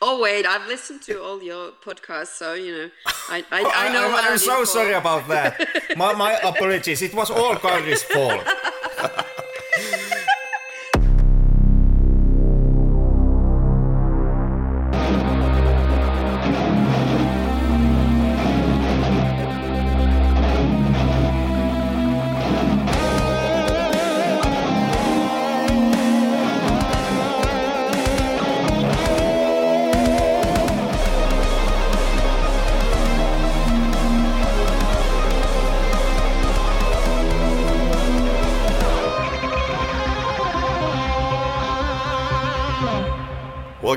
oh 0.00 0.20
wait, 0.20 0.46
I've 0.46 0.66
listened 0.66 1.02
to 1.02 1.22
all 1.22 1.42
your 1.42 1.72
podcasts, 1.84 2.34
so 2.38 2.54
you 2.54 2.72
know, 2.72 2.90
I 3.28 3.44
I, 3.50 3.88
I 3.88 3.92
know. 3.92 4.08
I'm, 4.08 4.14
I'm 4.14 4.32
I'm 4.32 4.38
so 4.38 4.64
sorry 4.64 4.94
about 4.94 5.28
that. 5.28 5.68
My, 5.96 6.12
my 6.14 6.32
apologies. 6.42 7.02
It 7.02 7.14
was 7.14 7.30
all 7.30 7.54
Karri's 7.56 8.02
fault. 8.14 8.42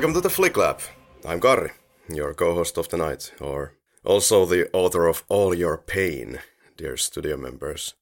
Welcome 0.04 0.20
to 0.20 0.28
the 0.28 0.34
Flick 0.34 0.58
Lab. 0.58 0.80
I'm 1.24 1.40
Karri, 1.40 1.70
your 2.10 2.34
co-host 2.34 2.76
of 2.76 2.90
the 2.90 2.98
night, 2.98 3.32
or 3.40 3.72
also 4.04 4.44
the 4.44 4.68
author 4.74 5.06
of 5.06 5.24
All 5.30 5.54
Your 5.54 5.78
Pain, 5.78 6.40
dear 6.76 6.98
studio 6.98 7.38
members. 7.38 7.94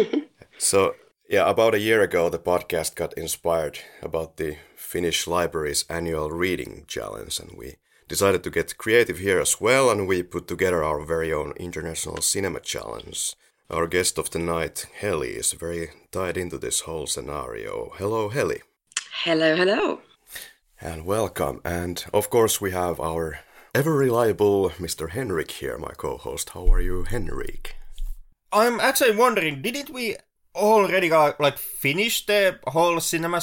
so, 0.58 0.94
yeah, 1.28 1.50
about 1.50 1.74
a 1.74 1.78
year 1.78 2.00
ago, 2.00 2.30
the 2.30 2.38
podcast 2.38 2.94
got 2.94 3.12
inspired 3.12 3.80
about 4.00 4.38
the 4.38 4.56
Finnish 4.74 5.26
Library's 5.26 5.84
annual 5.90 6.30
reading 6.30 6.86
challenge, 6.88 7.38
and 7.38 7.50
we 7.58 7.76
decided 8.08 8.42
to 8.44 8.50
get 8.50 8.78
creative 8.78 9.18
here 9.18 9.38
as 9.38 9.60
well, 9.60 9.90
and 9.90 10.08
we 10.08 10.22
put 10.22 10.48
together 10.48 10.82
our 10.82 11.04
very 11.04 11.30
own 11.30 11.52
international 11.58 12.22
cinema 12.22 12.60
challenge. 12.60 13.34
Our 13.68 13.86
guest 13.86 14.16
of 14.16 14.30
the 14.30 14.38
night, 14.38 14.86
Heli, 14.98 15.32
is 15.32 15.52
very 15.52 15.90
tied 16.10 16.38
into 16.38 16.56
this 16.56 16.80
whole 16.80 17.06
scenario. 17.06 17.92
Hello, 17.98 18.30
Heli. 18.30 18.62
Hello, 19.24 19.54
hello. 19.54 20.00
And 20.82 21.04
welcome. 21.04 21.60
And 21.62 22.02
of 22.14 22.30
course, 22.30 22.58
we 22.58 22.70
have 22.70 22.98
our 23.00 23.40
ever 23.74 23.94
reliable 23.94 24.70
Mr. 24.70 25.10
Henrik 25.10 25.50
here, 25.50 25.76
my 25.76 25.92
co 25.92 26.16
host. 26.16 26.50
How 26.50 26.72
are 26.72 26.80
you, 26.80 27.04
Henrik? 27.04 27.76
I'm 28.50 28.80
actually 28.80 29.14
wondering, 29.14 29.60
didn't 29.60 29.90
we 29.90 30.16
already 30.54 31.12
uh, 31.12 31.32
like 31.38 31.58
finish 31.58 32.24
the 32.24 32.58
whole 32.68 32.98
cinema 33.00 33.42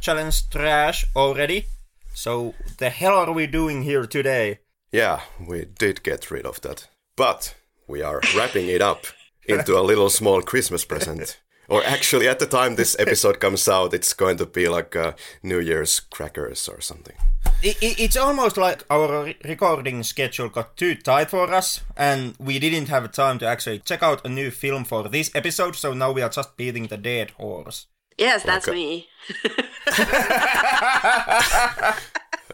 challenge 0.00 0.50
trash 0.50 1.06
already? 1.14 1.66
So 2.12 2.54
the 2.78 2.90
hell 2.90 3.14
are 3.14 3.32
we 3.32 3.46
doing 3.46 3.82
here 3.82 4.06
today? 4.06 4.58
Yeah, 4.90 5.20
we 5.40 5.66
did 5.66 6.02
get 6.02 6.30
rid 6.30 6.44
of 6.44 6.60
that. 6.62 6.88
But 7.16 7.54
we 7.86 8.02
are 8.02 8.20
wrapping 8.36 8.68
it 8.68 8.82
up 8.82 9.06
into 9.46 9.78
a 9.78 9.82
little 9.82 10.10
small 10.10 10.42
Christmas 10.42 10.84
present. 10.84 11.38
Or 11.68 11.82
actually, 11.84 12.28
at 12.28 12.38
the 12.38 12.46
time 12.46 12.76
this 12.76 12.96
episode 12.98 13.40
comes 13.40 13.68
out, 13.68 13.94
it's 13.94 14.12
going 14.14 14.36
to 14.38 14.46
be 14.46 14.68
like 14.68 14.96
uh, 14.96 15.12
New 15.42 15.60
Year's 15.60 16.00
crackers 16.00 16.68
or 16.68 16.80
something. 16.80 17.16
I 17.46 17.74
i 17.82 17.94
it's 17.98 18.16
almost 18.16 18.56
like 18.56 18.84
our 18.90 19.24
re- 19.24 19.36
recording 19.44 20.02
schedule 20.02 20.48
got 20.50 20.76
too 20.76 20.94
tight 20.94 21.30
for 21.30 21.52
us, 21.54 21.80
and 21.96 22.34
we 22.38 22.58
didn't 22.58 22.88
have 22.88 23.10
time 23.12 23.38
to 23.38 23.46
actually 23.46 23.78
check 23.80 24.02
out 24.02 24.24
a 24.26 24.28
new 24.28 24.50
film 24.50 24.84
for 24.84 25.08
this 25.08 25.30
episode. 25.34 25.76
So 25.76 25.94
now 25.94 26.12
we 26.12 26.22
are 26.22 26.28
just 26.30 26.56
beating 26.56 26.86
the 26.88 26.96
dead 26.98 27.30
horse. 27.32 27.86
Yes, 28.18 28.42
that's 28.44 28.68
Okay. 28.68 28.76
me. 28.76 29.08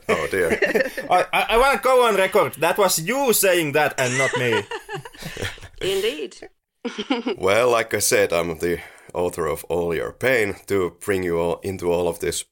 Oh 0.09 0.27
dear. 0.31 0.59
I, 1.09 1.27
I, 1.33 1.47
I 1.51 1.57
want 1.57 1.77
to 1.77 1.83
go 1.83 2.07
on 2.07 2.17
record. 2.17 2.55
That 2.55 2.79
was 2.79 2.99
you 2.99 3.33
saying 3.33 3.73
that 3.73 3.95
and 3.99 4.19
not 4.19 4.37
me. 4.37 4.63
Indeed. 5.81 6.37
well, 7.39 7.71
like 7.71 7.95
I 7.95 8.01
said, 8.01 8.33
I'm 8.33 8.59
the 8.59 8.81
author 9.15 9.47
of 9.47 9.65
All 9.65 9.95
Your 9.95 10.13
Pain 10.13 10.57
to 10.67 10.97
bring 11.01 11.23
you 11.23 11.39
all 11.39 11.61
into 11.63 11.93
all 11.93 12.09
of 12.09 12.21
this. 12.21 12.45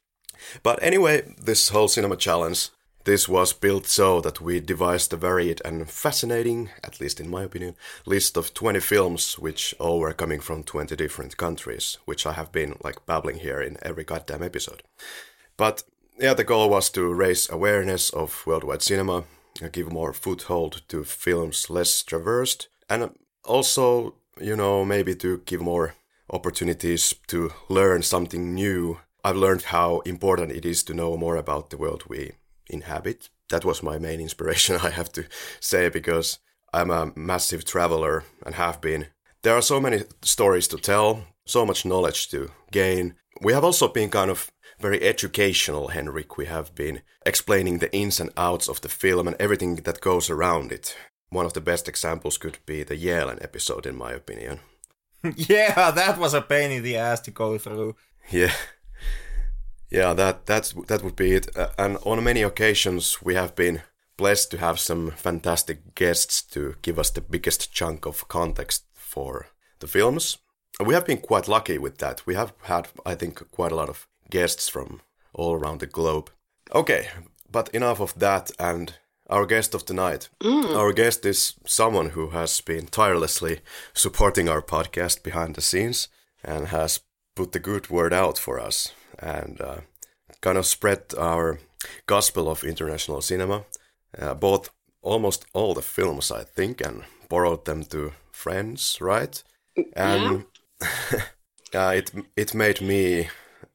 But 0.62 0.82
anyway, 0.82 1.34
this 1.40 1.70
whole 1.70 1.88
cinema 1.88 2.16
challenge, 2.16 2.70
this 3.04 3.28
was 3.28 3.52
built 3.52 3.86
so 3.86 4.20
that 4.20 4.40
we 4.40 4.60
devised 4.60 5.12
a 5.12 5.16
varied 5.16 5.62
and 5.64 5.88
fascinating, 5.88 6.70
at 6.84 7.00
least 7.00 7.20
in 7.20 7.30
my 7.30 7.44
opinion, 7.44 7.74
list 8.06 8.36
of 8.36 8.54
20 8.54 8.80
films 8.80 9.38
which 9.38 9.74
all 9.78 9.98
were 9.98 10.12
coming 10.12 10.40
from 10.40 10.62
20 10.62 10.94
different 10.96 11.36
countries, 11.36 11.98
which 12.04 12.26
I 12.26 12.32
have 12.32 12.52
been 12.52 12.76
like 12.84 13.06
babbling 13.06 13.38
here 13.38 13.60
in 13.60 13.78
every 13.82 14.04
goddamn 14.04 14.42
episode. 14.42 14.82
But 15.56 15.84
yeah, 16.18 16.34
the 16.34 16.44
goal 16.44 16.68
was 16.68 16.90
to 16.90 17.12
raise 17.12 17.48
awareness 17.48 18.10
of 18.10 18.44
worldwide 18.46 18.82
cinema, 18.82 19.24
give 19.72 19.90
more 19.92 20.12
foothold 20.12 20.82
to 20.88 21.04
films 21.04 21.70
less 21.70 22.02
traversed, 22.02 22.68
and 22.90 23.10
also, 23.44 24.14
you 24.40 24.56
know, 24.56 24.84
maybe 24.84 25.14
to 25.16 25.38
give 25.46 25.60
more 25.60 25.94
opportunities 26.30 27.14
to 27.28 27.50
learn 27.68 28.02
something 28.02 28.54
new. 28.54 29.00
I've 29.24 29.36
learned 29.36 29.62
how 29.62 30.00
important 30.00 30.52
it 30.52 30.64
is 30.64 30.82
to 30.84 30.94
know 30.94 31.16
more 31.16 31.36
about 31.36 31.70
the 31.70 31.76
world 31.76 32.04
we 32.08 32.32
inhabit. 32.68 33.30
That 33.50 33.64
was 33.64 33.82
my 33.82 33.98
main 33.98 34.20
inspiration, 34.20 34.76
I 34.82 34.90
have 34.90 35.12
to 35.12 35.24
say, 35.60 35.88
because 35.88 36.38
I'm 36.72 36.90
a 36.90 37.12
massive 37.16 37.64
traveler 37.64 38.24
and 38.44 38.54
have 38.54 38.80
been. 38.80 39.06
There 39.42 39.54
are 39.54 39.62
so 39.62 39.80
many 39.80 40.02
stories 40.22 40.68
to 40.68 40.78
tell, 40.78 41.24
so 41.46 41.64
much 41.64 41.84
knowledge 41.84 42.28
to 42.30 42.50
gain. 42.70 43.14
We 43.40 43.52
have 43.52 43.64
also 43.64 43.88
been 43.88 44.10
kind 44.10 44.30
of 44.30 44.50
very 44.80 45.02
educational, 45.02 45.88
Henrik. 45.88 46.36
We 46.36 46.46
have 46.46 46.74
been 46.74 47.02
explaining 47.24 47.78
the 47.78 47.94
ins 47.94 48.20
and 48.20 48.30
outs 48.36 48.68
of 48.68 48.80
the 48.80 48.88
film 48.88 49.26
and 49.26 49.36
everything 49.40 49.76
that 49.76 50.00
goes 50.00 50.30
around 50.30 50.72
it. 50.72 50.96
One 51.30 51.46
of 51.46 51.52
the 51.52 51.60
best 51.60 51.88
examples 51.88 52.38
could 52.38 52.58
be 52.66 52.82
the 52.82 52.96
Yeelen 52.96 53.42
episode, 53.42 53.86
in 53.86 53.96
my 53.96 54.12
opinion. 54.12 54.60
yeah, 55.36 55.90
that 55.90 56.18
was 56.18 56.34
a 56.34 56.40
pain 56.40 56.70
in 56.70 56.82
the 56.82 56.96
ass 56.96 57.20
to 57.20 57.30
go 57.30 57.58
through. 57.58 57.96
Yeah. 58.30 58.52
Yeah, 59.90 60.12
that 60.14 60.46
that's 60.46 60.74
that 60.88 61.02
would 61.02 61.16
be 61.16 61.32
it. 61.32 61.56
Uh, 61.56 61.68
and 61.78 61.96
on 62.04 62.22
many 62.22 62.42
occasions, 62.42 63.22
we 63.22 63.34
have 63.34 63.54
been 63.54 63.82
blessed 64.16 64.50
to 64.50 64.58
have 64.58 64.78
some 64.78 65.12
fantastic 65.12 65.94
guests 65.94 66.42
to 66.42 66.74
give 66.82 66.98
us 66.98 67.10
the 67.10 67.22
biggest 67.22 67.72
chunk 67.72 68.04
of 68.04 68.28
context 68.28 68.84
for 68.92 69.46
the 69.78 69.86
films. 69.86 70.38
We 70.84 70.94
have 70.94 71.06
been 71.06 71.18
quite 71.18 71.48
lucky 71.48 71.78
with 71.78 71.98
that. 71.98 72.26
We 72.26 72.34
have 72.34 72.52
had, 72.62 72.88
I 73.06 73.14
think, 73.14 73.50
quite 73.50 73.72
a 73.72 73.76
lot 73.76 73.88
of 73.88 74.06
guests 74.30 74.68
from 74.68 75.00
all 75.32 75.54
around 75.54 75.80
the 75.80 75.86
globe. 75.86 76.30
Okay, 76.74 77.08
but 77.50 77.68
enough 77.70 78.00
of 78.00 78.18
that 78.18 78.50
and 78.58 78.94
our 79.28 79.46
guest 79.46 79.74
of 79.74 79.84
tonight. 79.84 80.28
Our 80.74 80.92
guest 80.92 81.24
is 81.26 81.54
someone 81.66 82.10
who 82.10 82.30
has 82.30 82.60
been 82.60 82.86
tirelessly 82.86 83.60
supporting 83.94 84.48
our 84.48 84.62
podcast 84.62 85.22
behind 85.22 85.54
the 85.54 85.60
scenes 85.60 86.08
and 86.42 86.68
has 86.68 87.00
put 87.36 87.52
the 87.52 87.58
good 87.60 87.90
word 87.90 88.12
out 88.12 88.38
for 88.38 88.58
us 88.58 88.92
and 89.18 89.60
uh, 89.60 89.80
kind 90.40 90.58
of 90.58 90.66
spread 90.66 91.02
our 91.18 91.58
gospel 92.06 92.48
of 92.48 92.64
international 92.64 93.20
cinema. 93.20 93.64
Uh, 94.18 94.34
both 94.34 94.70
almost 95.02 95.44
all 95.52 95.74
the 95.74 95.82
films, 95.82 96.30
I 96.30 96.44
think, 96.44 96.80
and 96.80 97.04
borrowed 97.28 97.64
them 97.64 97.84
to 97.84 98.12
friends, 98.32 98.98
right? 99.00 99.42
And 99.94 100.44
uh, 101.74 101.92
it 101.94 102.12
it 102.36 102.54
made 102.54 102.80
me 102.80 103.28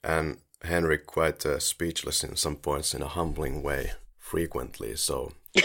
and 0.03 0.37
Henrik 0.63 1.05
quite 1.05 1.45
uh, 1.45 1.59
speechless 1.59 2.23
in 2.23 2.35
some 2.35 2.55
points 2.55 2.93
in 2.93 3.01
a 3.01 3.07
humbling 3.07 3.61
way, 3.63 3.91
frequently. 4.17 4.95
So 4.95 5.33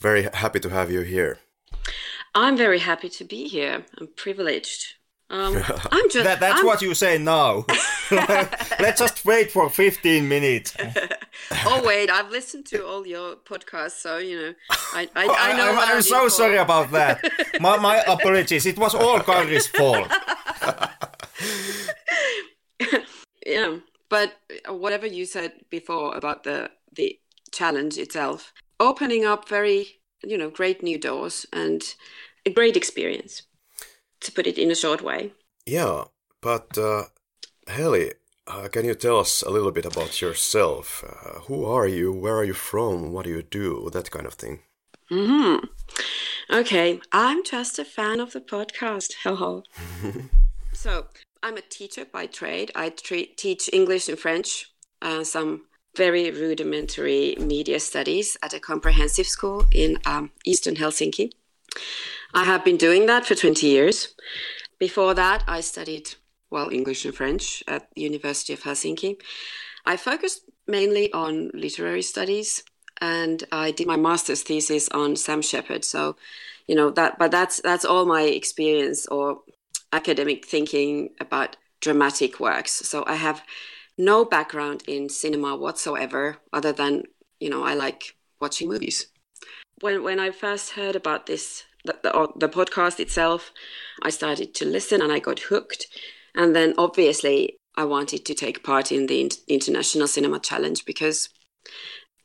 very 0.00 0.22
happy 0.22 0.60
to 0.60 0.68
have 0.70 0.90
you 0.90 1.00
here. 1.02 1.38
I'm 2.34 2.56
very 2.56 2.78
happy 2.78 3.08
to 3.08 3.24
be 3.24 3.48
here. 3.48 3.84
I'm 3.98 4.08
privileged. 4.16 4.94
Um, 5.30 5.56
I'm 5.92 6.10
just. 6.10 6.24
That, 6.24 6.40
that's 6.40 6.56
I'm- 6.58 6.66
what 6.66 6.82
you 6.82 6.94
say 6.94 7.18
now. 7.18 7.64
Let's 8.10 8.98
just 9.00 9.24
wait 9.24 9.52
for 9.52 9.70
15 9.70 10.28
minutes. 10.28 10.74
Oh 11.66 11.82
wait, 11.84 12.10
I've 12.10 12.30
listened 12.30 12.66
to 12.66 12.84
all 12.84 13.06
your 13.06 13.36
podcasts, 13.36 14.00
so 14.02 14.18
you 14.18 14.36
know, 14.40 14.52
I 14.92 15.08
I, 15.14 15.26
I 15.28 15.56
know. 15.56 15.70
I'm, 15.70 15.78
I'm 15.96 16.02
so 16.02 16.24
for. 16.24 16.30
sorry 16.30 16.56
about 16.56 16.90
that. 16.90 17.22
My, 17.60 17.76
my 17.78 18.02
apologies. 18.08 18.66
It 18.66 18.78
was 18.78 18.94
all 18.94 19.20
Karri's 19.20 19.68
fault. 19.68 20.08
yeah, 23.46 23.76
but 24.08 24.32
whatever 24.68 25.06
you 25.06 25.26
said 25.26 25.52
before 25.70 26.16
about 26.16 26.42
the 26.44 26.70
the 26.94 27.18
challenge 27.52 27.98
itself, 27.98 28.52
opening 28.78 29.24
up 29.24 29.48
very 29.48 30.00
you 30.22 30.36
know 30.36 30.50
great 30.50 30.82
new 30.82 30.98
doors 30.98 31.46
and 31.52 31.94
a 32.46 32.50
great 32.50 32.76
experience, 32.76 33.42
to 34.20 34.32
put 34.32 34.46
it 34.46 34.58
in 34.58 34.70
a 34.70 34.74
short 34.74 35.02
way. 35.02 35.32
Yeah, 35.66 36.04
but 36.40 36.76
uh, 36.78 37.04
Heli, 37.66 38.12
uh, 38.46 38.68
can 38.68 38.84
you 38.84 38.94
tell 38.94 39.18
us 39.18 39.42
a 39.42 39.50
little 39.50 39.72
bit 39.72 39.84
about 39.84 40.20
yourself? 40.20 41.04
Uh, 41.04 41.40
who 41.40 41.64
are 41.64 41.86
you? 41.86 42.12
Where 42.12 42.36
are 42.36 42.44
you 42.44 42.54
from? 42.54 43.12
What 43.12 43.24
do 43.24 43.30
you 43.30 43.42
do? 43.42 43.88
That 43.92 44.10
kind 44.10 44.26
of 44.26 44.34
thing. 44.34 44.60
Hmm. 45.08 45.56
Okay, 46.50 47.00
I'm 47.12 47.44
just 47.44 47.78
a 47.78 47.84
fan 47.84 48.20
of 48.20 48.32
the 48.32 48.40
podcast. 48.40 49.14
Hello. 49.22 49.62
so 50.72 51.06
I'm 51.42 51.56
a 51.56 51.62
teacher 51.62 52.04
by 52.04 52.26
trade. 52.26 52.72
I 52.74 52.90
tre- 52.90 53.34
teach 53.36 53.70
English 53.72 54.08
and 54.08 54.18
French, 54.18 54.72
uh, 55.00 55.24
some 55.24 55.66
very 55.96 56.30
rudimentary 56.30 57.36
media 57.38 57.80
studies 57.80 58.36
at 58.42 58.54
a 58.54 58.60
comprehensive 58.60 59.26
school 59.26 59.66
in 59.72 59.98
um, 60.06 60.30
Eastern 60.44 60.76
Helsinki. 60.76 61.32
I 62.32 62.44
have 62.44 62.64
been 62.64 62.76
doing 62.76 63.06
that 63.06 63.26
for 63.26 63.34
20 63.34 63.66
years. 63.66 64.14
Before 64.78 65.14
that, 65.14 65.42
I 65.46 65.60
studied, 65.60 66.14
well, 66.50 66.70
English 66.70 67.04
and 67.04 67.14
French 67.14 67.62
at 67.66 67.88
the 67.94 68.02
University 68.02 68.52
of 68.52 68.62
Helsinki. 68.62 69.20
I 69.84 69.96
focused 69.96 70.42
mainly 70.66 71.12
on 71.12 71.50
literary 71.52 72.02
studies 72.02 72.62
and 73.00 73.42
I 73.50 73.72
did 73.72 73.86
my 73.86 73.96
master's 73.96 74.42
thesis 74.42 74.88
on 74.90 75.16
Sam 75.16 75.42
Shepard. 75.42 75.84
So, 75.84 76.16
you 76.66 76.74
know, 76.74 76.90
that, 76.90 77.18
but 77.18 77.30
that's, 77.30 77.60
that's 77.60 77.84
all 77.84 78.06
my 78.06 78.22
experience 78.22 79.06
or 79.06 79.40
academic 79.92 80.46
thinking 80.46 81.10
about 81.18 81.56
dramatic 81.80 82.38
works. 82.38 82.72
So 82.72 83.04
I 83.06 83.14
have 83.14 83.42
no 84.00 84.24
background 84.24 84.82
in 84.88 85.08
cinema 85.08 85.56
whatsoever, 85.56 86.38
other 86.52 86.72
than 86.72 87.04
you 87.38 87.50
know 87.50 87.62
I 87.62 87.74
like 87.74 88.16
watching 88.40 88.68
movies. 88.68 89.06
When 89.80 90.02
when 90.02 90.18
I 90.18 90.30
first 90.30 90.70
heard 90.70 90.96
about 90.96 91.26
this, 91.26 91.64
the, 91.84 91.96
the, 92.02 92.28
the 92.36 92.48
podcast 92.48 92.98
itself, 92.98 93.52
I 94.02 94.10
started 94.10 94.54
to 94.54 94.64
listen 94.64 95.02
and 95.02 95.12
I 95.12 95.18
got 95.18 95.38
hooked, 95.50 95.86
and 96.34 96.56
then 96.56 96.74
obviously 96.78 97.56
I 97.76 97.84
wanted 97.84 98.24
to 98.26 98.34
take 98.34 98.64
part 98.64 98.90
in 98.90 99.06
the 99.06 99.30
International 99.48 100.08
Cinema 100.08 100.40
Challenge 100.40 100.84
because, 100.84 101.28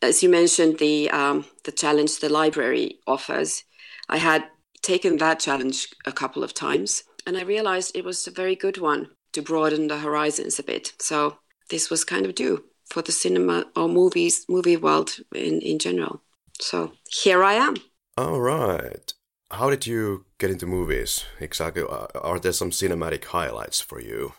as 0.02 0.24
you 0.24 0.30
mentioned, 0.30 0.80
the 0.80 1.10
um, 1.12 1.46
the 1.66 1.72
challenge 1.72 2.20
the 2.20 2.30
library 2.30 3.00
offers, 3.06 3.64
I 4.10 4.18
had 4.18 4.46
taken 4.82 5.18
that 5.18 5.40
challenge 5.40 5.90
a 6.06 6.12
couple 6.12 6.44
of 6.44 6.54
times, 6.54 7.04
and 7.26 7.38
I 7.38 7.44
realized 7.44 7.96
it 7.96 8.06
was 8.06 8.28
a 8.28 8.32
very 8.32 8.56
good 8.56 8.78
one 8.78 9.10
to 9.34 9.42
broaden 9.42 9.88
the 9.88 10.00
horizons 10.00 10.60
a 10.60 10.64
bit. 10.64 10.94
So 11.00 11.40
this 11.70 11.90
was 11.90 12.04
kind 12.04 12.26
of 12.26 12.36
due 12.36 12.64
for 12.90 13.02
the 13.02 13.12
cinema 13.12 13.66
or 13.76 13.88
movies 13.88 14.46
movie 14.48 14.78
world 14.78 15.18
in 15.34 15.62
in 15.62 15.80
general. 15.80 16.22
So 16.60 16.94
here 17.10 17.44
I 17.44 17.54
am. 17.54 17.76
All 18.18 18.40
right. 18.40 19.14
How 19.52 19.70
did 19.70 19.86
you 19.86 20.26
get 20.40 20.50
into 20.50 20.66
movies 20.66 21.26
exactly? 21.40 21.84
Uh, 21.84 22.08
are 22.22 22.40
there 22.40 22.54
some 22.54 22.72
cinematic 22.72 23.26
highlights 23.26 23.82
for 23.82 24.02
you? 24.02 24.34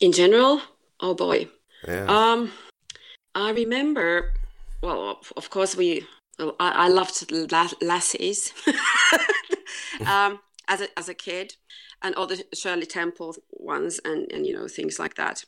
In 0.00 0.12
general, 0.12 0.62
oh 1.00 1.14
boy. 1.14 1.48
Yeah. 1.86 2.06
Um, 2.06 2.52
I 3.34 3.50
remember. 3.50 4.32
Well, 4.82 5.20
of 5.36 5.50
course, 5.50 5.76
we. 5.76 6.06
Well, 6.38 6.56
I, 6.58 6.86
I 6.86 6.88
loved 6.88 7.30
Lassies 7.82 8.52
um, 10.06 10.40
as 10.66 10.80
a 10.80 10.98
as 10.98 11.08
a 11.08 11.14
kid, 11.14 11.56
and 12.02 12.14
all 12.14 12.26
the 12.26 12.44
Shirley 12.54 12.86
Temple 12.86 13.34
ones, 13.50 14.00
and 14.04 14.30
and 14.32 14.46
you 14.46 14.54
know 14.54 14.68
things 14.68 14.98
like 14.98 15.14
that. 15.14 15.44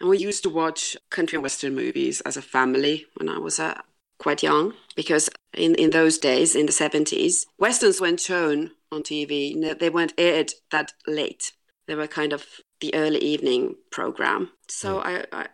And 0.00 0.08
we 0.08 0.18
used 0.18 0.42
to 0.44 0.50
watch 0.50 0.96
country 1.10 1.36
and 1.36 1.42
western 1.42 1.74
movies 1.74 2.20
as 2.22 2.36
a 2.36 2.42
family 2.42 3.06
when 3.16 3.28
I 3.28 3.38
was 3.38 3.58
uh, 3.58 3.80
quite 4.18 4.42
young, 4.42 4.74
because 4.94 5.28
in, 5.54 5.74
in 5.74 5.90
those 5.90 6.18
days, 6.18 6.54
in 6.54 6.66
the 6.66 6.72
70s, 6.72 7.46
westerns 7.58 8.00
weren't 8.00 8.20
shown 8.20 8.72
on 8.92 9.02
TV. 9.02 9.78
They 9.78 9.90
weren't 9.90 10.14
aired 10.18 10.52
that 10.70 10.92
late. 11.06 11.52
They 11.86 11.94
were 11.94 12.06
kind 12.06 12.32
of 12.32 12.46
the 12.80 12.94
early 12.94 13.18
evening 13.18 13.76
program. 13.90 14.50
So 14.68 15.00
I, 15.00 15.24
I, 15.32 15.46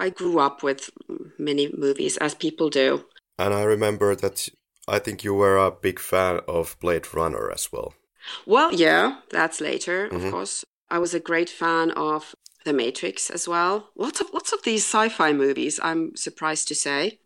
I 0.00 0.10
grew 0.10 0.38
up 0.38 0.62
with 0.62 0.90
many 1.38 1.72
movies, 1.76 2.16
as 2.16 2.34
people 2.34 2.70
do. 2.70 3.04
And 3.38 3.52
I 3.52 3.62
remember 3.62 4.14
that 4.16 4.48
I 4.88 4.98
think 4.98 5.24
you 5.24 5.34
were 5.34 5.56
a 5.56 5.70
big 5.70 5.98
fan 5.98 6.40
of 6.48 6.76
Blade 6.80 7.12
Runner 7.14 7.50
as 7.50 7.70
well. 7.72 7.94
Well, 8.46 8.72
yeah, 8.72 9.20
that's 9.30 9.60
later, 9.60 10.08
mm-hmm. 10.08 10.26
of 10.26 10.32
course. 10.32 10.64
I 10.90 10.98
was 10.98 11.14
a 11.14 11.20
great 11.20 11.50
fan 11.50 11.90
of 11.92 12.34
the 12.64 12.72
Matrix 12.72 13.30
as 13.30 13.46
well. 13.46 13.90
Lots 13.96 14.20
of 14.20 14.32
lots 14.32 14.52
of 14.52 14.62
these 14.62 14.84
sci-fi 14.84 15.32
movies. 15.32 15.78
I'm 15.82 16.16
surprised 16.16 16.68
to 16.68 16.74
say, 16.74 17.18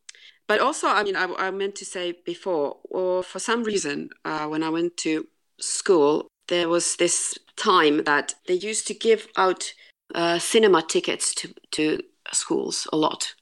but 0.46 0.61
also, 0.61 0.88
I 0.88 1.02
mean, 1.05 1.17
I, 1.17 1.26
I 1.38 1.50
meant 1.50 1.76
to 1.76 1.85
say 1.85 2.14
before, 2.25 2.79
or 2.90 3.23
for 3.23 3.38
some 3.38 3.64
reason, 3.64 4.11
uh, 4.25 4.46
when 4.46 4.62
I 4.62 4.70
went 4.70 4.96
to 4.99 5.26
school, 5.61 6.29
there 6.49 6.69
was 6.69 6.96
this 6.96 7.38
time 7.56 8.05
that 8.05 8.35
they 8.46 8.55
used 8.55 8.87
to 8.88 8.94
give 8.94 9.29
out 9.37 9.73
uh, 10.14 10.38
cinema 10.38 10.82
tickets 10.82 11.35
to 11.35 11.55
to 11.73 12.00
schools 12.32 12.87
a 12.93 12.96
lot, 12.96 13.35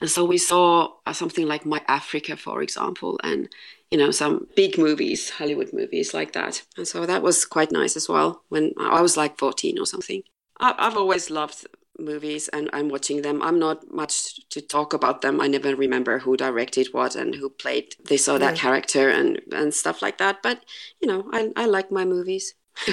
and 0.00 0.10
so 0.10 0.24
we 0.24 0.38
saw 0.38 0.88
uh, 1.06 1.12
something 1.12 1.46
like 1.46 1.66
My 1.66 1.82
Africa, 1.88 2.36
for 2.36 2.62
example, 2.62 3.18
and 3.24 3.48
you 3.90 3.98
know 3.98 4.10
some 4.10 4.46
big 4.54 4.78
movies, 4.78 5.30
Hollywood 5.30 5.72
movies 5.72 6.14
like 6.14 6.32
that, 6.32 6.62
and 6.76 6.86
so 6.86 7.06
that 7.06 7.22
was 7.22 7.44
quite 7.44 7.72
nice 7.72 7.96
as 7.96 8.08
well. 8.08 8.44
When 8.50 8.72
I 8.78 9.00
was 9.02 9.16
like 9.16 9.38
fourteen 9.38 9.78
or 9.78 9.86
something. 9.86 10.22
I've 10.60 10.96
always 10.96 11.30
loved 11.30 11.66
movies 11.98 12.48
and 12.48 12.70
I'm 12.72 12.88
watching 12.88 13.22
them. 13.22 13.42
I'm 13.42 13.58
not 13.58 13.92
much 13.92 14.48
to 14.50 14.60
talk 14.60 14.92
about 14.92 15.20
them. 15.20 15.40
I 15.40 15.46
never 15.46 15.74
remember 15.74 16.18
who 16.18 16.36
directed 16.36 16.88
what 16.92 17.14
and 17.14 17.34
who 17.34 17.50
played 17.50 17.94
this 18.04 18.28
or 18.28 18.38
that 18.38 18.56
yeah. 18.56 18.60
character 18.62 19.08
and, 19.08 19.40
and 19.52 19.72
stuff 19.74 20.02
like 20.02 20.18
that. 20.18 20.42
But, 20.42 20.64
you 21.00 21.08
know, 21.08 21.28
I, 21.32 21.52
I 21.56 21.66
like 21.66 21.90
my 21.90 22.04
movies. 22.04 22.54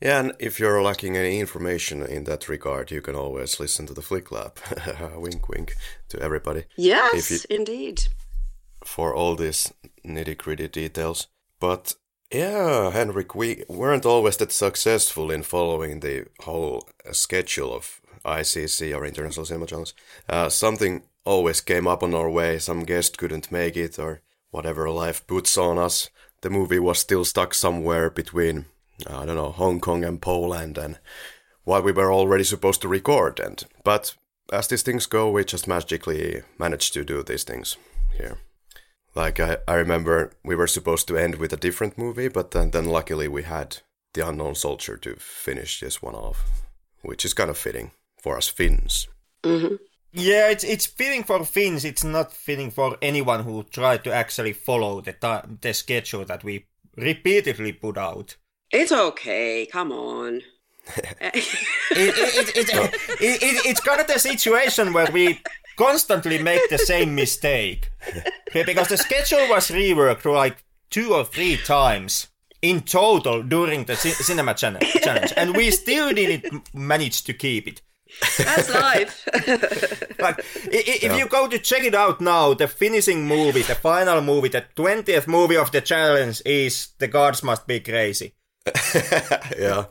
yeah, 0.00 0.20
and 0.20 0.32
if 0.38 0.58
you're 0.58 0.82
lacking 0.82 1.16
any 1.16 1.40
information 1.40 2.02
in 2.02 2.24
that 2.24 2.48
regard, 2.48 2.90
you 2.90 3.00
can 3.00 3.14
always 3.14 3.60
listen 3.60 3.86
to 3.86 3.94
the 3.94 4.02
Flick 4.02 4.30
Lab. 4.30 4.58
wink, 5.16 5.48
wink 5.48 5.76
to 6.08 6.20
everybody. 6.20 6.64
Yes, 6.76 7.30
you, 7.30 7.38
indeed. 7.50 8.02
For 8.84 9.14
all 9.14 9.36
these 9.36 9.72
nitty 10.04 10.38
gritty 10.38 10.68
details. 10.68 11.28
But 11.60 11.94
yeah, 12.32 12.90
Henrik, 12.90 13.34
we 13.34 13.64
weren't 13.68 14.06
always 14.06 14.36
that 14.36 14.52
successful 14.52 15.30
in 15.30 15.42
following 15.42 16.00
the 16.00 16.26
whole 16.42 16.88
uh, 17.08 17.12
schedule 17.12 17.74
of 17.74 18.00
ICC 18.24 18.96
or 18.96 19.04
International 19.04 19.46
Cinema. 19.46 19.84
Uh, 20.28 20.48
something 20.48 21.02
always 21.24 21.60
came 21.60 21.88
up 21.88 22.02
on 22.02 22.14
our 22.14 22.30
way, 22.30 22.58
some 22.58 22.84
guest 22.84 23.18
couldn't 23.18 23.50
make 23.50 23.76
it, 23.76 23.98
or 23.98 24.20
whatever 24.50 24.88
life 24.90 25.26
puts 25.26 25.56
on 25.58 25.78
us. 25.78 26.08
The 26.42 26.50
movie 26.50 26.78
was 26.78 26.98
still 26.98 27.24
stuck 27.24 27.52
somewhere 27.52 28.10
between, 28.10 28.66
I 29.06 29.26
don't 29.26 29.36
know, 29.36 29.50
Hong 29.50 29.80
Kong 29.80 30.04
and 30.04 30.22
Poland, 30.22 30.78
and 30.78 30.98
what 31.64 31.84
we 31.84 31.92
were 31.92 32.12
already 32.12 32.44
supposed 32.44 32.80
to 32.82 32.88
record. 32.88 33.40
And 33.40 33.62
But 33.84 34.14
as 34.52 34.68
these 34.68 34.82
things 34.82 35.06
go, 35.06 35.30
we 35.30 35.44
just 35.44 35.68
magically 35.68 36.42
managed 36.58 36.94
to 36.94 37.04
do 37.04 37.22
these 37.22 37.44
things 37.44 37.76
here. 38.16 38.38
Like 39.14 39.40
I, 39.40 39.58
I 39.66 39.74
remember 39.74 40.32
we 40.44 40.54
were 40.54 40.66
supposed 40.66 41.08
to 41.08 41.16
end 41.16 41.36
with 41.36 41.52
a 41.52 41.56
different 41.56 41.98
movie, 41.98 42.28
but 42.28 42.52
then, 42.52 42.70
then 42.70 42.84
luckily 42.84 43.28
we 43.28 43.42
had 43.42 43.78
The 44.14 44.26
Unknown 44.26 44.54
Soldier 44.54 44.96
to 44.98 45.16
finish 45.16 45.80
this 45.80 46.00
one 46.00 46.14
off, 46.14 46.44
which 47.02 47.24
is 47.24 47.34
kind 47.34 47.50
of 47.50 47.58
fitting 47.58 47.90
for 48.22 48.36
us 48.36 48.48
Finns. 48.48 49.08
Mm-hmm. 49.42 49.76
Yeah, 50.12 50.50
it's 50.50 50.64
it's 50.64 50.86
fitting 50.86 51.22
for 51.22 51.44
Finns. 51.44 51.84
It's 51.84 52.02
not 52.02 52.32
fitting 52.32 52.70
for 52.70 52.96
anyone 53.00 53.44
who 53.44 53.62
tried 53.62 54.02
to 54.04 54.12
actually 54.12 54.52
follow 54.52 55.00
the 55.00 55.12
ta- 55.12 55.46
the 55.60 55.72
schedule 55.72 56.24
that 56.24 56.42
we 56.42 56.66
repeatedly 56.96 57.72
put 57.72 57.96
out. 57.96 58.36
It's 58.72 58.92
okay. 58.92 59.66
Come 59.66 59.92
on. 59.92 60.42
it, 60.96 61.44
it, 61.90 62.56
it, 63.20 63.66
it's 63.66 63.80
kind 63.80 64.00
of 64.00 64.06
the 64.08 64.18
situation 64.18 64.92
where 64.92 65.10
we 65.12 65.40
constantly 65.80 66.42
make 66.42 66.68
the 66.68 66.78
same 66.78 67.14
mistake. 67.14 67.90
because 68.52 68.88
the 68.88 68.98
schedule 68.98 69.48
was 69.48 69.70
reworked 69.70 70.30
like 70.30 70.62
two 70.90 71.14
or 71.14 71.24
three 71.24 71.56
times 71.56 72.28
in 72.60 72.82
total 72.82 73.42
during 73.42 73.84
the 73.84 73.96
ci- 73.96 74.10
cinema 74.10 74.54
challenge, 74.54 75.32
and 75.36 75.56
we 75.56 75.70
still 75.70 76.12
didn't 76.12 76.74
manage 76.74 77.24
to 77.24 77.32
keep 77.32 77.66
it. 77.66 77.80
That's 78.36 78.74
life. 78.74 79.28
like, 80.18 80.44
if 80.66 81.02
yeah. 81.02 81.16
you 81.16 81.28
go 81.28 81.48
to 81.48 81.58
check 81.58 81.84
it 81.84 81.94
out 81.94 82.20
now, 82.20 82.54
the 82.54 82.68
finishing 82.68 83.26
movie, 83.26 83.62
the 83.62 83.76
final 83.76 84.20
movie, 84.20 84.48
the 84.48 84.64
twentieth 84.74 85.26
movie 85.28 85.56
of 85.56 85.70
the 85.70 85.80
challenge 85.80 86.42
is 86.44 86.88
"The 86.98 87.08
Gods 87.08 87.42
Must 87.42 87.66
Be 87.66 87.80
Crazy." 87.80 88.34
yeah, 89.56 89.84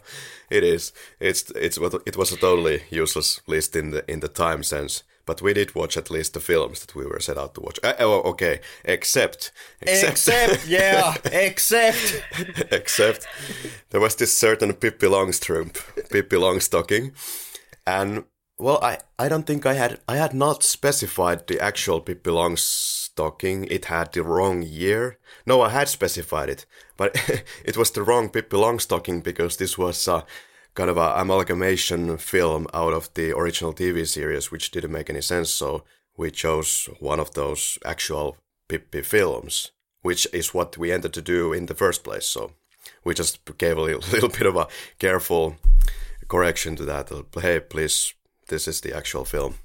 it 0.52 0.64
is. 0.64 0.92
It's 1.20 1.50
it's 1.52 1.80
what 1.80 2.04
it 2.06 2.18
was 2.18 2.32
a 2.32 2.38
totally 2.38 2.84
useless 2.92 3.42
list 3.48 3.76
in 3.76 3.92
the 3.92 4.04
in 4.12 4.20
the 4.20 4.28
time 4.28 4.64
sense 4.64 5.04
but 5.30 5.44
we 5.44 5.54
did 5.54 5.76
watch 5.76 5.96
at 5.96 6.10
least 6.10 6.34
the 6.34 6.40
films 6.40 6.80
that 6.80 6.96
we 6.96 7.06
were 7.06 7.20
set 7.20 7.38
out 7.38 7.54
to 7.54 7.62
watch. 7.62 7.80
Uh, 7.84 7.94
oh, 8.00 8.22
okay, 8.32 8.62
except, 8.84 9.52
except, 9.80 10.14
except 10.14 10.68
yeah, 10.68 11.14
except, 11.32 12.24
except, 12.72 13.28
there 13.92 14.02
was 14.02 14.16
this 14.16 14.36
certain 14.36 14.74
Pippi 14.74 15.06
Longstrump, 15.06 15.78
Pippi 16.10 16.36
Longstocking, 16.36 17.12
and 17.86 18.24
well, 18.58 18.80
I, 18.82 18.98
I 19.20 19.30
don't 19.30 19.46
think 19.46 19.68
I 19.68 19.74
had 19.76 20.00
I 20.08 20.16
had 20.16 20.34
not 20.34 20.64
specified 20.64 21.46
the 21.46 21.60
actual 21.60 22.02
Pippi 22.02 22.32
Longstocking. 22.32 23.68
It 23.70 23.86
had 23.86 24.12
the 24.14 24.24
wrong 24.24 24.64
year. 24.64 25.20
No, 25.46 25.62
I 25.62 25.70
had 25.70 25.90
specified 25.90 26.50
it, 26.50 26.66
but 26.98 27.12
it 27.64 27.78
was 27.78 27.92
the 27.92 28.02
wrong 28.02 28.30
Pippi 28.30 28.58
Longstocking 28.58 29.22
because 29.22 29.58
this 29.58 29.78
was. 29.78 30.08
Uh, 30.08 30.24
kind 30.76 30.90
of 30.90 30.98
a 30.98 31.14
amalgamation 31.18 32.18
film 32.18 32.68
out 32.74 32.94
of 32.94 33.14
the 33.14 33.32
original 33.36 33.74
TV 33.74 34.08
series, 34.08 34.52
which 34.52 34.72
didn't 34.72 34.92
make 34.92 35.10
any 35.10 35.22
sense. 35.22 35.50
So 35.50 35.84
we 36.18 36.32
chose 36.32 36.90
one 37.00 37.20
of 37.20 37.34
those 37.34 37.78
actual 37.86 38.38
Pippi 38.68 39.02
films, 39.02 39.72
which 40.02 40.28
is 40.34 40.54
what 40.54 40.78
we 40.78 40.92
ended 40.92 41.14
to 41.14 41.22
do 41.22 41.54
in 41.54 41.66
the 41.66 41.76
first 41.76 42.04
place. 42.04 42.26
So 42.26 42.52
we 43.04 43.14
just 43.14 43.40
gave 43.58 43.78
a 43.78 43.82
little, 43.82 44.02
little 44.12 44.30
bit 44.30 44.46
of 44.46 44.56
a 44.56 44.68
careful 45.00 45.56
correction 46.28 46.76
to 46.78 46.86
that. 46.86 47.12
Hey, 47.42 47.60
please, 47.60 48.14
this 48.48 48.68
is 48.68 48.82
the 48.82 48.96
actual 48.96 49.26
film. 49.26 49.56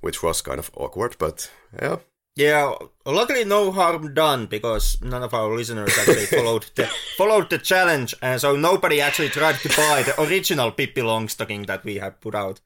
which 0.00 0.22
was 0.22 0.42
kind 0.42 0.58
of 0.58 0.70
awkward, 0.76 1.16
but 1.18 1.50
yeah. 1.82 1.96
Yeah, 2.36 2.74
luckily 3.06 3.44
no 3.44 3.72
harm 3.72 4.12
done 4.12 4.44
because 4.46 4.98
none 5.00 5.22
of 5.22 5.32
our 5.32 5.56
listeners 5.56 5.96
actually 5.98 6.26
followed 6.36 6.66
the 6.74 6.86
followed 7.16 7.48
the 7.50 7.58
challenge, 7.58 8.14
and 8.20 8.38
so 8.40 8.56
nobody 8.56 9.00
actually 9.00 9.30
tried 9.30 9.56
to 9.60 9.68
buy 9.70 10.02
the 10.02 10.20
original 10.22 10.70
Pippi 10.70 11.00
Longstocking 11.00 11.66
that 11.66 11.82
we 11.84 11.96
had 11.96 12.20
put 12.20 12.34
out. 12.34 12.60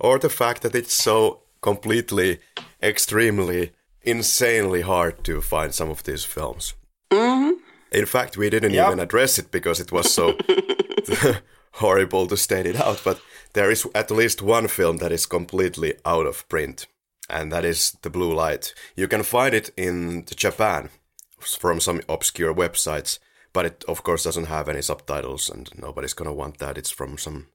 Or 0.00 0.18
the 0.18 0.30
fact 0.30 0.62
that 0.62 0.74
it's 0.74 0.94
so 0.94 1.42
completely, 1.60 2.38
extremely, 2.82 3.72
insanely 4.02 4.80
hard 4.82 5.22
to 5.24 5.40
find 5.42 5.74
some 5.74 5.90
of 5.90 6.02
these 6.04 6.24
films. 6.24 6.74
hmm 7.12 7.52
In 7.92 8.06
fact, 8.06 8.36
we 8.36 8.48
didn't 8.50 8.72
Yep. 8.74 8.86
even 8.86 9.00
address 9.00 9.38
it 9.38 9.50
because 9.50 9.80
it 9.82 9.92
was 9.92 10.12
so 10.12 10.36
horrible 11.72 12.26
to 12.26 12.36
state 12.36 12.66
it 12.66 12.76
out. 12.80 13.02
But 13.04 13.20
there 13.52 13.70
is 13.70 13.86
at 13.94 14.10
least 14.10 14.42
one 14.42 14.68
film 14.68 14.98
that 14.98 15.12
is 15.12 15.26
completely 15.26 15.94
out 16.04 16.26
of 16.26 16.48
print, 16.48 16.86
and 17.28 17.50
that 17.52 17.64
is 17.64 17.96
The 18.02 18.10
Blue 18.10 18.32
Light. 18.34 18.74
You 18.96 19.08
can 19.08 19.22
find 19.22 19.54
it 19.54 19.70
in 19.76 20.24
Japan 20.36 20.90
from 21.38 21.80
some 21.80 22.00
obscure 22.08 22.54
websites, 22.54 23.18
but 23.52 23.66
it 23.66 23.84
of 23.88 24.02
course 24.02 24.24
doesn't 24.24 24.46
have 24.46 24.68
any 24.68 24.82
subtitles, 24.82 25.48
and 25.50 25.70
nobody's 25.76 26.14
gonna 26.14 26.32
want 26.32 26.58
that. 26.58 26.78
It's 26.78 26.90
from 26.90 27.18
some 27.18 27.48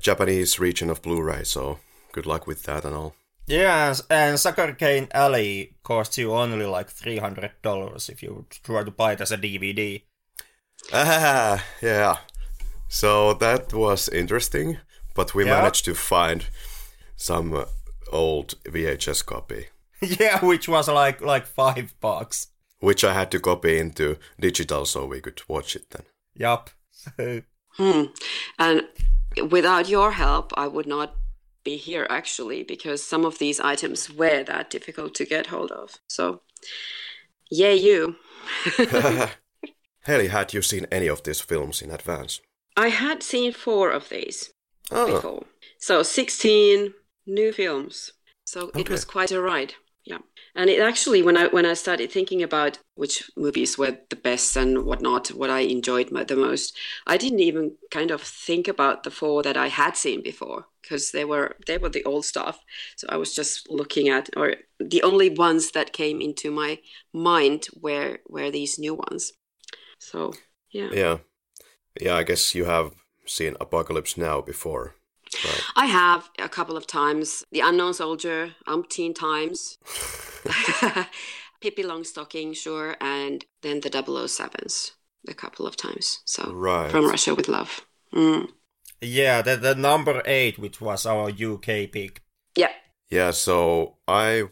Japanese 0.00 0.58
region 0.58 0.90
of 0.90 1.02
Blu-ray, 1.02 1.44
so 1.44 1.78
good 2.12 2.26
luck 2.26 2.46
with 2.46 2.62
that 2.64 2.84
and 2.84 2.94
all. 2.94 3.14
Yeah, 3.46 3.94
and- 4.10 4.40
Sugar 4.40 4.72
Cane 4.74 5.08
Alley 5.12 5.76
costs 5.84 6.18
you 6.18 6.32
only 6.32 6.66
like 6.66 6.90
three 6.90 7.18
hundred 7.18 7.52
dollars 7.62 8.08
if 8.08 8.22
you 8.22 8.46
try 8.64 8.82
to 8.84 8.90
buy 8.90 9.12
it 9.12 9.20
as 9.20 9.30
a 9.32 9.36
DVD. 9.38 10.02
Ah, 10.92 11.64
yeah. 11.82 12.18
So 12.88 13.34
that 13.34 13.72
was 13.72 14.08
interesting, 14.08 14.78
but 15.14 15.34
we 15.34 15.44
Yeah. 15.44 15.58
managed 15.58 15.84
to 15.86 15.94
find 15.94 16.46
some 17.16 17.66
old 18.12 18.54
VHS 18.64 19.24
copy, 19.24 19.66
yeah, 20.00 20.44
which 20.44 20.68
was 20.68 20.88
like 20.88 21.20
like 21.20 21.46
five 21.46 21.94
bucks. 22.00 22.48
which 22.80 23.04
I 23.04 23.12
had 23.14 23.30
to 23.30 23.40
copy 23.40 23.78
into 23.78 24.16
digital 24.38 24.84
so 24.84 25.06
we 25.06 25.20
could 25.20 25.40
watch 25.48 25.76
it 25.76 25.90
then. 25.90 26.04
Yup. 26.34 26.70
Hmm. 27.78 28.04
And 28.58 28.82
without 29.50 29.86
your 29.88 30.12
help, 30.12 30.52
I 30.56 30.66
would 30.66 30.86
not 30.86 31.14
be 31.62 31.76
here 31.76 32.06
actually, 32.08 32.62
because 32.64 33.02
some 33.04 33.26
of 33.26 33.38
these 33.38 33.60
items 33.60 34.08
were 34.10 34.42
that 34.44 34.70
difficult 34.70 35.14
to 35.16 35.26
get 35.26 35.48
hold 35.48 35.70
of. 35.72 35.96
So, 36.08 36.40
yeah, 37.50 37.72
you. 37.72 38.16
Heli, 40.00 40.28
had 40.28 40.54
you 40.54 40.62
seen 40.62 40.86
any 40.90 41.08
of 41.08 41.22
these 41.22 41.40
films 41.42 41.82
in 41.82 41.90
advance? 41.90 42.40
I 42.76 42.88
had 42.88 43.22
seen 43.22 43.52
four 43.52 43.90
of 43.90 44.08
these 44.08 44.52
Oh, 44.90 45.06
before. 45.14 45.44
So, 45.78 46.02
16 46.02 46.94
new 47.26 47.52
films. 47.52 48.12
So, 48.44 48.70
it 48.76 48.88
was 48.88 49.04
quite 49.04 49.32
a 49.32 49.40
ride. 49.40 49.74
Yeah. 50.06 50.18
And 50.54 50.70
it 50.70 50.80
actually, 50.80 51.22
when 51.22 51.36
I 51.36 51.48
when 51.48 51.66
I 51.66 51.74
started 51.74 52.12
thinking 52.12 52.42
about 52.42 52.78
which 52.94 53.28
movies 53.36 53.76
were 53.76 53.98
the 54.08 54.14
best 54.16 54.56
and 54.56 54.84
whatnot, 54.84 55.28
what 55.28 55.50
I 55.50 55.60
enjoyed 55.60 56.10
the 56.10 56.36
most, 56.36 56.76
I 57.08 57.16
didn't 57.16 57.40
even 57.40 57.72
kind 57.90 58.12
of 58.12 58.22
think 58.22 58.68
about 58.68 59.02
the 59.02 59.10
four 59.10 59.42
that 59.42 59.56
I 59.56 59.66
had 59.66 59.96
seen 59.96 60.22
before 60.22 60.66
because 60.80 61.10
they 61.10 61.24
were 61.24 61.56
they 61.66 61.76
were 61.76 61.88
the 61.88 62.04
old 62.04 62.24
stuff. 62.24 62.60
So 62.96 63.08
I 63.10 63.16
was 63.16 63.34
just 63.34 63.68
looking 63.68 64.08
at, 64.08 64.30
or 64.36 64.54
the 64.78 65.02
only 65.02 65.28
ones 65.28 65.72
that 65.72 65.92
came 65.92 66.20
into 66.20 66.52
my 66.52 66.78
mind 67.12 67.66
were 67.74 68.18
were 68.28 68.52
these 68.52 68.78
new 68.78 68.94
ones. 68.94 69.32
So 69.98 70.34
yeah, 70.70 70.90
yeah. 70.92 71.18
Yeah, 72.00 72.14
I 72.14 72.22
guess 72.22 72.54
you 72.54 72.66
have 72.66 72.92
seen 73.26 73.56
Apocalypse 73.60 74.16
Now 74.16 74.40
before, 74.40 74.94
right? 75.44 75.62
I 75.76 75.86
have 75.86 76.28
a 76.38 76.48
couple 76.48 76.76
of 76.76 76.86
times 76.86 77.44
the 77.52 77.60
Unknown 77.60 77.94
Soldier, 77.94 78.54
umpteen 78.66 79.14
times. 79.14 79.78
Pippi 81.60 81.82
Longstocking, 81.82 82.54
sure, 82.54 82.96
and 83.00 83.44
then 83.62 83.80
the 83.80 83.90
007s 83.90 84.92
a 85.28 85.34
couple 85.34 85.66
of 85.66 85.76
times. 85.76 86.20
So 86.24 86.52
Right. 86.52 86.90
from 86.90 87.06
Russia 87.06 87.34
with 87.34 87.48
love. 87.48 87.80
Mm. 88.14 88.48
yeah, 89.00 89.42
the 89.42 89.56
the 89.56 89.74
number 89.74 90.22
eight, 90.24 90.58
which 90.58 90.80
was 90.80 91.06
our 91.06 91.28
UK 91.30 91.86
pick. 91.90 92.22
Yeah. 92.56 92.72
Yeah, 93.10 93.32
so 93.32 93.96
I 94.08 94.44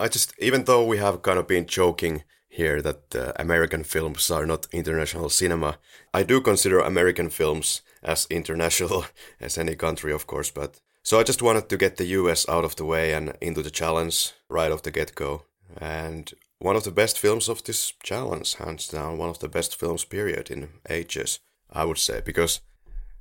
I 0.00 0.08
just 0.08 0.32
even 0.38 0.64
though 0.64 0.84
we 0.86 0.98
have 0.98 1.20
kind 1.22 1.38
of 1.38 1.46
been 1.46 1.66
joking 1.66 2.24
here 2.48 2.82
that 2.82 3.14
uh, 3.14 3.32
American 3.36 3.84
films 3.84 4.30
are 4.30 4.46
not 4.46 4.66
international 4.72 5.28
cinema, 5.30 5.78
I 6.14 6.22
do 6.24 6.40
consider 6.40 6.80
American 6.80 7.30
films 7.30 7.82
as 8.02 8.26
international 8.30 9.04
as 9.40 9.58
any 9.58 9.74
country, 9.74 10.12
of 10.12 10.26
course. 10.26 10.50
But 10.50 10.80
so 11.02 11.18
I 11.18 11.22
just 11.22 11.42
wanted 11.42 11.68
to 11.68 11.76
get 11.76 11.96
the 11.96 12.06
US 12.06 12.48
out 12.48 12.64
of 12.64 12.76
the 12.76 12.84
way 12.84 13.12
and 13.12 13.36
into 13.40 13.62
the 13.62 13.70
challenge 13.70 14.32
right 14.48 14.70
off 14.70 14.82
the 14.82 14.90
get 14.90 15.14
go. 15.14 15.44
And 15.78 16.32
one 16.58 16.76
of 16.76 16.84
the 16.84 16.92
best 16.92 17.18
films 17.18 17.48
of 17.48 17.64
this 17.64 17.92
challenge, 18.02 18.54
hands 18.54 18.88
down, 18.88 19.18
one 19.18 19.30
of 19.30 19.40
the 19.40 19.48
best 19.48 19.78
films 19.78 20.04
period 20.04 20.50
in 20.50 20.68
ages, 20.88 21.40
I 21.70 21.84
would 21.84 21.98
say, 21.98 22.20
because 22.24 22.60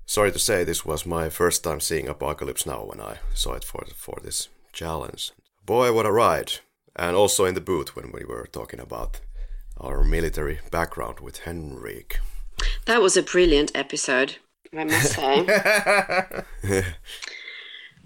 sorry 0.05 0.31
to 0.31 0.39
say, 0.39 0.63
this 0.63 0.85
was 0.85 1.05
my 1.05 1.29
first 1.29 1.63
time 1.63 1.79
seeing 1.79 2.07
Apocalypse 2.07 2.65
Now 2.65 2.83
when 2.83 3.01
I 3.01 3.17
saw 3.33 3.53
it 3.53 3.63
for 3.63 3.83
for 3.95 4.19
this 4.21 4.49
challenge. 4.73 5.31
Boy, 5.65 5.93
what 5.93 6.05
a 6.05 6.11
ride! 6.11 6.53
And 6.95 7.15
also 7.15 7.45
in 7.45 7.55
the 7.55 7.61
booth 7.61 7.95
when 7.95 8.11
we 8.11 8.25
were 8.25 8.47
talking 8.51 8.79
about 8.79 9.21
our 9.77 10.03
military 10.03 10.59
background 10.69 11.19
with 11.19 11.39
Henrik. 11.39 12.19
That 12.85 13.01
was 13.01 13.17
a 13.17 13.23
brilliant 13.23 13.71
episode, 13.73 14.37
I 14.75 14.83
must 14.83 15.13
say. 15.13 15.45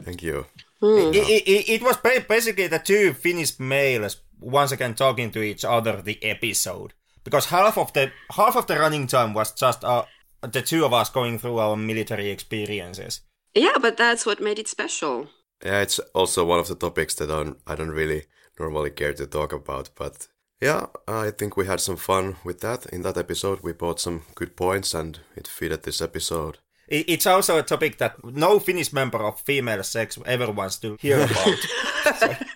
Thank 0.03 0.24
you. 0.24 0.45
It, 0.81 1.15
it, 1.48 1.69
it 1.69 1.81
was 1.81 1.98
basically 2.27 2.67
the 2.67 2.79
two 2.79 3.13
Finnish 3.13 3.60
males 3.60 4.17
once 4.39 4.72
again 4.72 4.93
talking 4.93 5.31
to 5.31 5.41
each 5.41 5.63
other 5.65 6.01
the 6.01 6.24
episode 6.24 6.93
because 7.24 7.48
half 7.48 7.77
of 7.77 7.91
the 7.93 8.12
half 8.31 8.55
of 8.55 8.67
the 8.67 8.77
running 8.77 9.07
time 9.07 9.34
was 9.34 9.51
just 9.53 9.84
uh, 9.84 10.05
the 10.41 10.62
two 10.62 10.86
of 10.86 10.93
us 10.93 11.10
going 11.10 11.39
through 11.39 11.57
our 11.57 11.75
military 11.75 12.29
experiences. 12.29 13.22
yeah, 13.55 13.77
but 13.81 13.98
that's 13.98 14.25
what 14.25 14.39
made 14.39 14.60
it 14.60 14.67
special. 14.67 15.27
Yeah, 15.63 15.81
it's 15.81 16.00
also 16.13 16.45
one 16.45 16.60
of 16.60 16.67
the 16.67 16.75
topics 16.75 17.15
that 17.15 17.31
I 17.31 17.43
don't, 17.43 17.57
I 17.65 17.75
don't 17.75 17.89
really 17.89 18.25
normally 18.60 18.91
care 18.91 19.13
to 19.13 19.25
talk 19.25 19.53
about, 19.53 19.89
but 19.95 20.27
yeah, 20.62 20.88
I 21.07 21.31
think 21.31 21.57
we 21.57 21.65
had 21.65 21.79
some 21.79 21.97
fun 21.97 22.38
with 22.43 22.62
that. 22.62 22.85
In 22.88 23.01
that 23.03 23.17
episode, 23.17 23.59
we 23.62 23.74
bought 23.74 24.00
some 24.00 24.24
good 24.35 24.55
points 24.55 24.93
and 24.93 25.19
it 25.35 25.47
fitted 25.47 25.83
this 25.83 26.01
episode. 26.01 26.59
It's 26.88 27.25
also 27.25 27.57
a 27.57 27.63
topic 27.63 27.97
that 27.97 28.24
no 28.24 28.59
Finnish 28.59 28.93
member 28.93 29.17
of 29.17 29.41
female 29.41 29.83
sex 29.83 30.19
ever 30.25 30.51
wants 30.51 30.77
to 30.77 30.97
hear 31.01 31.19
about. 32.15 32.38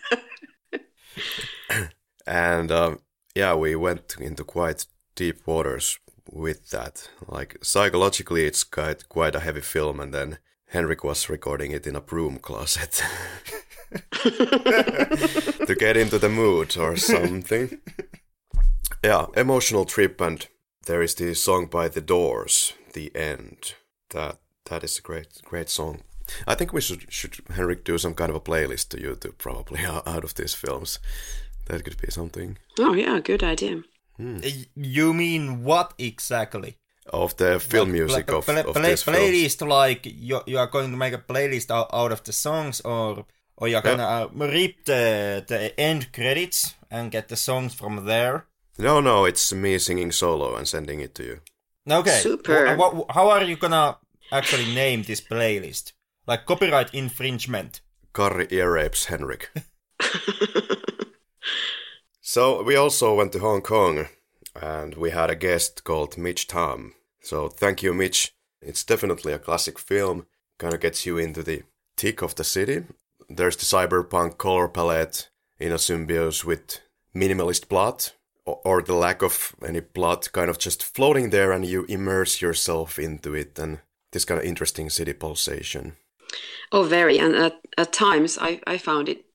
And 2.29 2.71
um, 2.71 2.99
yeah, 3.33 3.55
we 3.55 3.75
went 3.75 4.15
into 4.19 4.43
quite 4.43 4.85
deep 5.15 5.47
waters 5.47 5.97
with 6.29 6.69
that. 6.69 7.09
Like 7.27 7.57
psychologically, 7.63 8.45
it's 8.45 8.63
quite 8.63 9.09
quite 9.09 9.33
a 9.33 9.39
heavy 9.39 9.61
film, 9.61 9.99
and 9.99 10.13
then 10.13 10.37
Henrik 10.67 11.03
was 11.03 11.27
recording 11.27 11.71
it 11.71 11.87
in 11.87 11.95
a 11.95 12.01
broom 12.01 12.37
closet 12.37 13.01
to 15.65 15.75
get 15.77 15.97
into 15.97 16.17
the 16.19 16.29
mood 16.29 16.77
or 16.77 16.95
something. 16.97 17.79
Yeah, 19.03 19.27
emotional 19.35 19.85
trip, 19.85 20.21
and 20.21 20.47
there 20.85 21.01
is 21.01 21.15
the 21.15 21.33
song 21.35 21.67
by 21.67 21.87
The 21.89 22.01
Doors, 22.01 22.73
"The 22.93 23.11
End." 23.15 23.75
That 24.09 24.37
that 24.65 24.83
is 24.83 24.97
a 24.99 25.01
great 25.01 25.41
great 25.43 25.69
song. 25.69 26.01
I 26.47 26.55
think 26.55 26.73
we 26.73 26.81
should 26.81 27.11
should 27.11 27.35
Henrik 27.55 27.83
do 27.83 27.97
some 27.97 28.13
kind 28.13 28.29
of 28.29 28.35
a 28.35 28.39
playlist 28.41 28.89
to 28.89 28.97
YouTube 28.97 29.37
probably 29.37 29.79
out 29.85 30.23
of 30.23 30.33
these 30.35 30.53
films. 30.55 30.99
That 31.67 31.83
could 31.83 31.97
be 32.01 32.11
something 32.11 32.57
Oh, 32.79 32.93
yeah, 32.95 33.19
good 33.19 33.43
idea. 33.43 33.83
Y- 34.17 34.65
you 34.75 35.13
mean 35.13 35.63
what 35.63 35.93
exactly? 35.97 36.75
of 37.13 37.35
the 37.37 37.59
film 37.59 37.89
Like, 37.89 37.93
music 37.93 38.27
pla- 38.27 38.37
of, 38.37 38.45
pla- 38.45 38.59
of 38.61 38.73
pla- 38.75 38.81
these 38.89 39.03
films. 39.03 39.17
playlist 39.17 39.67
like 39.67 40.05
you, 40.05 40.41
you 40.45 40.57
are 40.59 40.67
going 40.67 40.91
to 40.91 40.97
make 40.97 41.13
a 41.13 41.17
playlist 41.17 41.71
out, 41.71 41.89
out 41.93 42.11
of 42.11 42.23
the 42.23 42.31
songs 42.33 42.81
or 42.81 43.25
or 43.59 43.67
you're 43.67 43.81
gonna 43.83 44.03
uh, 44.03 44.27
rip 44.33 44.85
the 44.85 45.43
the 45.47 45.79
end 45.79 46.11
credits 46.13 46.75
and 46.89 47.11
get 47.11 47.27
the 47.27 47.35
songs 47.35 47.73
from 47.73 48.05
there 48.05 48.45
No, 48.77 49.01
no, 49.01 49.25
it's 49.25 49.53
me 49.53 49.77
singing 49.79 50.11
solo 50.11 50.55
and 50.55 50.67
sending 50.67 51.01
it 51.01 51.13
to 51.15 51.23
you. 51.23 51.37
okay 51.99 52.19
Super. 52.21 52.75
Wha- 52.77 52.93
wha- 52.93 53.13
how 53.13 53.29
are 53.29 53.43
you 53.43 53.55
gonna 53.57 53.97
actually 54.31 54.73
name 54.73 55.03
this 55.03 55.21
playlist 55.21 55.93
like 56.27 56.45
copyright 56.45 56.93
infringement 56.93 57.81
Karri 58.13 58.47
ear 58.51 58.71
rapes 58.73 59.05
Henrik. 59.05 59.49
so 62.21 62.63
we 62.63 62.75
also 62.75 63.13
went 63.15 63.31
to 63.33 63.39
Hong 63.39 63.61
Kong 63.61 64.07
and 64.61 64.95
we 64.95 65.11
had 65.11 65.29
a 65.29 65.35
guest 65.35 65.83
called 65.83 66.17
Mitch 66.17 66.47
Tam. 66.47 66.93
So 67.21 67.49
thank 67.49 67.83
you, 67.83 67.93
Mitch. 67.93 68.33
It's 68.61 68.83
definitely 68.83 69.33
a 69.33 69.39
classic 69.39 69.79
film. 69.79 70.25
Kind 70.57 70.73
of 70.73 70.79
gets 70.81 71.05
you 71.05 71.17
into 71.17 71.43
the 71.43 71.63
tick 71.95 72.21
of 72.21 72.35
the 72.35 72.43
city. 72.43 72.83
There's 73.29 73.55
the 73.55 73.65
cyberpunk 73.65 74.37
color 74.37 74.67
palette 74.67 75.29
in 75.59 75.71
a 75.71 75.75
symbiose 75.75 76.43
with 76.43 76.79
minimalist 77.15 77.69
plot 77.69 78.13
or, 78.45 78.59
or 78.63 78.81
the 78.81 78.95
lack 78.95 79.21
of 79.21 79.55
any 79.65 79.81
plot 79.81 80.31
kind 80.31 80.49
of 80.49 80.57
just 80.57 80.83
floating 80.83 81.29
there 81.29 81.51
and 81.51 81.65
you 81.65 81.85
immerse 81.85 82.41
yourself 82.41 82.97
into 82.97 83.33
it 83.35 83.59
and 83.59 83.79
this 84.11 84.25
kind 84.25 84.39
of 84.39 84.45
interesting 84.45 84.89
city 84.89 85.13
pulsation. 85.13 85.95
Oh, 86.71 86.83
very. 86.83 87.19
And 87.19 87.35
at, 87.35 87.59
at 87.77 87.93
times, 87.93 88.37
I, 88.39 88.59
I 88.65 88.77
found 88.77 89.09
it 89.09 89.25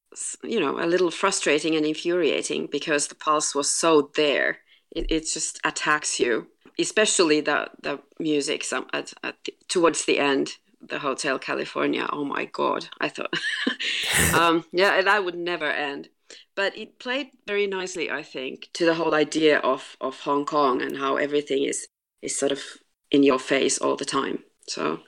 you 0.43 0.61
know, 0.61 0.79
a 0.79 0.87
little 0.87 1.11
frustrating 1.11 1.75
and 1.75 1.87
infuriating 1.87 2.69
because 2.71 3.09
the 3.09 3.15
pulse 3.15 3.55
was 3.55 3.71
so 3.71 4.11
there. 4.17 4.59
It, 4.91 5.11
it 5.11 5.21
just 5.33 5.61
attacks 5.65 6.21
you, 6.21 6.49
especially 6.79 7.41
the 7.41 7.69
the 7.83 8.01
music. 8.19 8.65
Some 8.65 8.87
at, 8.93 9.13
at 9.23 9.37
the, 9.45 9.55
towards 9.69 10.05
the 10.05 10.19
end, 10.19 10.53
the 10.89 10.99
Hotel 10.99 11.39
California. 11.39 12.07
Oh 12.13 12.25
my 12.25 12.45
God! 12.47 12.89
I 13.01 13.09
thought, 13.09 13.35
um, 14.35 14.65
yeah, 14.73 15.01
that 15.03 15.25
would 15.25 15.37
never 15.37 15.71
end. 15.71 16.09
But 16.55 16.77
it 16.77 16.99
played 16.99 17.31
very 17.47 17.67
nicely, 17.67 18.11
I 18.11 18.23
think, 18.23 18.71
to 18.75 18.85
the 18.85 18.95
whole 18.95 19.15
idea 19.15 19.59
of 19.59 19.97
of 20.01 20.21
Hong 20.21 20.45
Kong 20.45 20.83
and 20.83 20.97
how 20.97 21.17
everything 21.17 21.65
is 21.65 21.87
is 22.23 22.39
sort 22.39 22.53
of 22.53 22.63
in 23.11 23.23
your 23.23 23.39
face 23.39 23.79
all 23.79 23.97
the 23.97 24.05
time. 24.05 24.45
So 24.67 25.01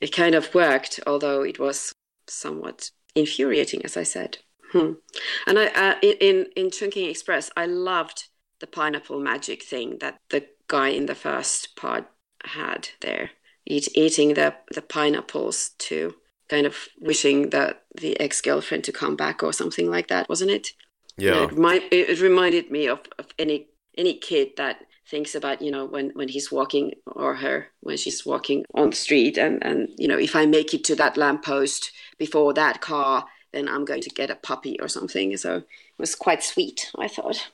it 0.00 0.12
kind 0.12 0.34
of 0.34 0.54
worked, 0.54 1.00
although 1.06 1.42
it 1.42 1.58
was 1.58 1.92
somewhat 2.28 2.90
infuriating, 3.14 3.84
as 3.84 3.96
I 3.96 4.04
said. 4.04 4.38
Hmm. 4.72 4.92
And 5.46 5.58
I, 5.58 5.66
uh, 5.66 5.94
in 6.02 6.46
in 6.56 6.70
Chungking 6.70 7.08
Express, 7.08 7.50
I 7.56 7.66
loved 7.66 8.28
the 8.60 8.66
pineapple 8.66 9.20
magic 9.20 9.62
thing 9.62 9.98
that 10.00 10.18
the 10.28 10.46
guy 10.68 10.88
in 10.88 11.06
the 11.06 11.14
first 11.14 11.74
part 11.76 12.06
had 12.44 12.90
there, 13.00 13.30
Eat, 13.70 13.88
eating 13.94 14.34
the 14.34 14.54
the 14.74 14.82
pineapples 14.82 15.70
to 15.78 16.14
kind 16.48 16.66
of 16.66 16.88
wishing 16.98 17.50
that 17.50 17.84
the 17.94 18.18
ex 18.20 18.40
girlfriend 18.40 18.84
to 18.84 18.92
come 18.92 19.16
back 19.16 19.42
or 19.42 19.52
something 19.52 19.88
like 19.88 20.08
that, 20.08 20.28
wasn't 20.28 20.50
it? 20.50 20.72
Yeah. 21.16 21.44
It, 21.44 21.52
remind, 21.52 21.82
it 21.92 22.20
reminded 22.20 22.70
me 22.70 22.88
of, 22.88 23.00
of 23.18 23.26
any 23.38 23.68
any 23.96 24.14
kid 24.14 24.56
that 24.56 24.78
thinks 25.10 25.34
about 25.34 25.60
you 25.60 25.70
know 25.70 25.84
when 25.84 26.10
when 26.10 26.28
he's 26.28 26.52
walking 26.52 26.92
or 27.06 27.34
her 27.34 27.66
when 27.80 27.96
she's 27.96 28.24
walking 28.24 28.64
on 28.74 28.90
the 28.90 28.96
street 28.96 29.36
and 29.36 29.64
and 29.64 29.88
you 29.98 30.06
know 30.06 30.16
if 30.16 30.36
i 30.36 30.46
make 30.46 30.72
it 30.72 30.84
to 30.84 30.94
that 30.94 31.16
lamppost 31.16 31.90
before 32.16 32.54
that 32.54 32.80
car 32.80 33.26
then 33.52 33.68
i'm 33.68 33.84
going 33.84 34.00
to 34.00 34.10
get 34.10 34.30
a 34.30 34.36
puppy 34.36 34.78
or 34.80 34.86
something 34.86 35.36
so 35.36 35.56
it 35.56 35.66
was 35.98 36.14
quite 36.14 36.44
sweet 36.44 36.92
i 36.96 37.08
thought 37.08 37.50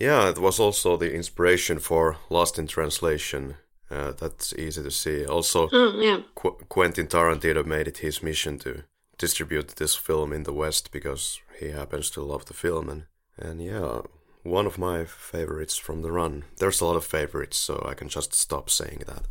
yeah 0.00 0.28
it 0.28 0.38
was 0.38 0.58
also 0.58 0.96
the 0.96 1.14
inspiration 1.14 1.78
for 1.78 2.16
lost 2.28 2.58
in 2.58 2.66
translation 2.66 3.54
uh, 3.92 4.12
that's 4.12 4.54
easy 4.54 4.82
to 4.82 4.90
see 4.90 5.26
also 5.26 5.68
oh, 5.72 6.00
yeah. 6.00 6.20
Qu- 6.34 6.58
quentin 6.68 7.06
tarantino 7.06 7.64
made 7.64 7.88
it 7.88 7.98
his 7.98 8.22
mission 8.22 8.58
to 8.60 8.84
distribute 9.18 9.68
this 9.76 9.94
film 9.94 10.32
in 10.32 10.42
the 10.44 10.52
west 10.52 10.90
because 10.90 11.40
he 11.60 11.70
happens 11.70 12.10
to 12.10 12.22
love 12.22 12.46
the 12.46 12.54
film 12.54 12.88
and 12.88 13.04
and 13.38 13.62
yeah 13.62 14.00
one 14.42 14.66
of 14.66 14.78
my 14.78 15.04
favorites 15.04 15.76
from 15.76 16.02
the 16.02 16.12
run. 16.12 16.44
There's 16.58 16.80
a 16.80 16.84
lot 16.84 16.96
of 16.96 17.04
favorites, 17.04 17.56
so 17.56 17.84
I 17.88 17.94
can 17.94 18.08
just 18.08 18.34
stop 18.34 18.68
saying 18.70 19.02
that. 19.06 19.26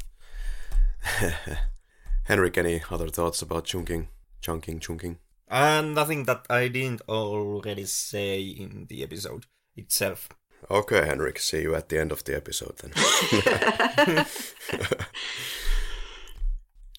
Henrik, 2.23 2.57
any 2.57 2.81
other 2.89 3.09
thoughts 3.09 3.41
about 3.41 3.65
Chungking? 3.65 4.07
Chunking, 4.41 4.79
chunking? 4.79 5.17
And 5.47 5.93
nothing 5.93 6.25
that 6.25 6.45
I 6.49 6.69
didn't 6.69 7.01
already 7.09 7.85
say 7.85 8.41
in 8.41 8.85
the 8.87 9.03
episode 9.03 9.45
itself. 9.75 10.29
Okay, 10.69 11.05
Henrik, 11.05 11.39
see 11.39 11.63
you 11.63 11.75
at 11.75 11.89
the 11.89 11.99
end 11.99 12.11
of 12.11 12.23
the 12.23 12.35
episode 12.35 12.77
then. 12.77 14.25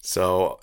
so, 0.01 0.59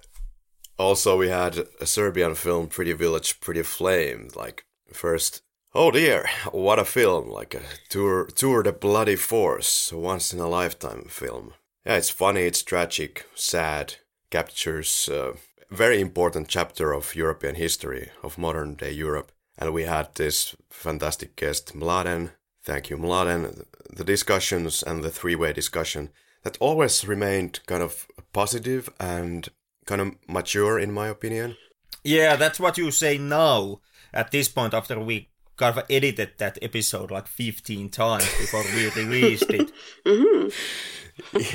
also 0.79 1.17
we 1.17 1.29
had 1.29 1.67
a 1.81 1.87
Serbian 1.87 2.35
film, 2.35 2.69
Pretty 2.69 2.93
Village, 2.93 3.41
Pretty 3.41 3.63
Flame. 3.63 4.29
Like, 4.37 4.65
first 4.93 5.43
Oh 5.73 5.93
dear, 5.93 6.27
what 6.51 6.81
a 6.81 6.85
film! 6.85 7.31
Like 7.31 7.55
a 7.55 7.61
tour, 7.89 8.27
tour 8.27 8.65
de 8.65 8.73
bloody 8.73 9.15
force, 9.15 9.93
a 9.93 9.99
once 9.99 10.33
in 10.33 10.41
a 10.41 10.49
lifetime 10.49 11.05
film. 11.09 11.55
Yeah, 11.87 11.95
it's 11.95 12.11
funny, 12.11 12.41
it's 12.41 12.65
tragic, 12.65 13.25
sad, 13.37 13.95
captures 14.31 15.09
a 15.09 15.35
very 15.71 16.01
important 16.01 16.49
chapter 16.49 16.93
of 16.93 17.15
European 17.15 17.55
history, 17.55 18.11
of 18.25 18.37
modern 18.37 18.75
day 18.75 18.91
Europe. 18.91 19.31
And 19.57 19.73
we 19.73 19.85
had 19.85 20.13
this 20.17 20.57
fantastic 20.71 21.37
guest, 21.37 21.73
Mladen. 21.77 22.33
Thank 22.63 22.91
you, 22.91 22.97
Mladen. 22.99 23.65
The 23.91 24.05
discussions 24.05 24.83
and 24.83 25.03
the 25.03 25.11
three 25.11 25.35
way 25.35 25.53
discussion 25.53 26.11
that 26.43 26.59
always 26.61 27.07
remained 27.07 27.61
kind 27.67 27.83
of 27.83 28.07
positive 28.33 28.89
and 28.99 29.49
kind 29.87 30.01
of 30.01 30.15
mature, 30.29 30.79
in 30.79 30.93
my 30.93 31.09
opinion. 31.09 31.57
Yeah, 32.05 32.37
that's 32.37 32.61
what 32.61 32.79
you 32.79 32.91
say 32.91 33.19
now 33.19 33.81
at 34.13 34.31
this 34.31 34.49
point 34.49 34.75
after 34.75 34.99
we 34.99 35.29
kind 35.57 35.77
of 35.77 35.85
edited 35.91 36.39
that 36.39 36.59
episode 36.63 37.11
like 37.11 37.27
15 37.27 37.91
times 37.91 38.25
before 38.39 38.65
we 38.75 38.89
released 38.97 39.51
it. 39.51 39.71
mm-hmm. 40.07 40.49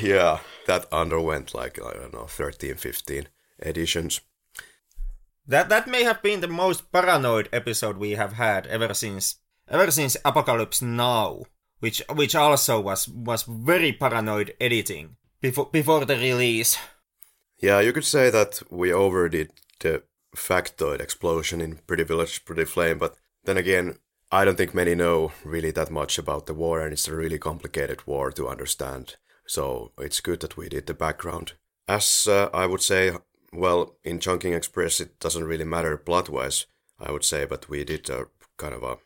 Yeah, 0.00 0.38
that 0.66 0.86
underwent 0.92 1.54
like, 1.54 1.80
I 1.82 1.92
don't 1.94 2.14
know, 2.14 2.26
13, 2.26 2.76
15 2.76 3.28
editions. 3.64 4.20
That 5.48 5.68
that 5.68 5.88
may 5.88 6.04
have 6.04 6.22
been 6.22 6.40
the 6.40 6.48
most 6.48 6.92
paranoid 6.92 7.48
episode 7.52 7.96
we 7.96 8.12
have 8.12 8.34
had 8.34 8.66
ever 8.66 8.94
since 8.94 9.36
ever 9.68 9.90
since 9.90 10.16
Apocalypse 10.24 10.82
Now, 10.82 11.42
which 11.80 12.02
which 12.14 12.34
also 12.34 12.80
was 12.80 13.08
was 13.08 13.42
very 13.42 13.92
paranoid 13.92 14.54
editing 14.60 15.16
before 15.40 15.68
before 15.72 16.04
the 16.04 16.16
release. 16.16 16.78
Yeah, 17.58 17.80
you 17.80 17.92
could 17.92 18.04
say 18.04 18.30
that 18.30 18.62
we 18.70 18.92
overdid 18.92 19.50
the 19.80 20.02
factoid 20.36 21.00
explosion 21.00 21.60
in 21.60 21.80
Pretty 21.86 22.04
Village, 22.04 22.44
Pretty 22.44 22.64
Flame, 22.64 22.98
but 22.98 23.16
then 23.44 23.56
again, 23.56 23.98
I 24.30 24.44
don't 24.44 24.56
think 24.56 24.74
many 24.74 24.94
know 24.94 25.32
really 25.44 25.70
that 25.70 25.90
much 25.90 26.18
about 26.18 26.46
the 26.46 26.54
war, 26.54 26.80
and 26.80 26.92
it's 26.92 27.08
a 27.08 27.14
really 27.14 27.38
complicated 27.38 28.06
war 28.06 28.30
to 28.32 28.48
understand. 28.48 29.16
So 29.46 29.92
it's 29.98 30.20
good 30.20 30.40
that 30.40 30.56
we 30.56 30.68
did 30.68 30.86
the 30.86 30.94
background. 30.94 31.52
As 31.88 32.26
uh, 32.28 32.50
I 32.52 32.66
would 32.66 32.82
say, 32.82 33.12
well, 33.52 33.96
in 34.02 34.18
Chungking 34.18 34.52
Express, 34.52 35.00
it 35.00 35.20
doesn't 35.20 35.44
really 35.44 35.64
matter 35.64 35.96
plot 35.96 36.28
wise, 36.28 36.66
I 36.98 37.12
would 37.12 37.24
say, 37.24 37.44
but 37.44 37.68
we 37.68 37.84
did 37.84 38.10
a 38.10 38.26
kind 38.58 38.74
of 38.74 38.82
a 38.82 38.98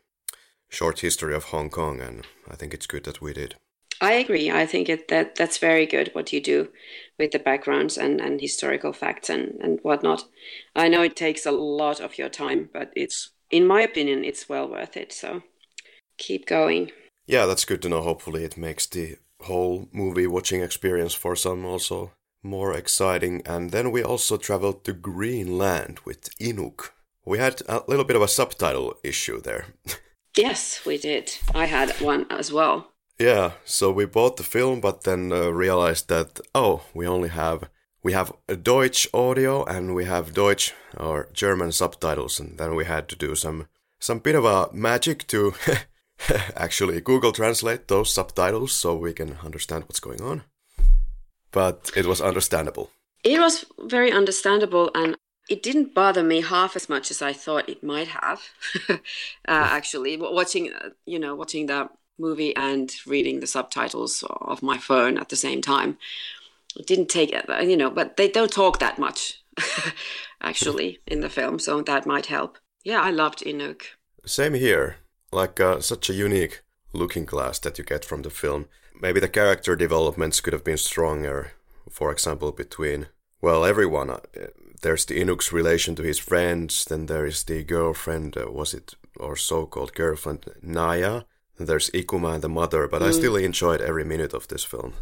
short 0.71 1.01
history 1.01 1.35
of 1.35 1.45
Hong 1.45 1.69
Kong, 1.69 2.01
and 2.01 2.25
I 2.49 2.55
think 2.55 2.73
it's 2.73 2.87
good 2.87 3.03
that 3.03 3.21
we 3.21 3.33
did. 3.33 3.55
I 3.99 4.13
agree. 4.13 4.49
I 4.49 4.65
think 4.65 4.89
it, 4.89 5.09
that 5.09 5.35
that's 5.35 5.59
very 5.59 5.85
good 5.85 6.09
what 6.13 6.33
you 6.33 6.41
do 6.41 6.69
with 7.19 7.31
the 7.31 7.39
backgrounds 7.39 7.97
and, 7.97 8.19
and 8.19 8.41
historical 8.41 8.93
facts 8.93 9.29
and, 9.29 9.59
and 9.61 9.79
whatnot. 9.83 10.25
I 10.75 10.87
know 10.87 11.03
it 11.03 11.15
takes 11.15 11.45
a 11.45 11.51
lot 11.51 11.99
of 11.99 12.17
your 12.17 12.29
time, 12.29 12.69
but 12.73 12.91
it's 12.95 13.29
in 13.51 13.67
my 13.67 13.81
opinion, 13.81 14.23
it's 14.23 14.49
well 14.49 14.67
worth 14.67 14.97
it. 14.97 15.13
So 15.13 15.43
keep 16.17 16.47
going. 16.47 16.91
Yeah, 17.27 17.45
that's 17.45 17.65
good 17.65 17.81
to 17.83 17.89
know. 17.89 18.01
Hopefully, 18.01 18.43
it 18.43 18.57
makes 18.57 18.87
the 18.87 19.17
whole 19.41 19.87
movie 19.91 20.27
watching 20.27 20.61
experience 20.61 21.13
for 21.13 21.35
some 21.35 21.63
also 21.65 22.11
more 22.41 22.73
exciting. 22.73 23.43
And 23.45 23.69
then 23.69 23.91
we 23.91 24.03
also 24.03 24.37
traveled 24.37 24.83
to 24.85 24.93
Greenland 24.93 25.99
with 26.05 26.35
Inuk. 26.39 26.89
We 27.23 27.37
had 27.37 27.61
a 27.67 27.83
little 27.87 28.05
bit 28.05 28.15
of 28.15 28.23
a 28.23 28.27
subtitle 28.27 28.95
issue 29.03 29.39
there. 29.41 29.65
yes, 30.37 30.85
we 30.85 30.97
did. 30.97 31.37
I 31.53 31.65
had 31.65 31.91
one 32.01 32.25
as 32.29 32.51
well. 32.51 32.91
Yeah, 33.19 33.51
so 33.65 33.91
we 33.91 34.05
bought 34.05 34.37
the 34.37 34.43
film, 34.43 34.81
but 34.81 35.03
then 35.03 35.31
uh, 35.31 35.49
realized 35.49 36.07
that 36.09 36.39
oh, 36.55 36.81
we 36.93 37.07
only 37.07 37.29
have 37.29 37.69
we 38.03 38.13
have 38.13 38.33
a 38.47 38.55
Deutsch 38.55 39.07
audio 39.13 39.63
and 39.63 39.93
we 39.93 40.05
have 40.05 40.33
Deutsch 40.33 40.73
or 40.97 41.29
German 41.33 41.71
subtitles, 41.71 42.39
and 42.39 42.57
then 42.57 42.75
we 42.75 42.85
had 42.85 43.07
to 43.09 43.15
do 43.15 43.35
some 43.35 43.67
some 43.99 44.19
bit 44.19 44.35
of 44.35 44.45
a 44.45 44.69
magic 44.73 45.27
to 45.27 45.53
actually 46.55 46.99
Google 47.01 47.31
Translate 47.31 47.87
those 47.87 48.11
subtitles 48.11 48.71
so 48.71 48.95
we 48.95 49.13
can 49.13 49.37
understand 49.43 49.83
what's 49.83 49.99
going 49.99 50.21
on. 50.21 50.43
But 51.51 51.91
it 51.95 52.05
was 52.05 52.21
understandable. 52.21 52.89
It 53.23 53.39
was 53.39 53.65
very 53.77 54.11
understandable, 54.11 54.89
and 54.95 55.15
it 55.49 55.63
didn't 55.63 55.93
bother 55.93 56.23
me 56.23 56.41
half 56.41 56.75
as 56.75 56.87
much 56.87 57.11
as 57.11 57.21
I 57.21 57.33
thought 57.33 57.69
it 57.69 57.83
might 57.83 58.07
have. 58.07 58.41
uh, 58.89 58.97
actually, 59.47 60.17
watching 60.17 60.71
you 61.05 61.19
know 61.19 61.35
watching 61.35 61.65
the 61.65 61.89
movie 62.21 62.55
and 62.55 62.93
reading 63.07 63.39
the 63.39 63.47
subtitles 63.47 64.23
of 64.29 64.61
my 64.63 64.77
phone 64.77 65.17
at 65.17 65.29
the 65.29 65.35
same 65.35 65.61
time. 65.61 65.97
It 66.77 66.87
didn't 66.87 67.09
take 67.09 67.31
you 67.63 67.75
know 67.75 67.89
but 67.89 68.15
they 68.15 68.29
don't 68.29 68.51
talk 68.51 68.79
that 68.79 68.97
much 68.97 69.43
actually 70.41 70.99
in 71.05 71.19
the 71.19 71.29
film 71.29 71.59
so 71.59 71.81
that 71.81 72.05
might 72.05 72.27
help. 72.27 72.57
Yeah 72.83 73.01
i 73.01 73.11
loved 73.11 73.39
inuk. 73.39 73.81
Same 74.25 74.53
here. 74.53 74.97
Like 75.31 75.59
uh, 75.59 75.79
such 75.81 76.09
a 76.09 76.13
unique 76.13 76.61
looking 76.93 77.25
glass 77.25 77.59
that 77.59 77.77
you 77.77 77.83
get 77.83 78.05
from 78.05 78.21
the 78.21 78.29
film. 78.29 78.65
Maybe 79.01 79.19
the 79.19 79.29
character 79.29 79.75
developments 79.75 80.41
could 80.41 80.53
have 80.53 80.63
been 80.63 80.77
stronger 80.77 81.51
for 81.89 82.11
example 82.11 82.51
between 82.51 83.07
well 83.41 83.65
everyone 83.65 84.09
uh, 84.09 84.19
there's 84.81 85.05
the 85.05 85.19
inuk's 85.19 85.51
relation 85.51 85.95
to 85.95 86.03
his 86.03 86.19
friends 86.19 86.85
then 86.85 87.05
there 87.05 87.25
is 87.25 87.43
the 87.43 87.63
girlfriend 87.63 88.37
uh, 88.37 88.51
was 88.51 88.73
it 88.73 88.95
or 89.19 89.35
so-called 89.35 89.93
girlfriend 89.93 90.45
naya. 90.61 91.23
There's 91.57 91.91
ikuma 91.91 92.35
and 92.35 92.43
the 92.43 92.49
mother 92.49 92.87
but 92.87 93.01
mm. 93.01 93.07
i 93.07 93.11
still 93.11 93.35
enjoyed 93.35 93.81
every 93.81 94.03
minute 94.03 94.33
of 94.33 94.47
this 94.47 94.63
film. 94.63 94.93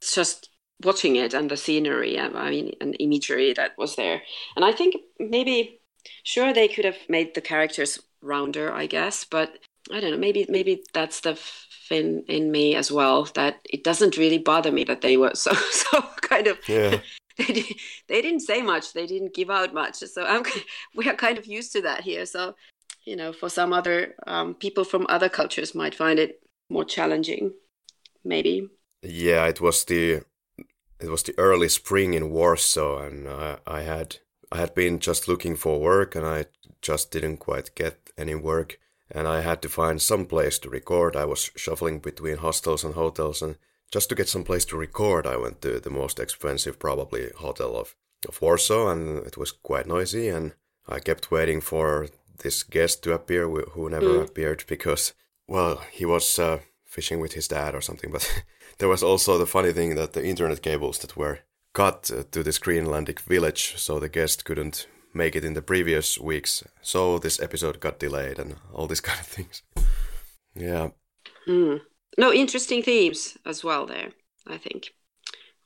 It's 0.00 0.14
just 0.14 0.50
watching 0.82 1.16
it 1.16 1.32
and 1.32 1.50
the 1.50 1.56
scenery 1.56 2.18
i 2.18 2.50
mean 2.50 2.72
and 2.80 2.96
imagery 2.98 3.52
that 3.54 3.72
was 3.78 3.96
there. 3.96 4.22
And 4.56 4.64
i 4.64 4.72
think 4.72 4.96
maybe 5.18 5.80
sure 6.24 6.52
they 6.52 6.68
could 6.68 6.84
have 6.84 6.98
made 7.08 7.34
the 7.34 7.40
characters 7.40 7.98
rounder 8.22 8.72
i 8.72 8.86
guess 8.86 9.24
but 9.24 9.58
i 9.92 10.00
don't 10.00 10.10
know 10.10 10.16
maybe 10.16 10.46
maybe 10.48 10.82
that's 10.92 11.20
the 11.20 11.38
Finn 11.88 12.24
in 12.26 12.50
me 12.50 12.74
as 12.74 12.90
well 12.90 13.28
that 13.34 13.60
it 13.70 13.84
doesn't 13.84 14.16
really 14.16 14.38
bother 14.38 14.72
me 14.72 14.82
that 14.84 15.02
they 15.02 15.16
were 15.16 15.34
so 15.34 15.52
so 15.54 16.02
kind 16.20 16.46
of 16.46 16.58
yeah 16.68 17.00
they, 17.48 17.52
did, 17.52 17.66
they 18.08 18.22
didn't 18.22 18.40
say 18.40 18.62
much 18.62 18.92
they 18.92 19.06
didn't 19.06 19.34
give 19.34 19.50
out 19.50 19.74
much 19.74 19.96
so 19.96 20.24
i'm 20.24 20.42
we 20.94 21.08
are 21.08 21.14
kind 21.14 21.38
of 21.38 21.46
used 21.46 21.72
to 21.72 21.82
that 21.82 22.02
here 22.02 22.26
so 22.26 22.54
you 23.06 23.16
know, 23.16 23.32
for 23.32 23.48
some 23.48 23.72
other 23.72 24.14
um, 24.26 24.54
people 24.54 24.84
from 24.84 25.06
other 25.08 25.28
cultures 25.28 25.74
might 25.74 25.94
find 25.94 26.18
it 26.18 26.40
more 26.68 26.84
challenging, 26.84 27.52
maybe. 28.24 28.68
Yeah, 29.02 29.46
it 29.46 29.60
was 29.60 29.84
the 29.84 30.22
it 30.98 31.10
was 31.10 31.22
the 31.22 31.34
early 31.38 31.68
spring 31.68 32.14
in 32.14 32.30
Warsaw, 32.30 33.06
and 33.06 33.28
I, 33.28 33.58
I 33.66 33.80
had 33.82 34.16
I 34.50 34.58
had 34.58 34.74
been 34.74 34.98
just 34.98 35.28
looking 35.28 35.56
for 35.56 35.80
work, 35.80 36.16
and 36.16 36.26
I 36.26 36.46
just 36.82 37.12
didn't 37.12 37.38
quite 37.38 37.74
get 37.76 38.10
any 38.18 38.34
work, 38.34 38.78
and 39.10 39.28
I 39.28 39.40
had 39.42 39.62
to 39.62 39.68
find 39.68 40.02
some 40.02 40.26
place 40.26 40.58
to 40.58 40.70
record. 40.70 41.14
I 41.14 41.24
was 41.24 41.50
shuffling 41.56 42.00
between 42.00 42.38
hostels 42.38 42.82
and 42.82 42.94
hotels, 42.94 43.40
and 43.40 43.56
just 43.92 44.08
to 44.08 44.14
get 44.14 44.28
some 44.28 44.44
place 44.44 44.64
to 44.66 44.76
record, 44.76 45.26
I 45.26 45.36
went 45.36 45.62
to 45.62 45.80
the 45.80 45.90
most 45.90 46.18
expensive, 46.18 46.78
probably 46.78 47.30
hotel 47.36 47.76
of 47.76 47.94
of 48.28 48.40
Warsaw, 48.40 48.88
and 48.88 49.26
it 49.26 49.36
was 49.36 49.52
quite 49.52 49.86
noisy, 49.86 50.28
and 50.28 50.54
I 50.88 51.00
kept 51.00 51.30
waiting 51.30 51.60
for 51.60 52.08
this 52.38 52.62
guest 52.62 53.02
to 53.02 53.12
appear, 53.12 53.48
who 53.48 53.90
never 53.90 54.06
mm. 54.06 54.24
appeared 54.24 54.64
because, 54.66 55.14
well, 55.46 55.82
he 55.90 56.04
was 56.04 56.38
uh, 56.38 56.60
fishing 56.84 57.20
with 57.20 57.32
his 57.34 57.48
dad 57.48 57.74
or 57.74 57.80
something. 57.80 58.10
But 58.10 58.42
there 58.78 58.88
was 58.88 59.02
also 59.02 59.38
the 59.38 59.46
funny 59.46 59.72
thing 59.72 59.94
that 59.94 60.12
the 60.12 60.24
internet 60.24 60.62
cables 60.62 60.98
that 60.98 61.16
were 61.16 61.40
cut 61.72 62.10
uh, 62.10 62.24
to 62.30 62.42
this 62.42 62.58
Greenlandic 62.58 63.20
village, 63.20 63.74
so 63.76 63.98
the 63.98 64.08
guest 64.08 64.44
couldn't 64.44 64.86
make 65.14 65.34
it 65.34 65.44
in 65.44 65.54
the 65.54 65.62
previous 65.62 66.18
weeks. 66.18 66.62
So 66.82 67.18
this 67.18 67.40
episode 67.40 67.80
got 67.80 67.98
delayed 67.98 68.38
and 68.38 68.56
all 68.72 68.86
these 68.86 69.00
kind 69.08 69.20
of 69.20 69.26
things. 69.26 69.62
Yeah. 70.54 70.88
Mm. 71.46 71.80
No, 72.16 72.32
interesting 72.32 72.82
themes 72.82 73.36
as 73.44 73.62
well 73.62 73.86
there, 73.86 74.12
I 74.46 74.56
think. 74.56 74.94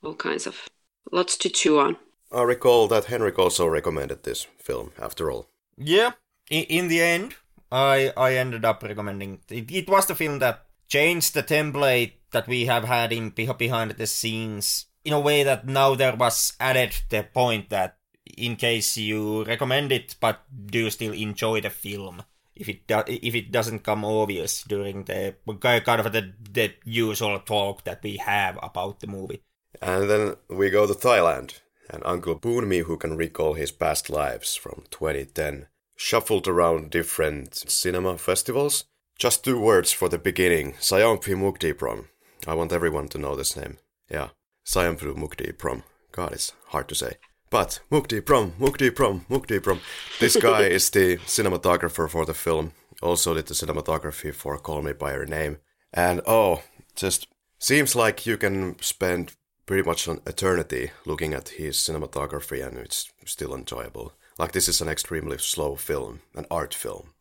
All 0.02 0.14
kinds 0.14 0.46
of 0.46 0.68
lots 1.12 1.36
to 1.38 1.48
chew 1.48 1.78
on. 1.78 1.96
I 2.32 2.42
recall 2.42 2.88
that 2.88 3.06
Henrik 3.06 3.38
also 3.38 3.66
recommended 3.66 4.22
this 4.22 4.46
film 4.58 4.92
after 5.00 5.30
all. 5.30 5.48
Yeah, 5.76 6.12
in, 6.50 6.64
in 6.64 6.88
the 6.88 7.00
end, 7.00 7.34
I 7.72 8.12
I 8.16 8.34
ended 8.34 8.64
up 8.64 8.82
recommending 8.82 9.40
it, 9.48 9.70
it 9.70 9.88
was 9.88 10.06
the 10.06 10.14
film 10.14 10.38
that 10.40 10.66
changed 10.88 11.34
the 11.34 11.42
template 11.42 12.12
that 12.32 12.48
we 12.48 12.66
have 12.66 12.84
had 12.84 13.12
in 13.12 13.30
behind 13.30 13.92
the 13.92 14.06
scenes 14.06 14.86
in 15.04 15.12
a 15.12 15.20
way 15.20 15.42
that 15.42 15.66
now 15.66 15.94
there 15.94 16.16
was 16.16 16.52
added 16.60 16.94
the 17.08 17.22
point 17.22 17.70
that 17.70 17.96
in 18.36 18.56
case 18.56 18.96
you 18.96 19.44
recommend 19.44 19.92
it 19.92 20.16
but 20.20 20.40
do 20.66 20.90
still 20.90 21.12
enjoy 21.12 21.60
the 21.60 21.70
film 21.70 22.22
if 22.60 22.68
it 22.68 22.86
do, 22.86 23.02
if 23.06 23.34
it 23.34 23.50
doesn't 23.50 23.80
come 23.80 24.04
obvious 24.04 24.62
during 24.64 25.04
the 25.04 25.34
kind 25.62 26.00
of 26.00 26.12
the 26.12 26.32
the 26.52 26.74
usual 26.84 27.40
talk 27.40 27.84
that 27.84 28.02
we 28.02 28.18
have 28.18 28.58
about 28.62 29.00
the 29.00 29.06
movie. 29.06 29.42
And 29.80 30.10
then 30.10 30.36
we 30.48 30.68
go 30.68 30.86
to 30.86 30.94
Thailand 30.94 31.60
and 31.88 32.02
Uncle 32.04 32.36
Boonmee, 32.38 32.84
who 32.84 32.96
can 32.96 33.16
recall 33.16 33.54
his 33.54 33.72
past 33.72 34.10
lives 34.10 34.54
from 34.56 34.84
2010, 34.90 35.66
shuffled 35.96 36.46
around 36.46 36.90
different 36.90 37.54
cinema 37.54 38.18
festivals. 38.18 38.84
Just 39.18 39.44
two 39.44 39.60
words 39.60 39.92
for 39.92 40.08
the 40.08 40.18
beginning 40.18 40.74
Sayombhu 40.74 41.34
Mukdeeprom. 41.36 42.08
I 42.46 42.54
want 42.54 42.72
everyone 42.72 43.08
to 43.08 43.18
know 43.18 43.34
this 43.36 43.56
name. 43.56 43.78
Yeah, 44.10 44.28
Sayombhu 44.66 45.14
Mukdeeprom. 45.16 45.82
God, 46.12 46.32
it's 46.32 46.52
hard 46.68 46.88
to 46.88 46.94
say. 46.94 47.12
But 47.50 47.80
Mukdeeprom, 47.90 48.52
Mukdi 48.60 48.94
Prom, 48.94 49.26
Mukdeeprom. 49.28 49.80
This 50.20 50.36
guy 50.36 50.62
is 50.62 50.88
the 50.90 51.16
cinematographer 51.26 52.08
for 52.08 52.24
the 52.24 52.32
film. 52.32 52.72
Also 53.02 53.34
did 53.34 53.46
the 53.46 53.54
cinematography 53.54 54.32
for 54.32 54.56
Call 54.56 54.82
Me 54.82 54.92
By 54.92 55.14
Your 55.14 55.26
Name. 55.26 55.58
And 55.92 56.20
oh, 56.28 56.62
just 56.94 57.26
seems 57.58 57.96
like 57.96 58.24
you 58.24 58.36
can 58.36 58.80
spend 58.80 59.34
pretty 59.66 59.82
much 59.82 60.06
an 60.06 60.20
eternity 60.26 60.92
looking 61.04 61.34
at 61.34 61.50
his 61.50 61.76
cinematography 61.76 62.64
and 62.64 62.78
it's 62.78 63.10
still 63.24 63.52
enjoyable. 63.52 64.12
Like 64.38 64.52
this 64.52 64.68
is 64.68 64.80
an 64.80 64.88
extremely 64.88 65.38
slow 65.38 65.74
film, 65.74 66.20
an 66.36 66.46
art 66.52 66.72
film. 66.72 67.14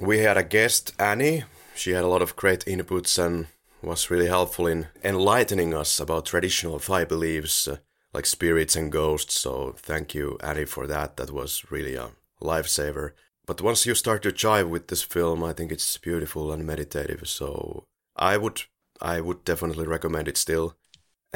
We 0.00 0.20
had 0.20 0.38
a 0.38 0.42
guest, 0.42 0.94
Annie. 0.98 1.44
She 1.74 1.90
had 1.90 2.04
a 2.04 2.08
lot 2.08 2.22
of 2.22 2.34
great 2.34 2.64
inputs 2.64 3.22
and 3.22 3.48
was 3.82 4.10
really 4.10 4.28
helpful 4.28 4.66
in 4.66 4.86
enlightening 5.04 5.74
us 5.74 6.00
about 6.00 6.24
traditional 6.24 6.78
Thai 6.78 7.04
beliefs 7.04 7.68
uh, 7.68 7.76
like 8.12 8.26
spirits 8.26 8.76
and 8.76 8.90
ghosts. 8.90 9.38
So 9.38 9.74
thank 9.76 10.14
you, 10.14 10.38
Annie, 10.42 10.64
for 10.64 10.86
that. 10.86 11.16
That 11.16 11.30
was 11.30 11.70
really 11.70 11.94
a 11.94 12.10
lifesaver. 12.40 13.12
But 13.46 13.62
once 13.62 13.86
you 13.86 13.94
start 13.94 14.22
to 14.22 14.30
jive 14.30 14.68
with 14.68 14.88
this 14.88 15.02
film, 15.02 15.44
I 15.44 15.52
think 15.52 15.70
it's 15.70 15.96
beautiful 15.98 16.52
and 16.52 16.66
meditative. 16.66 17.28
So 17.28 17.84
I 18.16 18.36
would 18.36 18.62
I 19.00 19.20
would 19.20 19.44
definitely 19.44 19.86
recommend 19.86 20.26
it 20.26 20.36
still 20.36 20.76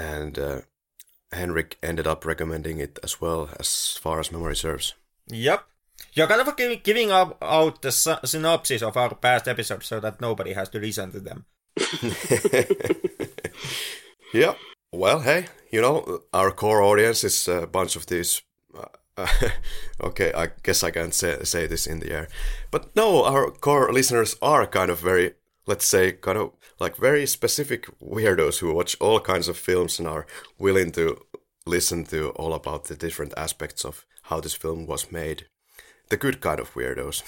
and 0.01 0.39
uh, 0.39 0.61
Henrik 1.33 1.77
ended 1.83 2.07
up 2.07 2.25
recommending 2.25 2.79
it 2.79 2.99
as 3.03 3.21
well, 3.21 3.51
as 3.59 3.99
far 4.01 4.21
as 4.21 4.33
memory 4.33 4.57
serves. 4.57 4.95
Yep. 5.29 5.65
You're 6.15 6.27
kind 6.27 6.41
of 6.41 6.83
giving 6.83 7.11
up, 7.11 7.37
out 7.43 7.83
the 7.83 7.93
synopsis 7.93 8.83
of 8.83 8.97
our 8.97 9.15
past 9.15 9.47
episodes 9.47 9.87
so 9.87 10.01
that 10.01 10.21
nobody 10.21 10.55
has 10.55 10.69
to 10.71 10.81
listen 10.81 11.13
to 11.13 11.21
them. 11.21 11.45
yeah. 14.33 14.55
Well, 14.93 15.21
hey, 15.21 15.47
you 15.71 15.81
know, 15.81 16.23
our 16.33 16.51
core 16.51 16.83
audience 16.83 17.23
is 17.23 17.47
a 17.49 17.67
bunch 17.67 17.95
of 17.95 18.07
these. 18.07 18.43
Uh, 19.17 19.27
okay, 20.01 20.33
I 20.33 20.49
guess 20.63 20.83
I 20.83 20.91
can't 20.91 21.15
say, 21.15 21.39
say 21.45 21.67
this 21.67 21.87
in 21.87 22.01
the 22.01 22.13
air. 22.13 22.29
But 22.71 22.95
no, 22.97 23.25
our 23.25 23.51
core 23.51 23.93
listeners 23.93 24.37
are 24.43 24.67
kind 24.67 24.91
of 24.91 24.99
very, 24.99 25.35
let's 25.67 25.87
say, 25.87 26.13
kind 26.13 26.39
of 26.39 26.53
like 26.81 26.97
very 26.97 27.27
specific 27.27 27.87
weirdos 28.01 28.59
who 28.59 28.75
watch 28.75 28.97
all 29.01 29.21
kinds 29.21 29.47
of 29.47 29.57
films 29.57 29.99
and 29.99 30.09
are 30.09 30.27
willing 30.59 30.91
to 30.93 31.19
listen 31.67 32.05
to 32.07 32.31
all 32.31 32.53
about 32.53 32.85
the 32.85 32.97
different 32.97 33.33
aspects 33.37 33.85
of 33.85 34.05
how 34.23 34.41
this 34.41 34.55
film 34.55 34.87
was 34.87 35.13
made. 35.13 35.47
The 36.09 36.17
good 36.17 36.41
kind 36.41 36.59
of 36.59 36.75
weirdos. 36.75 37.23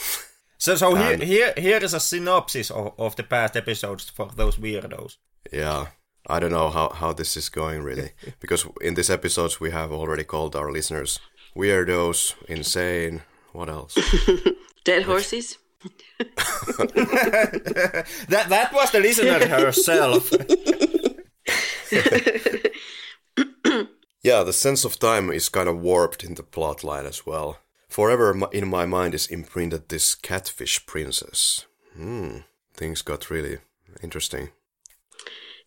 So, 0.59 0.77
so 0.77 0.94
here, 0.94 1.16
here, 1.18 1.53
here 1.57 1.79
is 1.79 1.94
a 1.94 2.01
synopsis 2.01 2.70
of, 2.70 2.92
of 2.98 3.16
the 3.16 3.22
past 3.25 3.57
episodes 3.57 4.11
for 4.11 4.31
those 4.35 4.57
weirdos. 4.57 5.16
Yeah, 5.53 5.88
I 6.26 6.38
don't 6.38 6.52
know 6.52 6.70
how, 6.70 6.90
how 6.90 7.12
this 7.12 7.37
is 7.37 7.48
going 7.48 7.82
really, 7.82 8.12
because 8.40 8.66
in 8.80 8.94
these 8.94 9.11
episodes 9.11 9.61
we 9.61 9.70
have 9.70 9.92
already 9.92 10.24
called 10.24 10.56
our 10.56 10.70
listeners 10.70 11.20
weirdos, 11.56 12.35
insane. 12.48 13.22
What 13.52 13.68
else? 13.68 13.98
Dead 14.85 15.04
horses. 15.04 15.58
that 16.18 18.06
that 18.28 18.72
was 18.72 18.90
the 18.92 19.00
listener 19.00 19.48
herself. 19.48 20.30
yeah, 24.22 24.44
the 24.44 24.52
sense 24.52 24.85
of 24.85 24.98
time 24.98 25.30
is 25.30 25.48
kind 25.48 25.68
of 25.68 25.80
warped 25.80 26.22
in 26.22 26.35
the 26.35 26.44
plotline 26.44 27.04
as 27.04 27.26
well. 27.26 27.58
Forever 27.88 28.48
in 28.52 28.68
my 28.68 28.87
mind 28.87 29.14
is 29.14 29.26
imprinted 29.26 29.88
this 29.88 30.14
catfish 30.14 30.87
princess. 30.87 31.66
Hmm, 31.94 32.38
things 32.72 33.02
got 33.02 33.28
really 33.28 33.58
interesting. 34.02 34.50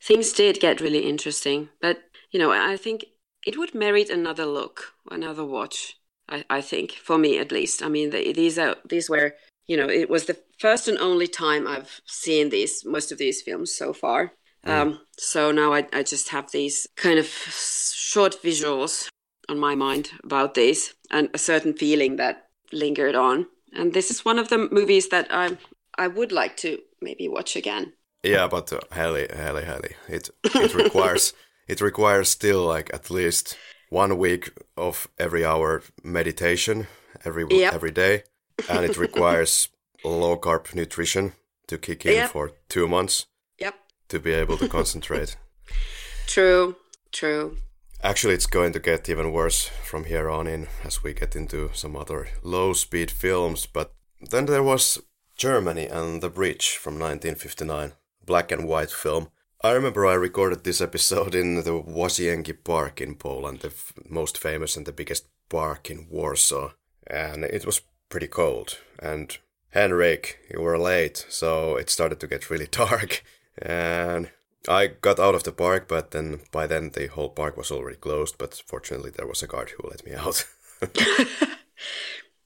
Things 0.06 0.34
did 0.34 0.60
get 0.60 0.82
really 0.82 1.08
interesting, 1.10 1.70
but 1.82 2.04
you 2.32 2.40
know, 2.40 2.52
I 2.52 2.78
think 2.78 3.06
it 3.46 3.58
would 3.58 3.74
merit 3.74 4.10
another 4.10 4.46
look, 4.46 4.94
another 5.10 5.46
watch. 5.46 5.96
I, 6.28 6.44
I 6.50 6.62
think, 6.62 6.92
for 6.92 7.18
me 7.18 7.38
at 7.38 7.52
least. 7.52 7.84
I 7.84 7.88
mean, 7.88 8.10
the, 8.10 8.34
these 8.34 8.58
are 8.58 8.76
these 8.88 9.10
were 9.10 9.36
you 9.68 9.78
know, 9.78 9.90
it 9.90 10.10
was 10.10 10.26
the 10.26 10.38
first 10.60 10.88
and 10.88 10.98
only 11.00 11.28
time 11.28 11.68
I've 11.68 12.02
seen 12.06 12.50
these 12.50 12.84
most 12.86 13.12
of 13.12 13.18
these 13.18 13.42
films 13.42 13.74
so 13.74 13.94
far. 13.94 14.34
Mm. 14.66 14.72
Um, 14.72 15.00
so 15.18 15.52
now 15.52 15.74
I, 15.74 15.88
I 15.94 16.04
just 16.04 16.30
have 16.30 16.52
these 16.52 16.88
kind 16.96 17.20
of 17.20 17.28
short 17.28 18.38
visuals 18.44 19.08
on 19.50 19.60
my 19.60 19.76
mind 19.76 20.12
about 20.24 20.54
these 20.54 20.94
and 21.12 21.30
a 21.34 21.38
certain 21.38 21.74
feeling 21.74 22.16
that 22.18 22.48
lingered 22.72 23.16
on. 23.16 23.48
And 23.74 23.94
this 23.94 24.10
is 24.10 24.26
one 24.26 24.40
of 24.40 24.50
the 24.50 24.70
movies 24.72 25.10
that 25.10 25.28
I 25.32 25.58
I 25.98 26.08
would 26.08 26.32
like 26.32 26.58
to 26.58 26.80
maybe 27.02 27.28
watch 27.28 27.56
again. 27.56 27.94
Yeah, 28.26 28.48
but 28.48 28.72
uh, 28.74 28.80
Heli, 28.92 29.28
Heli, 29.34 29.64
Heli, 29.64 29.96
it 30.08 30.30
it 30.44 30.74
requires 30.74 31.34
it 31.68 31.82
requires 31.82 32.30
still 32.30 32.66
like 32.66 32.94
at 32.94 33.10
least 33.10 33.58
one 33.90 34.18
week 34.18 34.52
of 34.76 35.08
every 35.18 35.46
hour 35.46 35.84
meditation 36.04 36.88
every 37.24 37.46
yep. 37.50 37.74
every 37.74 37.92
day 37.92 38.24
and 38.70 38.86
it 38.86 38.98
requires 38.98 39.70
low 40.04 40.38
carb 40.38 40.74
nutrition 40.74 41.34
to 41.68 41.78
kick 41.78 42.06
in 42.06 42.14
yep. 42.14 42.32
for 42.32 42.52
two 42.70 42.88
months. 42.88 43.26
Yep. 43.60 43.76
To 44.10 44.20
be 44.20 44.32
able 44.32 44.58
to 44.58 44.68
concentrate. 44.68 45.38
true. 46.28 46.76
True. 47.12 47.58
Actually, 48.04 48.36
it's 48.36 48.46
going 48.46 48.74
to 48.74 48.80
get 48.80 49.10
even 49.10 49.32
worse 49.32 49.70
from 49.84 50.04
here 50.04 50.30
on 50.30 50.48
in 50.48 50.68
as 50.84 51.04
we 51.04 51.14
get 51.14 51.36
into 51.36 51.72
some 51.74 51.96
other 51.96 52.28
low 52.44 52.74
speed 52.74 53.10
films. 53.10 53.66
But 53.66 53.94
then 54.30 54.46
there 54.46 54.62
was 54.62 55.02
Germany 55.38 55.88
and 55.88 56.22
the 56.22 56.30
Bridge 56.30 56.76
from 56.76 56.96
1959, 56.96 57.94
black 58.26 58.52
and 58.52 58.68
white 58.68 58.92
film. 58.92 59.30
I 59.64 59.72
remember 59.72 60.06
I 60.06 60.14
recorded 60.14 60.64
this 60.64 60.82
episode 60.82 61.34
in 61.34 61.56
the 61.56 61.72
Łazienki 61.72 62.64
Park 62.64 63.02
in 63.02 63.16
Poland, 63.16 63.62
the 63.62 63.70
f- 63.70 63.94
most 64.10 64.38
famous 64.38 64.78
and 64.78 64.86
the 64.86 64.92
biggest 64.92 65.26
park 65.50 65.90
in 65.90 66.08
Warsaw. 66.10 66.72
And 67.08 67.44
it 67.44 67.66
was 67.66 67.82
pretty 68.10 68.28
cold. 68.28 68.78
And 69.00 69.38
Henrik, 69.70 70.40
you 70.52 70.62
were 70.62 70.78
late, 70.78 71.26
so 71.30 71.78
it 71.78 71.90
started 71.90 72.20
to 72.20 72.28
get 72.28 72.50
really 72.50 72.68
dark. 72.72 73.24
And 73.58 74.30
I 74.68 74.88
got 74.88 75.20
out 75.20 75.36
of 75.36 75.44
the 75.44 75.52
park, 75.52 75.88
but 75.88 76.12
then 76.12 76.42
by 76.52 76.68
then 76.68 76.92
the 76.92 77.08
whole 77.08 77.30
park 77.30 77.58
was 77.58 77.72
already 77.72 77.98
closed. 77.98 78.38
But 78.38 78.62
fortunately, 78.68 79.12
there 79.12 79.28
was 79.28 79.44
a 79.44 79.48
guard 79.48 79.72
who 79.72 79.90
let 79.90 80.06
me 80.06 80.14
out. 80.14 80.46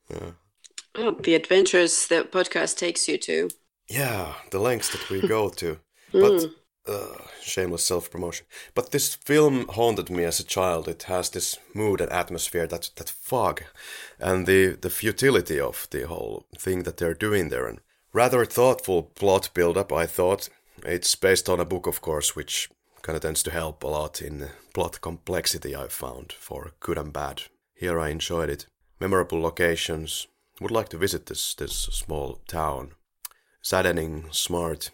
yeah. 0.09 0.31
Oh, 0.95 1.11
the 1.11 1.35
adventures 1.35 2.07
the 2.07 2.23
podcast 2.23 2.77
takes 2.77 3.07
you 3.07 3.17
to. 3.19 3.49
Yeah, 3.89 4.33
the 4.51 4.59
lengths 4.59 4.89
that 4.91 5.09
we 5.09 5.27
go 5.27 5.49
to. 5.49 5.79
But 6.11 6.31
Mm. 6.31 6.51
uh, 6.87 7.21
shameless 7.41 7.85
self 7.85 8.09
promotion. 8.09 8.45
But 8.73 8.91
this 8.91 9.15
film 9.15 9.67
haunted 9.67 10.09
me 10.09 10.23
as 10.25 10.39
a 10.39 10.43
child. 10.43 10.87
It 10.87 11.03
has 11.03 11.29
this 11.29 11.57
mood 11.73 12.01
and 12.01 12.11
atmosphere, 12.11 12.67
that 12.67 12.89
that 12.95 13.09
fog, 13.09 13.61
and 14.19 14.45
the 14.47 14.77
the 14.81 14.89
futility 14.89 15.59
of 15.59 15.87
the 15.89 16.07
whole 16.07 16.45
thing 16.57 16.83
that 16.83 16.97
they're 16.97 17.13
doing 17.29 17.49
there. 17.49 17.67
And 17.69 17.79
rather 18.13 18.45
thoughtful 18.45 19.03
plot 19.03 19.49
build 19.53 19.77
up. 19.77 19.91
I 19.91 20.07
thought 20.07 20.49
it's 20.85 21.15
based 21.15 21.49
on 21.49 21.59
a 21.59 21.65
book, 21.65 21.87
of 21.87 21.99
course, 22.01 22.35
which 22.35 22.69
kind 23.01 23.15
of 23.15 23.21
tends 23.21 23.43
to 23.43 23.51
help 23.51 23.83
a 23.83 23.87
lot 23.87 24.21
in 24.21 24.49
plot 24.73 24.99
complexity. 25.01 25.75
I've 25.75 25.93
found 25.93 26.33
for 26.39 26.71
good 26.79 26.97
and 26.97 27.13
bad. 27.13 27.43
Here 27.75 27.99
I 27.99 28.09
enjoyed 28.11 28.49
it. 28.49 28.67
Memorable 28.99 29.41
locations. 29.41 30.27
Would 30.61 30.71
like 30.71 30.89
to 30.89 30.97
visit 30.99 31.25
this 31.25 31.55
this 31.55 31.73
small 31.91 32.39
town. 32.47 32.91
Saddening, 33.61 34.27
smart, 34.33 34.91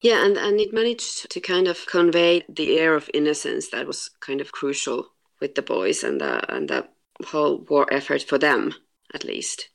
Yeah, 0.00 0.24
and, 0.24 0.36
and 0.36 0.60
it 0.60 0.72
managed 0.72 1.30
to 1.30 1.40
kind 1.40 1.68
of 1.68 1.86
convey 1.86 2.42
the 2.48 2.78
air 2.78 2.94
of 2.96 3.08
innocence 3.14 3.68
that 3.70 3.86
was 3.86 4.10
kind 4.20 4.40
of 4.40 4.50
crucial 4.52 5.12
with 5.40 5.54
the 5.54 5.62
boys 5.62 6.02
and 6.02 6.20
the, 6.20 6.52
and 6.54 6.68
the 6.68 6.88
whole 7.26 7.58
war 7.68 7.86
effort 7.92 8.22
for 8.22 8.38
them, 8.38 8.74
at 9.14 9.24
least. 9.24 9.68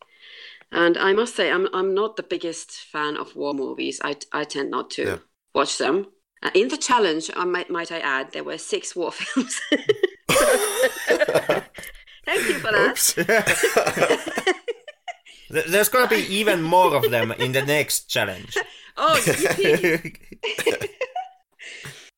And 0.71 0.97
I 0.97 1.13
must 1.13 1.36
say, 1.36 1.51
I'm 1.51 1.67
I'm 1.73 1.93
not 1.95 2.17
the 2.17 2.23
biggest 2.23 2.71
fan 2.71 3.17
of 3.17 3.36
war 3.36 3.53
movies. 3.53 4.01
I, 4.03 4.17
I 4.34 4.45
tend 4.45 4.71
not 4.71 4.91
to 4.91 5.03
Yeah. 5.03 5.17
watch 5.56 5.77
them. 5.77 6.08
Uh, 6.43 6.51
in 6.56 6.69
the 6.69 6.77
challenge, 6.77 7.32
I 7.36 7.45
might 7.45 7.69
might 7.69 7.91
I 7.91 7.99
add, 7.99 8.34
there 8.34 8.43
were 8.45 8.58
six 8.58 8.95
war 8.95 9.12
films. 9.13 9.62
Thank 12.25 12.49
you 12.49 12.56
for 12.56 12.71
that. 12.71 13.15
Oops. 15.49 15.53
Th- 15.53 15.65
There's 15.65 15.89
gonna 15.89 16.07
be 16.07 16.25
even 16.29 16.62
more 16.62 16.95
of 16.95 17.10
them 17.10 17.31
in 17.31 17.51
the 17.51 17.62
next 17.63 18.10
challenge. 18.10 18.55
Oh, 18.99 19.13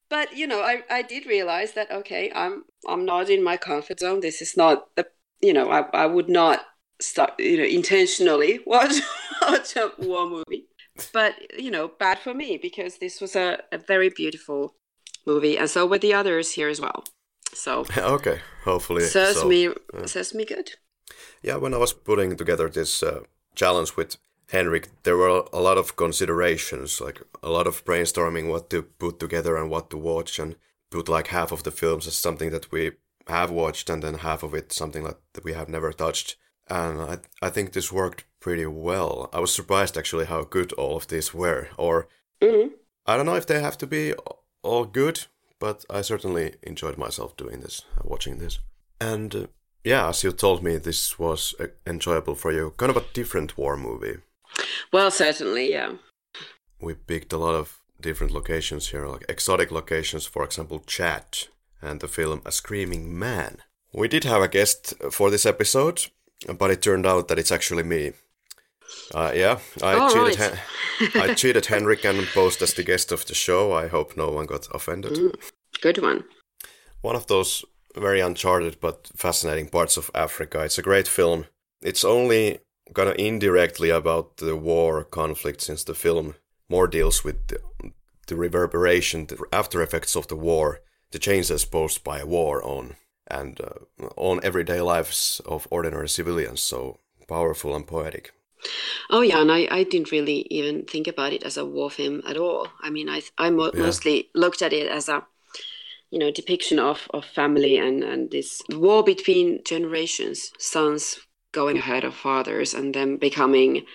but 0.09 0.35
you 0.35 0.47
know 0.47 0.61
I, 0.61 0.83
I 0.89 1.01
did 1.01 1.25
realize 1.25 1.73
that 1.73 1.91
okay 1.91 2.31
i'm 2.33 2.63
i'm 2.87 3.05
not 3.05 3.29
in 3.29 3.43
my 3.43 3.57
comfort 3.57 3.99
zone 3.99 4.21
this 4.21 4.41
is 4.41 4.57
not 4.57 4.95
the 4.95 5.05
you 5.41 5.53
know 5.53 5.69
i, 5.69 5.81
I 5.93 6.05
would 6.05 6.29
not 6.29 6.61
start 7.01 7.33
you 7.39 7.57
know 7.57 7.63
intentionally 7.63 8.59
watch 8.65 8.95
watch 9.41 9.75
a 9.75 9.91
war 9.99 10.29
movie 10.29 10.67
but 11.13 11.35
you 11.57 11.71
know 11.71 11.87
bad 11.99 12.19
for 12.19 12.33
me 12.33 12.57
because 12.57 12.97
this 12.97 13.21
was 13.21 13.35
a, 13.35 13.59
a 13.71 13.77
very 13.77 14.09
beautiful 14.09 14.75
movie 15.25 15.57
and 15.57 15.69
so 15.69 15.85
were 15.85 15.99
the 15.99 16.13
others 16.13 16.53
here 16.53 16.69
as 16.69 16.81
well 16.81 17.03
so 17.53 17.85
okay, 17.97 18.39
hopefully. 18.63 19.03
serves 19.03 19.39
so. 19.39 19.47
me 19.47 19.69
serves 20.05 20.35
me 20.35 20.45
good 20.45 20.71
Yeah, 21.41 21.55
when 21.55 21.73
I 21.73 21.77
was 21.77 21.93
putting 21.93 22.35
together 22.35 22.69
this 22.69 23.03
uh, 23.03 23.21
challenge 23.55 23.95
with 23.95 24.17
Henrik, 24.51 24.89
there 25.03 25.17
were 25.17 25.43
a 25.53 25.59
lot 25.61 25.77
of 25.77 25.95
considerations, 25.95 26.99
like 26.99 27.21
a 27.43 27.49
lot 27.49 27.67
of 27.67 27.85
brainstorming 27.85 28.49
what 28.49 28.69
to 28.71 28.83
put 28.83 29.19
together 29.19 29.55
and 29.57 29.69
what 29.69 29.89
to 29.91 29.97
watch, 29.97 30.39
and 30.39 30.55
put 30.89 31.07
like 31.07 31.27
half 31.27 31.51
of 31.51 31.63
the 31.63 31.71
films 31.71 32.07
as 32.07 32.15
something 32.15 32.49
that 32.51 32.71
we 32.71 32.91
have 33.27 33.51
watched, 33.51 33.89
and 33.89 34.01
then 34.01 34.15
half 34.15 34.43
of 34.43 34.53
it 34.53 34.71
something 34.73 35.03
that 35.03 35.43
we 35.43 35.53
have 35.53 35.69
never 35.69 35.93
touched. 35.93 36.35
And 36.67 37.01
I, 37.01 37.17
I 37.41 37.49
think 37.49 37.73
this 37.73 37.91
worked 37.91 38.25
pretty 38.39 38.65
well. 38.65 39.29
I 39.33 39.39
was 39.39 39.53
surprised 39.53 39.97
actually 39.97 40.25
how 40.25 40.43
good 40.43 40.71
all 40.73 40.95
of 40.97 41.07
these 41.07 41.33
were, 41.33 41.69
or 41.77 42.07
Mhm. 42.41 42.71
I 43.05 43.17
don't 43.17 43.25
know 43.25 43.35
if 43.35 43.45
they 43.47 43.59
have 43.59 43.77
to 43.79 43.87
be 43.87 44.13
all 44.63 44.85
good, 44.85 45.25
but 45.59 45.85
I 45.89 46.01
certainly 46.01 46.55
enjoyed 46.63 46.97
myself 46.97 47.35
doing 47.35 47.61
this, 47.61 47.83
watching 48.03 48.37
this. 48.37 48.59
And 49.01 49.35
uh, 49.35 49.47
yeah, 49.83 50.09
as 50.09 50.23
you 50.23 50.31
told 50.31 50.63
me, 50.63 50.77
this 50.77 51.17
was 51.19 51.55
uh, 51.59 51.67
enjoyable 51.87 52.35
for 52.35 52.51
you. 52.51 52.73
Kind 52.77 52.89
of 52.89 52.97
a 52.97 53.05
different 53.13 53.57
war 53.57 53.77
movie. 53.77 54.17
well 54.91 55.11
certainly 55.11 55.71
yeah 55.71 55.93
We 56.81 56.93
picked 56.95 57.33
a 57.33 57.37
lot 57.37 57.55
of 57.55 57.79
different 58.01 58.33
locations 58.33 58.89
here, 58.89 59.07
like 59.07 59.25
exotic 59.29 59.71
locations, 59.71 60.25
for 60.25 60.43
example, 60.43 60.79
Chad, 60.87 61.47
and 61.81 61.99
the 61.99 62.07
film 62.07 62.41
A 62.45 62.51
Screaming 62.51 63.17
Man. 63.19 63.57
We 63.93 64.07
did 64.07 64.23
have 64.23 64.41
a 64.41 64.47
guest 64.47 64.93
for 65.11 65.29
this 65.29 65.45
episode, 65.45 66.07
but 66.57 66.71
it 66.71 66.81
turned 66.81 67.05
out 67.05 67.27
that 67.27 67.39
it's 67.39 67.51
actually 67.51 67.83
me. 67.83 68.13
Uh, 69.13 69.31
yeah, 69.35 69.59
I 69.83 69.93
All 69.95 70.09
cheated. 70.09 70.39
right. 70.39 70.59
Hen- 71.13 71.21
I 71.23 71.33
cheated 71.41 71.65
Henrik 71.67 72.05
and 72.05 72.25
posed 72.33 72.61
as 72.61 72.73
the 72.73 72.83
guest 72.83 73.11
of 73.11 73.25
the 73.25 73.33
show. 73.35 73.73
I 73.73 73.87
hope 73.87 74.15
no 74.17 74.29
one 74.31 74.45
got 74.45 74.67
offended. 74.73 75.17
good 75.81 75.97
one 76.01 76.23
one 77.01 77.15
of 77.15 77.27
those 77.27 77.63
very 77.95 78.19
uncharted 78.19 78.79
but 78.79 79.09
fascinating 79.15 79.69
parts 79.69 79.97
of 79.97 80.11
Africa. 80.15 80.63
It's 80.63 80.77
a 80.77 80.83
great 80.83 81.07
film. 81.07 81.45
It's 81.81 82.03
only 82.03 82.59
kind 82.93 83.09
of 83.09 83.15
indirectly 83.17 83.89
about 83.89 84.37
the 84.37 84.55
war 84.55 85.03
conflict 85.03 85.61
since 85.61 85.83
the 85.83 85.93
film 85.95 86.35
more 86.69 86.87
deals 86.87 87.23
with 87.23 87.47
the, 87.47 87.59
the 88.27 88.35
reverberation, 88.35 89.25
the 89.27 89.37
after 89.51 89.81
effects 89.81 90.15
of 90.15 90.27
the 90.27 90.35
war, 90.35 90.81
the 91.11 91.19
changes 91.19 91.65
posed 91.65 92.03
by 92.03 92.23
war 92.23 92.63
on 92.63 92.95
and 93.27 93.59
uh, 93.61 94.05
on 94.17 94.39
everyday 94.43 94.81
lives 94.81 95.41
of 95.45 95.67
ordinary 95.69 96.09
civilians. 96.09 96.61
So 96.61 96.99
powerful 97.27 97.75
and 97.75 97.85
poetic. 97.87 98.31
Oh 99.09 99.21
yeah, 99.21 99.41
and 99.41 99.51
I, 99.51 99.67
I 99.71 99.83
didn't 99.83 100.11
really 100.11 100.45
even 100.49 100.85
think 100.85 101.07
about 101.07 101.33
it 101.33 101.43
as 101.43 101.57
a 101.57 101.65
war 101.65 101.89
film 101.89 102.21
at 102.27 102.37
all. 102.37 102.67
I 102.81 102.89
mean, 102.89 103.07
I 103.09 103.21
I 103.37 103.49
mo- 103.49 103.71
Yeah. 103.73 103.81
mostly 103.81 104.29
looked 104.35 104.61
at 104.61 104.73
it 104.73 104.87
as 104.87 105.09
a 105.09 105.25
you 106.11 106.19
know 106.19 106.31
depiction 106.31 106.79
of, 106.79 107.07
of 107.13 107.25
family 107.25 107.77
and 107.77 108.03
and 108.03 108.31
this 108.31 108.61
war 108.69 109.03
between 109.03 109.63
generations, 109.63 110.51
sons 110.57 111.19
going 111.51 111.77
ahead 111.77 112.03
of 112.03 112.15
fathers 112.15 112.73
and 112.73 112.93
them 112.93 113.17
becoming 113.17 113.85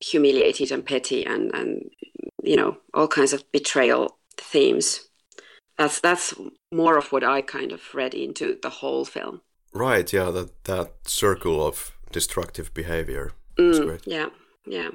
humiliated 0.00 0.70
and 0.70 0.84
petty 0.84 1.24
and 1.24 1.54
and 1.54 1.90
you 2.42 2.56
know 2.56 2.78
all 2.94 3.08
kinds 3.08 3.32
of 3.32 3.50
betrayal 3.52 4.18
themes. 4.36 5.08
That's 5.76 6.00
that's 6.00 6.34
more 6.72 6.98
of 6.98 7.12
what 7.12 7.24
I 7.24 7.42
kind 7.42 7.72
of 7.72 7.94
read 7.94 8.14
into 8.14 8.58
the 8.62 8.70
whole 8.70 9.04
film. 9.04 9.42
Right, 9.72 10.12
yeah, 10.12 10.30
that, 10.30 10.64
that 10.64 10.92
circle 11.06 11.64
of 11.64 11.92
destructive 12.10 12.72
behavior. 12.74 13.32
Mm, 13.58 13.86
great. 13.86 14.06
yeah, 14.06 14.28
yeah. 14.66 14.90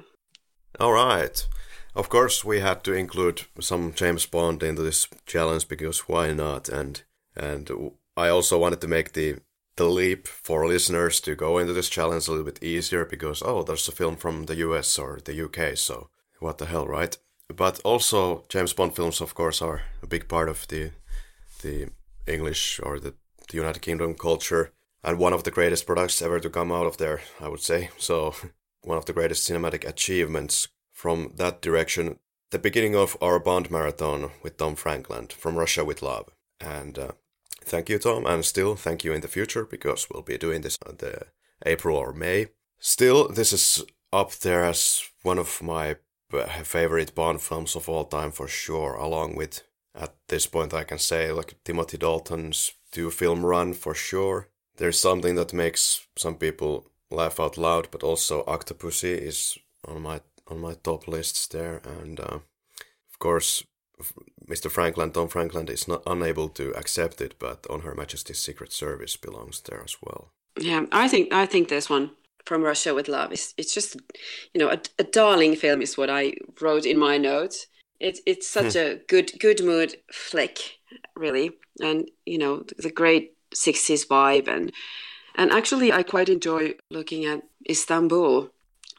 All 0.80 0.92
right. 0.92 1.48
Of 1.96 2.10
course, 2.10 2.44
we 2.44 2.60
had 2.60 2.84
to 2.86 2.94
include 2.94 3.44
some 3.60 3.94
James 3.94 4.26
Bond 4.26 4.64
into 4.64 4.82
this 4.82 5.08
challenge 5.26 5.68
because 5.68 6.08
why 6.08 6.34
not? 6.34 6.68
And 6.70 7.04
and 7.36 7.70
I 8.18 8.30
also 8.30 8.58
wanted 8.58 8.82
to 8.82 8.88
make 8.88 9.14
the 9.14 9.38
the 9.76 9.86
leap 9.86 10.28
for 10.28 10.68
listeners 10.68 11.20
to 11.22 11.36
go 11.36 11.58
into 11.58 11.74
this 11.74 11.90
challenge 11.90 12.28
a 12.28 12.32
little 12.32 12.46
bit 12.46 12.64
easier 12.64 13.06
because 13.06 13.44
oh, 13.44 13.64
there's 13.64 13.88
a 13.88 13.92
film 13.92 14.16
from 14.16 14.46
the 14.46 14.56
US 14.56 14.98
or 14.98 15.20
the 15.24 15.40
UK, 15.46 15.78
so 15.78 16.10
what 16.40 16.58
the 16.58 16.66
hell, 16.66 16.88
right? 16.88 17.18
But 17.56 17.80
also, 17.84 18.44
James 18.50 18.74
Bond 18.74 18.96
films, 18.96 19.22
of 19.22 19.36
course, 19.36 19.62
are 19.62 19.82
a 20.02 20.08
big 20.08 20.28
part 20.28 20.50
of 20.50 20.68
the 20.68 20.92
the 21.62 21.90
English 22.26 22.80
or 22.82 23.00
the, 23.00 23.14
the 23.50 23.58
United 23.58 23.82
Kingdom 23.82 24.16
culture, 24.16 24.72
and 25.04 25.20
one 25.20 25.34
of 25.34 25.44
the 25.44 25.52
greatest 25.52 25.86
products 25.86 26.22
ever 26.22 26.40
to 26.40 26.50
come 26.50 26.72
out 26.72 26.88
of 26.88 26.98
there, 26.98 27.22
I 27.40 27.50
would 27.50 27.62
say. 27.62 27.90
So, 27.98 28.34
one 28.84 28.98
of 28.98 29.06
the 29.06 29.14
greatest 29.14 29.48
cinematic 29.48 29.88
achievements 29.88 30.70
from 31.04 31.34
that 31.36 31.62
direction. 31.62 32.18
The 32.52 32.66
beginning 32.68 32.96
of 32.96 33.18
our 33.22 33.38
Bond 33.38 33.70
marathon 33.70 34.32
with 34.42 34.56
Tom 34.56 34.76
Frankland 34.78 35.34
from 35.34 35.58
Russia 35.58 35.84
with 35.84 36.02
Love. 36.02 36.30
And 36.62 36.98
uh, 36.98 37.12
thank 37.66 37.90
you, 37.90 38.00
Tom, 38.00 38.26
and 38.26 38.46
still 38.46 38.78
thank 38.78 39.04
you 39.04 39.12
in 39.12 39.20
the 39.20 39.28
future 39.28 39.66
because 39.66 40.08
we'll 40.10 40.22
be 40.22 40.38
doing 40.38 40.62
this 40.62 40.78
the 40.78 41.26
April 41.66 41.98
or 41.98 42.14
May. 42.14 42.48
Still, 42.80 43.28
this 43.28 43.52
is 43.52 43.84
up 44.14 44.32
there 44.46 44.64
as 44.64 45.04
one 45.24 45.40
of 45.40 45.62
my 45.62 45.98
uh, 46.32 46.46
favorite 46.64 47.14
Bond 47.14 47.42
films 47.42 47.76
of 47.76 47.90
all 47.90 48.06
time 48.06 48.32
for 48.32 48.48
sure, 48.48 48.94
along 48.94 49.36
with 49.36 49.62
at 49.94 50.14
this 50.30 50.48
point 50.48 50.74
I 50.74 50.86
can 50.86 51.00
say 51.00 51.34
like 51.34 51.62
Timothy 51.66 51.98
Dalton's 51.98 52.72
two 52.94 53.12
film 53.12 53.46
run 53.46 53.74
for 53.74 53.94
sure. 53.94 54.48
There's 54.78 55.02
something 55.02 55.36
that 55.36 55.52
makes 55.54 56.08
some 56.16 56.36
people 56.36 56.88
laugh 57.12 57.42
out 57.42 57.58
loud, 57.58 57.90
but 57.92 58.04
also 58.04 58.46
Octopussy 58.46 59.18
is 59.18 59.58
on 59.86 60.02
my 60.02 60.22
on 60.48 60.60
my 60.60 60.74
top 60.74 61.08
lists 61.08 61.48
there, 61.48 61.82
and 61.86 62.20
uh, 62.20 62.40
of 63.12 63.20
course 63.20 63.64
Mr. 64.48 64.70
Frankland, 64.70 65.14
Tom 65.14 65.30
Frankland 65.30 65.70
is 65.70 65.88
not 65.88 66.04
unable 66.06 66.50
to 66.50 66.72
accept 66.76 67.22
it, 67.22 67.36
but 67.40 67.66
On 67.70 67.82
Her 67.82 67.96
Majesty's 67.96 68.40
Secret 68.40 68.74
Service 68.74 69.16
belongs 69.16 69.62
there 69.62 69.82
as 69.84 69.98
well. 70.02 70.32
Yeah, 70.60 70.86
I 70.92 71.08
think 71.08 71.34
I 71.34 71.46
think 71.46 71.70
this 71.70 71.90
one 71.90 72.12
from 72.46 72.62
Russia 72.62 72.94
with 72.94 73.08
Love 73.08 73.32
is 73.32 73.54
it's 73.58 73.74
just 73.74 73.96
you 74.54 74.60
know 74.60 74.70
a, 74.70 74.80
a 75.00 75.04
darling 75.04 75.56
film 75.56 75.82
is 75.82 75.98
what 75.98 76.10
I 76.10 76.34
wrote 76.62 76.86
in 76.86 77.00
my 77.00 77.18
notes. 77.18 77.68
It's 78.00 78.22
it's 78.26 78.48
such 78.48 78.76
a 78.76 79.00
good 79.08 79.32
good 79.40 79.64
mood 79.64 79.96
flick, 80.12 80.80
really, 81.16 81.52
and 81.82 82.10
you 82.26 82.38
know 82.38 82.66
the 82.78 82.92
great 82.92 83.34
sixties 83.54 84.06
vibe 84.06 84.48
and 84.48 84.72
and 85.36 85.52
actually 85.52 85.92
I 85.92 86.04
quite 86.04 86.30
enjoy 86.30 86.76
looking 86.92 87.26
at 87.26 87.42
Istanbul, 87.70 88.50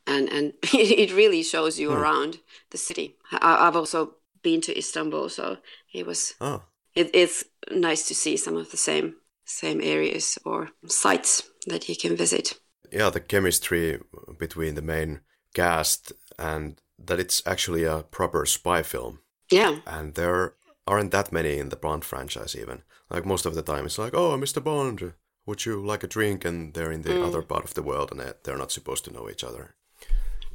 and 0.06 0.28
and 0.32 0.52
it 0.72 1.12
really 1.14 1.42
shows 1.42 1.78
you 1.78 1.90
Hmm. 1.90 1.96
around 2.02 2.38
the 2.70 2.78
city. 2.78 3.16
I, 3.32 3.66
I've 3.66 3.76
also 3.76 4.14
been 4.42 4.60
to 4.62 4.76
Istanbul, 4.78 5.28
so 5.28 5.56
it 5.92 6.06
was 6.06 6.34
Oh, 6.40 6.62
it, 6.94 7.10
it's 7.14 7.44
nice 7.70 8.06
to 8.08 8.14
see 8.14 8.36
some 8.36 8.56
of 8.56 8.70
the 8.70 8.76
same 8.76 9.14
same 9.44 9.80
areas 9.82 10.38
or 10.44 10.70
sites 10.86 11.42
that 11.66 11.88
you 11.88 11.96
can 11.96 12.16
visit. 12.16 12.54
yeah, 12.92 13.10
the 13.10 13.20
chemistry 13.20 13.98
between 14.38 14.74
the 14.74 14.82
main 14.82 15.20
cast 15.54 16.12
and 16.38 16.80
that 17.06 17.18
it's 17.20 17.42
actually 17.46 17.84
a 17.84 18.02
proper 18.10 18.46
spy 18.46 18.82
film. 18.82 19.18
Yeah. 19.52 19.80
And 19.86 20.14
there 20.14 20.54
aren't 20.86 21.10
that 21.10 21.32
many 21.32 21.58
in 21.58 21.68
the 21.70 21.76
Bond 21.76 22.04
franchise 22.04 22.56
even. 22.56 22.82
Like 23.10 23.26
most 23.26 23.46
of 23.46 23.54
the 23.54 23.62
time 23.62 23.84
it's 23.86 23.98
like, 23.98 24.14
"Oh, 24.14 24.36
Mr. 24.38 24.60
Bond, 24.62 25.12
would 25.46 25.64
you 25.66 25.84
like 25.86 26.04
a 26.04 26.08
drink?" 26.08 26.44
and 26.44 26.74
they're 26.74 26.92
in 26.94 27.02
the 27.02 27.10
Mm. 27.14 27.26
other 27.26 27.42
part 27.42 27.64
of 27.64 27.74
the 27.74 27.82
world 27.82 28.10
and 28.10 28.20
they- 28.20 28.32
they're 28.42 28.58
not 28.58 28.72
supposed 28.72 29.04
to 29.04 29.12
know 29.12 29.28
each 29.30 29.44
other. 29.44 29.74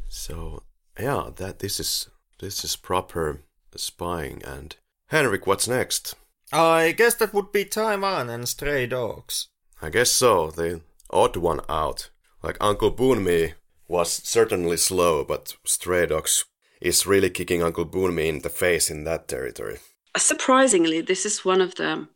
So, 0.10 0.64
yeah, 1.00 1.30
that 1.38 1.60
this 1.60 1.80
is 1.80 2.10
this 2.40 2.64
is 2.64 2.76
proper 2.76 3.44
spying 3.76 4.42
and 4.44 4.76
Henrik, 5.08 5.48
what's 5.48 5.68
next? 5.68 6.16
I 6.52 6.92
guess 6.92 7.16
that 7.16 7.34
would 7.34 7.52
be 7.52 7.66
Taiwan 7.66 8.30
and 8.30 8.48
Stray 8.48 8.88
Dogs. 8.88 9.48
I 9.82 9.90
guess 9.90 10.12
so. 10.12 10.52
The 10.52 10.82
odd 11.10 11.36
one 11.36 11.62
out. 11.70 12.10
Like 12.44 12.58
Uncle 12.60 12.92
Boonmee 12.92 13.54
was 13.88 14.12
certainly 14.12 14.78
slow, 14.78 15.24
but 15.24 15.56
Stray 15.64 16.06
Dogs 16.06 16.46
is 16.82 17.06
really 17.06 17.30
kicking 17.30 17.62
Uncle 17.62 17.86
Boonmee 17.86 18.30
in 18.30 18.40
the 18.40 18.50
face 18.50 18.90
in 18.90 19.04
that 19.04 19.28
territory. 19.28 19.78
Surprisingly, 20.18 21.02
this 21.02 21.26
is 21.26 21.46
one 21.46 21.62
of 21.62 21.76
the 21.76 22.08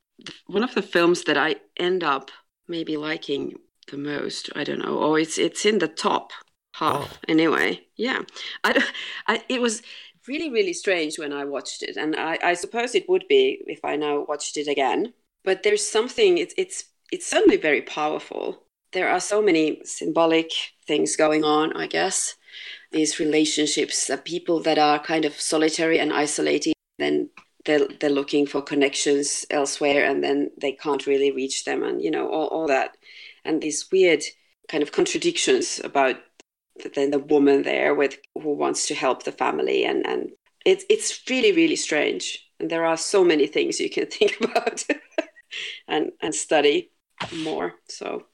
one 0.48 0.64
of 0.64 0.74
the 0.74 0.82
films 0.82 1.24
that 1.24 1.38
I 1.38 1.56
end 1.78 2.04
up 2.04 2.32
maybe 2.68 2.98
liking 2.98 3.60
the 3.92 3.98
most. 3.98 4.50
I 4.56 4.64
don't 4.64 4.80
know, 4.80 4.98
or 4.98 5.20
it's 5.20 5.38
it's 5.38 5.66
in 5.66 5.80
the 5.80 5.88
top 5.88 6.32
half 6.74 7.08
Oh. 7.14 7.18
anyway. 7.28 7.82
Yeah, 7.96 8.22
I, 8.64 8.84
I 9.28 9.44
it 9.50 9.62
was 9.62 9.82
really 10.28 10.50
really 10.50 10.74
strange 10.74 11.20
when 11.20 11.34
I 11.34 11.46
watched 11.46 11.84
it, 11.84 11.98
and 11.98 12.16
I, 12.16 12.40
I 12.44 12.54
suppose 12.56 12.96
it 12.96 13.10
would 13.10 13.26
be 13.30 13.62
if 13.68 13.80
I 13.84 13.96
now 13.96 14.26
watched 14.28 14.58
it 14.58 14.68
again. 14.68 15.14
But 15.44 15.64
there's 15.64 15.88
something. 15.88 16.38
It's 16.38 16.54
it's 16.58 16.86
it's 17.12 17.28
certainly 17.28 17.58
very 17.58 17.82
powerful. 17.82 18.64
There 18.92 19.10
are 19.10 19.20
so 19.20 19.42
many 19.42 19.82
symbolic 19.86 20.52
things 20.88 21.16
going 21.16 21.44
on. 21.44 21.74
I 21.76 21.88
guess 21.88 22.36
these 22.92 23.20
relationships, 23.20 24.10
uh, 24.10 24.18
people 24.18 24.62
that 24.64 24.78
are 24.78 25.00
kind 25.00 25.26
of 25.26 25.40
solitary 25.40 26.00
and 26.00 26.14
isolated, 26.14 26.74
then 27.00 27.30
they're 27.66 27.88
they're 28.00 28.10
looking 28.10 28.46
for 28.48 28.62
connections 28.62 29.46
elsewhere, 29.50 30.06
and 30.06 30.24
then 30.24 30.52
they 30.60 30.74
can't 30.74 31.08
really 31.08 31.32
reach 31.32 31.66
them, 31.66 31.84
and 31.84 32.02
you 32.02 32.12
know 32.12 32.30
all, 32.30 32.48
all 32.48 32.68
that, 32.68 32.98
and 33.46 33.62
these 33.62 33.90
weird 33.92 34.24
kind 34.70 34.84
of 34.84 34.92
contradictions 34.92 35.80
about 35.84 36.16
then 36.96 37.12
the 37.12 37.20
woman 37.20 37.64
there 37.64 37.94
with 37.94 38.18
who 38.36 38.54
wants 38.54 38.88
to 38.88 38.96
help 38.96 39.24
the 39.24 39.32
family, 39.32 39.86
and 39.86 40.06
and 40.06 40.32
it's 40.66 40.86
it's 40.90 41.22
really 41.30 41.52
really 41.52 41.76
strange, 41.76 42.50
and 42.60 42.70
there 42.70 42.86
are 42.86 42.98
so 42.98 43.24
many 43.24 43.48
things 43.48 43.80
you 43.80 43.90
can 43.90 44.06
think 44.12 44.40
about 44.42 44.84
and 45.88 46.12
and 46.22 46.36
study 46.36 46.92
more. 47.44 47.74
So 47.88 48.26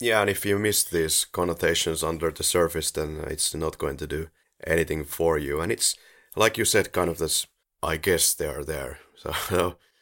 Yeah, 0.00 0.20
and 0.20 0.30
if 0.30 0.44
you 0.44 0.58
miss 0.58 0.84
these 0.84 1.24
connotations 1.24 2.02
under 2.02 2.30
the 2.30 2.42
surface, 2.42 2.90
then 2.90 3.24
it's 3.26 3.54
not 3.54 3.78
going 3.78 3.96
to 3.98 4.06
do 4.06 4.28
anything 4.66 5.04
for 5.04 5.38
you. 5.38 5.60
And 5.60 5.72
it's 5.72 5.96
like 6.36 6.58
you 6.58 6.64
said, 6.64 6.92
kind 6.92 7.10
of 7.10 7.18
this. 7.18 7.46
I 7.82 7.98
guess 7.98 8.34
they 8.34 8.46
are 8.46 8.64
there, 8.64 8.98
so 9.16 9.30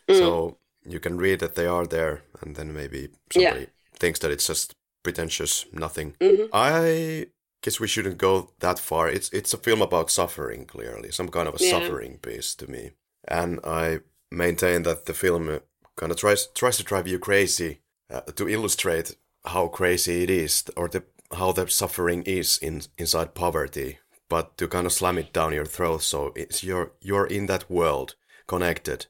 mm. 0.09 0.18
so 0.18 0.59
you 0.85 1.00
can 1.00 1.18
read 1.18 1.40
that 1.40 1.55
they 1.55 1.66
are 1.66 1.87
there, 1.87 2.22
and 2.40 2.57
then 2.57 2.72
maybe 2.72 3.09
somebody 3.33 3.66
thinks 3.98 4.20
that 4.20 4.31
it's 4.31 4.46
just 4.46 4.74
pretentious 5.02 5.66
nothing. 5.72 6.14
Mm-hmm. 6.20 6.46
I 6.52 7.26
guess 7.62 7.81
we 7.81 7.88
shouldn't 7.88 8.18
go 8.18 8.51
that 8.61 8.79
far. 8.79 9.09
It's 9.09 9.31
it's 9.33 9.55
a 9.55 9.59
film 9.59 9.83
about 9.83 10.11
suffering, 10.11 10.66
clearly, 10.66 11.12
some 11.12 11.29
kind 11.29 11.48
of 11.48 11.55
a 11.55 11.64
Yeah. 11.64 11.70
suffering 11.70 12.18
piece 12.18 12.55
to 12.57 12.66
me, 12.70 12.90
and 13.29 13.61
I 13.64 14.01
maintain 14.31 14.83
that 14.83 15.05
the 15.07 15.14
film 15.14 15.48
uh, 15.48 15.59
kind 15.96 16.12
of 16.12 16.18
tries 16.18 16.48
tries 16.55 16.77
to 16.79 16.85
drive 16.85 17.09
you 17.09 17.18
crazy 17.18 17.81
uh, 18.11 18.20
to 18.37 18.48
illustrate 18.48 19.16
how 19.44 19.68
crazy 19.68 20.22
it 20.22 20.31
is, 20.31 20.64
or 20.77 20.88
the 20.88 21.03
how 21.38 21.53
the 21.53 21.68
suffering 21.68 22.22
is 22.27 22.59
in 22.59 22.83
inside 22.98 23.35
poverty, 23.35 23.98
but 24.29 24.57
to 24.59 24.68
kind 24.68 24.87
of 24.87 24.92
slam 24.92 25.18
it 25.18 25.33
down 25.33 25.53
your 25.55 25.66
throat. 25.66 26.03
So 26.03 26.33
it's 26.37 26.62
you're 26.64 26.92
you're 27.01 27.27
in 27.27 27.46
that 27.46 27.70
world, 27.70 28.16
connected. 28.46 29.07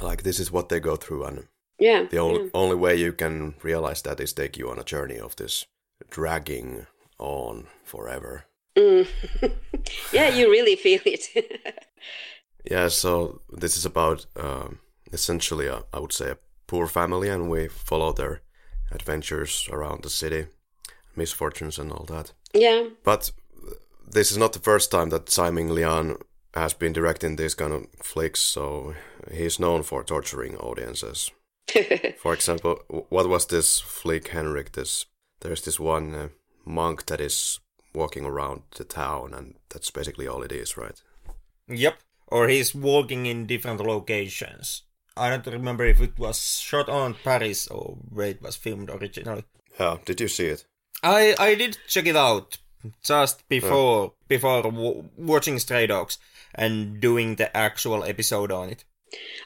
Like 0.00 0.22
this 0.22 0.40
is 0.40 0.50
what 0.50 0.68
they 0.68 0.80
go 0.80 0.96
through, 0.96 1.24
and 1.24 1.48
yeah, 1.78 2.06
the 2.10 2.18
only 2.18 2.44
yeah. 2.44 2.50
only 2.54 2.76
way 2.76 2.96
you 2.96 3.12
can 3.12 3.54
realize 3.62 4.02
that 4.02 4.20
is 4.20 4.32
take 4.32 4.56
you 4.58 4.70
on 4.70 4.78
a 4.78 4.84
journey 4.84 5.18
of 5.20 5.36
this 5.36 5.66
dragging 6.10 6.86
on 7.22 7.66
forever. 7.84 8.44
Mm. 8.76 9.06
yeah, 10.12 10.28
you 10.28 10.50
really 10.50 10.76
feel 10.76 11.00
it. 11.04 11.28
Yeah, 12.70 12.88
so 12.88 13.40
this 13.50 13.76
is 13.76 13.84
about 13.84 14.26
um, 14.36 14.78
essentially, 15.12 15.66
a, 15.66 15.82
I 15.92 15.98
would 15.98 16.12
say, 16.12 16.30
a 16.30 16.38
poor 16.68 16.86
family, 16.86 17.28
and 17.28 17.50
we 17.50 17.66
follow 17.66 18.12
their 18.12 18.40
adventures 18.92 19.68
around 19.72 20.02
the 20.04 20.10
city, 20.10 20.46
misfortunes, 21.16 21.78
and 21.78 21.90
all 21.90 22.04
that. 22.04 22.32
yeah, 22.54 22.84
But 23.02 23.32
this 24.08 24.30
is 24.30 24.38
not 24.38 24.52
the 24.52 24.60
first 24.60 24.92
time 24.92 25.10
that 25.10 25.26
Tsai 25.26 25.50
Ming-liang 25.50 26.18
has 26.54 26.72
been 26.74 26.92
directing 26.92 27.34
these 27.36 27.56
kind 27.56 27.72
of 27.72 27.86
flicks, 28.00 28.40
so 28.40 28.94
he's 29.32 29.58
known 29.58 29.82
for 29.82 30.04
torturing 30.04 30.56
audiences. 30.56 31.32
For 32.18 32.32
example, 32.34 32.78
what 33.08 33.28
was 33.28 33.46
this 33.46 33.80
flick, 33.80 34.28
Henrik? 34.28 34.72
This 34.72 35.06
there's 35.40 35.62
this 35.62 35.80
one 35.80 36.14
uh, 36.14 36.28
monk 36.64 37.06
that 37.06 37.20
is 37.20 37.60
walking 37.94 38.24
around 38.24 38.62
the 38.76 38.84
town, 38.84 39.34
and 39.34 39.54
that's 39.68 39.90
basically 39.90 40.26
all 40.26 40.42
it 40.42 40.52
is, 40.52 40.76
right? 40.76 41.00
Yep. 41.68 41.96
Or 42.28 42.48
he's 42.48 42.74
walking 42.74 43.26
in 43.26 43.46
different 43.46 43.80
locations. 43.80 44.82
I 45.16 45.28
don't 45.30 45.46
remember 45.46 45.84
if 45.84 46.00
it 46.00 46.18
was 46.18 46.58
shot 46.58 46.88
on 46.88 47.14
Paris 47.22 47.68
or 47.68 47.98
where 48.08 48.28
it 48.28 48.40
was 48.42 48.56
filmed 48.56 48.88
originally. 48.90 49.44
Yeah, 49.78 49.98
did 50.04 50.20
you 50.20 50.28
see 50.28 50.46
it? 50.46 50.64
I 51.02 51.34
I 51.38 51.54
did 51.54 51.76
check 51.88 52.06
it 52.06 52.16
out 52.16 52.58
just 53.02 53.46
before 53.48 54.14
before 54.28 54.62
w- 54.62 55.04
watching 55.18 55.58
Stray 55.58 55.86
Dogs 55.86 56.18
and 56.54 57.00
doing 57.00 57.36
the 57.36 57.54
actual 57.56 58.04
episode 58.04 58.50
on 58.52 58.70
it. 58.70 58.84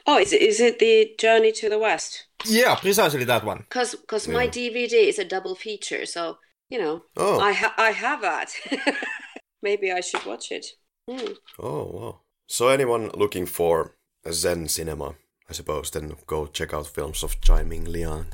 oh, 0.05 0.17
is 0.19 0.31
it, 0.31 0.41
is 0.41 0.59
it 0.61 0.79
the 0.79 1.13
Journey 1.19 1.51
to 1.53 1.69
the 1.69 1.77
West? 1.79 2.27
Yeah, 2.45 2.75
precisely 2.75 3.25
that 3.25 3.43
one. 3.43 3.59
Because 3.69 3.95
because 3.95 4.27
my 4.29 4.47
DVD 4.47 5.07
is 5.09 5.19
a 5.19 5.25
double 5.25 5.55
feature, 5.55 6.05
so 6.05 6.37
you 6.69 6.79
know 6.79 7.03
Oh, 7.15 7.39
I 7.39 7.53
ha- 7.53 7.73
I 7.77 7.91
have 7.91 8.21
that. 8.21 8.51
Maybe 9.61 9.91
I 9.91 10.01
should 10.01 10.25
watch 10.25 10.51
it. 10.51 10.65
Hmm. 11.09 11.33
oh, 11.59 11.83
wow. 11.93 12.21
So 12.47 12.67
anyone 12.67 13.09
looking 13.13 13.45
for 13.45 13.95
a 14.25 14.33
Zen 14.33 14.67
cinema, 14.67 15.15
I 15.49 15.53
suppose, 15.53 15.89
then 15.91 16.15
go 16.27 16.45
check 16.47 16.73
out 16.73 16.87
films 16.87 17.23
of 17.23 17.39
Tsai 17.41 17.63
Ming-liang. 17.63 18.27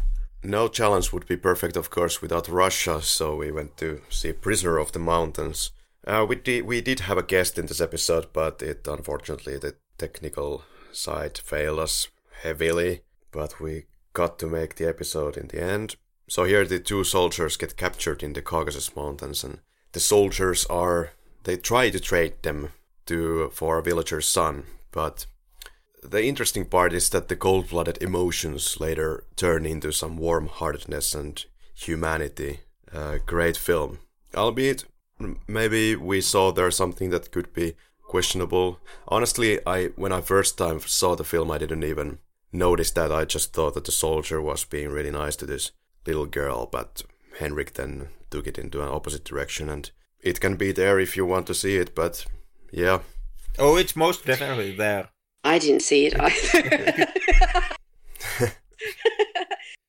No 0.44 0.68
challenge 0.68 1.14
would 1.14 1.26
be 1.28 1.38
perfect, 1.38 1.78
of 1.78 1.90
course, 1.90 2.22
without 2.22 2.50
Russia, 2.50 3.02
so 3.02 3.36
we 3.38 3.52
went 3.52 3.78
to 3.78 4.02
see 4.10 4.34
Prisoner 4.34 4.78
of 4.78 4.92
the 4.92 5.00
Mountains. 5.00 5.72
Uh, 6.06 6.26
we 6.28 6.36
did 6.36 6.66
we 6.66 6.82
did 6.82 7.00
have 7.02 7.18
a 7.18 7.24
guest 7.24 7.58
in 7.58 7.68
this 7.68 7.80
episode, 7.80 8.28
but 8.34 8.62
it 8.62 8.86
unfortunately 8.88 9.58
the 9.58 9.76
technical 9.98 10.64
side 10.92 11.38
failed 11.38 11.80
us 11.80 12.10
heavily. 12.42 13.02
But 13.32 13.62
we 13.62 13.86
got 14.12 14.38
to 14.40 14.48
make 14.48 14.76
the 14.76 14.88
episode 14.88 15.38
in 15.38 15.48
the 15.48 15.62
end. 15.64 15.96
So 16.34 16.46
here 16.46 16.66
the 16.66 16.80
two 16.80 17.04
soldiers 17.04 17.58
get 17.58 17.78
captured 17.78 18.24
in 18.24 18.34
the 18.34 18.42
Caucasus 18.42 18.96
Mountains, 18.96 19.44
and 19.44 19.60
the 19.92 20.00
soldiers 20.00 20.66
are 20.66 21.12
they 21.44 21.58
try 21.58 21.92
to 21.92 22.00
trade 22.00 22.42
them 22.42 22.70
to 23.06 23.52
for 23.54 23.78
a 23.78 23.84
villager's 23.84 24.28
son, 24.28 24.64
but 24.92 25.28
the 26.02 26.26
interesting 26.26 26.66
part 26.66 26.92
is 26.92 27.12
that 27.12 27.28
the 27.28 27.36
cold-blooded 27.36 28.02
emotions 28.02 28.80
later 28.80 29.26
turn 29.36 29.68
into 29.68 29.92
some 29.92 30.18
warm-heartedness 30.18 31.14
and 31.14 31.46
humanity. 31.76 32.62
Uh, 32.92 33.20
great 33.28 33.56
film, 33.56 34.00
albeit 34.34 34.86
maybe 35.48 35.96
we 35.96 36.20
saw 36.20 36.52
there 36.52 36.72
something 36.72 37.12
that 37.12 37.32
could 37.32 37.54
be 37.54 37.76
questionable. 38.02 38.80
Honestly, 39.08 39.60
I 39.68 39.92
when 39.98 40.12
I 40.12 40.22
first 40.22 40.58
time 40.58 40.80
saw 40.80 41.16
the 41.16 41.24
film, 41.24 41.52
I 41.52 41.60
didn't 41.60 41.84
even 41.84 42.18
notice 42.52 42.90
that. 42.94 43.12
I 43.12 43.24
just 43.26 43.54
thought 43.54 43.76
that 43.76 43.86
the 43.86 43.92
soldier 43.92 44.42
was 44.42 44.66
being 44.66 44.90
really 44.90 45.12
nice 45.12 45.36
to 45.36 45.46
this 45.46 45.72
little 46.06 46.26
girl, 46.26 46.66
but 46.66 47.04
Henrik 47.40 47.74
then 47.74 48.10
took 48.30 48.48
it 48.48 48.58
into 48.58 48.82
an 48.82 48.90
opposite 48.90 49.24
direction, 49.24 49.70
and 49.70 49.92
it 50.22 50.40
can 50.40 50.56
be 50.56 50.72
there 50.72 51.00
if 51.00 51.18
you 51.18 51.26
want 51.26 51.48
to 51.48 51.54
see 51.54 51.78
it. 51.78 51.96
But 51.96 52.26
yeah, 52.72 53.00
Oh, 53.60 53.76
it's 53.78 53.96
most 53.96 54.26
definitely 54.26 54.76
there. 54.76 55.10
I 55.44 55.60
didn't 55.60 55.82
see 55.82 56.08
it 56.08 56.16
either. 56.20 57.08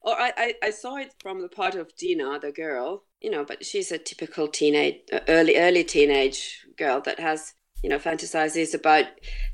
or 0.03 0.12
I, 0.12 0.32
I, 0.36 0.55
I 0.64 0.70
saw 0.70 0.97
it 0.97 1.14
from 1.20 1.41
the 1.41 1.49
part 1.49 1.74
of 1.74 1.97
Dina, 1.97 2.38
the 2.41 2.53
girl, 2.53 3.05
you 3.20 3.30
know, 3.30 3.45
but 3.45 3.64
she's 3.64 3.91
a 3.91 3.99
typical 3.99 4.49
teenage, 4.49 5.01
uh, 5.12 5.20
early, 5.28 5.57
early 5.57 5.84
teenage 5.84 6.66
girl 6.76 7.01
that 7.03 7.20
has, 7.20 7.55
you 7.82 7.88
know, 7.88 7.99
fantasizes 7.99 8.74
about 8.74 9.07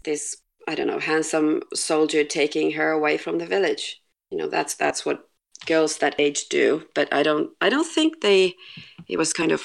this, 0.05 0.39
I 0.67 0.75
don't 0.75 0.89
know, 0.89 0.99
handsome 0.99 1.63
soldier 1.73 2.25
taking 2.25 2.73
her 2.73 2.91
away 2.91 3.17
from 3.17 3.39
the 3.39 3.47
village. 3.47 4.03
You 4.31 4.39
know, 4.39 4.49
that's 4.49 4.75
that's 4.75 5.05
what 5.05 5.29
girls 5.67 5.99
that 5.99 6.15
age 6.19 6.49
do. 6.49 6.85
But 6.95 7.13
I 7.13 7.23
don't, 7.23 7.51
I 7.61 7.69
don't 7.69 7.87
think 7.87 8.21
they, 8.21 8.55
it 9.09 9.19
was 9.19 9.33
kind 9.33 9.53
of 9.53 9.63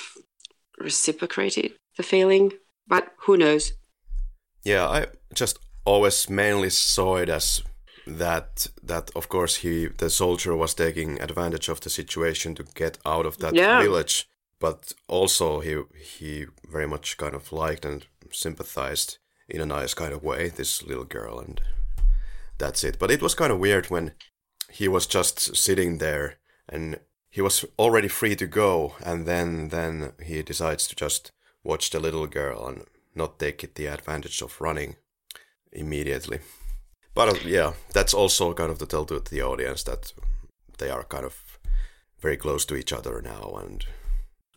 reciprocated 0.79 1.73
the 1.97 2.03
feeling. 2.03 2.51
But 2.87 3.13
who 3.25 3.37
knows? 3.37 3.73
Yeah, 4.63 4.87
I 4.87 5.07
just 5.33 5.59
always 5.85 6.29
mainly 6.29 6.69
saw 6.69 7.17
it 7.17 7.29
as 7.29 7.63
that 8.07 8.67
that 8.83 9.09
of 9.15 9.29
course 9.29 9.55
he 9.57 9.87
the 9.87 10.11
soldier 10.11 10.55
was 10.55 10.75
taking 10.75 11.19
advantage 11.19 11.69
of 11.69 11.79
the 11.81 11.89
situation 11.89 12.53
to 12.53 12.63
get 12.75 12.99
out 13.03 13.25
of 13.25 13.37
that 13.39 13.55
Yeah. 13.55 13.81
village 13.81 14.27
but 14.59 14.93
also 15.07 15.59
he 15.59 15.81
he 16.17 16.45
very 16.71 16.87
much 16.87 17.17
kind 17.17 17.33
of 17.35 17.51
liked 17.51 17.85
and 17.85 18.05
sympathized 18.31 19.17
in 19.47 19.61
a 19.61 19.65
nice 19.65 19.93
kind 19.93 20.13
of 20.13 20.23
way 20.23 20.49
this 20.49 20.83
little 20.83 21.03
girl, 21.05 21.39
and 21.39 21.61
that's 22.57 22.83
it. 22.83 22.97
But 22.99 23.11
it 23.11 23.21
was 23.21 23.35
kind 23.35 23.51
of 23.51 23.59
weird 23.59 23.87
when 23.87 24.11
he 24.78 24.88
was 24.88 25.07
just 25.07 25.55
sitting 25.55 25.97
there 25.99 26.36
and 26.69 26.99
he 27.30 27.41
was 27.41 27.65
already 27.78 28.07
free 28.07 28.36
to 28.36 28.47
go, 28.47 28.95
and 29.03 29.26
then 29.26 29.69
then 29.69 30.13
he 30.23 30.41
decides 30.43 30.88
to 30.88 30.95
just 30.95 31.32
watch 31.63 31.89
the 31.89 31.99
little 31.99 32.28
girl 32.28 32.67
and 32.67 32.86
not 33.13 33.39
take 33.39 33.73
the 33.76 33.88
advantage 33.88 34.41
of 34.41 34.61
running 34.61 34.95
immediately. 35.71 36.39
But 37.15 37.30
uh, 37.30 37.39
yeah, 37.45 37.73
that's 37.93 38.13
also 38.13 38.53
kind 38.53 38.71
of 38.71 38.78
to 38.80 38.86
tell 38.86 39.05
to 39.05 39.19
the 39.19 39.41
audience 39.41 39.84
that 39.84 40.13
they 40.78 40.89
are 40.89 41.03
kind 41.03 41.26
of 41.26 41.59
very 42.19 42.38
close 42.38 42.65
to 42.65 42.76
each 42.76 42.93
other 42.93 43.21
now, 43.21 43.55
and 43.65 43.86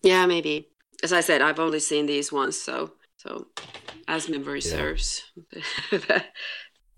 Yeah, 0.02 0.26
maybe. 0.26 0.68
As 1.02 1.12
I 1.12 1.20
said, 1.20 1.42
I've 1.42 1.60
only 1.60 1.80
seen 1.80 2.06
these 2.06 2.32
once, 2.32 2.56
so 2.60 2.92
so 3.16 3.46
as 4.08 4.28
memory 4.28 4.60
Yeah. 4.64 4.70
serves. 4.70 5.22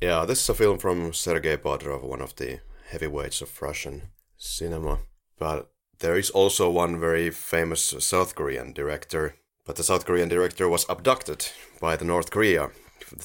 Yeah, 0.01 0.25
this 0.25 0.43
is 0.43 0.49
a 0.49 0.55
film 0.55 0.79
from 0.79 1.13
Sergei 1.13 1.57
Bodrov, 1.57 2.03
one 2.03 2.23
of 2.23 2.35
the 2.37 2.61
heavyweights 2.91 3.41
of 3.41 3.63
Russian 3.63 4.03
cinema. 4.37 4.99
But 5.39 5.71
there 6.01 6.19
is 6.19 6.31
also 6.31 6.71
one 6.71 6.99
very 7.01 7.31
famous 7.31 7.95
South 7.99 8.35
Korean 8.35 8.73
director. 8.73 9.35
But 9.67 9.77
the 9.77 9.83
South 9.83 10.05
Korean 10.05 10.29
director 10.29 10.69
was 10.69 10.87
abducted 10.89 11.47
by 11.81 11.97
the 11.97 12.05
North 12.05 12.31
Korea 12.31 12.71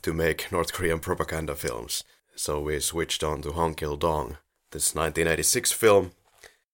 to 0.01 0.13
make 0.13 0.51
North 0.51 0.73
Korean 0.73 0.99
propaganda 0.99 1.55
films. 1.55 2.03
So 2.35 2.61
we 2.61 2.79
switched 2.79 3.23
on 3.23 3.41
to 3.41 3.51
Hong 3.53 3.75
Kil 3.75 3.95
Dong, 3.95 4.37
this 4.71 4.93
1986 4.93 5.71
film. 5.71 6.11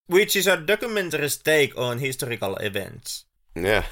Which 0.08 0.36
is 0.36 0.48
a 0.48 0.58
documentary's 0.58 1.38
take 1.38 1.78
on 1.78 2.00
historical 2.00 2.56
events. 2.58 3.26
Yeah, 3.56 3.86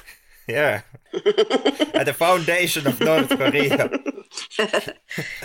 Yeah. 0.49 0.81
At 1.13 2.05
the 2.05 2.15
foundation 2.17 2.87
of 2.87 2.99
North 2.99 3.29
Korea. 3.29 3.89
I, 4.59 4.93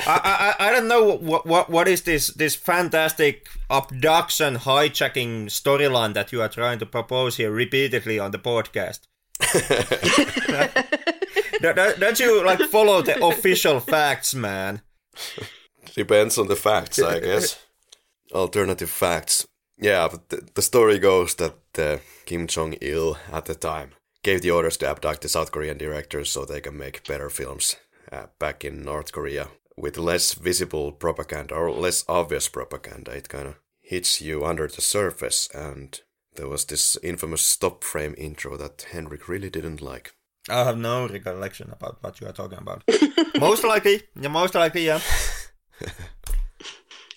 I 0.06 0.54
I 0.58 0.72
don't 0.72 0.88
know 0.88 1.16
what 1.16 1.46
what 1.46 1.70
what 1.70 1.88
is 1.88 2.02
this 2.02 2.28
this 2.28 2.54
fantastic 2.54 3.48
abduction 3.70 4.56
hijacking 4.56 5.46
storyline 5.46 6.14
that 6.14 6.32
you 6.32 6.42
are 6.42 6.48
trying 6.48 6.78
to 6.80 6.86
propose 6.86 7.36
here 7.36 7.50
repeatedly 7.50 8.18
on 8.18 8.30
the 8.30 8.38
podcast. 8.38 9.00
don't, 11.60 12.20
you 12.20 12.44
like 12.44 12.60
follow 12.70 13.02
the 13.02 13.24
official 13.24 13.80
facts, 13.80 14.34
man? 14.34 14.82
Depends 15.94 16.38
on 16.38 16.48
the 16.48 16.56
facts, 16.56 17.00
I 17.00 17.20
guess. 17.28 17.58
Alternative 18.32 18.90
facts. 18.90 19.46
Yeah, 19.78 20.08
but 20.10 20.28
the, 20.28 20.48
the 20.54 20.62
story 20.62 20.98
goes 20.98 21.34
that 21.36 21.56
uh, 21.78 21.98
Kim 22.26 22.46
Jong 22.46 22.74
Il 22.80 23.16
at 23.32 23.46
the 23.46 23.54
time 23.54 23.92
gave 24.22 24.42
the 24.42 24.50
orders 24.50 24.76
to 24.78 24.88
abduct 24.88 25.22
the 25.22 25.28
South 25.28 25.52
Korean 25.52 25.78
directors 25.78 26.30
so 26.30 26.44
they 26.44 26.60
can 26.60 26.76
make 26.76 27.06
better 27.06 27.28
films 27.28 27.76
uh, 28.14 28.26
back 28.38 28.64
in 28.64 28.82
North 28.82 29.12
Korea 29.12 29.48
with 29.76 29.98
less 29.98 30.34
visible 30.34 30.92
propaganda 30.92 31.54
or 31.54 31.70
less 31.70 32.04
obvious 32.08 32.48
propaganda. 32.48 33.10
It 33.12 33.28
kind 33.28 33.48
of 33.48 33.56
hits 33.80 34.20
you 34.20 34.44
under 34.44 34.68
the 34.68 34.80
surface, 34.80 35.48
and 35.54 36.00
there 36.36 36.48
was 36.48 36.64
this 36.64 36.96
infamous 37.02 37.42
stop 37.42 37.84
frame 37.84 38.14
intro 38.16 38.56
that 38.56 38.86
Henrik 38.92 39.28
really 39.28 39.50
didn't 39.50 39.82
like. 39.82 40.14
I 40.48 40.64
have 40.64 40.78
no 40.78 41.08
recollection 41.08 41.70
about 41.72 42.02
what 42.02 42.20
you 42.20 42.26
are 42.26 42.32
talking 42.32 42.58
about. 42.58 42.84
most 43.40 43.64
likely, 43.64 44.02
yeah, 44.20 44.28
most 44.28 44.54
likely, 44.54 44.86
yeah. 44.86 45.00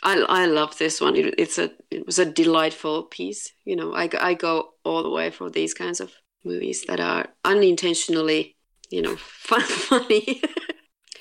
I 0.03 0.19
I 0.29 0.45
love 0.45 0.77
this 0.77 1.01
one. 1.01 1.15
It, 1.15 1.35
it's 1.37 1.57
a 1.57 1.71
it 1.91 2.05
was 2.05 2.19
a 2.19 2.25
delightful 2.25 3.03
piece. 3.03 3.51
You 3.65 3.75
know, 3.75 3.93
I 3.93 4.07
go- 4.07 4.19
I 4.21 4.33
go 4.33 4.73
all 4.83 5.03
the 5.03 5.09
way 5.09 5.29
for 5.31 5.49
these 5.49 5.73
kinds 5.73 5.99
of 5.99 6.11
movies 6.43 6.85
that 6.87 6.99
are 6.99 7.27
unintentionally, 7.43 8.55
you 8.89 9.01
know, 9.01 9.15
fun, 9.17 9.61
funny. 9.89 10.41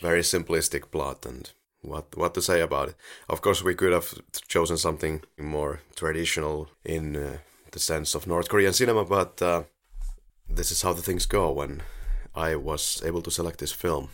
Very 0.01 0.23
simplistic 0.23 0.91
plot 0.91 1.27
and 1.27 1.51
what 1.83 2.17
what 2.17 2.35
to 2.35 2.43
say 2.43 2.61
about 2.61 2.89
it. 2.89 2.97
Of 3.29 3.41
course, 3.41 3.63
we 3.63 3.75
could 3.75 3.93
have 3.93 4.15
chosen 4.49 4.77
something 4.77 5.23
more 5.39 5.81
traditional 5.95 6.69
in 6.85 7.17
uh, 7.17 7.39
the 7.73 7.79
sense 7.79 8.15
of 8.15 8.27
North 8.27 8.49
Korean 8.49 8.73
cinema, 8.73 9.05
but 9.05 9.43
uh, 9.43 9.63
this 10.49 10.71
is 10.71 10.83
how 10.83 10.93
the 10.93 11.03
things 11.03 11.27
go 11.27 11.53
when 11.53 11.83
I 12.35 12.57
was 12.57 13.03
able 13.05 13.23
to 13.23 13.31
select 13.31 13.59
this 13.59 13.73
film. 13.73 14.09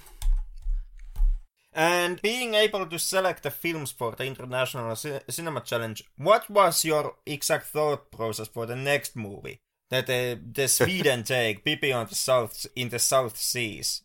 And 1.75 2.21
being 2.21 2.55
able 2.55 2.85
to 2.87 2.99
select 2.99 3.43
the 3.43 3.51
films 3.51 3.93
for 3.93 4.13
the 4.13 4.27
International 4.27 4.95
Ci- 4.95 5.21
Cinema 5.29 5.63
Challenge, 5.63 6.05
what 6.19 6.51
was 6.51 6.85
your 6.85 7.15
exact 7.25 7.67
thought 7.67 8.11
process 8.11 8.49
for 8.49 8.67
the 8.67 8.77
next 8.77 9.17
movie? 9.17 9.61
That 9.89 10.09
uh, 10.11 10.37
the 10.53 10.69
Sweden 10.69 11.23
take, 11.25 11.65
Pippi 11.65 11.93
on 11.93 12.07
the 12.07 12.15
South 12.15 12.67
in 12.77 12.91
the 12.91 12.99
South 12.99 13.39
Seas. 13.39 14.03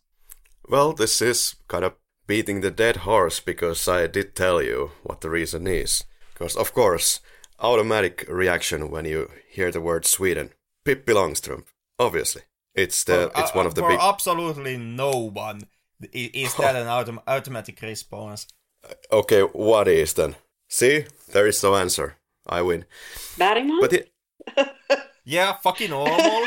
Well, 0.68 0.92
this 0.92 1.22
is 1.22 1.54
kind 1.68 1.84
of 1.84 1.94
beating 2.26 2.60
the 2.60 2.70
dead 2.70 2.96
horse 2.98 3.40
because 3.40 3.88
I 3.88 4.06
did 4.06 4.34
tell 4.34 4.62
you 4.62 4.90
what 5.02 5.20
the 5.20 5.30
reason 5.30 5.66
is. 5.66 6.04
Because 6.34 6.56
of 6.56 6.72
course, 6.74 7.20
automatic 7.58 8.24
reaction 8.28 8.90
when 8.90 9.04
you 9.06 9.30
hear 9.50 9.70
the 9.72 9.80
word 9.80 10.04
Sweden, 10.06 10.50
Pippi 10.84 11.12
Långstrump. 11.14 11.64
Obviously, 11.98 12.42
it's 12.74 13.02
the 13.04 13.30
For- 13.34 13.40
it's 13.40 13.50
uh, 13.50 13.54
one 13.54 13.66
of 13.66 13.74
the 13.74 13.80
for 13.82 13.88
big. 13.88 13.98
absolutely 14.00 14.76
no 14.76 15.10
one 15.10 15.62
is 16.12 16.54
that 16.56 16.76
an 16.80 16.86
autom- 16.86 17.22
automatic 17.26 17.80
response. 17.82 18.46
Uh, 18.88 18.94
okay, 19.12 19.40
what 19.42 19.88
is 19.88 20.12
then? 20.12 20.36
See, 20.68 21.06
there 21.32 21.46
is 21.48 21.62
no 21.62 21.74
answer. 21.76 22.16
I 22.46 22.62
win. 22.62 22.84
Bergman? 23.38 23.80
But 23.80 23.92
it, 23.92 24.12
Yeah, 25.24 25.54
fucking 25.62 25.90
normal. 25.90 26.44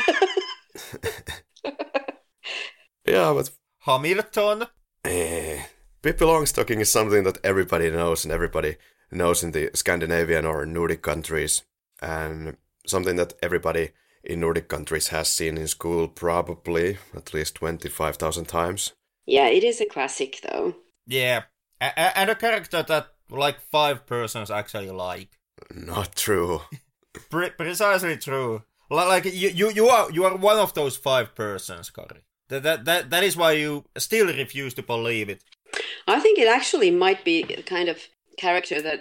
yeah, 3.06 3.32
but 3.32 3.50
Hamilton. 3.84 4.66
eh, 5.04 5.62
Pippi 6.02 6.24
Longstocking 6.24 6.80
is 6.80 6.90
something 6.90 7.24
that 7.24 7.38
everybody 7.44 7.90
knows 7.90 8.24
and 8.24 8.32
everybody 8.32 8.76
knows 9.10 9.42
in 9.42 9.52
the 9.52 9.70
Scandinavian 9.74 10.44
or 10.46 10.64
Nordic 10.66 11.02
countries, 11.02 11.62
and 12.00 12.56
something 12.86 13.16
that 13.16 13.34
everybody 13.42 13.90
in 14.24 14.40
Nordic 14.40 14.68
countries 14.68 15.08
has 15.08 15.28
seen 15.32 15.56
in 15.58 15.68
school 15.68 16.08
probably 16.08 16.98
at 17.14 17.34
least 17.34 17.56
twenty-five 17.56 18.16
thousand 18.16 18.46
times. 18.46 18.92
yeah, 19.26 19.48
it 19.48 19.64
is 19.64 19.80
a 19.80 19.86
classic 19.86 20.40
though. 20.42 20.74
Yeah, 21.06 21.42
a- 21.80 21.92
a- 21.96 22.18
and 22.18 22.30
a 22.30 22.34
character 22.36 22.82
that 22.82 23.06
like 23.30 23.60
five 23.70 24.06
persons 24.06 24.50
actually 24.50 24.90
like. 24.90 25.38
Not 25.74 26.14
true. 26.16 26.60
Pre- 27.30 27.50
precisely 27.50 28.16
true. 28.16 28.62
Like 28.90 29.24
you, 29.24 29.48
you, 29.48 29.70
you 29.70 29.88
are 29.88 30.10
you 30.10 30.24
are 30.24 30.36
one 30.36 30.58
of 30.58 30.74
those 30.74 30.96
five 30.96 31.34
persons, 31.34 31.90
Karri. 31.90 32.22
That, 32.52 32.62
that 32.64 32.84
that 32.84 33.10
that 33.10 33.24
is 33.24 33.34
why 33.34 33.52
you 33.52 33.84
still 33.96 34.26
refuse 34.26 34.74
to 34.74 34.82
believe 34.82 35.30
it. 35.30 35.42
I 36.06 36.20
think 36.20 36.38
it 36.38 36.48
actually 36.48 36.90
might 36.90 37.24
be 37.24 37.42
the 37.42 37.62
kind 37.62 37.88
of 37.88 37.96
character 38.36 38.82
that 38.82 39.00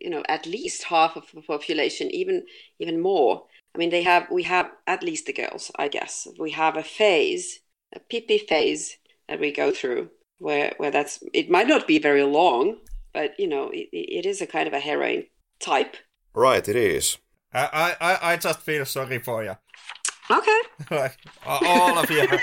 you 0.00 0.08
know 0.08 0.22
at 0.28 0.46
least 0.46 0.84
half 0.84 1.14
of 1.16 1.24
the 1.34 1.42
population, 1.42 2.10
even 2.10 2.44
even 2.78 3.02
more. 3.02 3.44
I 3.74 3.78
mean, 3.78 3.90
they 3.90 4.02
have 4.02 4.30
we 4.30 4.44
have 4.44 4.70
at 4.86 5.02
least 5.02 5.26
the 5.26 5.34
girls, 5.34 5.70
I 5.78 5.88
guess. 5.88 6.26
We 6.38 6.52
have 6.52 6.76
a 6.78 6.82
phase, 6.82 7.60
a 7.94 8.00
Pippi 8.00 8.38
phase 8.38 8.96
that 9.28 9.40
we 9.40 9.52
go 9.52 9.70
through, 9.70 10.08
where 10.38 10.72
where 10.78 10.90
that's 10.90 11.22
it 11.34 11.50
might 11.50 11.68
not 11.68 11.86
be 11.86 11.98
very 11.98 12.22
long, 12.24 12.78
but 13.12 13.38
you 13.38 13.46
know 13.46 13.68
it, 13.74 13.88
it 13.92 14.24
is 14.24 14.40
a 14.40 14.46
kind 14.46 14.66
of 14.68 14.72
a 14.72 14.80
heroine 14.80 15.26
type. 15.60 15.96
Right, 16.34 16.66
it 16.66 16.76
is. 16.76 17.18
I 17.52 17.68
I 18.00 18.12
I- 18.12 18.32
I 18.32 18.36
just 18.38 18.60
feel 18.62 18.86
sorry 18.86 19.18
for 19.18 19.44
you, 19.44 19.56
Okay. 20.30 20.60
like 20.90 21.16
all 21.46 21.98
of 21.98 22.10
you. 22.10 22.26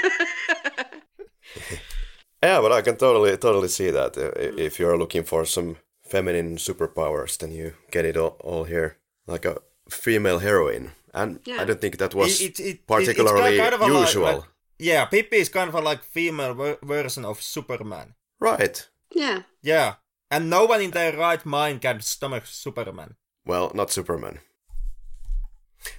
Yeah, 2.43 2.59
but 2.61 2.71
I 2.71 2.81
can 2.81 2.95
totally 2.97 3.37
totally 3.37 3.67
see 3.67 3.91
that. 3.91 4.17
I- 4.17 4.39
i- 4.43 4.65
If 4.65 4.79
you're 4.79 4.97
looking 4.97 5.23
for 5.23 5.45
some 5.45 5.75
feminine 6.09 6.57
superpowers, 6.57 7.37
then 7.37 7.51
you 7.51 7.73
get 7.91 8.05
it 8.05 8.17
all, 8.17 8.35
all 8.43 8.63
here, 8.63 8.97
like 9.27 9.45
a 9.45 9.57
female 9.89 10.39
heroine. 10.39 10.91
And 11.13 11.39
Yeah. 11.45 11.61
I 11.61 11.65
don't 11.65 11.79
think 11.81 11.97
that 11.97 12.15
was 12.15 12.41
It- 12.41 12.59
it- 12.59 12.65
it- 12.65 12.87
particularly 12.87 13.55
it's 13.57 13.61
kind 13.63 13.75
of 13.75 13.81
a 13.81 13.85
like- 13.93 14.07
usual. 14.07 14.23
like- 14.37 14.47
yeah, 14.79 15.05
Pippi 15.05 15.37
is 15.37 15.49
kind 15.49 15.69
of 15.69 15.75
a 15.75 15.81
like 15.81 16.03
female 16.03 16.53
ver- 16.55 16.79
version 16.81 17.25
of 17.25 17.41
Superman. 17.41 18.15
Right. 18.39 18.89
Yeah. 19.15 19.43
Yeah, 19.61 19.95
and 20.31 20.49
no 20.49 20.65
one 20.65 20.81
in 20.83 20.91
their 20.91 21.15
right 21.17 21.45
mind 21.45 21.81
can 21.81 22.01
stomach 22.01 22.45
Superman. 22.47 23.15
Well, 23.45 23.71
not 23.75 23.91
Superman. 23.91 24.39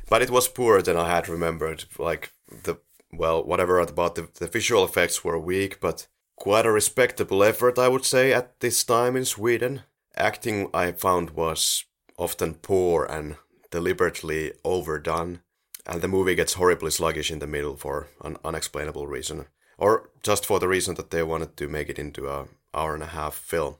But 0.09 0.23
it 0.23 0.31
was 0.31 0.49
poorer 0.49 0.83
than 0.83 0.97
I 0.97 1.09
had 1.09 1.29
remembered. 1.29 1.85
Like 1.99 2.33
the 2.51 2.79
well, 3.13 3.45
whatever 3.45 3.79
about 3.79 4.15
the 4.15 4.29
the 4.39 4.47
visual 4.47 4.85
effects 4.85 5.25
were 5.25 5.39
weak, 5.39 5.81
but 5.81 6.07
quite 6.37 6.67
a 6.67 6.73
respectable 6.73 7.45
effort, 7.45 7.79
I 7.79 7.89
would 7.89 8.05
say, 8.05 8.33
at 8.33 8.61
this 8.61 8.85
time 8.85 9.17
in 9.17 9.25
Sweden. 9.25 9.83
Acting 10.17 10.69
I 10.75 10.93
found 10.93 11.31
was 11.31 11.85
often 12.19 12.55
poor 12.55 13.05
and 13.05 13.37
deliberately 13.71 14.53
overdone, 14.65 15.41
and 15.87 16.03
the 16.03 16.09
movie 16.09 16.35
gets 16.35 16.55
horribly 16.55 16.91
sluggish 16.91 17.31
in 17.31 17.39
the 17.39 17.47
middle 17.47 17.77
for 17.77 18.09
an 18.23 18.37
unexplainable 18.45 19.07
reason, 19.07 19.47
or 19.79 20.11
just 20.23 20.45
for 20.45 20.59
the 20.61 20.69
reason 20.69 20.95
that 20.97 21.11
they 21.11 21.23
wanted 21.23 21.57
to 21.57 21.69
make 21.69 21.89
it 21.89 21.99
into 21.99 22.29
a 22.29 22.49
hour 22.75 22.95
and 22.95 23.03
a 23.03 23.15
half 23.19 23.35
film. 23.35 23.77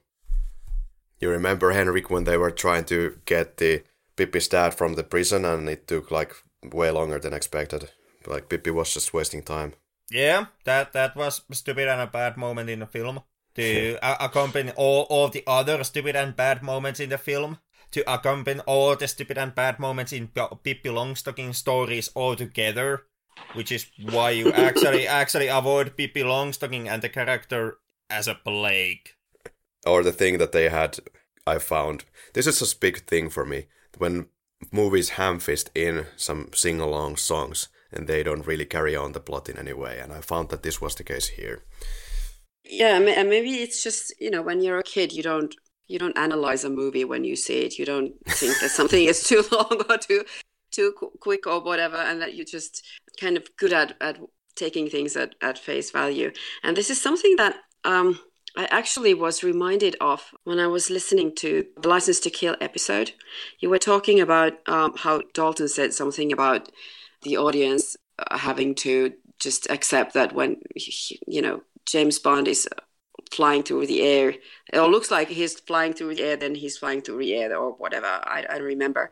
You 1.21 1.31
remember 1.31 1.71
Henrik 1.71 2.11
when 2.11 2.25
they 2.25 2.37
were 2.37 2.51
trying 2.51 2.85
to 2.87 3.19
get 3.27 3.59
the 3.59 3.83
Pippi's 4.17 4.49
dad 4.49 4.75
from 4.75 4.95
the 4.95 5.05
prison, 5.05 5.45
and 5.45 5.69
it 5.69 5.87
took 5.87 6.11
like 6.11 6.35
way 6.63 6.91
longer 6.91 7.19
than 7.19 7.33
expected. 7.33 7.91
Like 8.27 8.49
Pippi 8.49 8.71
was 8.71 8.95
just 8.95 9.15
wasting 9.15 9.43
time. 9.43 9.75
Yeah, 10.11 10.47
that 10.65 10.93
that 10.93 11.17
was 11.17 11.43
stupid 11.53 11.89
and 11.89 12.01
a 12.01 12.07
bad 12.07 12.37
moment 12.37 12.71
in 12.71 12.81
the 12.81 12.87
film. 12.87 13.21
To 13.55 13.99
accompany 14.25 14.73
all, 14.77 15.07
all 15.11 15.29
the 15.29 15.45
other 15.47 15.83
stupid 15.85 16.17
and 16.17 16.37
bad 16.37 16.63
moments 16.63 17.01
in 17.01 17.11
the 17.11 17.19
film. 17.19 17.59
To 17.93 18.13
accompany 18.13 18.61
all 18.61 18.97
the 18.97 19.09
stupid 19.09 19.37
and 19.37 19.55
bad 19.55 19.79
moments 19.79 20.13
in 20.13 20.29
Pippi 20.29 20.89
Longstocking 20.89 21.55
stories 21.55 22.11
all 22.15 22.37
together. 22.37 23.05
Which 23.55 23.73
is 23.73 23.87
why 24.11 24.31
you 24.31 24.53
actually 24.53 25.07
actually 25.07 25.49
avoid 25.49 25.97
Pippi 25.97 26.23
Longstocking 26.23 26.87
and 26.89 27.03
the 27.03 27.09
character 27.09 27.79
as 28.09 28.29
a 28.29 28.35
plague. 28.35 29.11
Or 29.85 30.03
the 30.03 30.13
thing 30.13 30.39
that 30.39 30.53
they 30.53 30.69
had, 30.69 30.99
I 31.47 31.59
found. 31.59 32.05
This 32.35 32.47
is 32.47 32.61
a 32.63 32.77
big 32.77 33.07
thing 33.07 33.31
for 33.31 33.45
me. 33.45 33.67
When 33.99 34.27
movies 34.71 35.11
ham-fist 35.11 35.71
in 35.75 36.07
some 36.17 36.51
sing-along 36.55 37.17
songs 37.17 37.69
and 37.93 38.07
they 38.07 38.23
don't 38.23 38.47
really 38.47 38.65
carry 38.65 38.97
on 38.97 39.13
the 39.13 39.21
plot 39.21 39.49
in 39.49 39.59
any 39.59 39.73
way. 39.73 39.99
And 39.99 40.13
I 40.13 40.21
found 40.21 40.49
that 40.49 40.63
this 40.63 40.81
was 40.81 40.95
the 40.95 41.05
case 41.05 41.29
here. 41.29 41.65
Yeah, 42.65 42.97
and 42.97 43.29
maybe 43.29 43.57
it's 43.57 43.83
just 43.83 44.15
you 44.21 44.31
know 44.31 44.41
when 44.41 44.63
you're 44.63 44.79
a 44.79 44.85
kid, 44.85 45.13
you 45.13 45.23
don't 45.23 45.55
you 45.89 45.99
don't 45.99 46.17
analyze 46.17 46.65
a 46.65 46.71
movie 46.71 47.05
when 47.05 47.25
you 47.25 47.37
see 47.37 47.61
it. 47.61 47.79
You 47.79 47.85
don't 47.85 48.15
think 48.29 48.59
that 48.61 48.71
something 48.71 49.05
is 49.05 49.25
too 49.25 49.43
long 49.53 49.83
or 49.91 49.99
too 49.99 50.25
too 50.71 50.95
quick 51.21 51.47
or 51.47 51.61
whatever, 51.61 51.97
and 51.97 52.23
that 52.23 52.35
you're 52.35 52.47
just 52.47 52.85
kind 53.21 53.37
of 53.37 53.49
good 53.57 53.73
at 53.73 53.97
at 54.01 54.19
taking 54.55 54.89
things 54.89 55.17
at, 55.17 55.35
at 55.41 55.59
face 55.59 55.91
value. 55.91 56.31
And 56.63 56.77
this 56.77 56.89
is 56.89 57.01
something 57.01 57.37
that 57.37 57.57
um, 57.85 58.19
I 58.57 58.67
actually 58.71 59.15
was 59.15 59.43
reminded 59.43 59.97
of 60.01 60.35
when 60.45 60.59
I 60.59 60.67
was 60.67 60.91
listening 60.91 61.35
to 61.37 61.67
the 61.81 61.89
License 61.89 62.21
to 62.21 62.31
Kill 62.31 62.57
episode. 62.61 63.13
You 63.61 63.71
were 63.71 63.79
talking 63.79 64.21
about 64.21 64.55
um, 64.69 64.95
how 64.97 65.23
Dalton 65.33 65.69
said 65.69 65.95
something 65.95 66.33
about 66.33 66.71
the 67.23 67.37
audience 67.37 67.97
uh, 68.19 68.37
having 68.37 68.75
to 68.77 69.15
just 69.39 69.71
accept 69.71 70.15
that 70.15 70.35
when 70.35 70.59
you 71.27 71.43
know 71.43 71.63
James 71.87 72.19
Bond 72.19 72.47
is 72.47 72.69
flying 73.31 73.63
through 73.63 73.87
the 73.87 74.03
air, 74.03 74.35
it 74.73 74.81
looks 74.81 75.11
like 75.11 75.29
he's 75.29 75.59
flying 75.59 75.95
through 75.95 76.15
the 76.17 76.23
air, 76.23 76.37
then 76.37 76.55
he's 76.55 76.77
flying 76.77 77.01
through 77.01 77.19
the 77.19 77.35
air 77.35 77.57
or 77.57 77.73
whatever. 77.73 78.07
I, 78.07 78.45
I 78.49 78.59
don't 78.59 78.67
remember. 78.67 79.11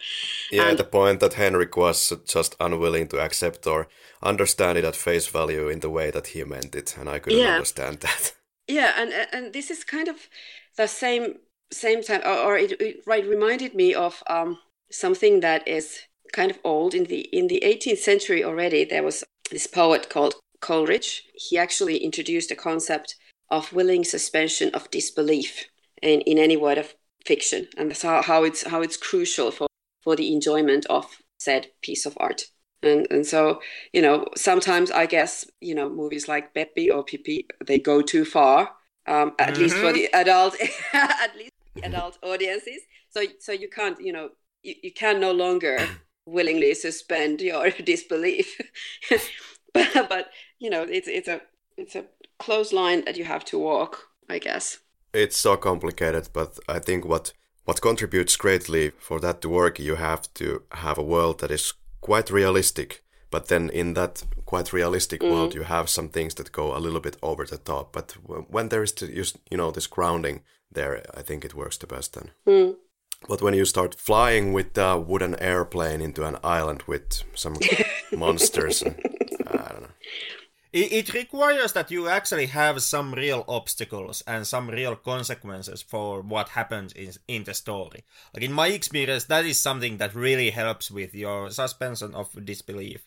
Yeah, 0.51 0.69
and, 0.69 0.79
the 0.79 0.85
point 0.85 1.21
that 1.21 1.35
Henrik 1.35 1.77
was 1.77 2.13
just 2.27 2.57
unwilling 2.61 3.09
to 3.09 3.21
accept 3.21 3.67
or 3.67 3.89
understand 4.23 4.77
it 4.77 4.85
at 4.85 4.97
face 4.97 5.27
value 5.27 5.69
in 5.69 5.81
the 5.81 5.89
way 5.89 6.11
that 6.11 6.29
he 6.29 6.45
meant 6.45 6.75
it, 6.75 6.97
and 6.99 7.09
I 7.09 7.19
couldn't 7.19 7.39
yeah. 7.39 7.55
understand 7.55 8.01
that. 8.01 8.35
Yeah, 8.71 8.93
and 8.97 9.13
and 9.33 9.53
this 9.53 9.71
is 9.71 9.83
kind 9.83 10.09
of 10.09 10.29
the 10.77 10.87
same 10.87 11.41
same 11.73 12.03
time, 12.03 12.23
or, 12.25 12.39
or 12.39 12.57
it, 12.57 12.81
it 12.81 13.03
right 13.05 13.27
reminded 13.27 13.75
me 13.75 13.95
of 13.95 14.23
um, 14.29 14.59
something 14.91 15.41
that 15.41 15.67
is 15.67 16.01
kind 16.33 16.51
of 16.53 16.59
old. 16.63 16.95
In 16.95 17.05
the 17.05 17.21
in 17.33 17.49
the 17.49 17.61
18th 17.65 17.99
century 17.99 18.45
already 18.45 18.85
there 18.85 19.03
was 19.03 19.25
this 19.51 19.67
poet 19.67 20.09
called 20.09 20.35
Coleridge. 20.61 21.25
He 21.35 21.59
actually 21.59 21.99
introduced 21.99 22.53
a 22.53 22.57
concept 22.57 23.17
of 23.51 23.73
willing 23.73 24.05
suspension 24.05 24.71
of 24.73 24.91
disbelief 24.91 25.67
in, 26.01 26.21
in 26.21 26.39
any 26.39 26.57
word 26.57 26.79
of 26.79 26.95
fiction. 27.27 27.67
And 27.77 27.91
that's 27.91 28.03
how, 28.03 28.23
how 28.23 28.45
it's 28.45 28.63
how 28.63 28.83
it's 28.83 28.97
crucial 28.97 29.51
for 29.51 29.67
for 30.03 30.15
the 30.15 30.33
enjoyment 30.33 30.87
of 30.87 31.07
said 31.39 31.73
piece 31.83 32.07
of 32.07 32.17
art 32.21 32.45
and 32.83 33.07
and 33.11 33.27
so 33.27 33.61
you 33.93 34.01
know 34.01 34.27
sometimes 34.37 34.91
i 34.91 35.07
guess 35.07 35.45
you 35.61 35.75
know 35.75 35.89
movies 35.89 36.29
like 36.29 36.55
Peppi 36.55 36.91
or 36.91 37.05
Pippi 37.05 37.47
they 37.65 37.79
go 37.79 38.01
too 38.03 38.25
far 38.25 38.71
um, 39.07 39.33
at 39.39 39.55
mm-hmm. 39.55 39.63
least 39.63 39.77
for 39.77 39.93
mm-hmm. 39.93 39.95
the 39.95 40.15
adult 40.15 40.55
at 40.93 41.37
least 41.37 41.53
the 41.75 41.85
adult 41.85 42.19
audiences 42.23 42.83
so 43.11 43.23
so 43.39 43.53
you 43.53 43.69
can't 43.69 44.01
you 44.01 44.13
know 44.13 44.31
you, 44.63 44.75
you 44.83 44.93
can 44.93 45.21
no 45.21 45.33
longer 45.33 45.79
willingly 46.27 46.75
suspend 46.75 47.41
your 47.41 47.71
disbelief. 47.85 48.61
but 49.75 50.09
but 50.09 50.31
you 50.59 50.71
know, 50.71 50.83
it's 50.83 51.09
it's 51.09 51.29
a 51.29 51.41
it's 51.77 51.95
a 51.95 52.05
close 52.39 52.73
line 52.73 53.05
that 53.05 53.17
you 53.17 53.25
have 53.25 53.45
to 53.47 53.59
walk, 53.59 54.09
I 54.29 54.39
guess. 54.39 54.79
It's 55.13 55.37
so 55.37 55.57
complicated, 55.57 56.29
but 56.33 56.59
I 56.69 56.79
think 56.79 57.05
what 57.05 57.33
what 57.65 57.81
contributes 57.81 58.37
greatly 58.37 58.91
for 58.99 59.21
that 59.21 59.41
to 59.43 59.49
work, 59.49 59.79
you 59.79 59.97
have 59.97 60.33
to 60.35 60.63
have 60.73 60.99
a 60.99 61.03
world 61.03 61.41
that 61.41 61.51
is 61.51 61.75
quite 62.01 62.31
realistic. 62.31 63.05
But 63.31 63.47
then 63.47 63.71
in 63.71 63.95
that 63.95 64.25
quite 64.45 64.73
realistic 64.73 65.21
mm. 65.21 65.31
world, 65.31 65.55
you 65.55 65.63
have 65.63 65.89
some 65.89 66.09
things 66.09 66.35
that 66.35 66.53
go 66.53 66.77
a 66.77 66.81
little 66.81 67.01
bit 67.01 67.17
over 67.23 67.47
the 67.47 67.59
top. 67.59 67.93
But 67.93 68.13
when 68.25 68.69
there 68.69 68.83
is 68.83 68.93
just 68.93 69.39
you 69.51 69.57
know 69.57 69.71
this 69.71 69.87
grounding 69.87 70.43
there, 70.73 71.03
I 71.17 71.23
think 71.23 71.45
it 71.45 71.55
works 71.55 71.77
the 71.77 71.87
best 71.87 72.15
then. 72.15 72.31
Mm. 72.47 72.77
But 73.29 73.43
when 73.43 73.55
you 73.55 73.65
start 73.65 73.95
flying 73.95 74.53
with 74.53 74.77
a 74.79 74.99
wooden 74.99 75.39
airplane 75.41 76.01
into 76.01 76.25
an 76.25 76.39
island 76.43 76.83
with 76.87 77.23
some 77.35 77.57
monsters, 78.13 78.83
I 78.83 79.69
don't 79.73 79.83
know. 79.83 79.95
It, 80.73 80.93
it 80.93 81.15
requires 81.15 81.73
that 81.73 81.91
you 81.91 82.09
actually 82.09 82.47
have 82.47 82.83
some 82.83 83.13
real 83.13 83.45
obstacles 83.49 84.23
and 84.27 84.47
some 84.47 84.71
real 84.71 84.95
consequences 84.95 85.83
for 85.83 86.21
what 86.21 86.51
happens 86.51 86.93
in, 86.93 87.13
in 87.27 87.45
the 87.45 87.55
story. 87.55 88.05
Like 88.33 88.45
in 88.45 88.53
my 88.53 88.69
experience, 88.69 89.25
that 89.25 89.45
is 89.45 89.59
something 89.59 89.97
that 89.97 90.15
really 90.15 90.51
helps 90.51 90.91
with 90.91 91.15
your 91.15 91.51
suspension 91.51 92.15
of 92.15 92.45
disbelief. 92.45 93.07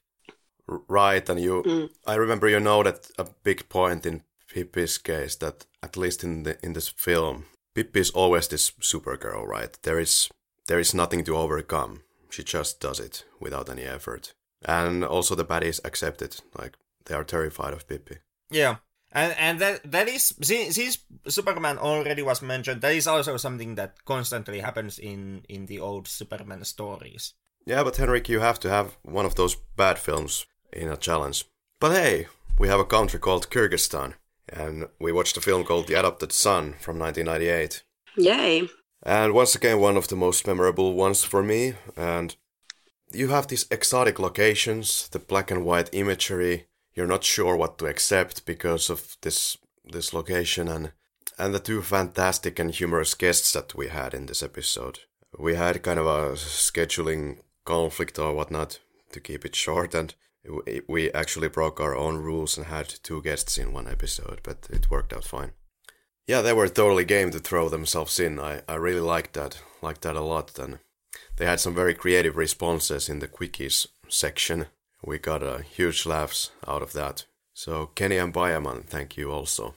Right, 0.68 1.28
and 1.30 1.39
you, 1.39 1.64
mm. 1.64 1.89
I 2.05 2.16
remember 2.16 2.47
you 2.47 2.59
know 2.59 2.84
that 2.84 3.09
a 3.18 3.28
big 3.43 3.68
point 3.70 4.05
in 4.05 4.24
Pippi's 4.53 4.97
case 4.97 5.36
that 5.38 5.66
at 5.82 5.97
least 5.97 6.24
in 6.24 6.43
the 6.43 6.57
in 6.64 6.74
this 6.74 6.88
film, 6.88 7.45
Pippi 7.76 7.99
is 7.99 8.11
always 8.11 8.47
this 8.47 8.72
supergirl, 8.80 9.45
right? 9.45 9.78
There 9.84 9.99
is 9.99 10.30
there 10.68 10.80
is 10.80 10.93
nothing 10.93 11.24
to 11.26 11.36
overcome. 11.36 12.03
She 12.30 12.43
just 12.43 12.80
does 12.80 12.99
it 12.99 13.26
without 13.39 13.70
any 13.70 13.84
effort. 13.84 14.34
And 14.66 15.03
also 15.03 15.36
the 15.36 15.45
baddies 15.45 15.82
accept 15.84 16.22
it, 16.22 16.39
like 16.57 16.78
they 17.06 17.16
are 17.16 17.24
terrified 17.24 17.74
of 17.74 17.88
Pippi. 17.88 18.18
Yeah. 18.51 18.78
And 19.12 19.36
and 19.38 19.60
that 19.60 19.91
that 19.91 20.08
is 20.08 20.34
since, 20.41 20.76
since 20.76 20.97
Superman 21.28 21.78
already 21.78 22.24
was 22.24 22.41
mentioned, 22.41 22.82
that 22.82 22.95
is 22.95 23.08
also 23.08 23.38
something 23.38 23.76
that 23.76 24.04
constantly 24.06 24.60
happens 24.60 24.99
in 24.99 25.43
in 25.47 25.68
the 25.68 25.80
old 25.80 26.08
Superman 26.08 26.64
stories. 26.64 27.34
Yeah, 27.66 27.84
but 27.84 27.97
Henrik, 27.97 28.28
you 28.28 28.39
have 28.39 28.60
to 28.60 28.70
have 28.70 28.97
one 29.04 29.26
of 29.26 29.36
those 29.36 29.56
bad 29.56 29.99
films 29.99 30.45
in 30.72 30.89
a 30.89 30.97
challenge. 30.97 31.45
But 31.80 31.91
hey, 31.91 32.28
we 32.60 32.68
have 32.68 32.80
a 32.80 32.86
country 32.86 33.20
called 33.20 33.49
Kyrgyzstan 33.49 34.16
and 34.49 34.88
we 34.99 35.12
watched 35.12 35.38
a 35.38 35.41
film 35.41 35.64
called 35.64 35.88
The 35.88 35.93
Adopted 35.93 36.32
Son 36.32 36.74
from 36.80 36.99
1998. 36.99 37.84
Yay! 38.18 38.68
And 39.06 39.34
once 39.34 39.56
again, 39.56 39.80
one 39.80 39.97
of 39.97 40.08
the 40.08 40.16
most 40.16 40.47
memorable 40.47 40.93
ones 40.93 41.24
for 41.24 41.43
me. 41.43 41.74
And 41.95 42.36
you 43.12 43.30
have 43.30 43.47
these 43.47 43.66
exotic 43.72 44.20
locations, 44.20 45.08
the 45.10 45.20
black 45.20 45.51
and 45.51 45.66
white 45.66 45.89
imagery. 45.91 46.68
You're 46.96 47.08
not 47.08 47.24
sure 47.24 47.56
what 47.56 47.78
to 47.80 47.88
accept 47.88 48.46
because 48.46 48.89
of 48.89 49.18
this 49.22 49.58
this 49.84 50.14
location 50.14 50.68
and 50.68 50.91
and 51.38 51.54
the 51.54 51.60
two 51.60 51.82
fantastic 51.82 52.60
and 52.60 52.72
humorous 52.72 53.16
guests 53.16 53.54
that 53.54 53.76
we 53.76 53.88
had 53.88 54.14
in 54.14 54.28
this 54.28 54.44
episode. 54.44 55.00
We 55.38 55.56
had 55.56 55.82
kind 55.82 56.00
of 56.00 56.06
a 56.06 56.34
scheduling 56.34 57.39
conflict 57.66 58.20
or 58.20 58.34
whatnot 58.34 58.80
to 59.12 59.20
keep 59.20 59.46
it 59.46 59.56
short, 59.56 59.96
and 59.96 60.14
we 60.88 61.12
actually 61.12 61.48
broke 61.48 61.80
our 61.80 61.96
own 61.96 62.18
rules 62.18 62.58
and 62.58 62.68
had 62.68 62.88
two 63.02 63.22
guests 63.22 63.58
in 63.58 63.74
one 63.74 63.88
episode, 63.88 64.41
but 64.44 64.68
it 64.70 64.91
worked 64.91 65.14
out 65.14 65.24
fine. 65.24 65.54
Yeah, 66.28 66.41
they 66.41 66.54
were 66.54 66.68
totally 66.68 67.06
game 67.06 67.32
to 67.32 67.39
throw 67.39 67.70
themselves 67.70 68.20
in. 68.20 68.39
I, 68.39 68.62
I 68.68 68.76
really 68.76 69.02
liked 69.02 69.34
that, 69.34 69.60
liked 69.82 70.02
that 70.02 70.16
a 70.16 70.22
lot, 70.22 70.58
and 70.60 70.80
they 71.38 71.46
had 71.46 71.60
some 71.60 71.76
very 71.76 71.94
creative 71.94 72.38
responses 72.38 73.10
in 73.10 73.20
the 73.20 73.28
quickies 73.28 73.88
section. 74.08 74.68
We 75.04 75.20
got 75.20 75.43
a 75.43 75.62
huge 75.62 76.06
laughs 76.06 76.51
out 76.68 76.82
of 76.82 76.93
that. 76.93 77.26
So 77.54 77.88
Kenny 77.88 78.18
and 78.18 78.34
Bayaman, 78.34 78.86
thank 78.86 79.18
you 79.18 79.32
also. 79.32 79.76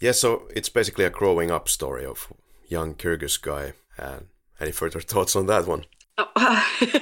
Yeah, 0.00 0.12
so 0.12 0.48
it's 0.54 0.68
basically 0.68 1.04
a 1.04 1.10
growing 1.10 1.50
up 1.50 1.68
story 1.68 2.04
of 2.04 2.32
young 2.68 2.94
Kyrgyz 2.94 3.40
guy. 3.40 3.72
And 3.98 4.26
any 4.60 4.72
further 4.72 5.00
thoughts 5.12 5.36
on 5.36 5.46
that 5.46 5.66
one? 5.66 5.84
Oh, 6.16 6.30
uh, 6.36 6.62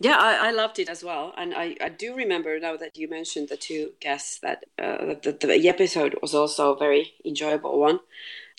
yeah, 0.00 0.18
I, 0.18 0.48
I, 0.48 0.50
loved 0.50 0.78
it 0.78 0.90
as 0.90 1.02
well, 1.02 1.32
and 1.38 1.54
I, 1.54 1.76
I 1.80 1.88
do 1.88 2.14
remember 2.14 2.60
now 2.60 2.76
that 2.76 2.94
you 2.94 3.08
mentioned 3.08 3.48
the 3.48 3.56
two 3.56 3.92
guests 4.00 4.38
that 4.40 4.64
uh, 4.78 5.14
the, 5.22 5.32
the 5.40 5.66
episode 5.66 6.18
was 6.20 6.34
also 6.34 6.74
a 6.74 6.78
very 6.78 7.14
enjoyable 7.24 7.80
one. 7.80 8.00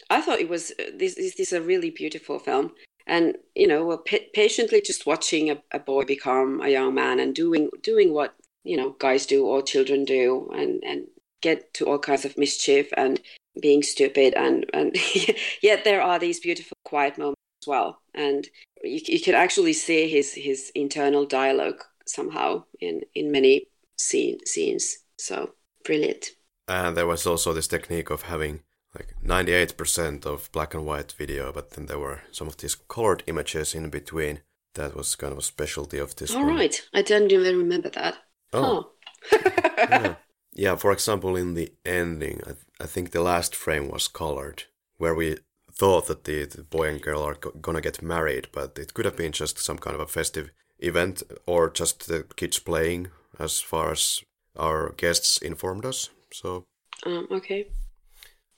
I 0.09 0.21
thought 0.21 0.39
it 0.39 0.49
was 0.49 0.71
uh, 0.71 0.85
this, 0.95 1.13
this 1.13 1.39
is 1.39 1.53
a 1.53 1.61
really 1.61 1.91
beautiful 1.91 2.39
film, 2.39 2.71
and 3.11 3.35
you 3.55 3.67
know, 3.67 4.01
patiently 4.33 4.81
just 4.81 5.05
watching 5.05 5.51
a, 5.51 5.61
a 5.73 5.79
boy 5.79 6.05
become 6.05 6.61
a 6.61 6.69
young 6.69 6.95
man 6.95 7.19
and 7.19 7.35
doing 7.35 7.69
doing 7.83 8.13
what 8.13 8.33
you 8.63 8.77
know 8.77 8.95
guys 8.99 9.25
do 9.25 9.45
or 9.45 9.61
children 9.61 10.05
do, 10.05 10.49
and 10.55 10.81
and 10.83 11.07
get 11.41 11.73
to 11.73 11.85
all 11.85 11.99
kinds 11.99 12.23
of 12.23 12.37
mischief 12.37 12.89
and 12.95 13.19
being 13.61 13.83
stupid, 13.83 14.33
and 14.35 14.65
and 14.73 14.95
yet 15.61 15.83
there 15.83 16.01
are 16.01 16.19
these 16.19 16.39
beautiful 16.39 16.77
quiet 16.85 17.17
moments 17.17 17.41
as 17.63 17.67
well, 17.67 18.01
and 18.15 18.47
you, 18.81 19.01
you 19.05 19.19
can 19.19 19.35
actually 19.35 19.73
see 19.73 20.07
his 20.07 20.33
his 20.33 20.71
internal 20.73 21.25
dialogue 21.25 21.83
somehow 22.07 22.63
in 22.79 23.01
in 23.13 23.29
many 23.29 23.67
scene, 23.97 24.39
scenes. 24.45 24.99
So 25.17 25.51
brilliant. 25.83 26.31
And 26.69 26.95
there 26.95 27.07
was 27.07 27.27
also 27.27 27.51
this 27.51 27.67
technique 27.67 28.09
of 28.09 28.21
having 28.21 28.61
like 28.95 29.15
98% 29.25 30.25
of 30.25 30.51
black 30.51 30.73
and 30.73 30.85
white 30.85 31.13
video, 31.13 31.51
but 31.51 31.71
then 31.71 31.85
there 31.85 31.99
were 31.99 32.21
some 32.31 32.47
of 32.47 32.57
these 32.57 32.75
colored 32.75 33.23
images 33.27 33.73
in 33.73 33.89
between. 33.89 34.41
That 34.75 34.95
was 34.95 35.15
kind 35.15 35.33
of 35.33 35.39
a 35.39 35.41
specialty 35.43 35.97
of 35.97 36.15
this. 36.15 36.33
All 36.33 36.45
one. 36.45 36.55
right, 36.55 36.81
I 36.93 37.01
don't 37.01 37.31
even 37.31 37.57
remember 37.57 37.89
that. 37.89 38.15
Oh, 38.53 38.91
yeah. 39.31 40.15
yeah, 40.53 40.75
for 40.75 40.91
example, 40.91 41.35
in 41.35 41.53
the 41.53 41.73
ending, 41.85 42.41
I, 42.47 42.83
I 42.83 42.87
think 42.87 43.11
the 43.11 43.21
last 43.21 43.55
frame 43.55 43.89
was 43.89 44.07
colored, 44.07 44.63
where 44.97 45.15
we 45.15 45.37
thought 45.73 46.07
that 46.07 46.23
the, 46.25 46.45
the 46.45 46.63
boy 46.63 46.89
and 46.89 47.01
girl 47.01 47.21
are 47.21 47.35
go- 47.35 47.51
gonna 47.61 47.81
get 47.81 48.01
married, 48.01 48.47
but 48.51 48.77
it 48.77 48.93
could 48.93 49.05
have 49.05 49.17
been 49.17 49.31
just 49.31 49.59
some 49.59 49.77
kind 49.77 49.95
of 49.95 50.01
a 50.01 50.07
festive 50.07 50.51
event 50.79 51.23
or 51.45 51.69
just 51.69 52.07
the 52.07 52.25
kids 52.35 52.59
playing, 52.59 53.07
as 53.39 53.61
far 53.61 53.91
as 53.91 54.21
our 54.57 54.91
guests 54.97 55.37
informed 55.37 55.85
us. 55.85 56.09
So, 56.33 56.65
Um, 57.05 57.27
okay. 57.31 57.67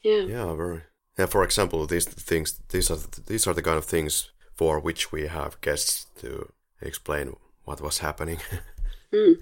Yeah. 0.04 0.22
yeah, 0.22 0.56
very. 0.56 0.82
Yeah, 1.18 1.28
for 1.28 1.44
example, 1.44 1.86
these 1.86 2.06
things, 2.06 2.60
these 2.70 2.92
are 2.92 2.98
these 3.28 3.48
are 3.48 3.54
the 3.54 3.62
kind 3.62 3.78
of 3.78 3.86
things 3.86 4.32
for 4.56 4.80
which 4.80 5.12
we 5.12 5.28
have 5.28 5.62
guests 5.62 6.08
to 6.22 6.52
explain 6.82 7.36
what 7.66 7.82
was 7.82 8.00
happening. 8.00 8.40
Mm. 9.14 9.36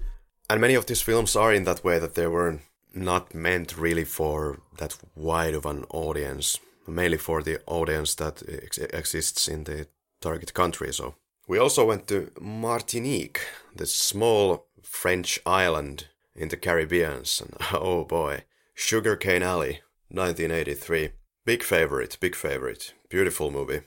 And 0.50 0.60
many 0.60 0.74
of 0.74 0.84
these 0.84 1.00
films 1.00 1.34
are 1.34 1.50
in 1.50 1.64
that 1.64 1.82
way 1.82 1.98
that 1.98 2.14
they 2.14 2.26
were 2.26 2.60
not 2.94 3.34
meant 3.34 3.78
really 3.78 4.04
for 4.04 4.60
that 4.76 4.98
wide 5.14 5.54
of 5.54 5.64
an 5.64 5.84
audience, 5.88 6.58
mainly 6.86 7.16
for 7.16 7.42
the 7.42 7.60
audience 7.66 8.14
that 8.16 8.42
ex- 8.46 8.76
exists 8.76 9.48
in 9.48 9.64
the 9.64 9.86
target 10.20 10.52
country. 10.52 10.92
So 10.92 11.14
we 11.48 11.58
also 11.58 11.86
went 11.86 12.06
to 12.08 12.30
Martinique, 12.38 13.40
this 13.74 13.94
small 13.94 14.66
French 14.82 15.40
island 15.46 16.08
in 16.36 16.48
the 16.48 16.56
Caribbean. 16.56 17.22
And 17.40 17.54
oh 17.72 18.04
boy, 18.04 18.44
Sugar 18.74 19.16
Cane 19.16 19.42
Alley, 19.42 19.80
1983. 20.12 21.10
Big 21.44 21.62
favorite, 21.62 22.18
big 22.20 22.34
favorite. 22.34 22.94
Beautiful 23.08 23.50
movie. 23.50 23.80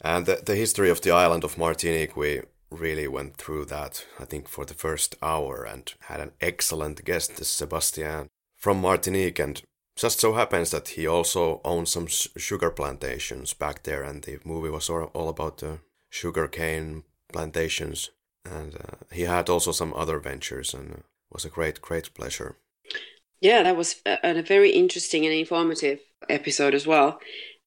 And 0.00 0.26
the, 0.26 0.42
the 0.44 0.56
history 0.56 0.90
of 0.90 1.00
the 1.00 1.10
island 1.10 1.44
of 1.44 1.58
Martinique, 1.58 2.16
we 2.16 2.42
really 2.70 3.06
went 3.08 3.36
through 3.36 3.66
that, 3.66 4.04
I 4.18 4.24
think, 4.24 4.48
for 4.48 4.64
the 4.64 4.74
first 4.74 5.14
hour 5.22 5.64
and 5.64 5.92
had 6.00 6.20
an 6.20 6.32
excellent 6.40 7.04
guest, 7.04 7.42
Sebastian 7.44 8.28
from 8.56 8.80
Martinique. 8.80 9.38
And 9.38 9.62
just 9.96 10.20
so 10.20 10.34
happens 10.34 10.70
that 10.70 10.88
he 10.88 11.06
also 11.06 11.60
owns 11.64 11.90
some 11.90 12.06
sugar 12.06 12.70
plantations 12.70 13.54
back 13.54 13.84
there, 13.84 14.02
and 14.02 14.22
the 14.22 14.38
movie 14.44 14.70
was 14.70 14.90
all 14.90 15.28
about 15.28 15.58
the 15.58 15.78
sugarcane 16.10 17.04
plantations. 17.32 18.10
And 18.44 18.74
uh, 18.74 18.96
he 19.12 19.22
had 19.22 19.48
also 19.48 19.72
some 19.72 19.94
other 19.94 20.18
ventures, 20.18 20.74
and 20.74 20.90
it 20.90 21.04
was 21.30 21.44
a 21.44 21.50
great, 21.50 21.80
great 21.80 22.12
pleasure. 22.14 22.56
Yeah, 23.40 23.62
that 23.62 23.76
was 23.76 23.96
a, 24.06 24.18
a 24.22 24.42
very 24.42 24.70
interesting 24.70 25.24
and 25.24 25.34
informative 25.34 26.00
episode 26.28 26.74
as 26.74 26.86
well. 26.86 27.20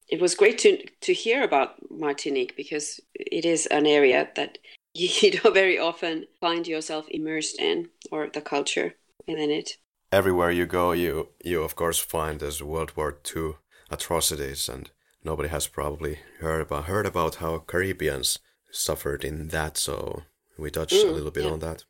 It 0.08 0.20
was 0.20 0.34
great 0.34 0.58
to 0.60 0.84
to 1.02 1.14
hear 1.14 1.42
about 1.42 1.76
Martinique 1.90 2.56
because 2.56 3.00
it 3.14 3.44
is 3.44 3.66
an 3.66 3.86
area 3.86 4.30
that 4.36 4.58
you 4.94 5.30
don't 5.32 5.54
very 5.54 5.78
often 5.78 6.26
find 6.40 6.66
yourself 6.66 7.06
immersed 7.08 7.58
in 7.60 7.90
or 8.10 8.28
the 8.28 8.40
culture 8.42 8.96
within 9.26 9.50
it. 9.50 9.78
Everywhere 10.12 10.52
you 10.52 10.66
go, 10.66 10.92
you 10.92 11.30
you 11.44 11.64
of 11.64 11.74
course 11.74 11.98
find 11.98 12.38
there's 12.38 12.62
World 12.62 12.92
War 12.96 13.12
II 13.12 13.58
atrocities, 13.90 14.68
and 14.68 14.88
nobody 15.24 15.48
has 15.48 15.66
probably 15.66 16.20
heard 16.38 16.60
about 16.60 16.84
heard 16.84 17.06
about 17.06 17.36
how 17.36 17.58
Caribbeans 17.58 18.38
suffered 18.70 19.24
in 19.24 19.48
that. 19.48 19.76
So 19.76 20.22
we 20.56 20.70
touched 20.70 21.08
a 21.08 21.10
Mm, 21.10 21.14
little 21.14 21.32
bit 21.32 21.44
yeah. 21.44 21.50
on 21.50 21.58
that. 21.58 21.84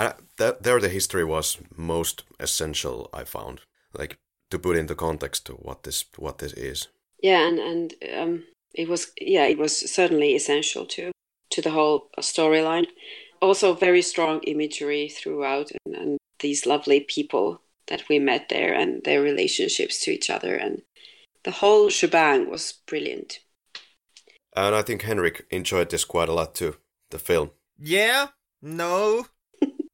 And 0.00 0.14
that 0.38 0.62
there, 0.62 0.80
the 0.80 0.88
history 0.88 1.24
was 1.24 1.58
most 1.76 2.22
essential. 2.38 3.10
I 3.12 3.24
found, 3.24 3.60
like 3.92 4.16
to 4.50 4.58
put 4.58 4.78
into 4.78 4.94
context 4.94 5.44
to 5.46 5.52
what 5.52 5.82
this 5.82 6.06
what 6.16 6.38
this 6.38 6.54
is. 6.54 6.88
Yeah, 7.22 7.46
and 7.46 7.58
and 7.58 7.94
um, 8.16 8.44
it 8.74 8.88
was 8.88 9.12
yeah, 9.20 9.44
it 9.44 9.58
was 9.58 9.92
certainly 9.92 10.34
essential 10.34 10.86
to 10.86 11.12
to 11.50 11.60
the 11.60 11.70
whole 11.70 12.08
storyline. 12.18 12.86
Also, 13.42 13.74
very 13.74 14.00
strong 14.00 14.40
imagery 14.44 15.08
throughout, 15.08 15.70
and, 15.84 15.94
and 15.94 16.18
these 16.38 16.64
lovely 16.64 17.00
people 17.00 17.60
that 17.88 18.08
we 18.08 18.18
met 18.18 18.48
there, 18.48 18.72
and 18.72 19.04
their 19.04 19.20
relationships 19.20 20.00
to 20.00 20.12
each 20.12 20.30
other, 20.30 20.54
and 20.54 20.80
the 21.44 21.50
whole 21.50 21.90
shebang 21.90 22.50
was 22.50 22.72
brilliant. 22.86 23.40
And 24.56 24.74
I 24.74 24.80
think 24.80 25.02
Henrik 25.02 25.46
enjoyed 25.50 25.90
this 25.90 26.06
quite 26.06 26.30
a 26.30 26.34
lot 26.34 26.54
too. 26.54 26.76
The 27.10 27.18
film. 27.18 27.50
Yeah, 27.78 28.28
no. 28.62 29.26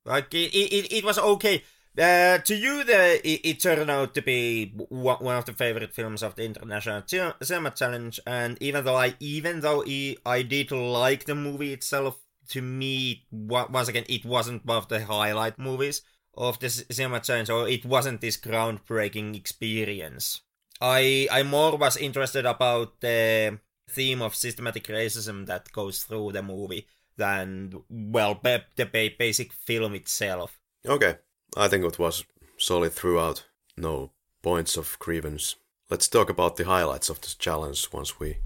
Like 0.06 0.32
it, 0.32 0.54
it, 0.54 0.92
it 0.92 1.04
was 1.04 1.18
okay. 1.18 1.62
Uh, 1.98 2.36
to 2.38 2.54
you, 2.54 2.84
the 2.84 3.20
it, 3.26 3.40
it 3.42 3.60
turned 3.60 3.90
out 3.90 4.14
to 4.14 4.22
be 4.22 4.72
one 4.90 5.34
of 5.34 5.46
the 5.46 5.52
favorite 5.52 5.94
films 5.94 6.22
of 6.22 6.34
the 6.36 6.44
International 6.44 7.02
Cin- 7.06 7.32
Cinema 7.42 7.70
Challenge, 7.70 8.20
and 8.26 8.58
even 8.60 8.84
though 8.84 8.96
I 8.96 9.14
even 9.18 9.60
though 9.60 9.82
I, 10.26 10.42
did 10.42 10.70
like 10.70 11.24
the 11.24 11.34
movie 11.34 11.72
itself, 11.72 12.18
to 12.50 12.60
me, 12.60 13.26
once 13.30 13.88
again, 13.88 14.04
it 14.08 14.24
wasn't 14.24 14.66
one 14.66 14.76
of 14.76 14.88
the 14.88 15.04
highlight 15.04 15.58
movies 15.58 16.02
of 16.34 16.58
the 16.60 16.68
Cinema 16.68 17.20
Challenge, 17.20 17.48
or 17.48 17.68
it 17.68 17.86
wasn't 17.86 18.20
this 18.20 18.36
groundbreaking 18.36 19.34
experience. 19.34 20.42
I 20.80 21.28
I 21.32 21.42
more 21.44 21.78
was 21.78 21.96
interested 21.96 22.44
about 22.44 23.00
the 23.00 23.58
theme 23.88 24.20
of 24.20 24.34
systematic 24.34 24.86
racism 24.88 25.46
that 25.46 25.72
goes 25.72 26.02
through 26.02 26.32
the 26.32 26.42
movie 26.42 26.86
than 27.16 27.82
well 27.88 28.40
the 28.42 28.62
ba- 28.84 29.10
basic 29.18 29.52
film 29.52 29.94
itself. 29.94 30.58
Okay, 30.86 31.16
I 31.56 31.68
think 31.68 31.84
it 31.84 31.98
was 31.98 32.24
solid 32.58 32.92
throughout. 32.92 33.46
No 33.76 34.12
points 34.42 34.76
of 34.76 34.98
grievance. 34.98 35.56
Let's 35.90 36.08
talk 36.08 36.30
about 36.30 36.56
the 36.56 36.64
highlights 36.64 37.08
of 37.08 37.20
this 37.20 37.34
challenge 37.34 37.88
once 37.92 38.18
we 38.18 38.38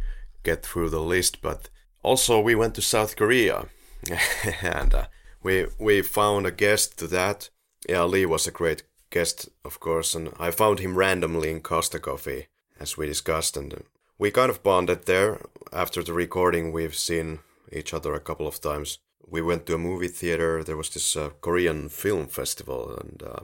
get 0.43 0.63
through 0.65 0.91
the 0.91 1.01
list. 1.01 1.41
But 1.41 1.69
also, 2.03 2.41
we 2.41 2.55
went 2.55 2.75
to 2.75 2.83
South 2.83 3.17
Korea, 3.17 3.67
and 4.63 4.95
uh, 4.95 5.07
we 5.43 5.67
we 5.79 6.03
found 6.03 6.47
a 6.47 6.51
guest 6.51 6.99
to 6.99 7.07
that. 7.09 7.51
Yeah, 7.89 8.05
Lee 8.05 8.27
was 8.27 8.47
a 8.47 8.51
great 8.51 8.83
guest, 9.11 9.49
of 9.65 9.81
course, 9.81 10.15
and 10.15 10.33
I 10.39 10.51
found 10.51 10.79
him 10.79 10.97
randomly 10.97 11.51
in 11.51 11.61
Costa 11.61 11.99
Coffee, 11.99 12.47
as 12.79 12.97
we 12.97 13.07
discussed, 13.07 13.57
and 13.57 13.85
we 14.19 14.31
kind 14.31 14.51
of 14.51 14.63
bonded 14.63 15.07
there. 15.07 15.41
After 15.73 16.03
the 16.03 16.13
recording, 16.13 16.73
we've 16.73 16.95
seen 16.97 17.41
each 17.73 17.95
other 17.95 18.15
a 18.15 18.21
couple 18.21 18.47
of 18.47 18.61
times. 18.61 18.99
We 19.27 19.43
went 19.43 19.67
to 19.67 19.75
a 19.75 19.79
movie 19.79 20.09
theater. 20.09 20.65
There 20.65 20.77
was 20.77 20.91
this 20.91 21.17
uh, 21.17 21.31
Korean 21.41 21.89
film 21.89 22.27
festival, 22.27 22.97
and 22.97 23.23
uh, 23.23 23.41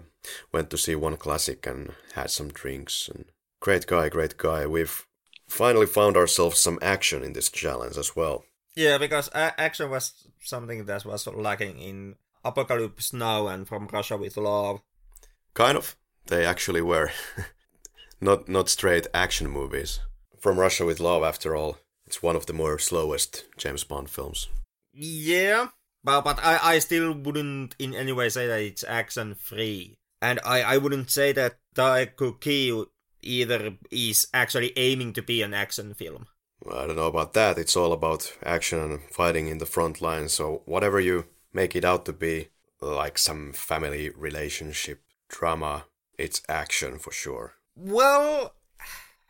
went 0.52 0.70
to 0.70 0.78
see 0.78 0.94
one 0.94 1.16
classic 1.16 1.66
and 1.66 1.92
had 2.14 2.30
some 2.30 2.48
drinks. 2.48 3.08
And 3.08 3.26
great 3.60 3.86
guy, 3.86 4.08
great 4.08 4.36
guy. 4.36 4.66
We've 4.66 5.06
finally 5.46 5.86
found 5.86 6.16
ourselves 6.16 6.58
some 6.58 6.78
action 6.82 7.22
in 7.22 7.34
this 7.34 7.50
challenge 7.50 7.96
as 7.96 8.16
well. 8.16 8.44
Yeah, 8.74 8.98
because 8.98 9.28
a- 9.28 9.58
action 9.60 9.90
was 9.90 10.12
something 10.40 10.84
that 10.86 11.04
was 11.04 11.26
lacking 11.26 11.78
in 11.78 12.16
Apocalypse 12.44 13.12
Now 13.12 13.46
and 13.48 13.66
From 13.66 13.88
Russia 13.92 14.16
with 14.16 14.36
Love. 14.36 14.80
Kind 15.54 15.76
of. 15.78 15.96
They 16.26 16.44
actually 16.44 16.82
were 16.82 17.10
not 18.20 18.48
not 18.48 18.68
straight 18.68 19.06
action 19.14 19.48
movies. 19.48 20.00
From 20.38 20.58
Russia 20.58 20.84
with 20.84 21.00
Love, 21.00 21.22
after 21.22 21.56
all, 21.56 21.78
it's 22.06 22.22
one 22.22 22.36
of 22.36 22.46
the 22.46 22.52
more 22.52 22.78
slowest 22.78 23.44
James 23.56 23.84
Bond 23.84 24.08
films. 24.08 24.48
Yeah, 24.92 25.68
but 26.04 26.22
but 26.22 26.38
I, 26.42 26.58
I 26.62 26.78
still 26.78 27.12
wouldn't 27.12 27.74
in 27.78 27.94
any 27.94 28.12
way 28.12 28.28
say 28.28 28.46
that 28.46 28.60
it's 28.60 28.84
action 28.84 29.34
free, 29.34 29.98
and 30.22 30.40
I, 30.44 30.62
I 30.62 30.76
wouldn't 30.78 31.10
say 31.10 31.32
that 31.32 31.58
Taegukgi 31.74 32.86
either 33.22 33.76
is 33.90 34.28
actually 34.32 34.72
aiming 34.76 35.12
to 35.14 35.22
be 35.22 35.42
an 35.42 35.52
action 35.52 35.94
film. 35.94 36.26
Well, 36.62 36.78
I 36.78 36.86
don't 36.86 36.96
know 36.96 37.06
about 37.06 37.34
that. 37.34 37.58
It's 37.58 37.76
all 37.76 37.92
about 37.92 38.32
action 38.42 38.78
and 38.78 39.02
fighting 39.10 39.48
in 39.48 39.58
the 39.58 39.66
front 39.66 40.00
line. 40.00 40.28
So 40.28 40.62
whatever 40.64 40.98
you 41.00 41.26
make 41.52 41.76
it 41.76 41.84
out 41.84 42.06
to 42.06 42.12
be, 42.12 42.48
like 42.80 43.18
some 43.18 43.52
family 43.52 44.10
relationship 44.10 45.02
drama, 45.28 45.84
it's 46.18 46.42
action 46.48 46.98
for 46.98 47.12
sure. 47.12 47.54
Well, 47.74 48.54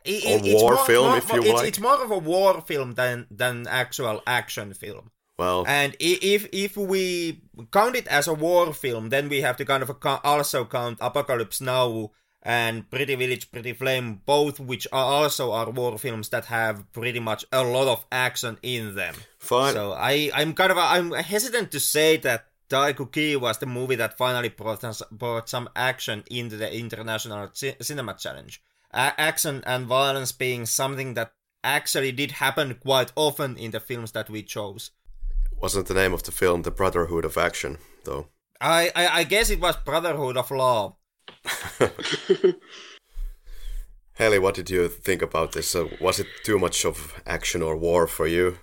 it, 0.08 0.46
it's 0.46 0.62
war 0.62 0.74
more- 0.74 0.86
film, 0.86 1.08
more- 1.08 1.18
if 1.18 1.32
you 1.32 1.40
it's, 1.42 1.52
like. 1.52 1.68
It's 1.68 1.80
more 1.80 2.02
of 2.02 2.10
a 2.10 2.18
war 2.18 2.60
film 2.60 2.94
than 2.94 3.26
than 3.30 3.66
actual 3.68 4.22
action 4.26 4.74
film. 4.74 5.10
Well, 5.38 5.64
And 5.66 5.94
if 6.00 6.48
if 6.52 6.76
we 6.78 7.42
count 7.70 7.94
it 7.94 8.06
as 8.08 8.26
a 8.26 8.32
war 8.32 8.72
film, 8.72 9.10
then 9.10 9.28
we 9.28 9.42
have 9.42 9.56
to 9.58 9.64
kind 9.66 9.82
of 9.82 9.90
also 10.24 10.64
count 10.64 10.96
Apocalypse 11.00 11.60
Now 11.60 12.12
and 12.42 12.88
Pretty 12.90 13.16
Village, 13.16 13.50
Pretty 13.50 13.74
Flame, 13.74 14.22
both 14.24 14.58
which 14.60 14.86
are 14.92 15.04
also 15.04 15.52
are 15.52 15.68
war 15.70 15.98
films 15.98 16.30
that 16.30 16.46
have 16.46 16.90
pretty 16.92 17.20
much 17.20 17.44
a 17.52 17.62
lot 17.62 17.86
of 17.86 18.06
action 18.10 18.56
in 18.62 18.94
them. 18.94 19.14
fine. 19.38 19.74
So 19.74 19.92
I 19.92 20.30
I'm 20.32 20.54
kind 20.54 20.72
of 20.72 20.78
I'm 20.78 21.12
hesitant 21.12 21.70
to 21.72 21.80
say 21.80 22.16
that 22.18 22.46
Taegukgi 22.70 23.36
was 23.38 23.58
the 23.58 23.66
movie 23.66 23.96
that 23.96 24.16
finally 24.16 24.48
brought 24.48 24.82
us, 24.84 25.02
brought 25.12 25.48
some 25.48 25.68
action 25.76 26.24
into 26.30 26.56
the 26.56 26.72
International 26.74 27.48
Ci- 27.48 27.76
Cinema 27.80 28.14
Challenge. 28.14 28.62
A- 28.96 29.20
action 29.20 29.62
and 29.66 29.86
violence 29.86 30.32
being 30.32 30.66
something 30.66 31.14
that 31.14 31.32
actually 31.62 32.12
did 32.12 32.32
happen 32.32 32.74
quite 32.74 33.12
often 33.14 33.56
in 33.56 33.70
the 33.70 33.80
films 33.80 34.12
that 34.12 34.30
we 34.30 34.42
chose. 34.42 34.90
Wasn't 35.60 35.86
the 35.86 35.94
name 35.94 36.12
of 36.14 36.22
the 36.22 36.32
film 36.32 36.62
The 36.62 36.70
Brotherhood 36.70 37.24
of 37.24 37.36
Action, 37.36 37.78
though? 38.04 38.28
I, 38.60 38.90
I, 38.96 39.08
I 39.20 39.24
guess 39.24 39.50
it 39.50 39.60
was 39.60 39.76
Brotherhood 39.76 40.36
of 40.36 40.50
Love. 40.50 40.94
Heli, 44.14 44.38
what 44.38 44.54
did 44.54 44.70
you 44.70 44.88
think 44.88 45.20
about 45.20 45.52
this? 45.52 45.74
Uh, 45.74 45.88
was 46.00 46.18
it 46.18 46.26
too 46.42 46.58
much 46.58 46.86
of 46.86 47.20
action 47.26 47.62
or 47.62 47.76
war 47.76 48.06
for 48.06 48.26
you? 48.26 48.58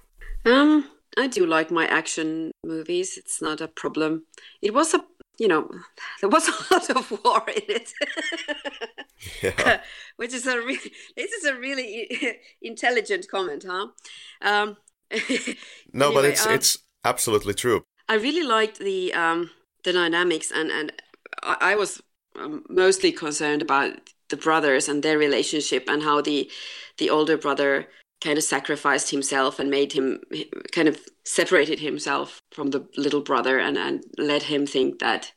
Um, 0.46 0.90
I 1.16 1.28
do 1.28 1.46
like 1.46 1.70
my 1.70 1.86
action 1.86 2.52
movies. 2.66 3.18
It's 3.18 3.40
not 3.40 3.62
a 3.62 3.68
problem. 3.68 4.26
It 4.64 4.74
was 4.74 4.96
a 4.96 5.06
you 5.40 5.48
know, 5.48 5.70
there 6.22 6.30
was 6.30 6.48
a 6.70 6.74
lot 6.74 6.90
of 6.90 7.12
war 7.24 7.44
in 7.48 7.64
it. 7.68 7.92
Yeah. 9.42 9.82
Which 10.18 10.34
is 10.34 10.46
a 10.48 10.58
really, 10.58 10.92
this 11.16 11.32
is 11.32 11.46
a 11.46 11.56
really 11.56 12.18
intelligent 12.62 13.28
comment, 13.30 13.66
huh? 13.68 13.88
Um, 14.42 14.78
No, 15.94 16.12
but 16.12 16.26
it's 16.26 16.46
um, 16.46 16.54
it's 16.54 16.78
absolutely 17.04 17.54
true. 17.54 17.84
I 18.10 18.16
really 18.16 18.44
liked 18.44 18.80
the 18.80 19.14
um, 19.14 19.52
the 19.84 19.94
dynamics, 19.94 20.52
and 20.52 20.72
and 20.72 20.92
I, 21.44 21.58
I 21.62 21.76
was 21.76 22.02
um, 22.36 22.64
mostly 22.70 23.12
concerned 23.12 23.62
about 23.62 24.10
the 24.30 24.38
brothers 24.38 24.90
and 24.90 25.04
their 25.04 25.18
relationship, 25.18 25.86
and 25.88 26.02
how 26.04 26.22
the 26.22 26.50
the 26.98 27.10
older 27.10 27.38
brother 27.38 27.88
kind 28.24 28.38
of 28.38 28.44
sacrificed 28.44 29.12
himself 29.12 29.60
and 29.60 29.70
made 29.70 29.94
him 29.94 30.22
kind 30.72 30.88
of 30.88 31.00
separated 31.26 31.80
himself 31.80 32.42
from 32.52 32.72
the 32.72 32.88
little 32.98 33.22
brother, 33.22 33.60
and 33.60 33.78
and 33.78 34.04
let 34.18 34.44
him 34.44 34.66
think 34.66 35.00
that 35.00 35.32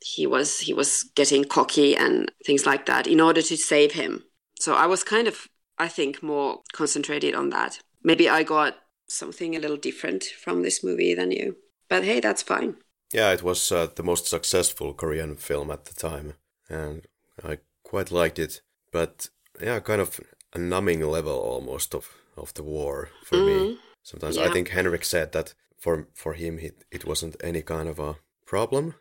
he 0.00 0.26
was 0.26 0.60
he 0.60 0.74
was 0.74 1.04
getting 1.14 1.44
cocky 1.44 1.96
and 1.96 2.30
things 2.44 2.66
like 2.66 2.86
that 2.86 3.06
in 3.06 3.20
order 3.20 3.42
to 3.42 3.56
save 3.56 3.92
him. 3.92 4.24
So 4.58 4.74
I 4.74 4.86
was 4.86 5.04
kind 5.04 5.28
of 5.28 5.48
I 5.78 5.88
think 5.88 6.22
more 6.22 6.60
concentrated 6.72 7.34
on 7.34 7.50
that. 7.50 7.78
Maybe 8.02 8.28
I 8.28 8.42
got 8.42 8.76
something 9.08 9.54
a 9.54 9.60
little 9.60 9.76
different 9.76 10.24
from 10.24 10.62
this 10.62 10.82
movie 10.82 11.14
than 11.14 11.30
you. 11.30 11.56
But 11.88 12.04
hey, 12.04 12.20
that's 12.20 12.42
fine. 12.42 12.76
Yeah, 13.12 13.32
it 13.32 13.42
was 13.42 13.70
uh, 13.70 13.88
the 13.94 14.02
most 14.02 14.26
successful 14.26 14.94
Korean 14.94 15.36
film 15.36 15.70
at 15.70 15.84
the 15.84 15.94
time, 15.94 16.34
and 16.68 17.06
I 17.44 17.58
quite 17.82 18.10
liked 18.10 18.38
it. 18.38 18.62
But 18.90 19.28
yeah, 19.60 19.80
kind 19.80 20.00
of 20.00 20.18
a 20.54 20.58
numbing 20.58 21.02
level 21.02 21.38
almost 21.38 21.94
of, 21.94 22.08
of 22.36 22.52
the 22.54 22.62
war 22.62 23.10
for 23.24 23.36
me. 23.38 23.52
Mhm. 23.58 23.78
Sometimes 24.02 24.38
I 24.38 24.50
think 24.52 24.68
Henrik 24.68 25.04
said 25.04 25.32
that 25.32 25.54
for 25.78 26.08
for 26.14 26.34
him 26.34 26.58
it, 26.58 26.84
it 26.90 27.04
wasn't 27.04 27.36
any 27.44 27.62
kind 27.62 27.88
of 27.88 27.98
a 27.98 28.16
problem. 28.46 28.94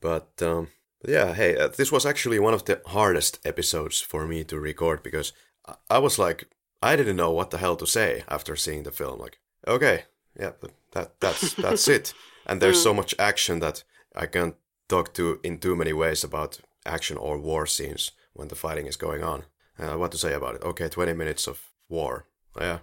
But 0.00 0.42
um, 0.42 0.68
yeah, 1.06 1.34
hey, 1.34 1.56
uh, 1.56 1.68
this 1.68 1.92
was 1.92 2.06
actually 2.06 2.38
one 2.38 2.54
of 2.54 2.64
the 2.64 2.80
hardest 2.86 3.38
episodes 3.44 4.00
for 4.00 4.26
me 4.26 4.44
to 4.44 4.58
record 4.60 5.02
because 5.02 5.32
I, 5.66 5.74
I 5.96 5.98
was 5.98 6.18
like 6.18 6.48
I 6.82 6.96
didn't 6.96 7.16
know 7.16 7.32
what 7.32 7.50
the 7.50 7.58
hell 7.58 7.76
to 7.76 7.86
say 7.86 8.22
after 8.28 8.56
seeing 8.56 8.84
the 8.84 8.92
film. 8.92 9.18
Like, 9.20 9.38
okay, 9.66 10.04
yeah, 10.40 10.52
that 10.92 11.20
that's 11.20 11.54
that's 11.54 11.88
it. 11.88 12.14
And 12.50 12.60
there's 12.62 12.82
so 12.82 12.94
much 12.94 13.14
action 13.18 13.60
that 13.60 13.84
I 14.16 14.26
can't 14.26 14.54
talk 14.88 15.12
to 15.14 15.38
in 15.42 15.58
too 15.58 15.76
many 15.76 15.92
ways 15.92 16.24
about 16.24 16.60
action 16.86 17.18
or 17.18 17.36
war 17.38 17.66
scenes 17.66 18.12
when 18.32 18.48
the 18.48 18.54
fighting 18.54 18.86
is 18.86 18.96
going 18.96 19.22
on. 19.22 19.44
Uh, 19.78 19.98
what 19.98 20.10
to 20.12 20.18
say 20.18 20.32
about 20.34 20.54
it? 20.54 20.62
Okay, 20.62 20.88
20 20.88 21.12
minutes 21.12 21.46
of 21.48 21.58
war. 21.90 22.24
Yeah. 22.60 22.78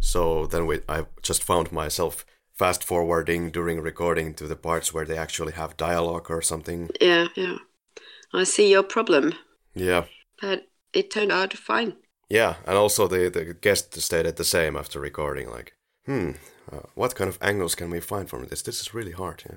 So 0.00 0.46
then 0.46 0.66
we, 0.66 0.80
I 0.88 1.06
just 1.22 1.42
found 1.44 1.70
myself 1.72 2.26
fast 2.54 2.84
forwarding 2.84 3.50
during 3.50 3.80
recording 3.80 4.34
to 4.34 4.46
the 4.46 4.56
parts 4.56 4.92
where 4.92 5.04
they 5.04 5.16
actually 5.16 5.52
have 5.52 5.76
dialogue 5.76 6.30
or 6.30 6.42
something. 6.42 6.90
Yeah, 7.00 7.28
yeah. 7.36 7.56
I 8.34 8.44
see 8.44 8.70
your 8.70 8.82
problem, 8.82 9.34
Yeah. 9.74 10.04
but 10.40 10.66
it 10.92 11.10
turned 11.10 11.32
out 11.32 11.52
fine. 11.54 11.96
Yeah, 12.28 12.56
and 12.66 12.76
also 12.76 13.06
the, 13.06 13.28
the 13.28 13.54
guest 13.54 14.00
stated 14.00 14.36
the 14.36 14.44
same 14.44 14.76
after 14.76 14.98
recording, 14.98 15.50
like, 15.50 15.74
hmm, 16.06 16.30
uh, 16.70 16.80
what 16.94 17.14
kind 17.14 17.28
of 17.28 17.38
angles 17.42 17.74
can 17.74 17.90
we 17.90 18.00
find 18.00 18.28
from 18.30 18.46
this? 18.46 18.62
This 18.62 18.80
is 18.80 18.94
really 18.94 19.12
hard, 19.12 19.42
yeah. 19.48 19.56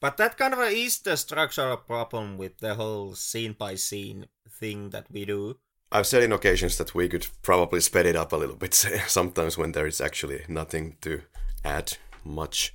But 0.00 0.16
that 0.16 0.36
kind 0.36 0.54
of 0.54 0.60
is 0.60 0.98
the 1.00 1.16
structural 1.16 1.76
problem 1.76 2.36
with 2.38 2.58
the 2.58 2.74
whole 2.74 3.14
scene 3.14 3.54
by 3.58 3.74
scene 3.74 4.26
thing 4.50 4.90
that 4.90 5.06
we 5.10 5.24
do. 5.24 5.56
I've 5.94 6.08
said 6.08 6.24
in 6.24 6.32
occasions 6.32 6.76
that 6.78 6.92
we 6.92 7.08
could 7.08 7.28
probably 7.42 7.80
sped 7.80 8.04
it 8.04 8.16
up 8.16 8.32
a 8.32 8.36
little 8.36 8.56
bit 8.56 8.74
sometimes 9.06 9.56
when 9.56 9.70
there 9.72 9.86
is 9.86 10.00
actually 10.00 10.44
nothing 10.48 10.96
to 11.02 11.22
add 11.64 11.96
much. 12.24 12.74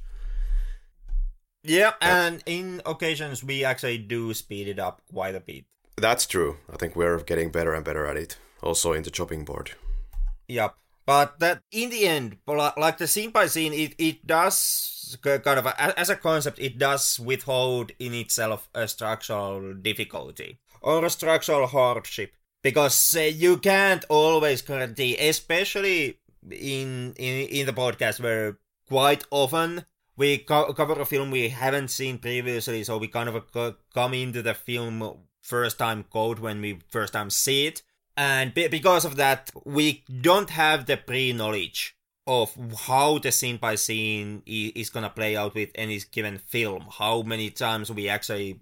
Yeah, 1.62 1.90
uh, 2.02 2.06
and 2.06 2.44
in 2.46 2.82
occasions 2.86 3.44
we 3.44 3.66
actually 3.66 3.98
do 3.98 4.34
speed 4.34 4.70
it 4.70 4.80
up 4.80 5.02
quite 5.12 5.36
a 5.36 5.42
bit. 5.42 5.66
That's 5.98 6.26
true. 6.26 6.60
I 6.72 6.78
think 6.78 6.96
we're 6.96 7.20
getting 7.20 7.52
better 7.52 7.74
and 7.74 7.84
better 7.84 8.06
at 8.06 8.16
it. 8.16 8.38
Also 8.64 8.94
in 8.94 9.04
the 9.04 9.12
chopping 9.12 9.44
board. 9.44 9.72
Yep. 10.48 10.76
But 11.06 11.40
that 11.40 11.62
in 11.74 11.90
the 11.90 12.08
end, 12.08 12.38
like 12.48 13.00
the 13.00 13.08
scene 13.08 13.32
by 13.32 13.48
scene, 13.48 13.74
it, 13.74 13.96
it 13.98 14.26
does 14.26 15.18
kind 15.22 15.60
of, 15.60 15.66
a- 15.66 16.00
as 16.00 16.10
a 16.10 16.16
concept, 16.16 16.60
it 16.60 16.78
does 16.78 17.20
withhold 17.20 17.92
in 18.00 18.14
itself 18.14 18.70
a 18.74 18.88
structural 18.88 19.74
difficulty 19.74 20.60
or 20.82 21.04
a 21.04 21.10
structural 21.10 21.68
hardship. 21.68 22.32
Because 22.62 23.16
uh, 23.16 23.22
you 23.22 23.58
can't 23.58 24.04
always 24.10 24.62
guarantee, 24.62 25.16
especially 25.18 26.20
in, 26.50 27.14
in, 27.18 27.48
in 27.48 27.66
the 27.66 27.74
podcast 27.74 28.20
where 28.22 28.58
quite 28.88 29.24
often 29.32 29.86
we 30.18 30.40
co- 30.40 30.74
cover 30.74 31.00
a 31.00 31.06
film 31.06 31.32
we 31.32 31.50
haven't 31.50 31.90
seen 31.90 32.18
previously, 32.18 32.84
so 32.84 32.98
we 32.98 33.08
kind 33.08 33.30
of 33.30 33.52
co- 33.52 33.76
come 33.94 34.14
into 34.14 34.42
the 34.42 34.54
film 34.54 35.18
first 35.42 35.78
time 35.80 36.04
code 36.12 36.40
when 36.40 36.60
we 36.62 36.80
first 36.90 37.14
time 37.14 37.30
see 37.30 37.68
it. 37.68 37.82
And 38.18 38.54
be- 38.54 38.68
because 38.68 39.06
of 39.06 39.16
that, 39.16 39.50
we 39.66 40.04
don't 40.22 40.50
have 40.50 40.86
the 40.86 40.98
pre 40.98 41.32
knowledge 41.32 41.96
of 42.28 42.56
how 42.88 43.18
the 43.18 43.32
scene 43.32 43.58
by 43.58 43.76
scene 43.76 44.44
is 44.46 44.90
gonna 44.90 45.10
play 45.10 45.36
out 45.36 45.56
with 45.56 45.70
any 45.76 46.00
given 46.12 46.38
film. 46.38 46.86
How 47.00 47.22
many 47.24 47.50
times 47.50 47.90
we 47.90 48.10
actually 48.10 48.60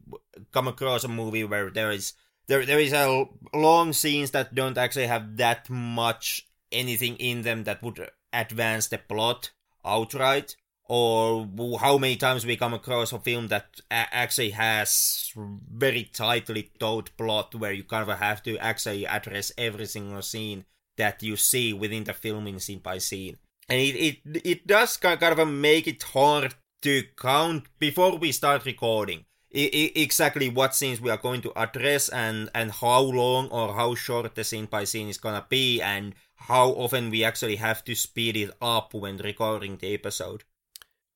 come 0.54 0.68
across 0.68 1.04
a 1.04 1.08
movie 1.10 1.44
where 1.44 1.70
there 1.70 1.92
is 1.92 2.14
there 2.48 2.66
there 2.66 2.80
is 2.80 2.94
a 2.94 3.26
long 3.54 3.94
scenes 3.94 4.32
that 4.32 4.56
don't 4.56 4.78
actually 4.78 5.08
have 5.08 5.38
that 5.38 5.70
much 5.70 6.48
anything 6.72 7.16
in 7.18 7.42
them 7.44 7.64
that 7.64 7.82
would 7.84 8.10
advance 8.34 8.88
the 8.88 8.98
plot 8.98 9.52
outright 9.86 10.56
or 10.90 11.48
how 11.80 11.98
many 11.98 12.16
times 12.16 12.46
we 12.46 12.56
come 12.56 12.74
across 12.74 13.12
a 13.12 13.20
film 13.20 13.48
that 13.48 13.82
actually 13.92 14.52
has 14.52 15.32
very 15.36 16.04
tightly 16.14 16.72
told 16.80 17.16
plot 17.18 17.54
where 17.56 17.74
you 17.74 17.84
kind 17.84 18.10
of 18.10 18.18
have 18.18 18.42
to 18.42 18.58
actually 18.58 19.06
address 19.06 19.52
every 19.58 19.86
single 19.86 20.22
scene 20.22 20.64
that 20.98 21.22
you 21.22 21.36
see 21.36 21.74
within 21.74 22.06
the 22.06 22.14
film 22.14 22.48
in 22.48 22.60
scene 22.60 22.80
by 22.80 22.98
scene. 22.98 23.38
And 23.70 23.80
it 23.80 23.96
it, 23.96 24.42
it 24.46 24.68
does 24.68 24.96
ki- 24.96 25.18
kind 25.18 25.38
of 25.38 25.48
make 25.48 25.88
it 25.88 26.02
hard 26.04 26.56
to 26.84 27.04
count 27.20 27.66
before 27.80 28.18
we 28.18 28.32
start 28.32 28.66
recording 28.66 29.26
I- 29.58 29.92
exactly 29.96 30.50
what 30.50 30.76
scenes 30.76 31.02
we 31.02 31.10
are 31.10 31.18
going 31.18 31.42
to 31.42 31.52
address 31.56 32.10
and 32.10 32.50
and 32.54 32.72
how 32.72 33.02
long 33.02 33.50
or 33.50 33.74
how 33.74 33.96
short 33.96 34.36
the 34.36 34.44
scene 34.44 34.66
by 34.66 34.84
scene 34.86 35.10
is 35.10 35.18
gonna 35.18 35.46
be 35.50 35.82
and 35.82 36.14
how 36.36 36.70
often 36.70 37.10
we 37.10 37.24
actually 37.24 37.56
have 37.56 37.84
to 37.86 37.96
speed 37.96 38.38
it 38.38 38.52
up 38.62 38.94
when 38.94 39.18
recording 39.18 39.78
the 39.78 39.94
episode 39.94 40.44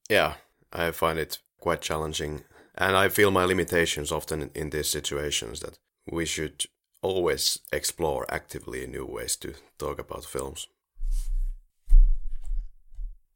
Yeah, 0.10 0.34
I 0.74 0.92
find 0.92 1.20
it 1.20 1.40
quite 1.60 1.82
challenging. 1.82 2.44
And 2.76 2.96
I 2.98 3.10
feel 3.10 3.32
my 3.32 3.46
limitations 3.46 4.12
often 4.12 4.50
in 4.56 4.70
these 4.72 4.90
situations 4.90 5.60
that 5.60 5.78
we 6.12 6.26
should 6.26 6.66
always 7.02 7.60
explore 7.72 8.26
actively 8.30 8.88
new 8.88 9.06
ways 9.06 9.36
to 9.38 9.54
talk 9.78 10.00
about 10.00 10.26
films. 10.26 10.68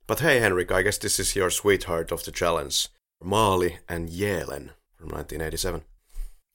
But 0.08 0.20
hey, 0.20 0.40
Henrik, 0.40 0.72
I 0.72 0.82
guess 0.84 0.98
this 0.98 1.20
is 1.20 1.36
your 1.36 1.50
sweetheart 1.50 2.12
of 2.12 2.24
the 2.24 2.32
challenge 2.32 2.88
Mali 3.24 3.80
and 3.88 4.10
Yeelen 4.10 4.72
from 4.98 5.10
1987. 5.10 5.84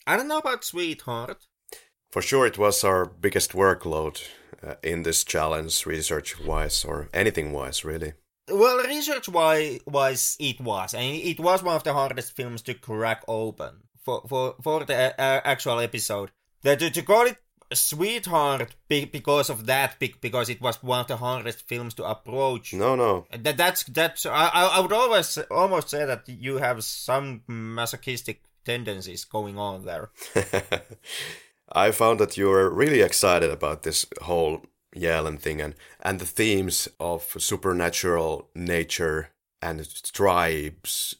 I 0.07 0.16
don't 0.16 0.28
know 0.28 0.38
about 0.38 0.64
Sweetheart. 0.64 1.47
For 2.11 2.22
sure, 2.22 2.47
it 2.47 2.59
was 2.59 2.82
our 2.82 3.05
biggest 3.05 3.53
workload 3.53 4.20
uh, 4.66 4.74
in 4.82 5.05
this 5.05 5.22
challenge, 5.24 5.86
research 5.86 6.41
wise, 6.41 6.84
or 6.84 7.09
anything 7.14 7.53
wise, 7.53 7.84
really. 7.84 8.14
Well, 8.51 8.78
research 8.78 9.28
wise, 9.28 10.36
it 10.41 10.61
was, 10.61 10.95
and 10.95 11.16
it 11.16 11.38
was 11.38 11.62
one 11.62 11.76
of 11.76 11.84
the 11.84 11.93
hardest 11.93 12.34
films 12.34 12.62
to 12.62 12.74
crack 12.74 13.22
open 13.28 13.82
for 14.03 14.22
for 14.28 14.57
for 14.61 14.84
the 14.84 15.14
uh, 15.20 15.41
actual 15.45 15.78
episode. 15.78 16.32
The, 16.62 16.76
to, 16.76 16.91
to 16.91 17.03
call 17.03 17.26
it 17.26 17.38
Sweetheart 17.72 18.74
be, 18.88 19.04
because 19.04 19.50
of 19.50 19.66
that, 19.66 19.98
be, 19.98 20.14
because 20.20 20.48
it 20.48 20.60
was 20.60 20.82
one 20.82 21.00
of 21.00 21.06
the 21.06 21.16
hardest 21.16 21.66
films 21.68 21.94
to 21.94 22.04
approach. 22.04 22.74
No, 22.74 22.96
no. 22.96 23.26
That 23.36 23.56
that's 23.56 23.84
that's 23.84 24.26
I 24.26 24.48
I 24.48 24.80
would 24.80 24.92
always 24.92 25.38
almost 25.50 25.90
say 25.90 26.04
that 26.04 26.28
you 26.28 26.58
have 26.58 26.82
some 26.84 27.42
masochistic 27.46 28.42
tendencies 28.64 29.24
going 29.24 29.58
on 29.58 29.84
there. 29.84 30.10
I 31.72 31.92
found 31.92 32.18
that 32.18 32.36
you 32.36 32.48
were 32.48 32.68
really 32.68 33.00
excited 33.00 33.50
about 33.50 33.82
this 33.82 34.06
whole 34.22 34.62
Yeelen 34.94 35.38
thing 35.38 35.60
and, 35.60 35.74
and 36.00 36.18
the 36.18 36.26
themes 36.26 36.88
of 36.98 37.34
supernatural 37.38 38.48
nature 38.54 39.30
and 39.62 39.86
tribes 40.12 41.14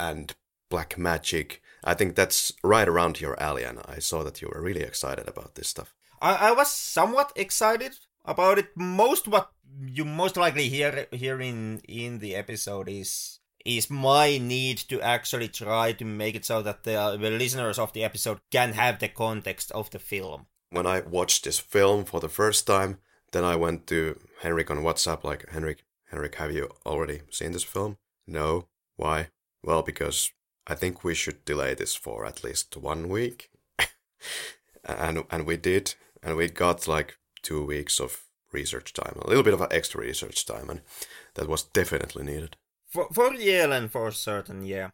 and 0.00 0.34
black 0.68 0.98
magic. 0.98 1.61
I 1.84 1.94
think 1.94 2.14
that's 2.14 2.52
right 2.62 2.88
around 2.88 3.20
your 3.20 3.40
alley, 3.42 3.64
and 3.64 3.80
I 3.84 3.98
saw 3.98 4.22
that 4.22 4.40
you 4.40 4.50
were 4.52 4.62
really 4.62 4.82
excited 4.82 5.28
about 5.28 5.54
this 5.54 5.68
stuff. 5.68 5.94
I, 6.20 6.48
I 6.48 6.52
was 6.52 6.70
somewhat 6.70 7.32
excited 7.34 7.96
about 8.24 8.58
it. 8.58 8.68
Most 8.76 9.26
what 9.26 9.50
you 9.80 10.04
most 10.04 10.36
likely 10.36 10.68
hear 10.68 11.06
here 11.10 11.40
in 11.40 11.80
in 11.88 12.18
the 12.18 12.36
episode 12.36 12.88
is 12.88 13.40
is 13.64 13.90
my 13.90 14.38
need 14.38 14.78
to 14.78 15.00
actually 15.00 15.48
try 15.48 15.92
to 15.92 16.04
make 16.04 16.34
it 16.34 16.44
so 16.44 16.62
that 16.62 16.84
the, 16.84 17.16
the 17.20 17.30
listeners 17.30 17.78
of 17.78 17.92
the 17.92 18.04
episode 18.04 18.40
can 18.50 18.72
have 18.72 18.98
the 18.98 19.08
context 19.08 19.70
of 19.72 19.90
the 19.90 19.98
film. 19.98 20.46
When 20.70 20.86
I 20.86 21.00
watched 21.00 21.44
this 21.44 21.58
film 21.58 22.04
for 22.04 22.20
the 22.20 22.28
first 22.28 22.66
time, 22.66 22.98
then 23.30 23.44
I 23.44 23.56
went 23.56 23.86
to 23.88 24.18
Henrik 24.40 24.70
on 24.70 24.78
WhatsApp, 24.78 25.22
like, 25.22 25.48
Henrik, 25.50 25.84
Henrik, 26.10 26.34
have 26.36 26.52
you 26.52 26.70
already 26.84 27.20
seen 27.30 27.52
this 27.52 27.62
film? 27.62 27.98
No. 28.26 28.66
Why? 28.96 29.28
Well, 29.62 29.82
because 29.82 30.32
I 30.66 30.74
think 30.74 31.02
we 31.02 31.14
should 31.14 31.44
delay 31.44 31.74
this 31.74 31.94
for 31.94 32.24
at 32.24 32.44
least 32.44 32.76
one 32.76 33.08
week. 33.08 33.50
and 34.84 35.24
and 35.30 35.46
we 35.46 35.56
did, 35.56 35.94
and 36.22 36.36
we 36.36 36.48
got 36.48 36.88
like 36.88 37.18
two 37.42 37.64
weeks 37.64 38.00
of 38.00 38.22
research 38.52 38.92
time, 38.92 39.18
a 39.20 39.28
little 39.28 39.42
bit 39.42 39.54
of 39.54 39.66
extra 39.70 40.00
research 40.00 40.46
time, 40.46 40.70
and 40.70 40.82
that 41.34 41.48
was 41.48 41.62
definitely 41.62 42.24
needed. 42.24 42.56
For 42.88 43.08
for 43.12 43.30
Yeelen, 43.30 43.90
for 43.90 44.10
certain, 44.12 44.62
yeah. 44.62 44.90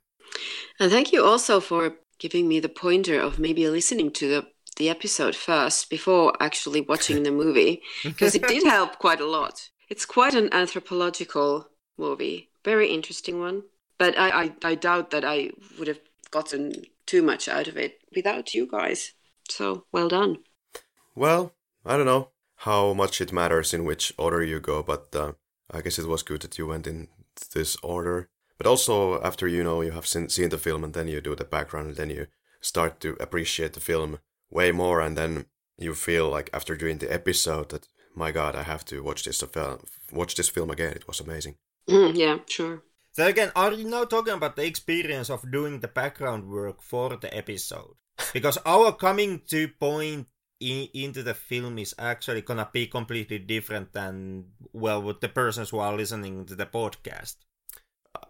And 0.78 0.90
thank 0.90 1.12
you 1.12 1.24
also 1.24 1.60
for 1.60 1.96
giving 2.18 2.48
me 2.48 2.60
the 2.60 2.68
pointer 2.68 3.20
of 3.20 3.38
maybe 3.38 3.68
listening 3.68 4.10
to 4.12 4.28
the 4.28 4.46
the 4.76 4.88
episode 4.88 5.34
first 5.34 5.90
before 5.90 6.32
actually 6.40 6.80
watching 6.80 7.24
the 7.24 7.32
movie 7.32 7.82
because 8.04 8.34
it 8.34 8.46
did 8.46 8.64
help 8.64 8.98
quite 8.98 9.20
a 9.20 9.26
lot. 9.26 9.70
It's 9.88 10.06
quite 10.06 10.34
an 10.34 10.52
anthropological 10.52 11.68
movie, 11.96 12.50
very 12.64 12.88
interesting 12.88 13.40
one. 13.40 13.64
But 13.98 14.18
I, 14.18 14.44
I, 14.44 14.52
I 14.64 14.74
doubt 14.74 15.10
that 15.10 15.24
I 15.24 15.50
would 15.78 15.88
have 15.88 16.00
gotten 16.30 16.72
too 17.06 17.22
much 17.22 17.48
out 17.48 17.68
of 17.68 17.76
it 17.76 18.00
without 18.14 18.54
you 18.54 18.66
guys. 18.66 19.12
So 19.48 19.84
well 19.92 20.08
done. 20.08 20.38
Well, 21.14 21.52
I 21.84 21.96
don't 21.96 22.06
know 22.06 22.30
how 22.56 22.92
much 22.92 23.20
it 23.20 23.32
matters 23.32 23.72
in 23.74 23.84
which 23.84 24.12
order 24.18 24.42
you 24.42 24.60
go, 24.60 24.82
but 24.82 25.14
uh, 25.14 25.32
I 25.70 25.80
guess 25.80 25.98
it 25.98 26.08
was 26.08 26.22
good 26.22 26.42
that 26.42 26.58
you 26.58 26.66
went 26.66 26.86
in 26.86 27.08
this 27.54 27.76
order. 27.82 28.28
But 28.56 28.66
also, 28.66 29.22
after 29.22 29.46
you 29.46 29.62
know 29.62 29.80
you 29.80 29.92
have 29.92 30.06
seen, 30.06 30.28
seen 30.28 30.48
the 30.48 30.58
film 30.58 30.84
and 30.84 30.92
then 30.92 31.08
you 31.08 31.20
do 31.20 31.34
the 31.34 31.44
background 31.44 31.88
and 31.88 31.96
then 31.96 32.10
you 32.10 32.26
start 32.60 33.00
to 33.00 33.16
appreciate 33.20 33.72
the 33.74 33.80
film 33.80 34.18
way 34.50 34.72
more, 34.72 35.00
and 35.00 35.16
then 35.16 35.46
you 35.78 35.94
feel 35.94 36.28
like 36.28 36.50
after 36.52 36.76
doing 36.76 36.98
the 36.98 37.12
episode 37.12 37.68
that 37.70 37.86
my 38.14 38.32
God, 38.32 38.56
I 38.56 38.64
have 38.64 38.84
to 38.86 39.02
watch 39.02 39.24
this 39.24 39.40
film, 39.42 39.78
watch 40.12 40.34
this 40.34 40.48
film 40.48 40.70
again. 40.70 40.92
It 40.92 41.06
was 41.06 41.20
amazing. 41.20 41.54
Mm, 41.88 42.16
yeah, 42.16 42.38
sure. 42.46 42.82
So 43.18 43.26
again, 43.26 43.50
are 43.56 43.72
you 43.72 43.88
now 43.88 44.04
talking 44.04 44.34
about 44.34 44.54
the 44.54 44.64
experience 44.64 45.28
of 45.28 45.50
doing 45.50 45.80
the 45.80 45.88
background 45.88 46.48
work 46.48 46.80
for 46.80 47.16
the 47.16 47.36
episode? 47.36 47.96
Because 48.32 48.58
our 48.64 48.92
coming 48.92 49.42
to 49.48 49.66
point 49.66 50.28
in, 50.60 50.86
into 50.94 51.24
the 51.24 51.34
film 51.34 51.80
is 51.80 51.96
actually 51.98 52.42
gonna 52.42 52.68
be 52.72 52.86
completely 52.86 53.40
different 53.40 53.92
than 53.92 54.44
well 54.72 55.02
with 55.02 55.20
the 55.20 55.28
persons 55.28 55.70
who 55.70 55.80
are 55.80 55.96
listening 55.96 56.46
to 56.46 56.54
the 56.54 56.66
podcast. 56.66 57.38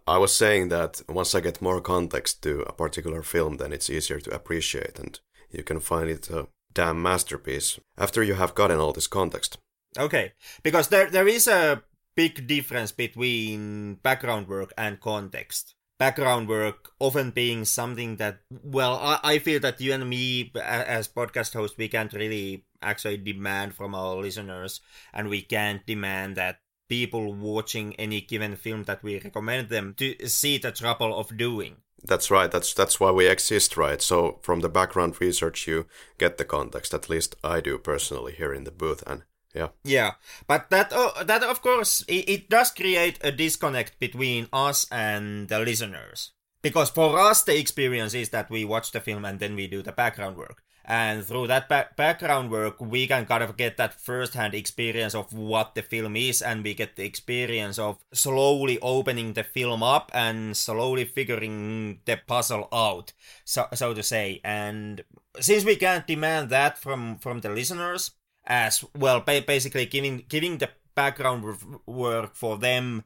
I 0.07 0.17
was 0.17 0.35
saying 0.35 0.71
that 0.71 1.03
once 1.07 1.35
I 1.35 1.41
get 1.41 1.61
more 1.61 1.83
context 1.83 2.43
to 2.45 2.63
a 2.63 2.73
particular 2.73 3.23
film, 3.23 3.59
then 3.59 3.75
it's 3.75 3.91
easier 3.91 4.21
to 4.21 4.35
appreciate, 4.35 4.99
and 4.99 5.21
you 5.51 5.65
can 5.65 5.81
find 5.81 6.09
it 6.09 6.31
a 6.31 6.49
damn 6.73 7.03
masterpiece 7.03 7.79
after 7.99 8.23
you 8.23 8.37
have 8.37 8.55
gotten 8.55 8.79
all 8.79 8.95
this 8.95 9.07
context. 9.07 9.59
Okay, 9.99 10.33
because 10.63 10.89
there 10.89 11.11
there 11.11 11.29
is 11.29 11.47
a 11.47 11.83
big 12.19 12.49
difference 12.49 12.91
between 12.91 13.95
background 14.03 14.49
work 14.49 14.73
and 14.77 15.01
context. 15.01 15.77
Background 16.01 16.49
work 16.49 16.91
often 16.99 17.31
being 17.31 17.65
something 17.65 18.17
that, 18.17 18.41
well, 18.51 18.97
I, 18.97 19.21
I 19.23 19.39
feel 19.39 19.61
that 19.61 19.81
you 19.81 19.93
and 19.93 20.11
me 20.11 20.51
as 20.61 21.07
podcast 21.07 21.55
hosts, 21.55 21.79
we 21.79 21.87
can't 21.87 22.13
really 22.13 22.65
actually 22.83 23.19
demand 23.19 23.77
from 23.77 23.95
our 23.95 24.17
listeners, 24.17 24.81
and 25.15 25.29
we 25.29 25.43
can't 25.43 25.87
demand 25.87 26.35
that 26.35 26.59
people 26.89 27.35
watching 27.35 27.95
any 28.01 28.21
given 28.21 28.57
film 28.57 28.83
that 28.85 29.05
we 29.05 29.21
recommend 29.21 29.69
them 29.69 29.95
to 29.99 30.27
see 30.27 30.59
the 30.59 30.73
trouble 30.73 31.17
of 31.17 31.37
doing. 31.37 31.77
That's 32.03 32.33
right. 32.33 32.51
That's 32.51 32.75
that's 32.75 32.99
why 32.99 33.13
we 33.13 33.29
exist, 33.29 33.77
right? 33.77 34.03
So 34.03 34.41
from 34.43 34.59
the 34.61 34.69
background 34.69 35.21
research, 35.21 35.69
you 35.69 35.87
get 36.19 36.37
the 36.37 36.45
context. 36.45 36.95
At 36.95 37.09
least 37.09 37.37
I 37.45 37.61
do 37.61 37.79
personally 37.79 38.33
here 38.33 38.53
in 38.53 38.65
the 38.65 38.73
booth, 38.73 39.05
and 39.07 39.23
yeah. 39.59 39.69
Yeah, 39.83 40.13
but 40.47 40.71
that 40.71 40.91
that 41.27 41.43
of 41.43 41.61
course 41.63 42.05
it, 42.07 42.29
it 42.29 42.43
does 42.49 42.71
create 42.71 43.19
a 43.23 43.33
disconnect 43.33 43.99
between 43.99 44.47
us 44.53 44.87
and 44.91 45.49
the 45.49 45.59
listeners. 45.59 46.33
Because 46.63 46.91
for 46.91 47.19
us 47.19 47.43
the 47.43 47.59
experience 47.59 48.15
is 48.15 48.31
that 48.31 48.51
we 48.51 48.65
watch 48.65 48.93
the 48.93 49.01
film 49.01 49.25
and 49.25 49.41
then 49.41 49.57
we 49.57 49.67
do 49.67 49.83
the 49.83 49.93
background 49.93 50.37
work. 50.37 50.63
And 50.85 51.23
through 51.23 51.49
that 51.49 51.69
ba- 51.69 51.91
background 51.97 52.51
work 52.51 52.81
we 52.81 53.07
can 53.07 53.27
kind 53.27 53.43
of 53.43 53.57
get 53.57 53.77
that 53.77 54.01
first-hand 54.01 54.55
experience 54.55 55.15
of 55.15 55.33
what 55.33 55.75
the 55.75 55.83
film 55.83 56.17
is 56.17 56.41
and 56.41 56.65
we 56.65 56.73
get 56.75 56.97
the 56.97 57.05
experience 57.05 57.79
of 57.79 57.99
slowly 58.15 58.79
opening 58.81 59.35
the 59.35 59.45
film 59.45 59.83
up 59.83 60.11
and 60.15 60.57
slowly 60.57 61.05
figuring 61.05 62.01
the 62.07 62.17
puzzle 62.27 62.69
out 62.73 63.13
so, 63.45 63.67
so 63.75 63.93
to 63.93 64.03
say. 64.03 64.41
And 64.45 65.03
since 65.41 65.65
we 65.65 65.77
can't 65.77 66.07
demand 66.07 66.49
that 66.51 66.79
from 66.79 67.19
from 67.19 67.41
the 67.41 67.51
listeners 67.51 68.13
as 68.49 68.85
well 68.97 69.21
basically 69.21 69.87
giving 69.87 70.25
giving 70.29 70.59
the 70.59 70.71
background 70.95 71.45
work 71.87 72.35
for 72.35 72.59
them 72.59 73.05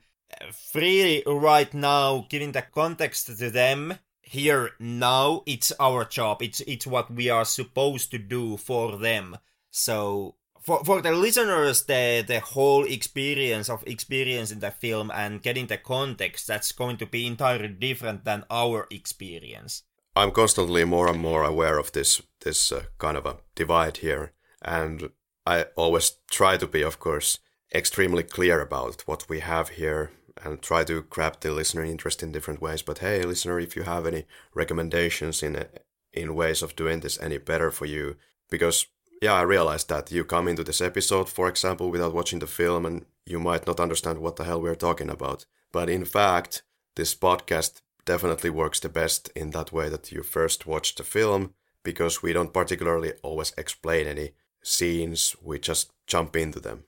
freely 0.51 1.23
right 1.27 1.75
now 1.75 2.25
giving 2.31 2.53
the 2.53 2.63
context 2.63 3.27
to 3.27 3.51
them 3.51 3.99
here 4.33 4.71
now 4.81 5.43
it's 5.45 5.73
our 5.79 6.05
job. 6.07 6.43
It's 6.43 6.61
it's 6.63 6.87
what 6.87 7.11
we 7.11 7.29
are 7.29 7.45
supposed 7.45 8.11
to 8.13 8.19
do 8.19 8.57
for 8.57 8.97
them. 8.97 9.37
So 9.71 10.37
for 10.61 10.83
for 10.85 11.03
the 11.03 11.13
listeners 11.13 11.85
the 11.85 12.25
the 12.27 12.41
whole 12.41 12.85
experience 12.85 13.69
of 13.69 13.85
experiencing 13.87 14.61
the 14.61 14.71
film 14.71 15.11
and 15.15 15.43
getting 15.43 15.67
the 15.67 15.77
context 15.77 16.47
that's 16.47 16.73
going 16.73 16.97
to 16.97 17.07
be 17.07 17.27
entirely 17.27 17.69
different 17.69 18.25
than 18.25 18.45
our 18.51 18.87
experience. 18.91 19.83
I'm 20.17 20.31
constantly 20.31 20.85
more 20.85 21.09
and 21.09 21.21
more 21.21 21.45
aware 21.45 21.79
of 21.79 21.93
this 21.93 22.23
this 22.41 22.73
uh, 22.73 22.85
kind 22.99 23.17
of 23.19 23.27
a 23.27 23.37
divide 23.55 23.99
here 23.99 24.33
and 24.63 25.11
I 25.45 25.67
always 25.77 26.19
try 26.31 26.57
to 26.57 26.67
be, 26.67 26.83
of 26.83 26.99
course, 26.99 27.39
extremely 27.75 28.23
clear 28.23 28.61
about 28.61 29.03
what 29.07 29.29
we 29.29 29.41
have 29.41 29.71
here 29.71 30.11
and 30.45 30.61
try 30.63 30.85
to 30.85 31.03
grab 31.03 31.41
the 31.41 31.51
listener 31.53 31.85
interest 31.85 32.23
in 32.23 32.33
different 32.33 32.61
ways. 32.61 32.83
But 32.83 32.99
hey, 32.99 33.23
listener, 33.23 33.59
if 33.59 33.77
you 33.77 33.83
have 33.83 34.07
any 34.07 34.27
recommendations 34.55 35.43
in 35.43 35.65
in 36.13 36.35
ways 36.35 36.63
of 36.63 36.77
doing 36.77 37.01
this 37.01 37.19
any 37.21 37.39
better 37.39 37.71
for 37.71 37.87
you, 37.87 38.17
because 38.51 38.87
yeah, 39.23 39.35
I 39.35 39.43
realized 39.43 39.89
that 39.89 40.11
you 40.11 40.25
come 40.25 40.49
into 40.49 40.65
this 40.65 40.81
episode, 40.81 41.29
for 41.29 41.49
example, 41.49 41.91
without 41.91 42.13
watching 42.13 42.41
the 42.41 42.47
film, 42.47 42.85
and 42.85 43.07
you 43.25 43.39
might 43.39 43.67
not 43.67 43.81
understand 43.81 44.19
what 44.19 44.37
the 44.37 44.45
hell 44.45 44.61
we're 44.61 44.75
talking 44.75 45.09
about. 45.09 45.47
But 45.71 45.89
in 45.89 46.05
fact, 46.05 46.63
this 46.97 47.15
podcast 47.15 47.81
definitely 48.05 48.51
works 48.51 48.81
the 48.81 48.89
best 48.89 49.31
in 49.37 49.51
that 49.51 49.73
way 49.73 49.89
that 49.89 50.13
you 50.13 50.23
first 50.23 50.67
watch 50.67 50.97
the 50.97 51.05
film, 51.05 51.55
because 51.85 52.23
we 52.23 52.33
don't 52.33 52.53
particularly 52.53 53.13
always 53.23 53.53
explain 53.57 54.07
any 54.07 54.33
scenes, 54.63 55.37
we 55.43 55.59
just 55.59 55.91
jump 56.07 56.37
into 56.37 56.61
them. 56.61 56.85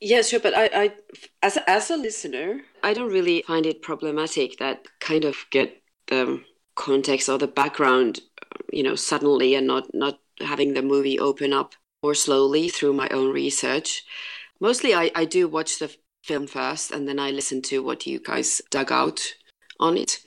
Yeah, 0.00 0.22
sure, 0.22 0.40
but 0.40 0.54
I, 0.56 0.70
I 0.72 0.92
as 1.42 1.56
a, 1.56 1.68
as 1.68 1.90
a 1.90 1.96
listener, 1.96 2.60
I 2.82 2.94
don't 2.94 3.12
really 3.12 3.42
find 3.46 3.66
it 3.66 3.82
problematic 3.82 4.58
that 4.58 4.86
kind 5.00 5.24
of 5.24 5.36
get 5.50 5.82
the 6.06 6.42
context 6.76 7.28
or 7.28 7.38
the 7.38 7.48
background, 7.48 8.20
you 8.72 8.82
know, 8.84 8.94
suddenly 8.94 9.56
and 9.56 9.66
not 9.66 9.92
not 9.92 10.20
having 10.40 10.74
the 10.74 10.82
movie 10.82 11.18
open 11.18 11.52
up 11.52 11.74
more 12.02 12.14
slowly 12.14 12.68
through 12.68 12.92
my 12.92 13.08
own 13.08 13.32
research. 13.32 14.04
Mostly, 14.60 14.94
I, 14.94 15.10
I 15.16 15.24
do 15.24 15.48
watch 15.48 15.78
the 15.78 15.94
film 16.22 16.46
first 16.46 16.92
and 16.92 17.08
then 17.08 17.18
I 17.18 17.30
listen 17.30 17.62
to 17.62 17.82
what 17.82 18.06
you 18.06 18.20
guys 18.20 18.62
dug 18.70 18.92
out 18.92 19.20
on 19.80 19.96
it. 19.96 20.20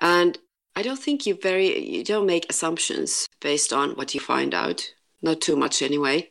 And 0.00 0.38
I 0.74 0.82
don't 0.82 0.98
think 0.98 1.26
you 1.26 1.38
very 1.40 1.78
you 1.78 2.02
don't 2.02 2.26
make 2.26 2.50
assumptions 2.50 3.28
based 3.40 3.72
on 3.72 3.90
what 3.90 4.14
you 4.14 4.20
find 4.20 4.54
out 4.54 4.82
not 5.24 5.40
too 5.40 5.56
much 5.56 5.82
anyway. 5.82 6.30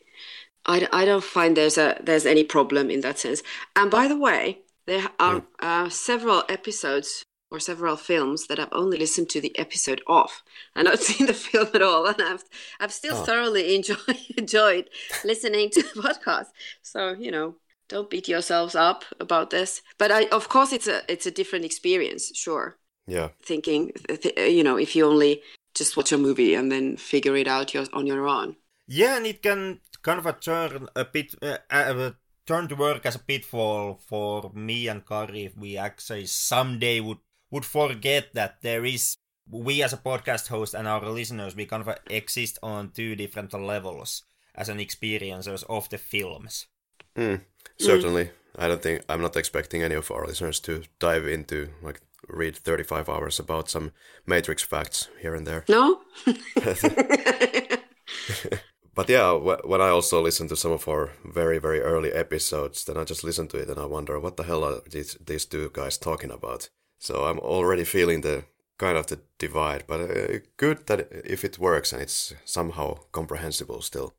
I, 0.65 0.87
I 0.93 1.03
don't 1.03 1.23
find 1.23 1.57
there's 1.57 1.77
a 1.77 1.99
there's 2.01 2.25
any 2.25 2.45
problem 2.45 2.89
in 2.89 3.01
that 3.01 3.19
sense. 3.19 3.43
And 3.75 3.91
by 3.91 4.07
the 4.07 4.17
way, 4.17 4.59
there 4.85 5.09
are 5.19 5.43
uh, 5.59 5.89
several 5.89 6.43
episodes 6.47 7.25
or 7.51 7.59
several 7.59 7.97
films 7.97 8.47
that 8.47 8.59
I've 8.59 8.69
only 8.71 8.97
listened 8.97 9.29
to 9.29 9.41
the 9.41 9.57
episode 9.59 10.01
of 10.07 10.41
and 10.75 10.85
not 10.85 10.99
seen 11.07 11.27
the 11.27 11.33
film 11.33 11.67
at 11.73 11.81
all, 11.81 12.05
and 12.05 12.21
I've 12.21 12.43
I've 12.79 12.93
still 12.93 13.17
oh. 13.17 13.23
thoroughly 13.23 13.75
enjoy, 13.75 13.95
enjoyed 14.37 14.89
listening 15.25 15.69
to 15.71 15.81
the 15.81 16.01
podcast. 16.01 16.47
So 16.81 17.11
you 17.11 17.31
know, 17.31 17.55
don't 17.89 18.09
beat 18.09 18.29
yourselves 18.29 18.75
up 18.75 19.03
about 19.19 19.49
this. 19.49 19.81
But 19.97 20.11
I, 20.11 20.25
of 20.31 20.47
course, 20.47 20.71
it's 20.71 20.87
a 20.87 21.01
it's 21.11 21.25
a 21.25 21.31
different 21.31 21.65
experience. 21.65 22.31
Sure. 22.35 22.77
Yeah. 23.05 23.29
Thinking, 23.41 23.91
you 24.37 24.63
know, 24.63 24.77
if 24.77 24.95
you 24.95 25.05
only 25.05 25.41
just 25.75 25.97
watch 25.97 26.11
a 26.11 26.17
movie 26.17 26.53
and 26.55 26.71
then 26.71 26.97
figure 26.97 27.35
it 27.35 27.47
out 27.47 27.73
your, 27.73 27.85
on 27.93 28.07
your 28.07 28.27
own. 28.27 28.55
Yeah, 28.87 29.17
and 29.17 29.25
it 29.25 29.41
can 29.41 29.79
kind 30.01 30.19
of 30.19 30.25
a 30.25 30.33
turn 30.33 30.87
a 30.95 31.05
bit 31.05 31.35
uh, 31.41 31.57
uh, 31.69 32.11
turn 32.45 32.67
to 32.67 32.75
work 32.75 33.05
as 33.05 33.15
a 33.15 33.19
pitfall 33.19 33.99
for 34.05 34.51
me 34.53 34.87
and 34.87 35.05
Karri 35.05 35.45
if 35.45 35.57
we 35.57 35.77
actually 35.77 36.25
someday 36.25 36.99
would 36.99 37.19
would 37.49 37.65
forget 37.65 38.33
that 38.33 38.61
there 38.61 38.85
is 38.85 39.17
we 39.49 39.83
as 39.83 39.93
a 39.93 39.97
podcast 39.97 40.47
host 40.47 40.73
and 40.73 40.87
our 40.87 41.07
listeners 41.09 41.55
we 41.55 41.65
kind 41.65 41.87
of 41.87 41.97
exist 42.09 42.59
on 42.61 42.91
two 42.91 43.15
different 43.15 43.53
levels 43.53 44.23
as 44.55 44.69
an 44.69 44.77
experiencers 44.77 45.63
of 45.69 45.89
the 45.89 45.97
films. 45.97 46.67
Mm, 47.15 47.41
certainly, 47.79 48.25
mm. 48.25 48.31
I 48.57 48.67
don't 48.67 48.81
think 48.81 49.03
I'm 49.07 49.21
not 49.21 49.37
expecting 49.37 49.81
any 49.81 49.95
of 49.95 50.11
our 50.11 50.27
listeners 50.27 50.59
to 50.61 50.83
dive 50.99 51.27
into 51.27 51.69
like 51.81 52.01
read 52.27 52.55
35 52.55 53.09
hours 53.09 53.39
about 53.39 53.69
some 53.69 53.91
Matrix 54.25 54.63
facts 54.63 55.09
here 55.21 55.35
and 55.35 55.47
there. 55.47 55.63
No. 55.69 56.01
but 58.95 59.09
yeah, 59.09 59.31
when 59.33 59.81
I 59.81 59.89
also 59.89 60.21
listen 60.21 60.47
to 60.49 60.55
some 60.55 60.71
of 60.71 60.87
our 60.87 61.11
very 61.25 61.59
very 61.59 61.81
early 61.81 62.11
episodes, 62.11 62.85
then 62.85 62.97
I 62.97 63.03
just 63.03 63.23
listen 63.23 63.47
to 63.49 63.57
it 63.57 63.69
and 63.69 63.79
I 63.79 63.85
wonder 63.85 64.19
what 64.19 64.37
the 64.37 64.43
hell 64.43 64.63
are 64.63 64.81
these 64.89 65.17
these 65.25 65.45
two 65.45 65.69
guys 65.73 65.97
talking 65.97 66.31
about. 66.31 66.69
So 66.99 67.25
I'm 67.25 67.39
already 67.39 67.83
feeling 67.83 68.21
the 68.21 68.45
kind 68.77 68.97
of 68.97 69.07
the 69.07 69.19
divide, 69.39 69.83
but 69.87 70.01
uh, 70.01 70.39
good 70.57 70.87
that 70.87 71.07
if 71.25 71.43
it 71.43 71.59
works 71.59 71.93
and 71.93 72.01
it's 72.01 72.33
somehow 72.45 72.99
comprehensible 73.11 73.81
still. 73.81 74.13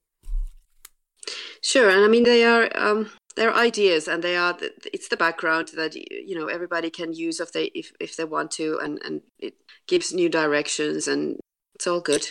Sure, 1.62 1.88
and 1.88 2.04
I 2.04 2.08
mean 2.08 2.24
they 2.24 2.44
are 2.44 2.68
um, 2.74 3.10
they're 3.36 3.54
ideas, 3.54 4.08
and 4.08 4.22
they 4.22 4.36
are 4.36 4.58
it's 4.92 5.08
the 5.08 5.16
background 5.16 5.68
that 5.76 5.94
you 5.94 6.34
know 6.38 6.48
everybody 6.48 6.90
can 6.90 7.12
use 7.12 7.40
if 7.40 7.52
they 7.52 7.70
if, 7.74 7.92
if 8.00 8.16
they 8.16 8.24
want 8.24 8.50
to, 8.52 8.78
and 8.82 9.00
and 9.04 9.22
it 9.38 9.54
gives 9.86 10.12
new 10.12 10.28
directions, 10.28 11.08
and 11.08 11.38
it's 11.74 11.86
all 11.86 12.00
good. 12.00 12.26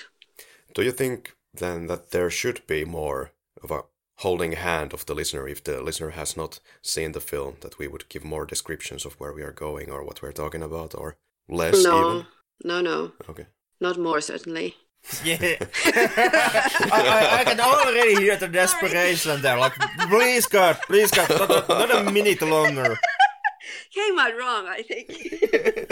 Do 0.74 0.84
you 0.84 0.92
think 0.92 1.34
then 1.54 1.88
that 1.88 2.12
there 2.12 2.30
should 2.30 2.66
be 2.68 2.86
more 2.86 3.32
of 3.62 3.72
a 3.72 3.84
holding 4.18 4.54
hand 4.54 4.94
of 4.94 5.06
the 5.06 5.16
listener 5.16 5.48
if 5.48 5.64
the 5.64 5.82
listener 5.82 6.12
has 6.12 6.38
not 6.38 6.60
seen 6.82 7.12
the 7.12 7.20
film 7.20 7.56
that 7.62 7.78
we 7.80 7.88
would 7.88 8.08
give 8.10 8.24
more 8.24 8.46
descriptions 8.46 9.06
of 9.06 9.14
where 9.14 9.34
we 9.34 9.42
are 9.42 9.52
going 9.52 9.90
or 9.90 10.04
what 10.04 10.22
we're 10.22 10.32
talking 10.32 10.64
about 10.64 10.96
or 10.96 11.18
less 11.50 11.84
no 11.84 11.98
even? 12.00 12.26
no 12.64 12.82
no 12.82 13.12
okay 13.30 13.48
not 13.82 13.98
more 13.98 14.22
certainly 14.22 14.76
yeah, 15.24 15.36
I, 15.86 16.90
I, 16.94 17.40
I, 17.40 17.44
can 17.44 17.60
already 17.60 18.16
hear 18.16 18.38
the 18.38 18.48
desperation 18.48 19.42
there. 19.42 19.58
Like, 19.58 19.74
please 20.08 20.46
God, 20.46 20.80
please 20.88 21.12
God, 21.12 21.30
not, 21.30 21.68
not 21.68 22.08
a 22.08 22.10
minute 22.10 22.42
longer. 22.42 22.98
Came 23.94 24.18
out 24.18 24.38
wrong, 24.38 24.66
I 24.68 24.82
think. 24.82 25.92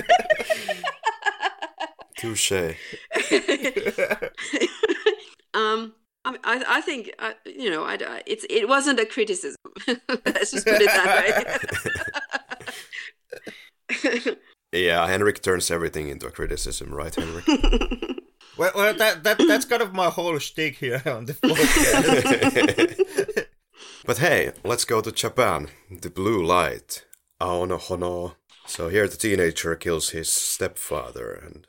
Touche. 2.17 2.51
Um, 5.53 5.93
I, 6.23 6.63
I 6.67 6.81
think 6.81 7.11
uh, 7.19 7.33
you 7.45 7.69
know, 7.69 7.83
I, 7.83 8.21
it's 8.25 8.45
it 8.49 8.67
wasn't 8.67 8.99
a 8.99 9.05
criticism. 9.05 9.57
Let's 9.87 10.51
just 10.51 10.65
put 10.65 10.81
it 10.81 10.87
that 10.87 11.57
way. 14.13 14.35
yeah, 14.71 15.07
Henrik 15.07 15.41
turns 15.41 15.71
everything 15.71 16.09
into 16.09 16.27
a 16.27 16.31
criticism, 16.31 16.93
right, 16.93 17.13
Henrik? 17.13 17.45
Well, 18.57 18.71
well 18.75 18.93
that, 18.93 19.23
that 19.23 19.37
that's 19.37 19.63
kind 19.63 19.81
of 19.81 19.93
my 19.93 20.09
whole 20.09 20.37
shtick 20.37 20.75
here 20.75 21.01
on 21.05 21.25
the 21.25 21.33
podcast. 21.33 21.85
but 24.05 24.17
hey, 24.17 24.51
let's 24.65 24.83
go 24.83 24.99
to 24.99 25.11
Japan. 25.11 25.69
The 25.89 26.09
blue 26.09 26.45
light. 26.45 27.05
Aono 27.39 27.79
hono. 27.79 28.35
So 28.67 28.89
here 28.89 29.07
the 29.07 29.15
teenager 29.15 29.75
kills 29.75 30.09
his 30.09 30.29
stepfather, 30.29 31.31
and 31.31 31.65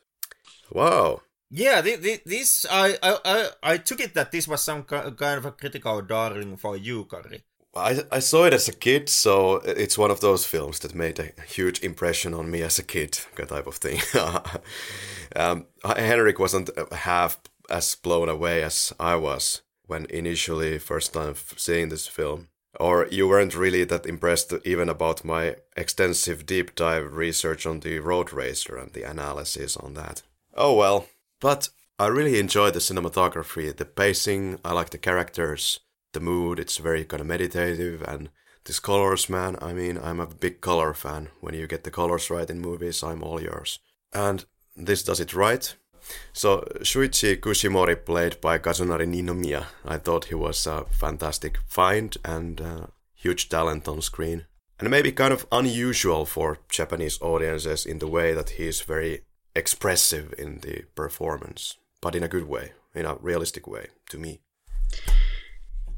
wow. 0.70 1.22
Yeah, 1.54 1.82
this 1.82 2.64
I 2.70 2.96
I 3.02 3.50
I 3.62 3.76
took 3.76 4.00
it 4.00 4.14
that 4.14 4.32
this 4.32 4.48
was 4.48 4.62
some 4.62 4.84
kind 4.84 5.38
of 5.38 5.44
a 5.44 5.52
critical 5.52 6.00
darling 6.00 6.56
for 6.56 6.78
you, 6.78 7.04
Karri. 7.04 7.42
I, 7.74 8.00
I 8.10 8.18
saw 8.20 8.44
it 8.44 8.54
as 8.54 8.68
a 8.68 8.72
kid, 8.72 9.10
so 9.10 9.56
it's 9.56 9.98
one 9.98 10.10
of 10.10 10.20
those 10.20 10.46
films 10.46 10.78
that 10.80 10.94
made 10.94 11.18
a 11.18 11.32
huge 11.42 11.82
impression 11.82 12.32
on 12.34 12.50
me 12.50 12.62
as 12.62 12.78
a 12.78 12.82
kid, 12.82 13.20
that 13.36 13.48
type 13.48 13.66
of 13.66 13.76
thing. 13.76 14.00
um, 15.36 15.66
Henrik 15.84 16.38
wasn't 16.38 16.70
half 16.92 17.38
as 17.70 17.94
blown 17.94 18.28
away 18.28 18.62
as 18.62 18.92
I 18.98 19.16
was 19.16 19.62
when 19.86 20.06
initially 20.10 20.78
first 20.78 21.12
time 21.12 21.34
seeing 21.56 21.88
this 21.90 22.06
film. 22.06 22.48
Or 22.80 23.06
you 23.10 23.28
weren't 23.28 23.54
really 23.54 23.84
that 23.84 24.06
impressed 24.06 24.54
even 24.64 24.88
about 24.88 25.24
my 25.24 25.56
extensive 25.76 26.46
deep 26.46 26.74
dive 26.74 27.14
research 27.14 27.66
on 27.66 27.80
the 27.80 27.98
Road 27.98 28.32
Racer 28.32 28.76
and 28.76 28.92
the 28.92 29.02
analysis 29.02 29.76
on 29.76 29.94
that. 29.94 30.22
Oh 30.54 30.74
well. 30.74 31.06
But 31.42 31.70
I 31.98 32.06
really 32.06 32.38
enjoyed 32.38 32.74
the 32.74 32.78
cinematography, 32.78 33.76
the 33.76 33.84
pacing, 33.84 34.60
I 34.64 34.72
like 34.72 34.90
the 34.90 34.98
characters, 34.98 35.80
the 36.12 36.20
mood. 36.20 36.60
It's 36.60 36.76
very 36.76 37.04
kind 37.04 37.20
of 37.20 37.26
meditative 37.26 38.00
and 38.06 38.30
this 38.64 38.78
colors, 38.78 39.28
man. 39.28 39.56
I 39.60 39.72
mean, 39.72 39.98
I'm 39.98 40.20
a 40.20 40.26
big 40.26 40.60
color 40.60 40.94
fan. 40.94 41.30
When 41.40 41.54
you 41.54 41.66
get 41.66 41.82
the 41.82 41.90
colors 41.90 42.30
right 42.30 42.48
in 42.48 42.60
movies, 42.60 43.02
I'm 43.02 43.24
all 43.24 43.42
yours. 43.42 43.80
And 44.12 44.44
this 44.76 45.02
does 45.02 45.18
it 45.18 45.34
right. 45.34 45.74
So 46.32 46.60
Shuichi 46.80 47.40
Kushimori, 47.40 48.04
played 48.04 48.40
by 48.40 48.58
Kazunari 48.58 49.08
Ninomiya, 49.08 49.64
I 49.84 49.98
thought 49.98 50.26
he 50.26 50.36
was 50.36 50.64
a 50.68 50.84
fantastic 50.90 51.58
find 51.66 52.16
and 52.24 52.60
a 52.60 52.90
huge 53.14 53.48
talent 53.48 53.88
on 53.88 54.00
screen. 54.00 54.46
And 54.78 54.88
maybe 54.90 55.10
kind 55.10 55.32
of 55.32 55.46
unusual 55.50 56.24
for 56.24 56.60
Japanese 56.68 57.20
audiences 57.20 57.84
in 57.84 57.98
the 57.98 58.08
way 58.08 58.32
that 58.32 58.50
he's 58.50 58.80
very 58.80 59.22
expressive 59.54 60.34
in 60.38 60.58
the 60.60 60.84
performance, 60.94 61.76
but 62.00 62.14
in 62.14 62.22
a 62.22 62.28
good 62.28 62.48
way, 62.48 62.72
in 62.94 63.06
a 63.06 63.14
realistic 63.16 63.66
way, 63.66 63.88
to 64.10 64.18
me. 64.18 64.40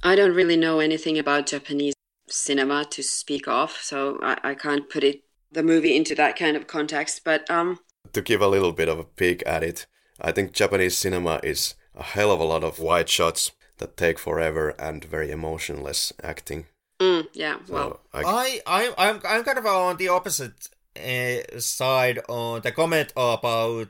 I 0.02 0.16
don't 0.16 0.34
really 0.34 0.56
know 0.56 0.80
anything 0.80 1.18
about 1.18 1.46
Japanese 1.46 1.94
cinema 2.28 2.84
to 2.86 3.02
speak 3.02 3.48
of, 3.48 3.72
so 3.72 4.18
I, 4.22 4.38
I 4.42 4.54
can't 4.54 4.88
put 4.88 5.04
it 5.04 5.22
the 5.50 5.62
movie 5.62 5.96
into 5.96 6.14
that 6.16 6.36
kind 6.36 6.56
of 6.56 6.66
context. 6.66 7.22
But 7.24 7.48
um, 7.50 7.78
to 8.12 8.20
give 8.20 8.40
a 8.40 8.48
little 8.48 8.72
bit 8.72 8.88
of 8.88 8.98
a 8.98 9.04
peek 9.04 9.42
at 9.46 9.62
it, 9.62 9.86
I 10.20 10.32
think 10.32 10.52
Japanese 10.52 10.96
cinema 10.96 11.40
is 11.42 11.74
a 11.94 12.02
hell 12.02 12.30
of 12.30 12.40
a 12.40 12.44
lot 12.44 12.64
of 12.64 12.78
wide 12.78 13.08
shots 13.08 13.52
that 13.78 13.96
take 13.96 14.18
forever 14.18 14.70
and 14.78 15.04
very 15.04 15.30
emotionless 15.30 16.12
acting. 16.22 16.66
Mm, 17.00 17.26
yeah, 17.32 17.58
so 17.66 17.72
well, 17.74 18.00
I, 18.12 18.60
I, 18.66 18.94
I'm, 18.96 19.20
I'm 19.26 19.44
kind 19.44 19.58
of 19.58 19.66
on 19.66 19.96
the 19.96 20.08
opposite 20.08 20.68
Eh, 20.96 21.42
side 21.58 22.20
on 22.28 22.60
the 22.60 22.70
comment 22.70 23.12
about 23.16 23.88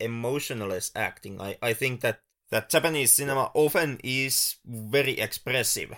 emotionless 0.00 0.90
acting. 0.96 1.40
I, 1.40 1.56
I 1.60 1.74
think 1.74 2.00
that 2.00 2.20
that 2.50 2.70
Japanese 2.70 3.12
cinema 3.12 3.50
often 3.52 4.00
is 4.02 4.56
very 4.64 5.18
expressive. 5.20 5.92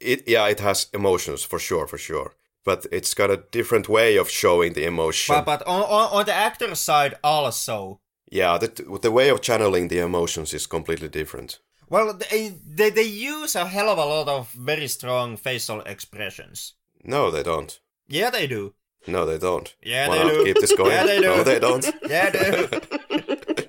It 0.00 0.24
yeah, 0.26 0.48
it 0.48 0.60
has 0.60 0.88
emotions 0.92 1.44
for 1.44 1.60
sure, 1.60 1.86
for 1.86 1.98
sure. 1.98 2.34
But 2.64 2.86
it's 2.90 3.14
got 3.14 3.30
a 3.30 3.44
different 3.52 3.88
way 3.88 4.16
of 4.16 4.30
showing 4.30 4.72
the 4.72 4.86
emotion. 4.86 5.34
But, 5.34 5.44
but 5.44 5.66
on, 5.66 5.82
on, 5.82 6.18
on 6.18 6.24
the 6.24 6.32
actor 6.32 6.74
side 6.74 7.14
also. 7.22 8.00
Yeah, 8.32 8.58
the, 8.58 8.98
the 9.00 9.12
way 9.12 9.28
of 9.28 9.42
channeling 9.42 9.88
the 9.88 9.98
emotions 9.98 10.54
is 10.54 10.66
completely 10.66 11.08
different. 11.08 11.60
Well, 11.88 12.14
they, 12.14 12.54
they, 12.66 12.90
they 12.90 13.02
use 13.02 13.54
a 13.54 13.66
hell 13.66 13.90
of 13.90 13.98
a 13.98 14.04
lot 14.04 14.28
of 14.28 14.50
very 14.52 14.88
strong 14.88 15.36
facial 15.36 15.82
expressions. 15.82 16.72
No, 17.04 17.30
they 17.30 17.42
don't. 17.42 17.78
Yeah, 18.08 18.30
they 18.30 18.46
do. 18.46 18.74
No, 19.06 19.26
they 19.26 19.38
don't. 19.38 19.74
Yeah, 19.82 20.08
Why 20.08 20.18
they 20.18 20.24
not 20.24 20.32
do. 20.32 20.44
keep 20.44 20.60
this 20.60 20.74
going? 20.74 20.92
Yeah, 20.92 21.04
they 21.06 21.20
do. 21.20 21.24
No, 21.24 21.42
they 21.44 21.58
don't. 21.58 21.84
yeah, 22.08 22.30
they 22.30 22.50
do. 22.50 23.66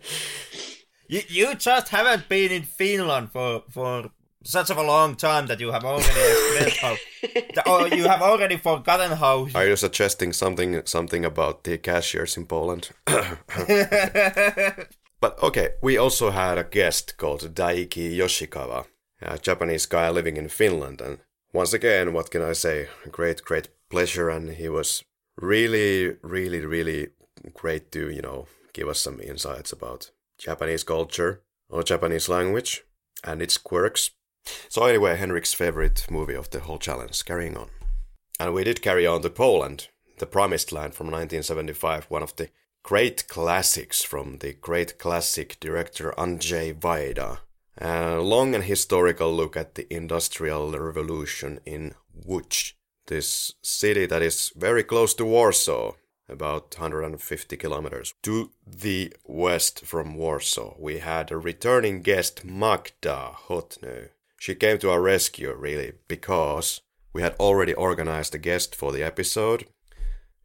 You, 1.08 1.22
you 1.28 1.56
just 1.56 1.90
haven't 1.90 2.28
been 2.30 2.52
in 2.52 2.64
Finland 2.64 3.32
for, 3.32 3.64
for 3.70 4.10
such 4.44 4.70
of 4.70 4.78
a 4.78 4.84
long 4.84 5.16
time 5.16 5.48
that 5.48 5.60
you 5.60 5.72
have 5.72 5.84
already 5.84 6.08
expressed 6.08 6.78
how, 6.78 6.96
or 7.72 7.88
you 7.90 8.08
have 8.08 8.22
already 8.22 8.58
forgotten 8.58 9.12
how. 9.12 9.48
Are 9.54 9.68
you 9.68 9.76
suggesting 9.76 10.34
something 10.34 10.82
something 10.86 11.26
about 11.26 11.64
the 11.64 11.78
cashiers 11.78 12.38
in 12.38 12.46
Poland? 12.46 12.90
but 15.22 15.44
okay, 15.44 15.70
we 15.82 15.98
also 15.98 16.32
had 16.32 16.58
a 16.58 16.64
guest 16.64 17.18
called 17.18 17.54
Daiki 17.54 18.16
Yoshikawa, 18.16 18.86
a 19.22 19.38
Japanese 19.38 19.86
guy 19.86 20.10
living 20.10 20.38
in 20.38 20.50
Finland, 20.50 21.02
and 21.02 21.20
once 21.54 21.74
again, 21.74 22.14
what 22.14 22.32
can 22.32 22.42
I 22.42 22.54
say? 22.54 22.88
Great, 23.12 23.44
great 23.44 23.70
pleasure, 23.90 24.30
and 24.30 24.52
he 24.52 24.70
was 24.70 25.04
really, 25.38 26.16
really, 26.22 26.66
really 26.66 27.08
great 27.54 27.92
to 27.92 28.10
you 28.10 28.22
know 28.22 28.48
give 28.74 28.88
us 28.88 29.00
some 29.00 29.20
insights 29.22 29.72
about 29.72 30.12
Japanese 30.38 30.84
culture 30.84 31.42
or 31.70 31.84
Japanese 31.84 32.30
language 32.30 32.84
and 33.24 33.42
its 33.42 33.58
quirks. 33.58 34.12
So 34.70 34.86
anyway, 34.86 35.16
Henrik's 35.16 35.54
favorite 35.54 36.06
movie 36.10 36.36
of 36.36 36.50
the 36.50 36.60
whole 36.60 36.78
challenge, 36.78 37.26
carrying 37.26 37.58
on. 37.58 37.70
And 38.40 38.54
we 38.54 38.64
did 38.64 38.82
carry 38.82 39.08
on 39.08 39.22
to 39.22 39.30
Poland, 39.30 39.88
The 40.20 40.26
Promised 40.26 40.72
Land 40.72 40.94
from 40.94 41.08
1975, 41.08 42.06
one 42.10 42.22
of 42.22 42.36
the 42.36 42.50
great 42.84 43.28
classics 43.28 44.04
from 44.04 44.38
the 44.40 44.54
great 44.54 45.00
classic 45.00 45.58
director 45.60 46.14
Andrzej 46.18 46.80
Wajda. 46.80 47.40
A 47.80 48.20
long 48.20 48.54
and 48.54 48.64
historical 48.64 49.34
look 49.34 49.58
at 49.58 49.76
the 49.76 49.92
Industrial 49.92 50.72
Revolution 50.72 51.60
in 51.66 51.96
Łódź, 52.28 52.74
this 53.08 53.54
city 53.62 54.06
that 54.06 54.22
is 54.22 54.52
very 54.56 54.84
close 54.84 55.14
to 55.16 55.26
Warsaw, 55.26 55.94
about 56.28 56.76
150 56.78 57.58
kilometers 57.58 58.14
to 58.24 58.52
the 58.66 59.14
west 59.26 59.86
from 59.86 60.16
Warsaw. 60.16 60.76
We 60.80 61.00
had 61.00 61.32
a 61.32 61.38
returning 61.38 62.02
guest, 62.02 62.44
Magda 62.44 63.32
Hotno. 63.48 64.10
She 64.40 64.56
came 64.56 64.78
to 64.80 64.92
our 64.92 65.02
rescue, 65.02 65.54
really, 65.54 65.94
because 66.08 66.82
we 67.14 67.22
had 67.22 67.36
already 67.40 67.74
organized 67.74 68.36
a 68.36 68.40
guest 68.40 68.76
for 68.76 68.92
the 68.92 69.04
episode. 69.04 69.66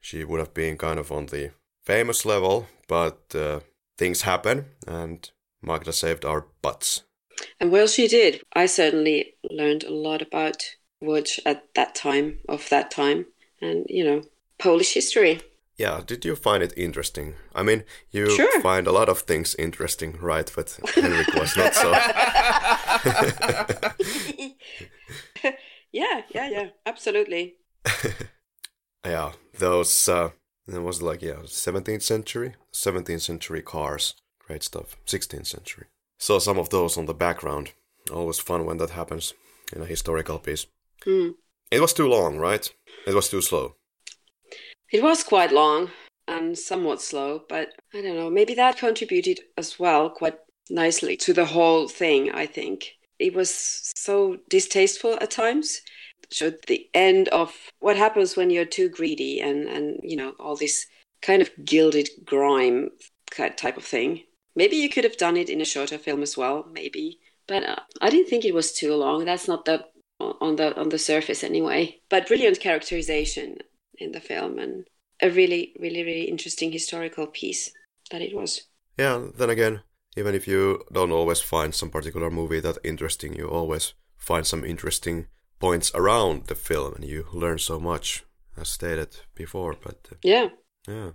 She 0.01 0.25
would 0.25 0.41
have 0.41 0.55
been 0.55 0.77
kind 0.77 0.99
of 0.99 1.11
on 1.11 1.27
the 1.27 1.51
famous 1.85 2.25
level, 2.25 2.67
but 2.89 3.35
uh, 3.35 3.61
things 3.99 4.23
happen, 4.23 4.67
and 4.87 5.31
Magda 5.63 5.93
saved 5.93 6.25
our 6.25 6.47
butts. 6.63 7.03
And 7.59 7.71
well, 7.71 7.87
she 7.87 8.07
did. 8.07 8.43
I 8.53 8.67
certainly 8.67 9.35
learned 9.51 9.85
a 9.85 9.93
lot 9.93 10.23
about 10.23 10.63
Łódź 11.03 11.41
at 11.47 11.75
that 11.75 11.95
time, 11.95 12.39
of 12.49 12.69
that 12.69 12.91
time, 12.91 13.27
and, 13.61 13.87
you 13.89 14.05
know, 14.05 14.23
Polish 14.59 14.95
history. 14.95 15.41
Yeah, 15.77 16.01
did 16.07 16.25
you 16.27 16.37
find 16.37 16.63
it 16.63 16.75
interesting? 16.77 17.35
I 17.55 17.63
mean, 17.63 17.85
you 18.11 18.31
sure. 18.31 18.61
find 18.61 18.87
a 18.87 18.93
lot 18.93 19.09
of 19.09 19.21
things 19.21 19.55
interesting, 19.59 20.19
right? 20.21 20.53
But 20.55 20.79
Henrik 20.95 21.35
was 21.35 21.57
not 21.57 21.75
so. 21.75 21.91
yeah, 25.91 26.23
yeah, 26.35 26.51
yeah, 26.51 26.69
absolutely. 26.85 27.55
yeah, 29.07 29.33
those 29.59 30.07
uh, 30.07 30.31
it 30.69 30.83
was 30.83 31.03
like, 31.03 31.23
yeah, 31.23 31.45
17th 31.47 32.03
century, 32.03 32.57
17th 32.73 33.23
century 33.23 33.63
cars, 33.63 34.15
great 34.39 34.63
stuff. 34.63 34.99
16th 35.07 35.47
century. 35.47 35.87
Saw 36.19 36.39
some 36.39 36.59
of 36.59 36.69
those 36.69 36.99
on 36.99 37.07
the 37.07 37.15
background. 37.15 37.73
Always 38.13 38.39
fun 38.39 38.67
when 38.67 38.77
that 38.79 38.91
happens 38.91 39.33
in 39.75 39.83
a 39.83 39.87
historical 39.87 40.39
piece. 40.39 40.67
Hmm. 41.05 41.31
It 41.71 41.81
was 41.81 41.93
too 41.93 42.09
long, 42.09 42.39
right? 42.39 42.69
It 43.07 43.15
was 43.15 43.29
too 43.29 43.41
slow. 43.41 43.77
It 44.93 45.03
was 45.03 45.23
quite 45.23 45.53
long 45.53 45.91
and 46.27 46.59
somewhat 46.59 47.01
slow, 47.01 47.43
but 47.49 47.73
I 47.95 48.03
don't 48.03 48.17
know. 48.17 48.31
Maybe 48.31 48.55
that 48.55 48.79
contributed 48.79 49.41
as 49.57 49.79
well 49.79 50.11
quite 50.11 50.39
nicely 50.69 51.17
to 51.19 51.33
the 51.33 51.45
whole 51.45 51.89
thing, 51.89 52.31
I 52.33 52.47
think. 52.47 52.93
It 53.19 53.35
was 53.35 53.51
so 53.95 54.39
distasteful 54.49 55.19
at 55.21 55.31
times. 55.31 55.83
Showed 56.33 56.59
the 56.67 56.89
end 56.95 57.29
of 57.29 57.55
what 57.81 57.97
happens 57.97 58.37
when 58.37 58.51
you're 58.51 58.65
too 58.65 58.89
greedy 58.89 59.41
and, 59.41 59.67
and 59.69 59.99
you 60.03 60.17
know, 60.17 60.35
all 60.39 60.57
this 60.57 60.87
kind 61.23 61.43
of 61.43 61.51
gilded 61.65 62.09
grime 62.25 62.91
kind 63.31 63.57
type 63.57 63.77
of 63.77 63.85
thing. 63.85 64.25
Maybe 64.55 64.77
you 64.77 64.89
could 64.89 65.05
have 65.05 65.17
done 65.17 65.37
it 65.37 65.49
in 65.49 65.61
a 65.61 65.65
shorter 65.65 65.99
film 65.99 66.23
as 66.23 66.37
well, 66.37 66.67
maybe. 66.73 67.19
But 67.47 67.65
uh, 67.65 67.77
I 68.01 68.11
didn't 68.11 68.29
think 68.29 68.45
it 68.45 68.55
was 68.55 68.73
too 68.73 68.95
long. 68.95 69.25
That's 69.25 69.49
not 69.49 69.65
the 69.65 69.85
on 70.21 70.57
the 70.57 70.79
on 70.79 70.89
the 70.91 70.99
surface 70.99 71.43
anyway. 71.45 72.01
But 72.09 72.27
brilliant 72.29 72.61
characterization 72.61 73.59
in 73.99 74.13
the 74.13 74.21
film 74.21 74.59
and 74.59 74.87
a 75.23 75.31
really, 75.31 75.75
really, 75.79 76.03
really 76.03 76.25
interesting 76.25 76.73
historical 76.73 77.27
piece 77.27 77.73
that 78.11 78.23
it 78.23 78.35
was. 78.35 78.63
Yeah, 78.99 79.29
then 79.37 79.51
again, 79.51 79.83
even 80.17 80.35
if 80.35 80.49
you 80.49 80.85
don't 80.93 81.13
always 81.13 81.41
find 81.41 81.75
some 81.75 81.91
particular 81.91 82.31
movie 82.31 82.61
that 82.61 82.79
interesting, 82.85 83.35
you 83.37 83.47
always 83.49 83.95
find 84.17 84.47
some 84.47 84.65
interesting 84.65 85.27
points 85.59 85.93
around 85.95 86.47
the 86.47 86.55
film 86.55 86.95
and 86.95 87.05
you 87.05 87.27
learn 87.33 87.59
so 87.59 87.79
much, 87.79 88.25
as 88.57 88.69
stated 88.69 89.17
before. 89.35 89.77
But 89.83 90.09
uh, 90.13 90.17
Yeah. 90.23 90.49
yeah, 90.89 91.11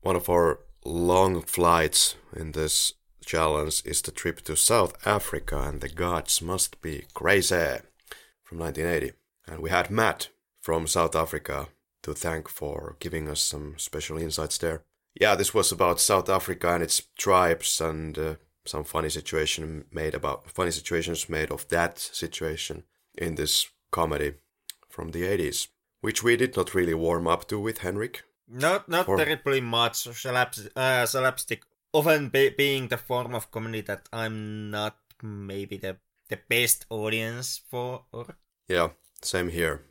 one 0.00 0.16
of 0.16 0.28
our 0.28 0.60
long 0.84 1.42
flights 1.42 2.16
in 2.34 2.52
this 2.52 2.94
challenge 3.24 3.82
is 3.84 4.02
the 4.02 4.12
trip 4.12 4.40
to 4.42 4.56
South 4.56 4.94
Africa 5.06 5.58
and 5.68 5.80
the 5.80 5.88
gods 5.88 6.40
must 6.40 6.80
be 6.80 7.04
crazy 7.12 7.80
from 8.46 8.58
1980. 8.58 9.12
And 9.48 9.60
we 9.60 9.70
had 9.70 9.90
Matt 9.90 10.28
from 10.60 10.86
South 10.86 11.14
Africa 11.14 11.68
to 12.02 12.14
thank 12.14 12.48
for 12.48 12.96
giving 13.00 13.28
us 13.28 13.40
some 13.40 13.74
special 13.76 14.16
insights 14.16 14.58
there. 14.58 14.82
Yeah, 15.20 15.34
this 15.34 15.52
was 15.52 15.72
about 15.72 16.00
South 16.00 16.28
Africa 16.28 16.72
and 16.74 16.82
its 16.82 17.02
tribes 17.18 17.80
and 17.80 18.18
uh, 18.18 18.34
some 18.64 18.84
funny 18.84 19.08
situation 19.08 19.84
made 19.90 20.14
about 20.14 20.50
funny 20.50 20.70
situations 20.70 21.28
made 21.28 21.50
of 21.50 21.66
that 21.68 21.98
situation 21.98 22.84
in 23.18 23.34
this 23.34 23.68
comedy 23.90 24.34
from 24.88 25.10
the 25.10 25.22
80s, 25.22 25.68
which 26.00 26.22
we 26.22 26.36
did 26.36 26.56
not 26.56 26.74
really 26.74 26.94
warm 26.94 27.26
up 27.26 27.48
to 27.48 27.58
with 27.58 27.78
Henrik. 27.78 28.22
Not 28.48 28.88
not 28.88 29.08
Or- 29.08 29.16
terribly 29.16 29.60
much 29.60 29.96
slaps, 29.96 30.68
uh, 30.76 31.04
slapstick. 31.06 31.64
Often 31.92 32.28
be, 32.28 32.50
being 32.50 32.88
the 32.88 32.98
form 32.98 33.34
of 33.34 33.50
comedy 33.50 33.80
that 33.82 34.08
I'm 34.12 34.70
not 34.70 34.98
maybe 35.22 35.78
the 35.78 35.96
the 36.28 36.38
best 36.48 36.86
audience 36.90 37.60
for. 37.70 38.04
Or 38.12 38.26
Yeah, 38.68 38.88
same 39.22 39.48
here. 39.48 39.82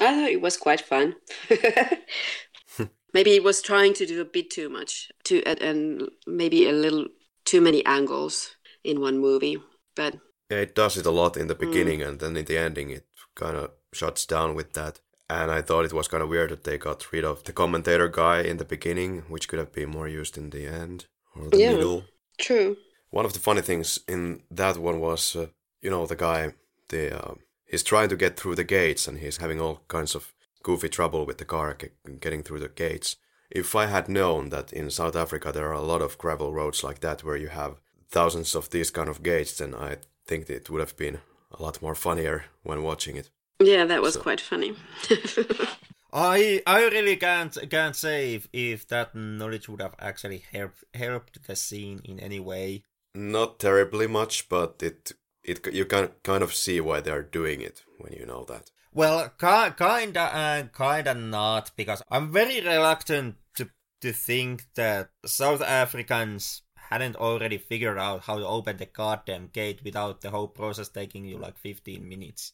I 0.00 0.14
thought 0.14 0.30
it 0.30 0.40
was 0.40 0.56
quite 0.56 0.80
fun. 0.80 1.16
maybe 3.14 3.30
it 3.34 3.42
was 3.42 3.62
trying 3.62 3.94
to 3.94 4.06
do 4.06 4.20
a 4.20 4.24
bit 4.24 4.50
too 4.50 4.68
much, 4.68 5.10
to 5.24 5.42
and- 5.44 5.62
and 5.62 6.08
maybe 6.26 6.68
a 6.68 6.72
little 6.72 7.06
too 7.44 7.60
many 7.60 7.84
angles 7.86 8.50
in 8.84 9.00
one 9.00 9.18
movie. 9.18 9.56
But 9.94 10.14
Yeah, 10.50 10.60
it 10.62 10.74
does 10.74 10.96
it 10.96 11.06
a 11.06 11.10
lot 11.10 11.36
in 11.36 11.46
the 11.48 11.54
beginning, 11.54 12.02
and 12.02 12.20
then 12.20 12.36
in 12.36 12.44
the 12.44 12.56
ending, 12.58 12.90
it 12.90 13.06
kind 13.34 13.56
of 13.56 13.70
shuts 13.92 14.26
down 14.26 14.54
with 14.54 14.72
that. 14.72 15.00
And 15.30 15.50
I 15.50 15.60
thought 15.62 15.84
it 15.84 15.92
was 15.92 16.08
kind 16.08 16.22
of 16.22 16.30
weird 16.30 16.50
that 16.50 16.64
they 16.64 16.78
got 16.78 17.12
rid 17.12 17.24
of 17.24 17.44
the 17.44 17.52
commentator 17.52 18.08
guy 18.08 18.40
in 18.42 18.56
the 18.56 18.64
beginning, 18.64 19.24
which 19.28 19.46
could 19.48 19.58
have 19.58 19.72
been 19.72 19.90
more 19.90 20.08
used 20.08 20.38
in 20.38 20.50
the 20.50 20.66
end 20.66 21.06
or 21.34 21.50
the 21.50 21.58
Yeah. 21.58 21.72
middle. 21.72 22.04
true. 22.38 22.76
One 23.10 23.24
of 23.26 23.32
the 23.32 23.40
funny 23.40 23.62
things 23.62 23.98
in 24.06 24.42
that 24.50 24.76
one 24.78 25.00
was, 25.00 25.34
uh, 25.36 25.46
you 25.82 25.90
know, 25.90 26.06
the 26.06 26.16
guy, 26.16 26.54
the 26.88 27.16
uh, 27.18 27.34
he's 27.66 27.82
trying 27.82 28.08
to 28.08 28.16
get 28.16 28.36
through 28.36 28.56
the 28.56 28.64
gates, 28.64 29.06
and 29.08 29.18
he's 29.18 29.38
having 29.38 29.60
all 29.60 29.82
kinds 29.88 30.14
of 30.14 30.32
goofy 30.62 30.88
trouble 30.88 31.24
with 31.26 31.38
the 31.38 31.44
car 31.44 31.76
getting 32.20 32.42
through 32.42 32.60
the 32.60 32.68
gates. 32.68 33.16
If 33.50 33.74
I 33.74 33.86
had 33.86 34.08
known 34.08 34.50
that 34.50 34.72
in 34.72 34.90
South 34.90 35.16
Africa 35.16 35.52
there 35.52 35.68
are 35.68 35.72
a 35.80 35.80
lot 35.92 36.02
of 36.02 36.18
gravel 36.18 36.52
roads 36.52 36.84
like 36.84 37.00
that 37.00 37.24
where 37.24 37.36
you 37.36 37.48
have 37.48 37.80
thousands 38.10 38.54
of 38.54 38.68
these 38.70 38.90
kind 38.90 39.08
of 39.08 39.22
gates, 39.22 39.56
then 39.56 39.74
I 39.74 39.96
think 40.26 40.50
it 40.50 40.68
would 40.68 40.80
have 40.80 40.96
been 40.96 41.18
a 41.58 41.62
lot 41.62 41.80
more 41.80 41.94
funnier 41.94 42.44
when 42.62 42.82
watching 42.82 43.16
it. 43.16 43.30
Yeah, 43.60 43.86
that 43.86 44.02
was 44.02 44.14
So- 44.14 44.20
quite 44.22 44.40
funny. 44.40 44.74
I 46.12 46.62
I 46.66 46.84
really 46.88 47.16
can't 47.16 47.56
can't 47.70 47.94
say 47.96 48.34
if, 48.34 48.48
if 48.52 48.86
that 48.88 49.14
knowledge 49.14 49.68
would 49.68 49.82
have 49.82 49.94
actually 49.98 50.42
helped 50.52 50.84
helped 50.94 51.46
the 51.46 51.54
scene 51.56 52.00
in 52.04 52.18
any 52.18 52.40
way. 52.40 52.82
Not 53.14 53.58
terribly 53.58 54.06
much, 54.06 54.48
but 54.48 54.82
it 54.82 55.12
it 55.42 55.66
you 55.72 55.84
can 55.84 56.10
kind 56.22 56.42
of 56.42 56.54
see 56.54 56.80
why 56.80 57.00
they're 57.00 57.22
doing 57.22 57.60
it 57.60 57.84
when 57.98 58.12
you 58.12 58.26
know 58.26 58.44
that. 58.44 58.70
Well, 58.92 59.28
ki- 59.38 59.74
kinda 59.76 60.30
and 60.34 60.72
kinda 60.72 61.14
not, 61.14 61.70
because 61.76 62.02
I'm 62.10 62.32
very 62.32 62.60
reluctant 62.60 63.36
to 63.56 63.70
to 64.00 64.12
think 64.12 64.66
that 64.74 65.10
South 65.26 65.62
Africans 65.62 66.62
hadn't 66.90 67.16
already 67.16 67.58
figured 67.58 67.98
out 67.98 68.24
how 68.24 68.38
to 68.38 68.46
open 68.46 68.76
the 68.78 68.86
goddamn 68.86 69.48
gate 69.52 69.82
without 69.84 70.20
the 70.20 70.30
whole 70.30 70.48
process 70.48 70.88
taking 70.88 71.24
you 71.24 71.38
like 71.38 71.58
15 71.58 72.08
minutes. 72.08 72.52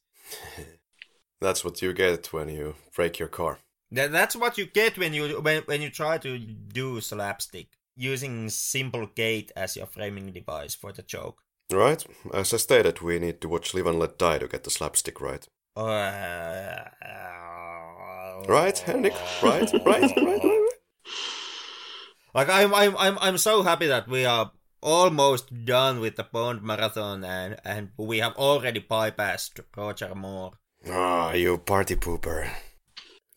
That's 1.41 1.65
what 1.65 1.83
you 1.83 1.93
get 1.93 2.33
when 2.33 2.49
you 2.49 2.75
break 2.95 3.19
your 3.19 3.29
car. 3.29 3.59
That, 3.91 4.11
that's 4.13 4.35
what 4.35 4.59
you 4.59 4.67
get 4.67 4.99
when 4.99 5.13
you 5.15 5.41
when, 5.41 5.63
when 5.65 5.83
you 5.83 5.91
try 5.91 6.19
to 6.19 6.39
do 6.39 7.01
slapstick 7.01 7.69
using 7.95 8.49
simple 8.49 9.07
gate 9.07 9.53
as 9.55 9.77
your 9.77 9.87
framing 9.87 10.33
device 10.33 10.75
for 10.75 10.91
the 10.93 11.03
joke. 11.03 11.43
Right? 11.75 12.05
As 12.33 12.55
I 12.55 12.59
stated, 12.59 13.01
we 13.01 13.19
need 13.19 13.41
to 13.41 13.49
watch 13.49 13.75
Live 13.75 13.87
and 13.87 13.99
Let 13.99 14.19
Die 14.19 14.39
to 14.39 14.49
get 14.49 14.65
the 14.65 14.71
slapstick 14.71 15.21
right. 15.21 15.47
Uh, 15.77 16.85
Right, 18.49 18.79
Henrik? 18.79 19.15
Right? 19.43 19.71
Right? 19.73 19.85
Right? 19.87 20.17
right? 20.17 20.69
Like 22.35 22.49
I'm, 22.51 22.75
I'm, 22.75 22.97
I'm, 22.99 23.19
I'm 23.21 23.39
so 23.39 23.63
happy 23.63 23.87
that 23.87 24.09
we 24.09 24.25
are 24.25 24.51
almost 24.83 25.65
done 25.65 26.01
with 26.01 26.17
the 26.17 26.25
Bond 26.25 26.63
marathon, 26.63 27.25
and 27.25 27.57
and 27.65 27.91
we 27.97 28.19
have 28.19 28.37
already 28.37 28.81
bypassed 28.81 29.61
Roger 29.77 30.15
Moore. 30.15 30.53
Ah, 30.89 31.33
you 31.33 31.59
party 31.59 31.97
pooper. 31.97 32.51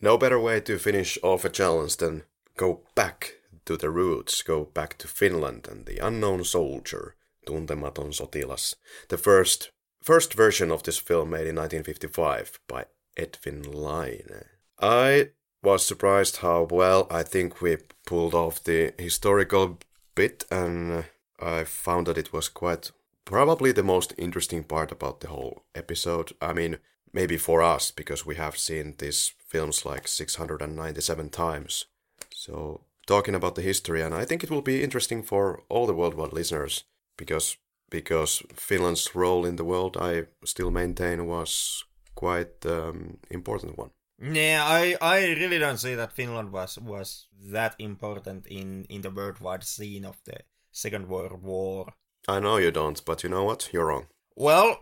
No 0.00 0.18
better 0.18 0.38
way 0.38 0.60
to 0.60 0.78
finish 0.78 1.16
off 1.22 1.44
a 1.44 1.48
challenge 1.48 1.96
than 1.96 2.24
go 2.56 2.82
back 2.94 3.34
to 3.64 3.76
the 3.76 3.90
roots, 3.90 4.42
go 4.42 4.64
back 4.64 4.98
to 4.98 5.08
Finland 5.08 5.68
and 5.70 5.86
the 5.86 6.04
unknown 6.04 6.44
soldier, 6.44 7.14
Tuntematon 7.48 8.12
sotilas. 8.12 8.74
The 9.08 9.18
first 9.18 9.70
first 10.02 10.34
version 10.34 10.70
of 10.70 10.82
this 10.82 10.98
film 10.98 11.30
made 11.30 11.46
in 11.46 11.56
1955 11.56 12.60
by 12.68 12.84
Edvin 13.16 13.74
Laine. 13.74 14.44
I 14.80 15.30
was 15.62 15.84
surprised 15.84 16.36
how 16.38 16.68
well 16.70 17.06
I 17.10 17.22
think 17.22 17.60
we 17.60 17.78
pulled 18.06 18.34
off 18.34 18.62
the 18.62 18.94
historical 18.98 19.78
bit 20.14 20.44
and 20.50 21.04
I 21.40 21.64
found 21.64 22.06
that 22.06 22.18
it 22.18 22.32
was 22.32 22.48
quite 22.48 22.90
probably 23.24 23.72
the 23.72 23.82
most 23.82 24.14
interesting 24.16 24.64
part 24.64 24.92
about 24.92 25.20
the 25.20 25.28
whole 25.28 25.64
episode. 25.74 26.32
I 26.40 26.52
mean, 26.52 26.78
maybe 27.12 27.36
for 27.36 27.62
us 27.62 27.90
because 27.90 28.24
we 28.24 28.36
have 28.36 28.56
seen 28.56 28.94
these 28.98 29.32
films 29.46 29.84
like 29.84 30.06
697 30.08 31.30
times. 31.30 31.86
So, 32.32 32.82
talking 33.06 33.34
about 33.34 33.54
the 33.54 33.62
history 33.62 34.00
and 34.02 34.14
I 34.14 34.24
think 34.24 34.44
it 34.44 34.50
will 34.50 34.62
be 34.62 34.82
interesting 34.82 35.22
for 35.22 35.62
all 35.68 35.86
the 35.86 35.94
worldwide 35.94 36.32
listeners 36.32 36.84
because 37.18 37.58
because 37.90 38.42
Finland's 38.54 39.14
role 39.14 39.44
in 39.44 39.56
the 39.56 39.64
world 39.64 39.96
I 40.00 40.24
still 40.44 40.70
maintain 40.70 41.26
was 41.26 41.84
quite 42.14 42.64
um, 42.66 43.18
important 43.30 43.78
one. 43.78 43.90
Yeah, 44.20 44.64
I, 44.66 44.96
I 45.00 45.18
really 45.34 45.58
don't 45.58 45.78
see 45.78 45.94
that 45.94 46.12
Finland 46.12 46.50
was 46.52 46.78
was 46.78 47.28
that 47.52 47.74
important 47.78 48.46
in 48.46 48.84
in 48.88 49.02
the 49.02 49.10
worldwide 49.10 49.64
scene 49.64 50.08
of 50.08 50.16
the 50.24 50.38
Second 50.72 51.08
World 51.08 51.42
War. 51.42 51.92
I 52.26 52.40
know 52.40 52.56
you 52.58 52.70
don't, 52.70 53.04
but 53.04 53.22
you 53.22 53.28
know 53.28 53.44
what? 53.44 53.70
You're 53.72 53.86
wrong. 53.86 54.06
Well, 54.34 54.80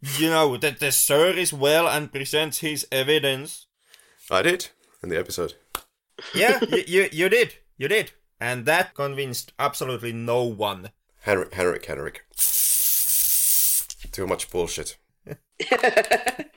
you 0.00 0.30
know 0.30 0.56
that 0.56 0.80
the 0.80 0.92
sir 0.92 1.32
is 1.36 1.52
well 1.52 1.86
and 1.88 2.12
presents 2.12 2.58
his 2.58 2.86
evidence. 2.90 3.66
I 4.30 4.42
did 4.42 4.70
in 5.02 5.10
the 5.10 5.18
episode. 5.18 5.54
Yeah, 6.34 6.60
you, 6.70 6.84
you 6.86 7.08
you 7.12 7.28
did, 7.28 7.54
you 7.76 7.88
did, 7.88 8.12
and 8.40 8.64
that 8.64 8.94
convinced 8.94 9.52
absolutely 9.58 10.12
no 10.12 10.42
one. 10.44 10.90
Henrik, 11.20 11.54
Henrik, 11.54 11.86
Henrik. 11.86 12.24
Too 14.12 14.26
much 14.26 14.50
bullshit. 14.50 14.96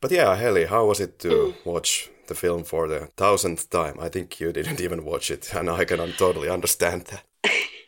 But 0.00 0.12
yeah, 0.12 0.34
Heli, 0.34 0.64
how 0.64 0.86
was 0.86 0.98
it 0.98 1.18
to 1.20 1.54
watch 1.64 2.10
the 2.26 2.34
film 2.34 2.64
for 2.64 2.88
the 2.88 3.08
thousandth 3.16 3.68
time? 3.68 4.00
I 4.00 4.08
think 4.08 4.40
you 4.40 4.50
didn't 4.50 4.80
even 4.86 5.04
watch 5.04 5.30
it, 5.30 5.52
and 5.54 5.68
I 5.68 5.84
can 5.84 6.12
totally 6.12 6.48
understand 6.48 7.04
that. 7.06 7.24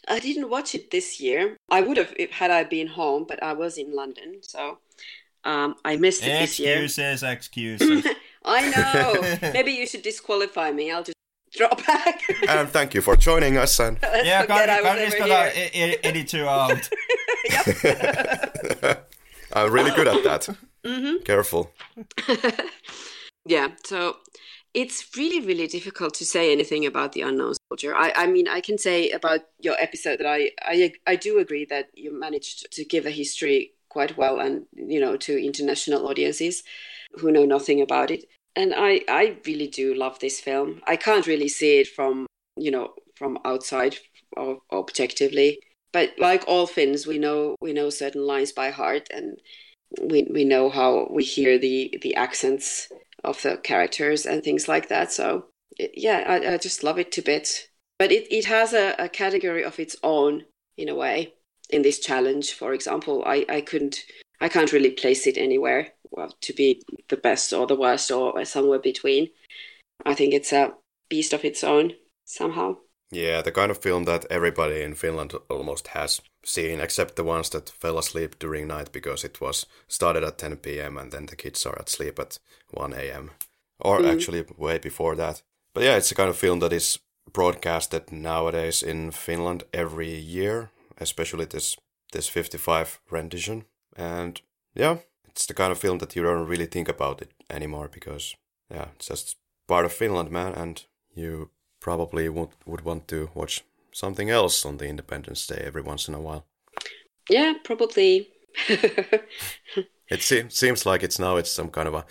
I 0.08 0.18
didn't 0.18 0.50
watch 0.50 0.74
it 0.74 0.90
this 0.90 1.20
year. 1.20 1.56
I 1.70 1.80
would 1.80 1.96
have 1.96 2.12
if 2.18 2.32
had 2.32 2.50
I 2.50 2.64
been 2.64 2.88
home, 2.88 3.24
but 3.26 3.42
I 3.42 3.54
was 3.54 3.78
in 3.78 3.94
London, 3.94 4.42
so 4.42 4.78
um, 5.44 5.76
I 5.84 5.96
missed 5.96 6.22
it 6.22 6.38
this 6.40 6.58
year. 6.58 6.82
Excuses, 6.82 7.22
excuses. 7.22 8.06
I 8.44 8.68
know. 8.68 9.52
Maybe 9.52 9.70
you 9.72 9.86
should 9.86 10.02
disqualify 10.02 10.72
me. 10.72 10.90
I'll 10.90 11.04
just 11.04 11.16
drop 11.56 11.84
back. 11.86 12.20
and 12.48 12.68
thank 12.68 12.94
you 12.94 13.00
for 13.02 13.16
joining 13.16 13.56
us. 13.56 13.78
And 13.80 13.98
Let's 14.02 14.26
Yeah, 14.26 14.42
forget 14.42 14.70
I 14.70 14.80
Karri, 14.80 14.82
was 14.82 14.92
Karri's 14.92 15.14
ever 15.14 15.28
gonna 15.28 15.50
here. 15.50 15.70
e- 15.74 15.92
e- 15.92 15.98
edit 16.02 16.32
you 16.32 16.48
out. 16.48 16.88
I'm 19.52 19.70
really 19.72 19.90
good 19.90 20.08
at 20.08 20.24
that. 20.24 20.48
Mm-hmm. 20.84 21.22
Careful. 21.24 21.70
Yeah, 23.44 23.70
so 23.84 24.18
it's 24.72 25.16
really, 25.16 25.44
really 25.44 25.66
difficult 25.66 26.14
to 26.14 26.24
say 26.24 26.52
anything 26.52 26.86
about 26.86 27.10
the 27.10 27.22
unknown 27.22 27.54
soldier. 27.68 27.92
I, 27.92 28.12
I 28.14 28.26
mean, 28.28 28.46
I 28.46 28.60
can 28.60 28.78
say 28.78 29.10
about 29.10 29.40
your 29.58 29.74
episode 29.80 30.20
that 30.20 30.28
I, 30.28 30.52
I, 30.62 30.92
I 31.08 31.16
do 31.16 31.40
agree 31.40 31.64
that 31.64 31.88
you 31.94 32.16
managed 32.16 32.70
to 32.72 32.84
give 32.84 33.04
a 33.04 33.10
history 33.10 33.72
quite 33.88 34.16
well, 34.16 34.38
and 34.38 34.66
you 34.76 35.00
know, 35.00 35.16
to 35.16 35.44
international 35.44 36.06
audiences 36.08 36.62
who 37.14 37.32
know 37.32 37.44
nothing 37.44 37.80
about 37.82 38.12
it. 38.12 38.26
And 38.54 38.74
I, 38.76 39.00
I 39.08 39.38
really 39.46 39.68
do 39.68 39.94
love 39.94 40.18
this 40.18 40.40
film. 40.40 40.82
I 40.86 40.96
can't 40.96 41.26
really 41.26 41.48
see 41.48 41.80
it 41.80 41.88
from, 41.88 42.26
you 42.56 42.70
know, 42.70 42.92
from 43.16 43.38
outside 43.44 43.96
or 44.36 44.58
objectively. 44.70 45.60
But 45.92 46.12
like 46.18 46.44
all 46.46 46.66
Finns, 46.66 47.06
we 47.06 47.18
know 47.18 47.56
we 47.60 47.72
know 47.72 47.90
certain 47.90 48.26
lines 48.26 48.52
by 48.52 48.70
heart, 48.70 49.08
and 49.12 49.38
we 50.02 50.26
we 50.30 50.44
know 50.44 50.70
how 50.70 51.08
we 51.10 51.22
hear 51.22 51.58
the 51.58 51.98
the 52.02 52.14
accents 52.14 52.88
of 53.24 53.40
the 53.42 53.58
characters 53.58 54.26
and 54.26 54.42
things 54.42 54.68
like 54.68 54.88
that. 54.88 55.12
So 55.12 55.46
it, 55.78 55.92
yeah, 55.94 56.24
I, 56.26 56.54
I 56.54 56.56
just 56.56 56.82
love 56.82 56.98
it 56.98 57.12
to 57.12 57.22
bits. 57.22 57.68
But 57.98 58.10
it, 58.10 58.32
it 58.32 58.46
has 58.46 58.72
a, 58.72 58.94
a 58.98 59.08
category 59.08 59.62
of 59.62 59.78
its 59.78 59.96
own 60.02 60.44
in 60.76 60.88
a 60.88 60.94
way. 60.94 61.34
In 61.70 61.82
this 61.82 62.00
challenge, 62.00 62.52
for 62.52 62.74
example, 62.74 63.22
I, 63.24 63.46
I 63.48 63.60
couldn't 63.60 64.04
I 64.40 64.48
can't 64.48 64.72
really 64.72 64.90
place 64.90 65.26
it 65.26 65.38
anywhere 65.38 65.92
well, 66.12 66.34
to 66.42 66.52
be 66.52 66.82
the 67.08 67.16
best 67.16 67.52
or 67.52 67.66
the 67.66 67.76
worst 67.76 68.10
or 68.10 68.44
somewhere 68.44 68.78
between. 68.78 69.30
I 70.04 70.14
think 70.14 70.34
it's 70.34 70.52
a 70.52 70.74
beast 71.08 71.32
of 71.32 71.44
its 71.44 71.64
own 71.64 71.94
somehow. 72.24 72.76
Yeah, 73.10 73.42
the 73.42 73.52
kind 73.52 73.70
of 73.70 73.78
film 73.78 74.04
that 74.04 74.24
everybody 74.30 74.82
in 74.82 74.94
Finland 74.94 75.34
almost 75.50 75.88
has 75.88 76.22
seen, 76.44 76.80
except 76.80 77.16
the 77.16 77.24
ones 77.24 77.50
that 77.50 77.68
fell 77.70 77.98
asleep 77.98 78.38
during 78.38 78.68
night 78.68 78.90
because 78.92 79.22
it 79.24 79.40
was 79.40 79.66
started 79.88 80.24
at 80.24 80.38
10 80.38 80.80
p.m. 80.80 80.96
and 80.96 81.12
then 81.12 81.26
the 81.26 81.36
kids 81.36 81.66
are 81.66 81.78
at 81.78 81.88
sleep 81.90 82.18
at 82.18 82.38
1 82.70 82.94
a.m. 82.94 83.30
Or 83.78 84.00
Mm. 84.00 84.12
actually 84.12 84.44
way 84.56 84.78
before 84.78 85.16
that. 85.16 85.42
But 85.74 85.84
yeah, 85.84 85.96
it's 85.96 86.08
the 86.08 86.14
kind 86.14 86.30
of 86.30 86.36
film 86.38 86.60
that 86.60 86.72
is 86.72 86.98
broadcasted 87.32 88.12
nowadays 88.12 88.82
in 88.82 89.10
Finland 89.10 89.64
every 89.72 90.14
year, 90.14 90.70
especially 90.98 91.44
this 91.46 91.76
this 92.12 92.28
55 92.28 93.00
rendition. 93.10 93.64
And 93.96 94.40
yeah, 94.74 94.98
it's 95.32 95.46
the 95.46 95.54
kind 95.54 95.72
of 95.72 95.78
film 95.78 95.98
that 95.98 96.14
you 96.14 96.22
don't 96.22 96.46
really 96.46 96.66
think 96.66 96.88
about 96.88 97.22
it 97.22 97.32
anymore 97.50 97.88
because 97.92 98.36
yeah, 98.70 98.88
it's 98.96 99.08
just 99.08 99.36
part 99.66 99.84
of 99.84 99.92
Finland, 99.92 100.30
man, 100.30 100.52
and 100.52 100.84
you 101.14 101.50
probably 101.80 102.28
would, 102.28 102.50
would 102.66 102.84
want 102.84 103.08
to 103.08 103.30
watch 103.34 103.64
something 103.92 104.30
else 104.30 104.64
on 104.64 104.76
the 104.76 104.86
Independence 104.86 105.46
Day 105.46 105.62
every 105.66 105.82
once 105.82 106.08
in 106.08 106.14
a 106.14 106.20
while. 106.20 106.44
Yeah, 107.28 107.54
probably. 107.64 108.28
It 110.12 110.22
se- 110.22 110.50
seems 110.50 110.84
like 110.84 111.02
it's 111.02 111.18
now 111.18 111.36
it's 111.36 111.50
some 111.50 111.70
kind 111.70 111.88
of 111.88 111.94
a 111.94 112.04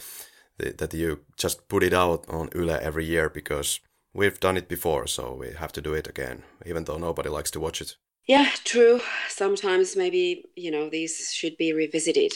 that 0.58 0.94
you 0.94 1.20
just 1.38 1.68
put 1.68 1.84
it 1.84 1.94
out 1.94 2.26
on 2.28 2.50
Yle 2.56 2.80
every 2.82 3.06
year 3.06 3.30
because 3.30 3.80
we've 4.14 4.40
done 4.40 4.58
it 4.58 4.68
before, 4.68 5.08
so 5.08 5.36
we 5.36 5.54
have 5.54 5.72
to 5.74 5.82
do 5.82 5.94
it 5.94 6.08
again, 6.08 6.44
even 6.66 6.86
though 6.86 6.98
nobody 6.98 7.30
likes 7.30 7.52
to 7.52 7.60
watch 7.60 7.82
it. 7.82 7.96
Yeah, 8.28 8.50
true. 8.64 9.02
Sometimes 9.28 9.96
maybe 9.96 10.46
you 10.56 10.72
know 10.72 10.90
these 10.90 11.32
should 11.34 11.58
be 11.58 11.74
revisited. 11.74 12.34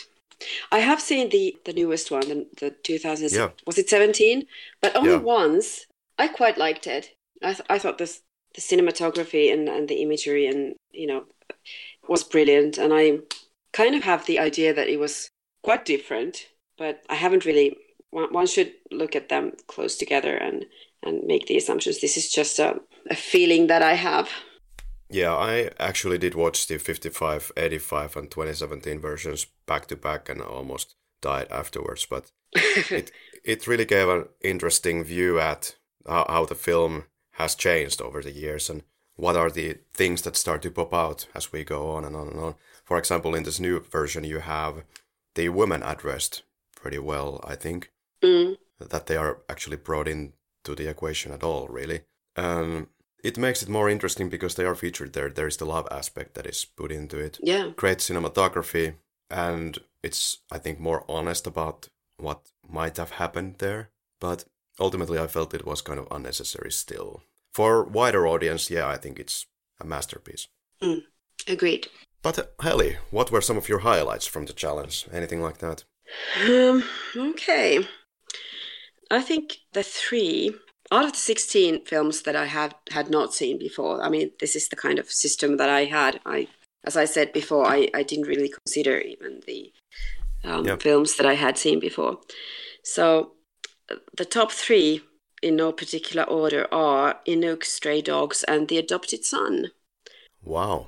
I 0.72 0.80
have 0.80 1.00
seen 1.02 1.30
the 1.30 1.56
the 1.66 1.74
newest 1.74 2.12
one, 2.12 2.28
the, 2.28 2.48
the 2.60 2.70
2000 2.84 3.32
Yeah. 3.32 3.50
was 3.66 3.78
it 3.78 3.90
17, 3.90 4.46
but 4.82 4.96
only 4.96 5.12
Yeah. 5.12 5.18
once. 5.18 5.86
I 6.18 6.28
quite 6.28 6.58
liked 6.58 6.88
it. 6.88 7.16
I 7.44 7.54
th- 7.54 7.68
I 7.70 7.80
thought 7.80 7.98
this 7.98 8.22
the 8.56 8.62
cinematography 8.62 9.52
and 9.54 9.68
and 9.70 9.88
the 9.88 10.02
imagery 10.02 10.46
and 10.48 10.76
you 10.92 11.08
know 11.08 11.26
was 12.08 12.24
brilliant, 12.24 12.78
and 12.78 12.94
I 12.94 13.20
kind 13.74 13.96
of 13.96 14.04
have 14.04 14.26
the 14.26 14.40
idea 14.40 14.74
that 14.74 14.88
it 14.90 15.00
was 15.00 15.30
quite 15.64 15.86
different, 15.86 16.48
but 16.78 17.04
I 17.10 17.16
haven't 17.16 17.46
really. 17.46 17.78
One, 18.12 18.32
one 18.32 18.48
should 18.48 18.72
look 18.92 19.14
at 19.16 19.28
them 19.30 19.54
close 19.68 19.98
together 19.98 20.36
and 20.38 20.66
and 21.04 21.24
make 21.28 21.48
the 21.48 21.58
assumptions. 21.58 22.00
This 22.00 22.18
is 22.18 22.32
just 22.32 22.60
a, 22.60 22.80
a 23.10 23.16
feeling 23.16 23.68
that 23.68 23.82
I 23.82 23.94
have. 23.96 24.30
Yeah, 25.10 25.34
I 25.36 25.70
actually 25.80 26.18
did 26.18 26.36
watch 26.36 26.68
the 26.68 26.78
55, 26.78 27.52
85, 27.56 28.16
and 28.18 28.32
2017 28.32 29.00
versions 29.00 29.46
back 29.68 29.88
to 29.88 29.96
back 29.96 30.30
and 30.30 30.42
almost 30.42 30.96
died 31.22 31.48
afterwards, 31.52 32.06
but 32.06 32.32
it 32.54 33.12
it 33.44 33.68
really 33.68 33.86
gave 33.86 34.10
an 34.10 34.26
interesting 34.42 35.04
view 35.04 35.40
at 35.40 35.76
how, 36.08 36.26
how 36.28 36.46
the 36.46 36.56
film 36.56 37.04
has 37.34 37.54
changed 37.56 38.02
over 38.02 38.22
the 38.22 38.32
years 38.32 38.70
and 38.70 38.82
what 39.16 39.36
are 39.36 39.52
the 39.52 39.78
things 39.94 40.22
that 40.24 40.36
start 40.36 40.62
to 40.64 40.72
pop 40.72 40.94
out 40.94 41.28
as 41.36 41.52
we 41.52 41.64
go 41.64 41.92
on 41.92 42.04
and 42.06 42.16
on 42.16 42.28
and 42.28 42.40
on. 42.40 42.56
For 42.84 42.98
example, 42.98 43.36
in 43.36 43.44
this 43.44 43.60
new 43.60 43.80
version, 43.80 44.24
you 44.24 44.40
have 44.40 44.84
the 45.36 45.50
women 45.50 45.84
addressed 45.84 46.44
pretty 46.76 47.00
well, 47.00 47.40
I 47.44 47.56
think, 47.56 47.92
Mm. 48.24 48.58
that 48.80 49.06
they 49.06 49.18
are 49.18 49.42
actually 49.50 49.78
brought 49.78 50.08
into 50.08 50.76
the 50.76 50.90
equation 50.90 51.32
at 51.32 51.44
all, 51.44 51.68
really. 51.68 52.02
Um, 52.36 52.88
it 53.26 53.38
makes 53.38 53.62
it 53.64 53.70
more 53.70 53.90
interesting 53.90 54.30
because 54.30 54.56
they 54.56 54.66
are 54.66 54.76
featured 54.76 55.14
there. 55.14 55.30
There 55.30 55.48
is 55.48 55.58
the 55.58 55.66
love 55.66 55.88
aspect 55.92 56.34
that 56.36 56.46
is 56.46 56.66
put 56.66 56.92
into 56.92 57.18
it 57.18 57.40
Yeah. 57.42 57.72
great 57.76 58.00
cinematography 58.00 58.96
and 59.30 59.78
it's 60.04 60.38
i 60.52 60.58
think 60.60 60.80
more 60.80 61.04
honest 61.10 61.48
about 61.48 61.90
what 62.18 62.40
might 62.80 62.98
have 62.98 63.12
happened 63.24 63.56
there 63.58 63.90
but 64.20 64.46
ultimately 64.80 65.18
i 65.20 65.28
felt 65.28 65.54
it 65.54 65.66
was 65.66 65.82
kind 65.82 66.00
of 66.00 66.08
unnecessary 66.12 66.72
still 66.72 67.24
for 67.54 67.84
wider 67.84 68.28
audience 68.28 68.70
yeah 68.70 68.88
i 68.88 68.98
think 68.98 69.20
it's 69.20 69.48
a 69.82 69.86
masterpiece 69.86 70.48
Agreed. 71.48 71.88
but 72.22 72.38
uh, 72.40 72.44
Heli, 72.62 72.98
what 73.12 73.32
were 73.32 73.42
some 73.42 73.58
of 73.58 73.68
your 73.70 73.80
highlights 73.80 74.28
from 74.28 74.46
the 74.46 74.54
challenge 74.54 75.08
anything 75.12 75.42
like 75.42 75.58
that 75.58 75.84
Um, 76.48 76.84
okay. 77.16 77.88
I 79.10 79.22
think 79.22 79.58
the 79.74 79.84
three 79.84 80.56
out 80.92 81.06
of 81.06 81.12
the 81.14 81.18
16 81.18 81.86
films 81.86 82.22
that 82.24 82.36
I 82.36 82.46
had 82.46 82.76
had 82.92 83.10
not 83.10 83.34
seen 83.34 83.58
before. 83.58 84.02
I 84.04 84.10
mean, 84.10 84.32
this 84.40 84.56
is 84.56 84.70
the 84.70 84.76
kind 84.76 85.00
of 85.00 85.12
system 85.12 85.58
that 85.58 85.70
I 85.70 85.86
had. 85.86 86.20
I, 86.26 86.48
as 86.84 86.96
I 86.96 87.06
said 87.06 87.34
before, 87.34 87.66
I, 87.66 87.90
I 87.94 88.04
didn't 88.04 88.28
really 88.28 88.50
consider 88.50 89.00
even 89.00 89.42
the 89.48 89.72
um, 90.44 90.66
Yep. 90.66 90.82
films 90.82 91.16
that 91.18 91.26
I 91.26 91.34
had 91.34 91.58
seen 91.58 91.80
before. 91.80 92.20
So 92.84 93.32
the 94.16 94.26
top 94.26 94.52
three, 94.52 95.02
in 95.42 95.56
no 95.56 95.72
particular 95.72 96.24
order, 96.24 96.68
are 96.72 97.20
Inuk, 97.28 97.64
Stray 97.64 98.02
Dogs, 98.02 98.44
and 98.44 98.68
The 98.68 98.78
Adopted 98.78 99.26
Son. 99.26 99.72
wow 100.44 100.88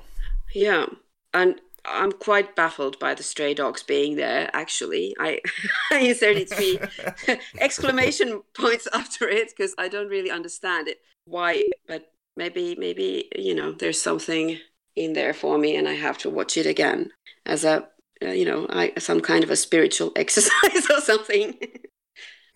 Yeah, 0.54 0.86
and 1.34 1.60
I'm 1.90 2.12
quite 2.12 2.56
baffled 2.56 2.98
by 2.98 3.14
the 3.14 3.22
stray 3.22 3.54
dogs 3.54 3.82
being 3.82 4.16
there. 4.16 4.50
Actually, 4.54 5.14
I 5.18 5.40
I 5.92 5.98
inserted 6.00 6.50
three 6.50 6.82
exclamation 7.60 8.42
points 8.54 8.88
after 8.92 9.28
it 9.28 9.48
because 9.56 9.74
I 9.78 9.88
don't 9.88 10.08
really 10.08 10.30
understand 10.30 10.88
it 10.88 10.98
why. 11.24 11.64
But 11.86 12.12
maybe 12.36 12.76
maybe 12.78 13.28
you 13.36 13.54
know 13.54 13.72
there's 13.72 14.00
something 14.00 14.58
in 14.96 15.12
there 15.14 15.34
for 15.34 15.58
me, 15.58 15.76
and 15.76 15.88
I 15.88 15.94
have 15.94 16.18
to 16.18 16.30
watch 16.30 16.56
it 16.56 16.66
again 16.66 17.10
as 17.46 17.64
a 17.64 17.88
uh, 18.22 18.28
you 18.30 18.44
know 18.44 18.66
I, 18.70 18.92
some 18.98 19.20
kind 19.20 19.44
of 19.44 19.50
a 19.50 19.56
spiritual 19.56 20.12
exercise 20.16 20.90
or 20.90 21.00
something. 21.00 21.54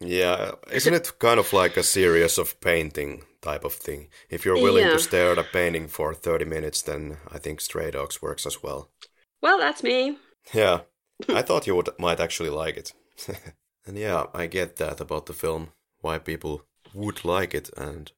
yeah 0.00 0.52
isn't 0.70 0.94
it 0.94 1.12
kind 1.18 1.38
of 1.38 1.52
like 1.52 1.76
a 1.76 1.82
series 1.82 2.38
of 2.38 2.60
painting 2.60 3.22
type 3.40 3.64
of 3.64 3.72
thing 3.74 4.08
if 4.30 4.44
you're 4.44 4.58
willing 4.58 4.84
Yeah. 4.84 4.90
to 4.90 4.98
stare 4.98 5.32
at 5.32 5.38
a 5.38 5.44
painting 5.44 5.88
for 5.88 6.12
30 6.14 6.44
minutes 6.44 6.82
then 6.82 7.18
i 7.30 7.38
think 7.38 7.60
stray 7.60 7.90
dogs 7.90 8.20
works 8.20 8.46
as 8.46 8.62
well 8.62 8.90
well, 9.42 9.58
that's 9.58 9.82
me. 9.82 10.16
Yeah, 10.54 10.80
I 11.28 11.42
thought 11.42 11.66
you 11.66 11.76
would 11.76 11.90
might 11.98 12.20
actually 12.20 12.50
like 12.50 12.76
it. 12.76 12.92
and 13.86 13.98
yeah, 13.98 14.26
I 14.34 14.46
get 14.46 14.76
that 14.76 15.00
about 15.00 15.26
the 15.26 15.32
film, 15.32 15.72
why 16.00 16.18
people 16.18 16.62
would 16.94 17.24
like 17.24 17.54
it, 17.54 17.70
and 17.76 18.10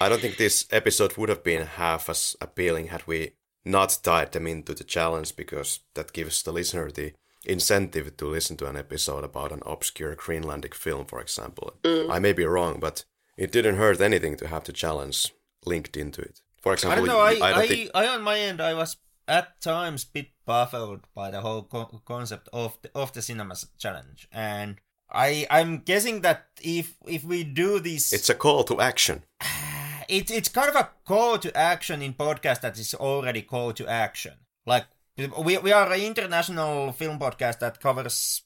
I 0.00 0.08
don't 0.08 0.20
think 0.20 0.36
this 0.36 0.66
episode 0.70 1.16
would 1.16 1.28
have 1.28 1.44
been 1.44 1.66
half 1.66 2.08
as 2.08 2.36
appealing 2.40 2.88
had 2.88 3.06
we 3.06 3.32
not 3.64 3.98
tied 4.02 4.32
them 4.32 4.46
into 4.46 4.74
the 4.74 4.84
challenge, 4.84 5.36
because 5.36 5.80
that 5.94 6.12
gives 6.12 6.42
the 6.42 6.52
listener 6.52 6.90
the 6.90 7.12
incentive 7.44 8.16
to 8.16 8.26
listen 8.26 8.56
to 8.56 8.68
an 8.68 8.76
episode 8.76 9.24
about 9.24 9.52
an 9.52 9.62
obscure 9.66 10.14
Greenlandic 10.14 10.74
film, 10.74 11.06
for 11.06 11.20
example. 11.20 11.74
Mm. 11.82 12.10
I 12.10 12.18
may 12.18 12.32
be 12.32 12.44
wrong, 12.44 12.78
but 12.80 13.04
it 13.36 13.52
didn't 13.52 13.76
hurt 13.76 14.00
anything 14.00 14.36
to 14.36 14.48
have 14.48 14.64
the 14.64 14.72
challenge 14.72 15.32
linked 15.64 15.96
into 15.96 16.20
it. 16.20 16.40
For 16.60 16.72
example, 16.72 16.98
I 16.98 17.02
example, 17.02 17.06
don't 17.06 17.40
know. 17.40 17.46
I, 17.46 17.50
don't 17.50 17.62
I, 17.62 17.66
think 17.66 17.90
I, 17.94 18.06
on 18.08 18.22
my 18.22 18.38
end, 18.38 18.60
I 18.60 18.74
was 18.74 18.96
at 19.28 19.60
times 19.60 20.04
bit 20.04 20.28
baffled 20.46 21.06
by 21.14 21.30
the 21.30 21.40
whole 21.40 21.62
co- 21.62 22.02
concept 22.04 22.48
of 22.52 22.78
the, 22.82 22.90
of 22.94 23.12
the 23.12 23.22
cinema 23.22 23.54
challenge, 23.78 24.28
and 24.32 24.80
I 25.10 25.46
I'm 25.50 25.78
guessing 25.78 26.22
that 26.22 26.46
if 26.62 26.96
if 27.06 27.24
we 27.24 27.44
do 27.44 27.80
this, 27.80 28.12
it's 28.12 28.30
a 28.30 28.34
call 28.34 28.64
to 28.64 28.80
action. 28.80 29.24
it, 30.08 30.30
it's 30.30 30.48
kind 30.48 30.68
of 30.68 30.76
a 30.76 30.90
call 31.04 31.38
to 31.38 31.56
action 31.56 32.02
in 32.02 32.14
podcast 32.14 32.60
that 32.62 32.78
is 32.78 32.94
already 32.94 33.42
call 33.42 33.72
to 33.74 33.86
action. 33.86 34.34
Like 34.66 34.86
we 35.16 35.58
we 35.58 35.72
are 35.72 35.92
an 35.92 36.00
international 36.00 36.92
film 36.92 37.18
podcast 37.18 37.58
that 37.60 37.80
covers 37.80 38.42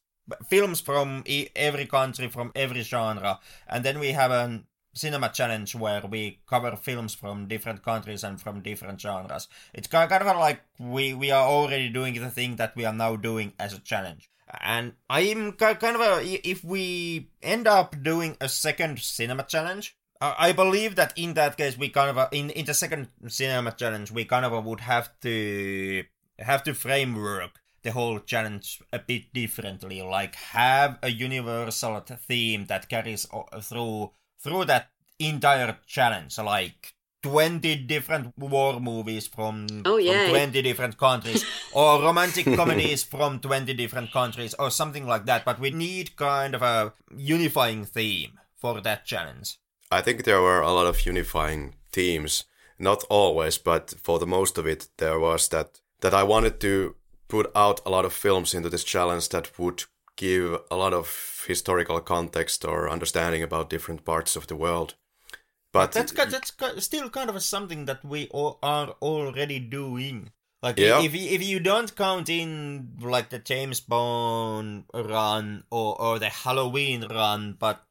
films 0.49 0.81
from 0.81 1.23
every 1.55 1.87
country, 1.87 2.29
from 2.29 2.51
every 2.55 2.83
genre, 2.83 3.39
and 3.69 3.85
then 3.85 3.99
we 3.99 4.13
have 4.13 4.31
a 4.31 4.63
cinema 4.97 5.29
challenge 5.29 5.75
where 5.75 6.03
we 6.03 6.41
cover 6.47 6.77
films 6.77 7.15
from 7.15 7.47
different 7.47 7.83
countries 7.83 8.25
and 8.25 8.41
from 8.41 8.63
different 8.63 9.01
genres. 9.01 9.49
It's 9.75 9.89
kind 9.89 10.11
of 10.11 10.37
like 10.37 10.63
we 10.79 11.15
we 11.15 11.31
are 11.31 11.47
already 11.47 11.89
doing 11.89 12.15
the 12.15 12.31
thing 12.31 12.57
that 12.57 12.75
we 12.77 12.85
are 12.85 12.93
now 12.93 13.17
doing 13.17 13.53
as 13.59 13.73
a 13.73 13.79
challenge. 13.79 14.31
And 14.61 14.95
I'm 15.11 15.53
kind 15.53 15.83
of 15.83 16.01
a, 16.01 16.49
if 16.49 16.65
we 16.65 17.29
end 17.43 17.67
up 17.67 18.01
doing 18.03 18.37
a 18.41 18.49
second 18.49 19.01
cinema 19.01 19.43
challenge, 19.43 19.97
I 20.21 20.53
believe 20.53 20.95
that 20.97 21.13
in 21.17 21.35
that 21.35 21.57
case 21.57 21.77
we 21.77 21.91
kind 21.91 22.17
of 22.17 22.29
in 22.33 22.51
in 22.51 22.65
the 22.65 22.75
second 22.75 23.09
cinema 23.29 23.73
challenge 23.73 24.11
we 24.11 24.25
kind 24.25 24.45
of 24.47 24.65
would 24.65 24.81
have 24.81 25.11
to 25.21 26.05
have 26.39 26.63
to 26.65 26.75
framework 26.75 27.61
the 27.83 27.93
whole 27.93 28.19
challenge 28.19 28.83
a 28.93 28.99
bit 28.99 29.33
differently, 29.33 30.03
like 30.03 30.35
have 30.35 30.99
a 31.03 31.11
universal 31.11 32.01
theme 32.01 32.67
that 32.67 32.89
carries 32.89 33.27
through 33.63 34.11
through 34.39 34.67
that 34.67 34.91
entire 35.19 35.79
challenge, 35.87 36.39
like 36.39 36.95
20 37.23 37.77
different 37.87 38.33
war 38.39 38.79
movies 38.81 39.27
from, 39.27 39.67
oh, 39.85 39.97
yeah. 39.97 40.27
from 40.27 40.35
20 40.35 40.63
different 40.63 40.99
countries 40.99 41.45
or 41.73 42.01
romantic 42.03 42.45
comedies 42.55 43.03
from 43.03 43.41
20 43.41 43.75
different 43.75 44.13
countries 44.13 44.55
or 44.59 44.71
something 44.71 45.07
like 45.07 45.27
that. 45.27 45.45
But 45.45 45.59
we 45.59 45.71
need 45.71 46.17
kind 46.17 46.55
of 46.55 46.63
a 46.63 46.93
unifying 47.17 47.85
theme 47.85 48.39
for 48.57 48.81
that 48.81 49.05
challenge. 49.05 49.59
I 49.91 50.03
think 50.03 50.25
there 50.25 50.43
were 50.43 50.61
a 50.61 50.73
lot 50.73 50.87
of 50.87 51.07
unifying 51.07 51.75
themes. 51.93 52.45
Not 52.79 53.05
always 53.09 53.59
but 53.59 53.95
for 54.03 54.19
the 54.19 54.27
most 54.27 54.59
of 54.59 54.67
it 54.67 54.89
there 54.99 55.19
was 55.19 55.49
that 55.49 55.81
that 56.01 56.13
i 56.13 56.23
wanted 56.23 56.61
to 56.61 56.95
put 57.29 57.51
out 57.57 57.81
a 57.87 57.91
lot 57.91 58.05
of 58.05 58.13
films 58.13 58.55
into 58.55 58.69
this 58.69 58.85
challenge 58.85 59.29
that 59.31 59.59
would 59.59 59.85
give 60.17 60.61
a 60.71 60.77
lot 60.77 60.93
of 60.93 61.45
historical 61.47 62.01
context 62.01 62.65
or 62.65 62.89
understanding 62.89 63.43
about 63.43 63.71
different 63.71 64.05
parts 64.05 64.37
of 64.37 64.47
the 64.47 64.57
world 64.57 64.95
but, 65.77 65.93
that's 65.93 66.13
that's 66.13 66.85
still 66.85 67.11
kind 67.11 67.29
of 67.29 67.43
something 67.43 67.85
that 67.85 68.03
we 68.03 68.31
are 68.33 68.97
already 69.03 69.59
doing. 69.59 70.31
Like 70.63 70.79
yeah. 70.79 71.03
if 71.03 71.15
if 71.15 71.43
you 71.43 71.61
don't 71.61 71.95
count 71.95 72.31
in 72.31 72.97
like 73.01 73.29
the 73.29 73.39
James 73.39 73.81
Bond 73.81 74.85
run 74.95 75.65
or 75.71 76.01
or 76.01 76.19
the 76.19 76.31
Halloween 76.31 77.05
run, 77.11 77.57
but 77.59 77.85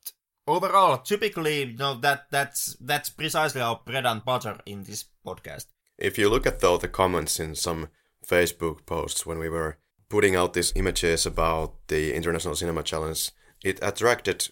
overall, 0.48 0.98
typically, 0.98 1.64
you 1.64 1.78
know 1.78 1.94
that 1.96 2.26
that's 2.32 2.76
that's 2.82 3.10
precisely 3.12 3.62
our 3.62 3.80
bread 3.86 4.08
and 4.08 4.26
butter 4.26 4.58
in 4.66 4.84
this 4.84 5.06
podcast. 5.24 5.68
If 6.00 6.18
you 6.18 6.28
look 6.28 6.48
at 6.48 6.62
though 6.62 6.78
the 6.78 6.88
comments 6.88 7.40
in 7.40 7.54
some 7.54 7.90
Facebook 8.26 8.88
posts 8.88 9.28
when 9.28 9.38
we 9.38 9.48
were 9.48 9.78
putting 10.10 10.36
out 10.36 10.54
these 10.54 10.74
images 10.76 11.26
about 11.26 11.74
the 11.88 12.14
International 12.14 12.56
Cinema 12.56 12.84
Challenge, 12.84 13.32
it 13.64 13.80
attracted 13.82 14.48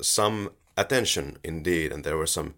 some 0.00 0.50
attention 0.76 1.38
indeed, 1.44 1.92
and 1.92 2.04
there 2.04 2.16
were 2.16 2.26
some 2.26 2.54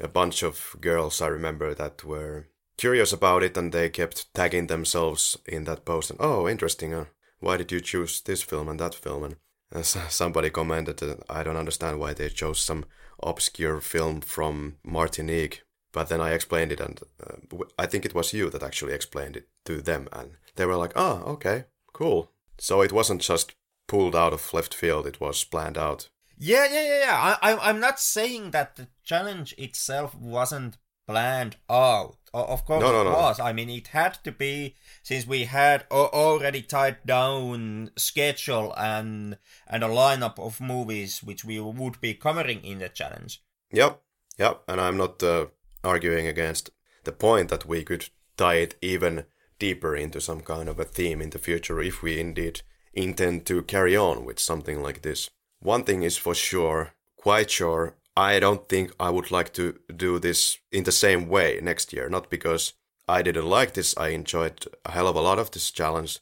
a 0.00 0.08
bunch 0.08 0.42
of 0.42 0.76
girls 0.80 1.20
I 1.20 1.26
remember 1.26 1.74
that 1.74 2.04
were 2.04 2.46
curious 2.76 3.12
about 3.12 3.42
it, 3.42 3.56
and 3.56 3.72
they 3.72 3.88
kept 3.88 4.32
tagging 4.34 4.68
themselves 4.68 5.36
in 5.46 5.64
that 5.64 5.84
post. 5.84 6.10
And 6.10 6.20
oh, 6.20 6.48
interesting! 6.48 6.94
Uh, 6.94 7.06
why 7.40 7.56
did 7.56 7.72
you 7.72 7.80
choose 7.80 8.20
this 8.20 8.42
film 8.42 8.68
and 8.68 8.80
that 8.80 8.94
film? 8.94 9.24
And 9.24 9.36
uh, 9.74 9.82
somebody 9.82 10.50
commented 10.50 10.98
that 10.98 11.22
I 11.28 11.42
don't 11.42 11.56
understand 11.56 11.98
why 11.98 12.14
they 12.14 12.28
chose 12.28 12.60
some 12.60 12.84
obscure 13.22 13.80
film 13.80 14.20
from 14.20 14.76
Martinique. 14.84 15.62
But 15.92 16.10
then 16.10 16.20
I 16.20 16.32
explained 16.32 16.72
it, 16.72 16.80
and 16.80 17.00
uh, 17.22 17.64
I 17.78 17.86
think 17.86 18.04
it 18.04 18.14
was 18.14 18.32
you 18.32 18.50
that 18.50 18.62
actually 18.62 18.92
explained 18.92 19.36
it 19.36 19.48
to 19.64 19.80
them, 19.80 20.08
and 20.12 20.32
they 20.58 20.66
were 20.66 20.76
like, 20.76 20.92
"Oh, 20.94 21.22
okay, 21.34 21.64
cool." 21.94 22.32
So 22.58 22.82
it 22.82 22.92
wasn't 22.92 23.22
just 23.22 23.54
pulled 23.86 24.14
out 24.14 24.34
of 24.34 24.52
left 24.52 24.74
field; 24.74 25.06
it 25.06 25.20
was 25.20 25.44
planned 25.44 25.78
out. 25.78 26.10
Yeah, 26.36 26.66
yeah, 26.70 26.82
yeah, 26.82 26.98
yeah. 27.00 27.36
I, 27.42 27.52
I, 27.52 27.68
I'm 27.68 27.80
not 27.80 27.98
saying 27.98 28.52
that 28.52 28.76
the 28.76 28.88
challenge 29.02 29.54
itself 29.58 30.14
wasn't 30.14 30.76
planned 31.06 31.56
out. 31.68 32.16
Of 32.34 32.66
course 32.66 32.82
no, 32.82 32.92
no, 32.92 33.00
it 33.00 33.04
no. 33.04 33.12
was. 33.12 33.40
I 33.40 33.52
mean, 33.52 33.70
it 33.70 33.88
had 33.88 34.22
to 34.24 34.30
be 34.30 34.76
since 35.02 35.26
we 35.26 35.44
had 35.44 35.86
already 35.90 36.62
tied 36.62 36.98
down 37.06 37.90
schedule 37.96 38.74
and 38.76 39.38
and 39.66 39.82
a 39.82 39.88
lineup 39.88 40.38
of 40.38 40.60
movies 40.60 41.22
which 41.22 41.44
we 41.44 41.58
would 41.58 42.00
be 42.00 42.14
covering 42.14 42.62
in 42.62 42.78
the 42.80 42.90
challenge. 42.90 43.42
Yep, 43.72 44.02
yep. 44.38 44.62
And 44.68 44.80
I'm 44.80 44.98
not 44.98 45.22
uh, 45.22 45.46
arguing 45.82 46.26
against 46.26 46.70
the 47.04 47.12
point 47.12 47.48
that 47.48 47.66
we 47.66 47.82
could 47.82 48.10
tie 48.36 48.56
it 48.56 48.76
even 48.82 49.24
deeper 49.58 49.94
into 49.96 50.20
some 50.20 50.40
kind 50.40 50.68
of 50.68 50.78
a 50.78 50.84
theme 50.84 51.20
in 51.20 51.30
the 51.30 51.38
future 51.38 51.80
if 51.80 52.02
we 52.02 52.20
indeed 52.20 52.62
intend 52.92 53.46
to 53.46 53.62
carry 53.62 53.96
on 53.96 54.24
with 54.24 54.38
something 54.38 54.82
like 54.82 55.02
this. 55.02 55.30
One 55.60 55.84
thing 55.84 56.02
is 56.02 56.16
for 56.16 56.34
sure, 56.34 56.94
quite 57.16 57.50
sure, 57.50 57.96
I 58.16 58.40
don't 58.40 58.68
think 58.68 58.92
I 58.98 59.10
would 59.10 59.30
like 59.30 59.52
to 59.54 59.78
do 59.94 60.18
this 60.18 60.58
in 60.72 60.84
the 60.84 60.92
same 60.92 61.28
way 61.28 61.60
next 61.62 61.92
year. 61.92 62.08
Not 62.08 62.30
because 62.30 62.72
I 63.08 63.22
didn't 63.22 63.48
like 63.48 63.74
this, 63.74 63.96
I 63.96 64.08
enjoyed 64.08 64.66
a 64.84 64.90
hell 64.90 65.08
of 65.08 65.16
a 65.16 65.20
lot 65.20 65.38
of 65.38 65.50
this 65.50 65.70
challenge, 65.70 66.18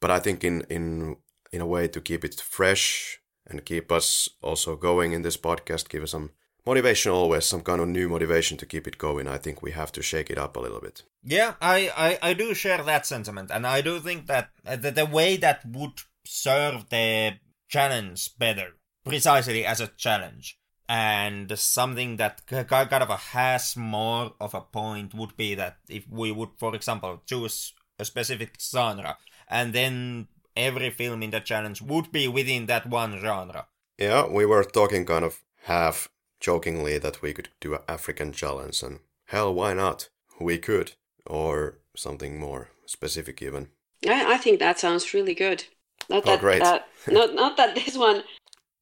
but 0.00 0.10
I 0.10 0.20
think 0.20 0.44
in 0.44 0.62
in 0.70 1.16
in 1.52 1.60
a 1.60 1.66
way 1.66 1.88
to 1.88 2.00
keep 2.00 2.24
it 2.24 2.40
fresh 2.40 3.20
and 3.46 3.64
keep 3.64 3.90
us 3.90 4.28
also 4.42 4.76
going 4.76 5.12
in 5.12 5.22
this 5.22 5.36
podcast, 5.36 5.88
give 5.88 6.02
us 6.02 6.10
some 6.10 6.30
motivation 6.66 7.12
always, 7.12 7.46
some 7.46 7.62
kind 7.62 7.80
of 7.80 7.88
new 7.88 8.08
motivation 8.08 8.56
to 8.58 8.66
keep 8.66 8.86
it 8.86 8.98
going. 8.98 9.26
I 9.28 9.38
think 9.38 9.62
we 9.62 9.70
have 9.72 9.92
to 9.92 10.02
shake 10.02 10.30
it 10.30 10.38
up 10.38 10.56
a 10.56 10.60
little 10.60 10.80
bit. 10.80 11.02
Yeah, 11.22 11.54
I 11.60 11.90
I, 11.96 12.30
I 12.30 12.34
do 12.34 12.54
share 12.54 12.82
that 12.82 13.06
sentiment, 13.06 13.50
and 13.50 13.66
I 13.66 13.80
do 13.80 14.00
think 14.00 14.26
that 14.26 14.50
uh, 14.66 14.76
the, 14.76 14.90
the 14.90 15.06
way 15.06 15.36
that 15.36 15.64
would 15.64 16.00
serve 16.24 16.88
the 16.90 17.34
challenge 17.68 18.36
better, 18.38 18.74
precisely 19.04 19.64
as 19.64 19.80
a 19.80 19.88
challenge. 19.88 20.58
And 20.88 21.58
something 21.58 22.16
that 22.16 22.46
kind 22.46 23.02
of 23.02 23.10
has 23.10 23.76
more 23.76 24.34
of 24.40 24.54
a 24.54 24.60
point 24.60 25.14
would 25.14 25.36
be 25.36 25.56
that 25.56 25.78
if 25.88 26.08
we 26.08 26.30
would, 26.30 26.50
for 26.58 26.76
example, 26.76 27.22
choose 27.26 27.74
a 27.98 28.04
specific 28.04 28.56
genre, 28.60 29.18
and 29.48 29.72
then 29.72 30.28
every 30.56 30.90
film 30.90 31.24
in 31.24 31.30
the 31.30 31.40
challenge 31.40 31.82
would 31.82 32.12
be 32.12 32.28
within 32.28 32.66
that 32.66 32.86
one 32.86 33.18
genre. 33.18 33.66
Yeah, 33.98 34.28
we 34.28 34.46
were 34.46 34.62
talking 34.62 35.04
kind 35.04 35.24
of 35.24 35.42
half 35.64 36.08
jokingly 36.46 36.96
that 36.96 37.22
we 37.22 37.32
could 37.32 37.48
do 37.60 37.74
an 37.74 37.80
African 37.88 38.30
challenge, 38.30 38.80
and 38.80 39.00
hell, 39.24 39.52
why 39.52 39.74
not? 39.74 40.08
We 40.40 40.58
could, 40.58 40.92
or 41.26 41.78
something 41.96 42.38
more 42.38 42.68
specific 42.86 43.42
even. 43.42 43.70
I, 44.06 44.34
I 44.34 44.36
think 44.36 44.60
that 44.60 44.78
sounds 44.78 45.12
really 45.12 45.34
good. 45.34 45.64
Not 46.08 46.22
oh, 46.24 46.30
that, 46.30 46.40
great. 46.40 46.62
That, 46.62 46.86
not 47.08 47.34
not 47.34 47.56
that 47.56 47.74
this 47.74 47.96
one, 47.96 48.22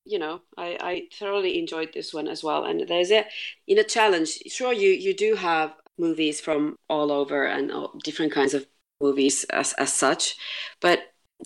you 0.04 0.18
know, 0.18 0.42
I, 0.58 0.68
I 0.90 1.02
thoroughly 1.18 1.58
enjoyed 1.58 1.90
this 1.94 2.12
one 2.12 2.28
as 2.28 2.44
well. 2.44 2.64
And 2.64 2.86
there's 2.86 3.10
a 3.10 3.24
in 3.66 3.78
a 3.78 3.84
challenge. 3.96 4.30
Sure, 4.48 4.74
you 4.74 4.90
you 4.90 5.14
do 5.14 5.34
have 5.34 5.72
movies 5.96 6.42
from 6.42 6.76
all 6.90 7.10
over 7.10 7.46
and 7.46 7.72
all 7.72 7.98
different 8.04 8.32
kinds 8.32 8.52
of 8.52 8.66
movies 9.00 9.44
as 9.44 9.72
as 9.84 9.90
such, 9.90 10.36
but 10.80 10.98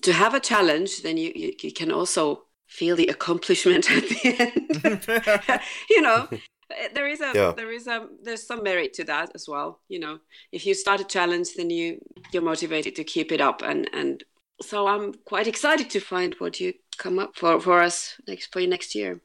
to 0.03 0.13
have 0.13 0.35
a 0.35 0.47
challenge, 0.51 1.03
then 1.03 1.17
you 1.17 1.31
you, 1.37 1.53
you 1.63 1.73
can 1.73 1.93
also 1.93 2.48
feel 2.69 2.97
the 2.97 3.07
accomplishment 3.09 3.91
at 3.91 4.05
the 4.09 4.21
end. 4.39 5.61
you 5.91 6.01
know, 6.03 6.29
eh, 6.71 6.89
there 6.95 7.09
is 7.09 7.21
a 7.21 7.33
Yeah. 7.35 7.53
there 7.57 7.73
is 7.73 7.87
a 7.87 8.07
there's 8.23 8.47
some 8.47 8.63
merit 8.63 8.93
to 8.95 9.05
that 9.05 9.31
as 9.35 9.47
well 9.49 9.81
you 9.89 9.99
know 9.99 10.19
if 10.53 10.67
you 10.67 10.75
start 10.75 11.01
a 11.01 11.05
challenge 11.05 11.49
then 11.57 11.71
you 11.71 11.99
you're 12.33 12.43
motivated 12.43 12.95
to 12.97 13.05
keep 13.05 13.33
it 13.33 13.41
up 13.41 13.63
and 13.63 13.89
and 13.95 14.25
so 14.61 14.87
i'm 14.87 15.15
quite 15.25 15.47
excited 15.49 15.89
to 15.91 16.01
find 16.01 16.35
what 16.39 16.61
you 16.61 16.73
come 16.99 17.19
up 17.19 17.37
for 17.37 17.61
for 17.61 17.81
us 17.83 18.21
next 18.27 18.53
for 18.53 18.61
next 18.67 18.95
year 18.95 19.21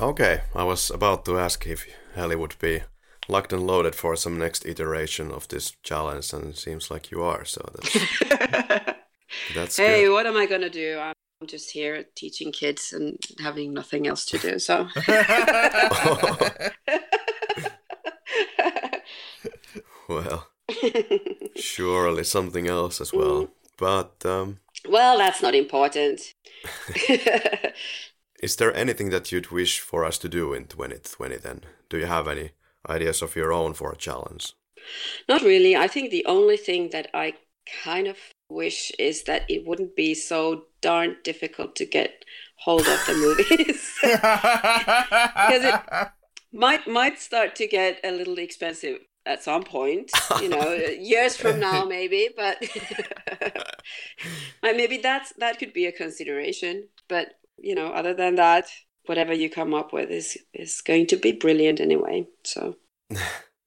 Okay, 0.00 0.42
I 0.54 0.62
was 0.64 0.90
about 0.90 1.24
to 1.24 1.38
ask 1.38 1.66
if 1.66 1.84
Heli 2.14 2.36
would 2.36 2.56
be 2.60 2.82
locked 3.28 3.52
and 3.52 3.66
loaded 3.66 3.94
for 3.96 4.16
some 4.16 4.38
next 4.38 4.64
iteration 4.64 5.32
of 5.32 5.48
this 5.48 5.72
challenge, 5.82 6.32
and 6.32 6.50
it 6.50 6.56
seems 6.58 6.88
like 6.90 7.10
you 7.10 7.22
are. 7.22 7.44
So 7.44 7.60
that's 7.74 7.96
that's 9.54 9.76
hey 9.76 10.04
good. 10.04 10.12
what 10.12 10.26
am 10.26 10.36
i 10.36 10.46
going 10.46 10.60
to 10.60 10.70
do 10.70 10.98
i'm 10.98 11.14
just 11.46 11.70
here 11.70 12.04
teaching 12.14 12.52
kids 12.52 12.92
and 12.92 13.18
having 13.40 13.72
nothing 13.72 14.06
else 14.06 14.26
to 14.26 14.38
do 14.38 14.58
so 14.58 14.88
well, 20.08 20.48
surely 21.56 22.24
something 22.24 22.66
else 22.66 23.00
as 23.00 23.12
well. 23.12 23.48
But 23.76 24.24
um, 24.24 24.58
well 24.88 25.18
that's 25.18 25.42
not 25.42 25.54
important 25.54 26.34
is 28.42 28.56
there 28.56 28.74
anything 28.74 29.10
that 29.10 29.32
you'd 29.32 29.50
wish 29.50 29.80
for 29.80 30.04
us 30.04 30.18
to 30.18 30.28
do 30.28 30.52
in 30.52 30.66
2020? 30.66 31.36
Then, 31.36 31.62
do 31.88 31.98
you 31.98 32.06
have 32.06 32.28
any 32.28 32.50
ideas 32.88 33.22
of 33.22 33.36
your 33.36 33.52
own 33.52 33.74
for 33.74 33.92
a 33.92 33.96
challenge? 33.96 34.54
Not 35.28 35.42
really. 35.42 35.76
I 35.76 35.88
think 35.88 36.10
the 36.10 36.24
only 36.26 36.56
thing 36.56 36.90
that 36.90 37.08
I 37.12 37.34
kind 37.84 38.06
of 38.06 38.16
wish 38.48 38.90
is 38.98 39.24
that 39.24 39.44
it 39.48 39.66
wouldn't 39.66 39.94
be 39.96 40.14
so 40.14 40.64
darn 40.80 41.16
difficult 41.24 41.76
to 41.76 41.84
get 41.84 42.24
hold 42.56 42.86
of 42.86 43.06
the 43.06 43.14
movies. 43.14 43.94
Because 44.02 45.64
it 45.64 46.08
might 46.52 46.86
might 46.86 47.18
start 47.18 47.56
to 47.56 47.66
get 47.66 48.00
a 48.04 48.10
little 48.10 48.38
expensive 48.38 48.98
at 49.26 49.42
some 49.42 49.62
point, 49.62 50.10
you 50.40 50.48
know, 50.48 50.72
years 50.98 51.36
from 51.36 51.60
now 51.60 51.84
maybe, 51.96 52.30
but 52.36 52.56
maybe 54.62 54.98
that's 54.98 55.32
that 55.38 55.58
could 55.58 55.72
be 55.72 55.86
a 55.86 55.92
consideration. 55.92 56.88
But 57.08 57.34
you 57.58 57.74
know, 57.74 57.88
other 57.88 58.14
than 58.14 58.36
that, 58.36 58.68
whatever 59.06 59.32
you 59.32 59.50
come 59.50 59.74
up 59.74 59.92
with 59.92 60.10
is 60.10 60.38
is 60.54 60.80
going 60.80 61.06
to 61.08 61.16
be 61.16 61.32
brilliant 61.32 61.80
anyway. 61.80 62.26
So 62.44 62.76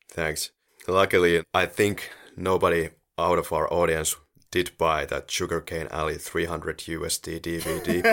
thanks. 0.10 0.52
Luckily, 0.88 1.44
I 1.54 1.68
think 1.68 2.10
nobody 2.36 2.90
out 3.20 3.38
of 3.38 3.54
our 3.54 3.72
audience 3.72 4.16
did 4.52 4.78
buy 4.78 5.06
that 5.06 5.32
Sugar 5.32 5.62
Cane 5.62 5.88
Alley 5.90 6.18
300 6.18 6.80
USD 6.80 7.40
DVD. 7.42 8.04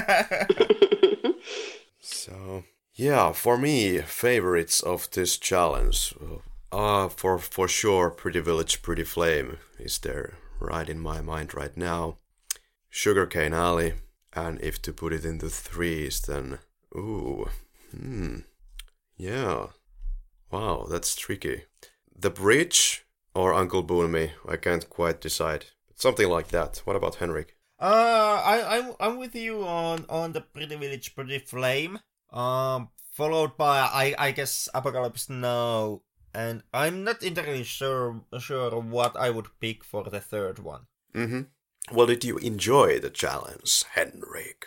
so, 2.00 2.64
yeah, 2.94 3.32
for 3.32 3.58
me, 3.58 4.00
favorites 4.00 4.80
of 4.80 5.10
this 5.10 5.36
challenge. 5.36 6.14
Uh, 6.70 7.08
for 7.08 7.38
for 7.38 7.66
sure, 7.66 8.10
Pretty 8.10 8.40
Village, 8.40 8.82
Pretty 8.82 9.04
Flame 9.04 9.58
is 9.78 9.98
there 9.98 10.38
right 10.60 10.88
in 10.88 11.00
my 11.00 11.20
mind 11.20 11.54
right 11.54 11.76
now. 11.76 12.18
Sugar 12.90 13.26
Cane 13.26 13.54
Alley, 13.54 13.94
and 14.32 14.60
if 14.60 14.80
to 14.82 14.92
put 14.92 15.12
it 15.12 15.24
into 15.24 15.48
threes, 15.48 16.20
then 16.20 16.58
ooh, 16.94 17.48
hmm, 17.90 18.38
yeah, 19.16 19.66
wow, 20.50 20.86
that's 20.90 21.14
tricky. 21.16 21.64
The 22.14 22.30
Bridge 22.30 23.06
or 23.34 23.54
Uncle 23.54 23.84
Boonmee, 23.84 24.32
I 24.48 24.56
can't 24.56 24.88
quite 24.90 25.20
decide. 25.20 25.66
Something 25.98 26.28
like 26.28 26.48
that. 26.48 26.80
What 26.84 26.94
about 26.94 27.16
Henrik? 27.16 27.56
Uh, 27.80 28.40
I, 28.44 28.78
I'm 28.78 28.94
I'm 29.00 29.18
with 29.18 29.34
you 29.34 29.66
on 29.66 30.06
on 30.08 30.32
the 30.32 30.40
Pretty 30.40 30.76
Village, 30.76 31.14
Pretty 31.14 31.40
Flame. 31.40 31.98
Um, 32.32 32.90
followed 33.12 33.56
by 33.56 33.80
I 33.80 34.14
I 34.16 34.30
guess 34.30 34.68
Apocalypse 34.72 35.28
Now, 35.28 36.02
and 36.32 36.62
I'm 36.72 37.02
not 37.02 37.24
entirely 37.24 37.64
sure 37.64 38.22
sure 38.38 38.78
what 38.78 39.16
I 39.16 39.30
would 39.30 39.48
pick 39.58 39.82
for 39.82 40.04
the 40.04 40.20
third 40.20 40.60
one. 40.60 40.86
Mm-hmm. 41.14 41.50
Well, 41.90 42.06
did 42.06 42.24
you 42.24 42.38
enjoy 42.38 43.00
the 43.00 43.10
challenge, 43.10 43.82
Henrik? 43.94 44.66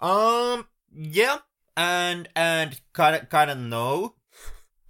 Um, 0.00 0.66
yeah, 0.92 1.38
and 1.76 2.28
and 2.34 2.80
kind 2.92 3.14
of 3.14 3.28
kind 3.30 3.50
of 3.50 3.58
no. 3.58 4.16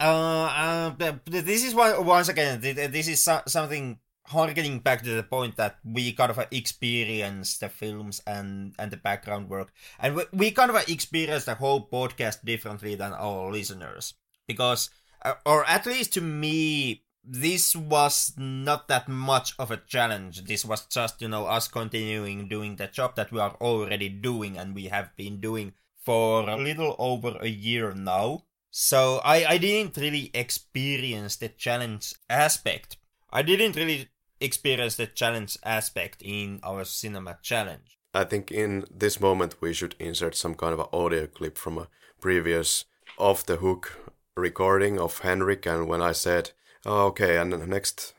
Uh, 0.00 0.92
uh, 0.98 1.12
this 1.24 1.64
is 1.64 1.74
why 1.74 1.98
once 1.98 2.28
again 2.28 2.60
this 2.60 3.08
is 3.08 3.20
something 3.20 3.98
harkening 4.28 4.81
back 4.81 5.03
to 5.03 5.15
the 5.15 5.23
point 5.23 5.57
that 5.57 5.78
we 5.85 6.12
kind 6.12 6.31
of 6.31 6.39
experience 6.51 7.59
the 7.59 7.69
films 7.69 8.23
and 8.27 8.74
and 8.78 8.90
the 8.90 8.97
background 8.97 9.48
work, 9.48 9.73
and 9.98 10.16
we, 10.16 10.24
we 10.32 10.51
kind 10.51 10.70
of 10.70 10.89
experience 10.89 11.44
the 11.44 11.55
whole 11.55 11.86
podcast 11.86 12.44
differently 12.44 12.94
than 12.94 13.12
our 13.12 13.51
listeners 13.51 14.15
because, 14.47 14.90
uh, 15.24 15.35
or 15.44 15.65
at 15.66 15.86
least 15.86 16.12
to 16.15 16.20
me, 16.20 17.03
this 17.24 17.74
was 17.74 18.32
not 18.36 18.89
that 18.89 19.09
much 19.09 19.55
of 19.59 19.70
a 19.70 19.77
challenge. 19.78 20.44
This 20.44 20.65
was 20.65 20.86
just 20.86 21.20
you 21.23 21.28
know 21.28 21.47
us 21.47 21.69
continuing 21.69 22.48
doing 22.48 22.77
the 22.77 22.86
job 22.86 23.16
that 23.16 23.32
we 23.32 23.40
are 23.40 23.57
already 23.61 24.09
doing 24.09 24.57
and 24.59 24.74
we 24.74 24.86
have 24.86 25.16
been 25.16 25.40
doing 25.40 25.73
for 26.05 26.48
a 26.48 26.57
little 26.57 26.94
over 26.98 27.36
a 27.40 27.48
year 27.48 27.93
now. 27.93 28.44
So 28.70 29.20
I, 29.24 29.44
I 29.44 29.59
didn't 29.59 29.97
really 29.97 30.31
experience 30.35 31.36
the 31.36 31.48
challenge 31.48 32.15
aspect. 32.28 32.97
I 33.31 33.43
didn't 33.43 33.74
really 33.74 34.09
experience 34.40 34.96
the 34.96 35.06
challenge 35.06 35.58
aspect 35.64 36.22
in 36.22 36.60
our 36.62 36.84
cinema 36.84 37.38
challenge. 37.42 37.98
I 38.14 38.24
think 38.24 38.50
in 38.50 38.84
this 38.90 39.20
moment 39.20 39.56
we 39.60 39.72
should 39.72 39.94
insert 39.98 40.34
some 40.34 40.54
kind 40.54 40.72
of 40.72 40.80
an 40.80 40.86
audio 40.92 41.26
clip 41.26 41.58
from 41.58 41.78
a 41.78 41.88
previous 42.20 42.84
off 43.18 43.44
the 43.44 43.56
hook 43.56 43.98
recording 44.36 44.98
of 44.98 45.20
Henrik 45.20 45.66
and 45.66 45.88
when 45.88 46.02
I 46.02 46.12
said, 46.12 46.50
oh, 46.84 47.06
okay, 47.06 47.36
and 47.36 47.68
next 47.68 48.14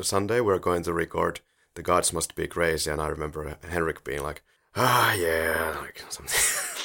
Sunday 0.00 0.40
we're 0.40 0.58
going 0.58 0.82
to 0.84 0.92
record 0.92 1.40
The 1.74 1.82
Gods 1.82 2.12
Must 2.12 2.34
Be 2.34 2.46
Crazy 2.46 2.90
and 2.90 3.00
I 3.00 3.08
remember 3.08 3.56
Henrik 3.68 4.04
being 4.04 4.22
like, 4.22 4.42
ah, 4.74 5.12
yeah, 5.14 5.76
like 5.80 6.02
something. 6.08 6.32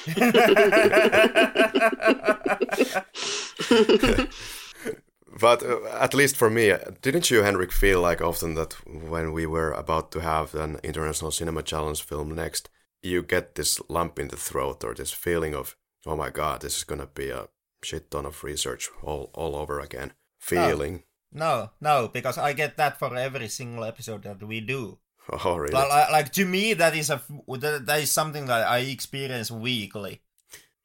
but 5.40 5.64
uh, 5.64 5.86
at 6.00 6.14
least 6.14 6.36
for 6.36 6.50
me, 6.50 6.74
didn't 7.02 7.30
you, 7.30 7.44
Henrik, 7.44 7.72
feel 7.72 8.02
like 8.02 8.22
often 8.22 8.56
that 8.56 8.74
when 8.86 9.32
we 9.32 9.46
were 9.46 9.72
about 9.72 10.12
to 10.12 10.22
have 10.22 10.56
an 10.56 10.80
International 10.84 11.32
Cinema 11.32 11.64
Challenge 11.64 12.02
film 12.02 12.34
next, 12.36 12.70
you 13.02 13.22
get 13.22 13.56
this 13.56 13.80
lump 13.90 14.20
in 14.20 14.28
the 14.30 14.38
throat 14.38 14.84
or 14.84 14.94
this 14.94 15.12
feeling 15.12 15.54
of, 15.54 15.76
oh 16.06 16.16
my 16.16 16.30
god, 16.30 16.62
this 16.62 16.78
is 16.78 16.84
gonna 16.84 17.08
be 17.08 17.30
a 17.30 17.48
shit 17.84 18.10
ton 18.12 18.26
of 18.26 18.44
research 18.44 18.90
all, 19.04 19.30
all 19.34 19.56
over 19.56 19.80
again 19.80 20.14
feeling? 20.40 21.04
No, 21.32 21.70
no, 21.82 22.02
no 22.02 22.08
because 22.08 22.38
I 22.38 22.54
get 22.54 22.78
that 22.78 23.00
for 23.00 23.16
every 23.16 23.48
single 23.48 23.84
episode 23.84 24.24
that 24.24 24.42
we 24.44 24.62
do. 24.62 25.00
Oh, 25.44 25.58
really? 25.58 25.74
Like, 25.74 26.10
like 26.10 26.32
to 26.34 26.46
me, 26.46 26.74
that 26.76 26.96
is 26.96 27.10
a 27.10 27.22
that 27.60 28.00
is 28.00 28.10
something 28.10 28.46
that 28.46 28.66
I 28.66 28.78
experience 28.80 29.52
weekly. 29.52 30.22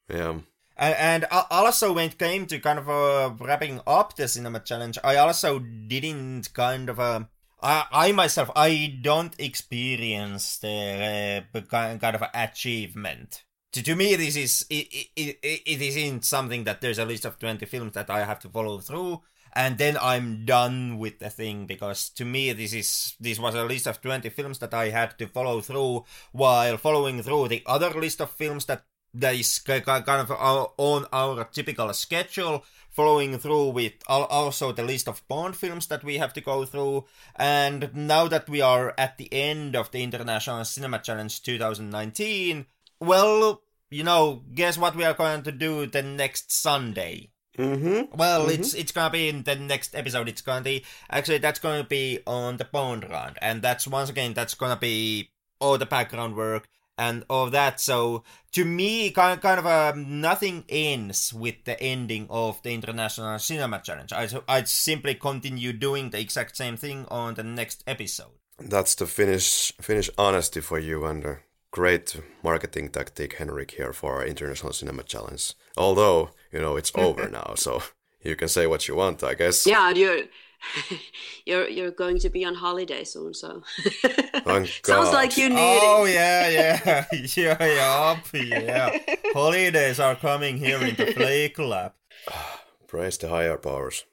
Yeah. 0.09 0.39
And, 0.75 0.95
and 0.95 1.27
also 1.51 1.93
when 1.93 2.09
it 2.09 2.17
came 2.17 2.45
to 2.47 2.59
kind 2.59 2.79
of 2.79 2.89
uh, 2.89 3.33
wrapping 3.39 3.81
up 3.85 4.15
the 4.15 4.27
cinema 4.27 4.59
challenge, 4.59 4.97
I 5.03 5.17
also 5.17 5.59
didn't 5.59 6.53
kind 6.53 6.89
of 6.89 6.99
uh, 6.99 7.25
I, 7.61 7.85
I 7.91 8.11
myself 8.11 8.51
I 8.55 8.99
don't 9.01 9.33
experience 9.39 10.57
the 10.57 11.45
uh, 11.53 11.61
kind 11.61 12.03
of 12.03 12.23
achievement. 12.33 13.43
To, 13.73 13.83
to 13.83 13.95
me, 13.95 14.15
this 14.15 14.35
is 14.35 14.65
it, 14.69 14.87
it, 15.15 15.39
it, 15.41 15.61
it 15.65 15.81
isn't 15.81 16.25
something 16.25 16.63
that 16.65 16.81
there's 16.81 16.99
a 16.99 17.05
list 17.05 17.25
of 17.25 17.39
twenty 17.39 17.65
films 17.65 17.93
that 17.93 18.09
I 18.09 18.25
have 18.25 18.39
to 18.39 18.49
follow 18.49 18.79
through 18.79 19.21
and 19.55 19.77
then 19.77 19.97
I'm 20.01 20.45
done 20.45 20.97
with 20.97 21.19
the 21.19 21.29
thing 21.29 21.65
because 21.65 22.09
to 22.11 22.25
me 22.25 22.51
this 22.53 22.73
is 22.73 23.13
this 23.19 23.39
was 23.39 23.55
a 23.55 23.63
list 23.63 23.87
of 23.87 24.01
20 24.01 24.29
films 24.29 24.57
that 24.59 24.73
I 24.73 24.89
had 24.89 25.17
to 25.19 25.27
follow 25.27 25.61
through 25.61 26.05
while 26.31 26.77
following 26.77 27.21
through 27.21 27.49
the 27.49 27.63
other 27.65 27.91
list 27.91 28.19
of 28.19 28.31
films 28.31 28.65
that 28.65 28.83
that 29.13 29.35
is 29.35 29.59
kind 29.59 30.09
of 30.09 30.31
on 30.31 31.05
our 31.11 31.43
typical 31.45 31.93
schedule 31.93 32.63
following 32.89 33.37
through 33.39 33.69
with 33.69 33.93
also 34.07 34.71
the 34.71 34.83
list 34.83 35.07
of 35.07 35.27
Bond 35.27 35.55
films 35.55 35.87
that 35.87 36.03
we 36.03 36.17
have 36.17 36.33
to 36.33 36.41
go 36.41 36.63
through. 36.63 37.05
And 37.35 37.89
now 37.93 38.27
that 38.27 38.47
we 38.47 38.61
are 38.61 38.93
at 38.97 39.17
the 39.17 39.31
end 39.33 39.75
of 39.75 39.91
the 39.91 40.03
International 40.03 40.63
Cinema 40.63 40.99
Challenge 40.99 41.41
2019, 41.41 42.65
well, 42.99 43.61
you 43.89 44.03
know, 44.03 44.43
guess 44.53 44.77
what 44.77 44.95
we 44.95 45.03
are 45.03 45.13
going 45.13 45.43
to 45.43 45.51
do 45.51 45.87
the 45.87 46.03
next 46.03 46.51
Sunday? 46.51 47.31
Mm-hmm. 47.57 48.15
Well, 48.17 48.43
mm-hmm. 48.43 48.61
it's 48.61 48.73
it's 48.73 48.91
gonna 48.91 49.11
be 49.11 49.29
in 49.29 49.43
the 49.43 49.55
next 49.55 49.93
episode. 49.93 50.27
It's 50.27 50.41
gonna 50.41 50.63
be 50.63 50.83
actually 51.07 51.37
that's 51.37 51.59
gonna 51.59 51.83
be 51.83 52.19
on 52.25 52.57
the 52.57 52.65
Bond 52.65 53.07
round, 53.07 53.37
and 53.43 53.61
that's 53.61 53.85
once 53.85 54.09
again 54.09 54.33
that's 54.33 54.55
gonna 54.55 54.75
be 54.75 55.29
all 55.59 55.77
the 55.77 55.85
background 55.85 56.35
work 56.35 56.67
and 56.97 57.23
all 57.29 57.49
that. 57.49 57.79
So 57.79 58.23
to 58.51 58.65
me, 58.65 59.11
kind 59.11 59.41
kind 59.41 59.59
of 59.59 59.65
a 59.65 59.93
um, 59.93 60.21
nothing 60.21 60.65
ends 60.69 61.33
with 61.33 61.63
the 61.65 61.79
ending 61.81 62.27
of 62.29 62.61
the 62.63 62.73
International 62.73 63.37
Cinema 63.39 63.81
Challenge. 63.81 64.13
I'd, 64.13 64.33
I'd 64.47 64.67
simply 64.67 65.15
continue 65.15 65.73
doing 65.73 66.09
the 66.09 66.19
exact 66.19 66.55
same 66.55 66.77
thing 66.77 67.05
on 67.09 67.33
the 67.35 67.43
next 67.43 67.83
episode. 67.87 68.31
That's 68.59 68.95
the 68.95 69.07
Finnish 69.07 69.73
Finnish 69.81 70.09
honesty 70.17 70.61
for 70.61 70.79
you, 70.79 71.05
and 71.05 71.25
a 71.25 71.39
great 71.71 72.15
marketing 72.43 72.89
tactic, 72.89 73.33
Henrik, 73.33 73.71
here 73.71 73.93
for 73.93 74.15
our 74.15 74.25
International 74.25 74.73
Cinema 74.73 75.03
Challenge. 75.03 75.53
Although 75.75 76.29
you 76.51 76.59
know 76.59 76.77
it's 76.77 76.91
over 76.95 77.27
now, 77.39 77.53
so 77.55 77.81
you 78.21 78.35
can 78.35 78.47
say 78.47 78.67
what 78.67 78.87
you 78.87 78.95
want, 78.95 79.23
I 79.23 79.33
guess. 79.33 79.65
Yeah, 79.65 79.89
you're 79.89 80.23
you're 81.45 81.69
you're 81.69 81.91
going 81.91 82.19
to 82.19 82.29
be 82.29 82.45
on 82.45 82.55
holiday 82.55 83.03
soon, 83.03 83.33
so 83.33 83.63
sounds 84.83 85.11
like 85.11 85.37
you 85.37 85.49
need 85.49 85.79
oh, 85.81 86.05
it. 86.05 86.13
yeah, 86.13 86.49
yeah, 86.49 87.05
yeah, 87.35 88.17
yeah, 88.33 88.59
yeah. 88.59 88.99
Holidays 89.33 89.99
are 89.99 90.15
coming 90.15 90.57
here 90.57 90.79
in 90.79 90.95
the 90.95 91.13
Play 91.13 91.49
Club. 91.49 91.93
Praise 92.87 93.17
the 93.17 93.29
higher 93.29 93.57
powers. 93.57 94.05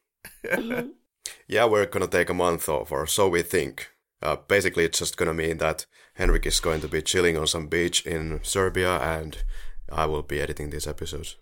Mm-hmm. 0.44 0.89
yeah, 1.48 1.66
we're 1.66 1.86
gonna 1.86 2.06
take 2.06 2.31
a 2.31 2.35
month 2.35 2.68
off, 2.68 2.93
or 2.93 3.06
so 3.06 3.28
we 3.28 3.43
think. 3.43 3.90
Uh, 4.22 4.36
basically, 4.36 4.85
it's 4.85 4.98
just 4.98 5.16
gonna 5.16 5.35
mean 5.35 5.59
that 5.59 5.86
Henrik 6.14 6.47
is 6.47 6.60
going 6.60 6.81
to 6.81 6.89
be 6.89 7.02
chilling 7.02 7.36
on 7.36 7.47
some 7.47 7.68
beach 7.68 8.06
in 8.06 8.40
Serbia, 8.43 8.98
and 8.98 9.43
I 9.90 10.06
will 10.06 10.22
be 10.22 10.40
editing 10.40 10.70
these 10.70 10.86
episodes. 10.86 11.36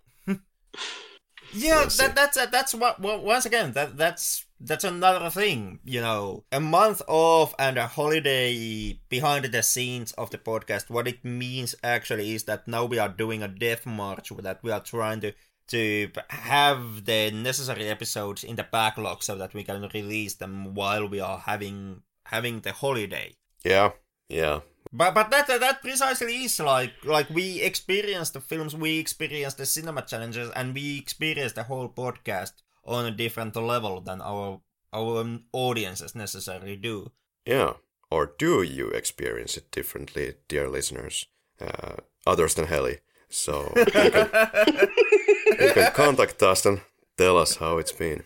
yeah, 1.52 1.84
that, 1.98 2.12
that's 2.14 2.36
uh, 2.36 2.46
that's 2.46 2.74
what. 2.74 3.00
Well, 3.00 3.20
once 3.20 3.46
again, 3.46 3.72
that 3.72 3.96
that's 3.96 4.44
that's 4.60 4.84
another 4.84 5.30
thing. 5.30 5.80
You 5.84 6.00
know, 6.00 6.44
a 6.52 6.60
month 6.60 7.02
off 7.06 7.54
and 7.58 7.78
a 7.78 7.86
holiday 7.86 8.98
behind 9.08 9.44
the 9.44 9.62
scenes 9.62 10.12
of 10.12 10.30
the 10.30 10.38
podcast. 10.38 10.90
What 10.90 11.08
it 11.08 11.24
means 11.24 11.74
actually 11.82 12.34
is 12.34 12.44
that 12.44 12.66
now 12.66 12.84
we 12.84 12.98
are 12.98 13.08
doing 13.08 13.42
a 13.42 13.48
death 13.48 13.86
march. 13.86 14.30
That 14.38 14.62
we 14.62 14.70
are 14.70 14.82
trying 14.82 15.20
to 15.20 15.32
to 15.68 16.10
have 16.30 17.04
the 17.04 17.30
necessary 17.30 17.88
episodes 17.88 18.42
in 18.42 18.56
the 18.56 18.64
backlog 18.64 19.22
so 19.22 19.36
that 19.36 19.52
we 19.52 19.62
can 19.64 19.88
release 19.92 20.34
them 20.34 20.74
while 20.74 21.06
we 21.06 21.20
are 21.20 21.38
having 21.38 22.02
having 22.26 22.60
the 22.60 22.72
holiday. 22.72 23.34
Yeah, 23.64 23.92
yeah. 24.28 24.60
But 24.92 25.14
but 25.14 25.30
that 25.30 25.46
that 25.46 25.82
precisely 25.82 26.44
is 26.44 26.58
like 26.60 26.92
like 27.04 27.28
we 27.30 27.60
experience 27.60 28.30
the 28.30 28.40
films, 28.40 28.74
we 28.74 28.98
experience 28.98 29.54
the 29.54 29.66
cinema 29.66 30.02
challenges, 30.02 30.50
and 30.56 30.74
we 30.74 30.98
experience 30.98 31.52
the 31.52 31.64
whole 31.64 31.88
podcast 31.88 32.52
on 32.84 33.06
a 33.06 33.10
different 33.10 33.56
level 33.56 34.00
than 34.00 34.20
our 34.20 34.60
our 34.92 35.38
audiences 35.52 36.14
necessarily 36.14 36.76
do. 36.76 37.10
Yeah. 37.44 37.74
Or 38.10 38.32
do 38.38 38.62
you 38.62 38.88
experience 38.88 39.56
it 39.56 39.70
differently, 39.70 40.34
dear 40.48 40.68
listeners? 40.68 41.26
Uh, 41.60 41.96
others 42.26 42.54
than 42.54 42.66
Heli. 42.66 42.98
So 43.28 43.72
you 43.76 43.84
can, 43.84 44.12
you 45.60 45.72
can 45.74 45.92
contact 45.92 46.42
us 46.42 46.64
and 46.64 46.80
tell 47.18 47.36
us 47.36 47.56
how 47.56 47.76
it's 47.78 47.92
been. 47.92 48.24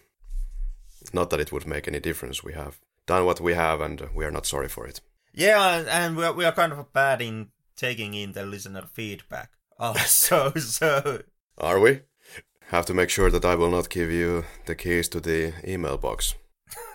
Not 1.12 1.30
that 1.30 1.40
it 1.40 1.50
would 1.50 1.66
make 1.66 1.88
any 1.88 1.98
difference. 1.98 2.44
We 2.44 2.52
have 2.52 2.78
done 3.06 3.24
what 3.24 3.40
we 3.40 3.54
have 3.54 3.80
and 3.80 4.08
we 4.14 4.24
are 4.24 4.30
not 4.30 4.46
sorry 4.46 4.68
for 4.68 4.86
it. 4.86 5.00
Yeah, 5.34 5.84
and 5.88 6.16
we 6.16 6.24
are, 6.24 6.32
we 6.32 6.44
are 6.44 6.52
kind 6.52 6.72
of 6.72 6.92
bad 6.92 7.20
in 7.20 7.48
taking 7.74 8.14
in 8.14 8.32
the 8.32 8.44
listener 8.44 8.84
feedback. 8.92 9.50
Also, 9.78 10.52
so. 10.52 11.22
Are 11.58 11.80
we? 11.80 12.02
Have 12.72 12.86
to 12.86 12.94
make 12.94 13.10
sure 13.10 13.30
that 13.30 13.44
I 13.44 13.54
will 13.54 13.70
not 13.70 13.90
give 13.90 14.10
you 14.10 14.46
the 14.64 14.74
keys 14.74 15.06
to 15.10 15.20
the 15.20 15.52
email 15.62 15.98
box. 15.98 16.36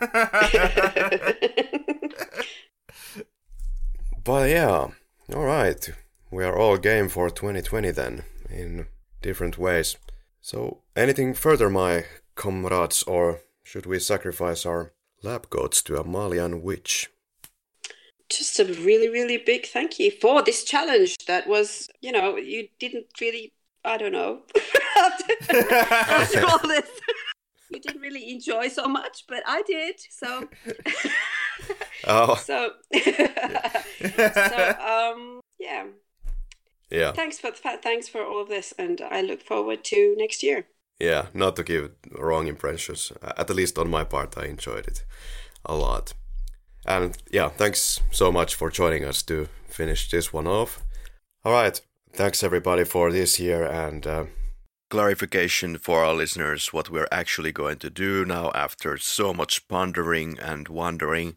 but 4.23 4.49
yeah, 4.49 4.87
all 5.35 5.45
right. 5.45 5.89
We 6.31 6.43
are 6.43 6.57
all 6.57 6.77
game 6.77 7.09
for 7.09 7.29
2020 7.29 7.91
then, 7.91 8.23
in 8.49 8.87
different 9.21 9.59
ways. 9.59 9.97
So, 10.41 10.79
anything 10.95 11.35
further, 11.35 11.69
my 11.69 12.05
comrades, 12.33 13.03
or 13.03 13.41
should 13.63 13.85
we 13.85 13.99
sacrifice 13.99 14.65
our 14.65 14.93
lab 15.21 15.47
goats 15.51 15.83
to 15.83 15.99
a 15.99 16.03
Malian 16.03 16.63
witch? 16.63 17.11
Just 18.29 18.59
a 18.59 18.65
really, 18.65 19.09
really 19.09 19.37
big 19.37 19.67
thank 19.67 19.99
you 19.99 20.09
for 20.09 20.41
this 20.41 20.63
challenge. 20.63 21.17
That 21.27 21.47
was, 21.47 21.87
you 22.01 22.11
know, 22.11 22.35
you 22.35 22.69
didn't 22.79 23.05
really, 23.21 23.53
I 23.85 23.97
don't 23.97 24.11
know, 24.11 24.41
after 25.49 26.45
all 26.45 26.59
this, 26.59 26.89
you 27.71 27.79
didn't 27.79 28.01
really 28.01 28.31
enjoy 28.31 28.67
so 28.67 28.87
much, 28.87 29.25
but 29.27 29.43
I 29.45 29.61
did. 29.63 29.95
So, 30.09 30.47
Oh, 32.05 32.35
so, 32.35 32.71
so, 32.93 34.73
um, 34.79 35.39
yeah. 35.59 35.85
yeah. 36.89 37.11
Thanks 37.11 37.39
for 37.39 37.51
thanks 37.51 38.07
for 38.07 38.23
all 38.23 38.41
of 38.41 38.49
this, 38.49 38.73
and 38.77 39.01
I 39.01 39.21
look 39.21 39.41
forward 39.41 39.83
to 39.85 40.15
next 40.17 40.43
year. 40.43 40.67
Yeah, 40.99 41.27
not 41.33 41.55
to 41.57 41.63
give 41.63 41.91
wrong 42.11 42.47
impressions. 42.47 43.11
At 43.21 43.49
least 43.49 43.77
on 43.77 43.89
my 43.89 44.03
part, 44.03 44.37
I 44.37 44.45
enjoyed 44.45 44.87
it 44.87 45.03
a 45.65 45.75
lot. 45.75 46.13
And 46.85 47.17
yeah, 47.29 47.49
thanks 47.49 47.99
so 48.11 48.31
much 48.31 48.55
for 48.55 48.71
joining 48.71 49.03
us 49.03 49.21
to 49.23 49.49
finish 49.67 50.09
this 50.09 50.31
one 50.31 50.47
off. 50.47 50.83
All 51.43 51.51
right, 51.51 51.79
thanks 52.13 52.43
everybody 52.43 52.85
for 52.85 53.11
this 53.11 53.39
year 53.39 53.65
and 53.65 54.07
uh, 54.07 54.25
clarification 54.89 55.77
for 55.77 56.03
our 56.03 56.13
listeners 56.13 56.71
what 56.71 56.89
we're 56.89 57.07
actually 57.11 57.51
going 57.51 57.77
to 57.77 57.89
do 57.89 58.23
now 58.25 58.51
after 58.55 58.97
so 58.97 59.33
much 59.33 59.67
pondering 59.67 60.39
and 60.39 60.67
wondering. 60.67 61.35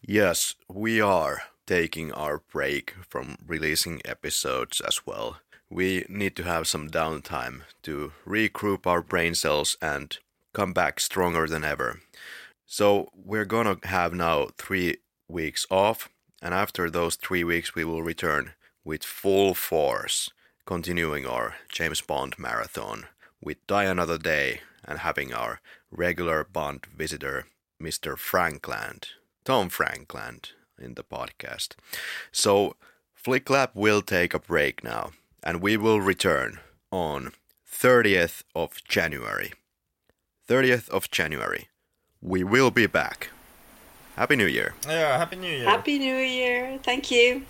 Yes, 0.00 0.54
we 0.68 1.00
are 1.00 1.42
taking 1.66 2.12
our 2.12 2.42
break 2.50 2.94
from 3.08 3.36
releasing 3.46 4.00
episodes 4.04 4.80
as 4.80 5.06
well. 5.06 5.40
We 5.68 6.06
need 6.08 6.34
to 6.36 6.44
have 6.44 6.66
some 6.66 6.88
downtime 6.88 7.62
to 7.82 8.12
regroup 8.26 8.86
our 8.86 9.02
brain 9.02 9.34
cells 9.34 9.76
and 9.82 10.16
come 10.54 10.72
back 10.72 10.98
stronger 10.98 11.46
than 11.46 11.64
ever. 11.64 12.00
So, 12.64 13.10
we're 13.14 13.44
gonna 13.44 13.78
have 13.84 14.14
now 14.14 14.48
three 14.56 14.98
weeks 15.28 15.66
off, 15.70 16.08
and 16.40 16.54
after 16.54 16.90
those 16.90 17.16
three 17.16 17.44
weeks, 17.44 17.74
we 17.74 17.84
will 17.84 18.02
return 18.02 18.52
with 18.84 19.04
full 19.04 19.54
force, 19.54 20.30
continuing 20.68 21.24
our 21.24 21.54
James 21.70 22.02
Bond 22.02 22.38
marathon 22.38 23.06
with 23.40 23.66
Die 23.66 23.84
Another 23.84 24.18
Day 24.18 24.60
and 24.84 24.98
having 24.98 25.32
our 25.32 25.62
regular 25.90 26.44
Bond 26.44 26.84
visitor, 26.94 27.46
Mr. 27.82 28.18
Frankland, 28.18 29.06
Tom 29.46 29.70
Frankland, 29.70 30.50
in 30.78 30.92
the 30.92 31.02
podcast. 31.02 31.68
So, 32.32 32.76
Flick 33.14 33.48
Lab 33.48 33.70
will 33.72 34.02
take 34.02 34.34
a 34.34 34.38
break 34.38 34.84
now, 34.84 35.12
and 35.42 35.62
we 35.62 35.78
will 35.78 36.02
return 36.02 36.60
on 36.92 37.32
30th 37.66 38.42
of 38.54 38.84
January. 38.84 39.54
30th 40.46 40.90
of 40.90 41.10
January. 41.10 41.68
We 42.20 42.44
will 42.44 42.70
be 42.70 42.86
back. 42.86 43.30
Happy 44.16 44.36
New 44.36 44.46
Year. 44.46 44.74
Yeah, 44.86 45.16
Happy 45.16 45.36
New 45.36 45.50
Year. 45.50 45.64
Happy 45.64 45.98
New 45.98 46.16
Year! 46.16 46.78
Thank 46.82 47.10
you. 47.10 47.46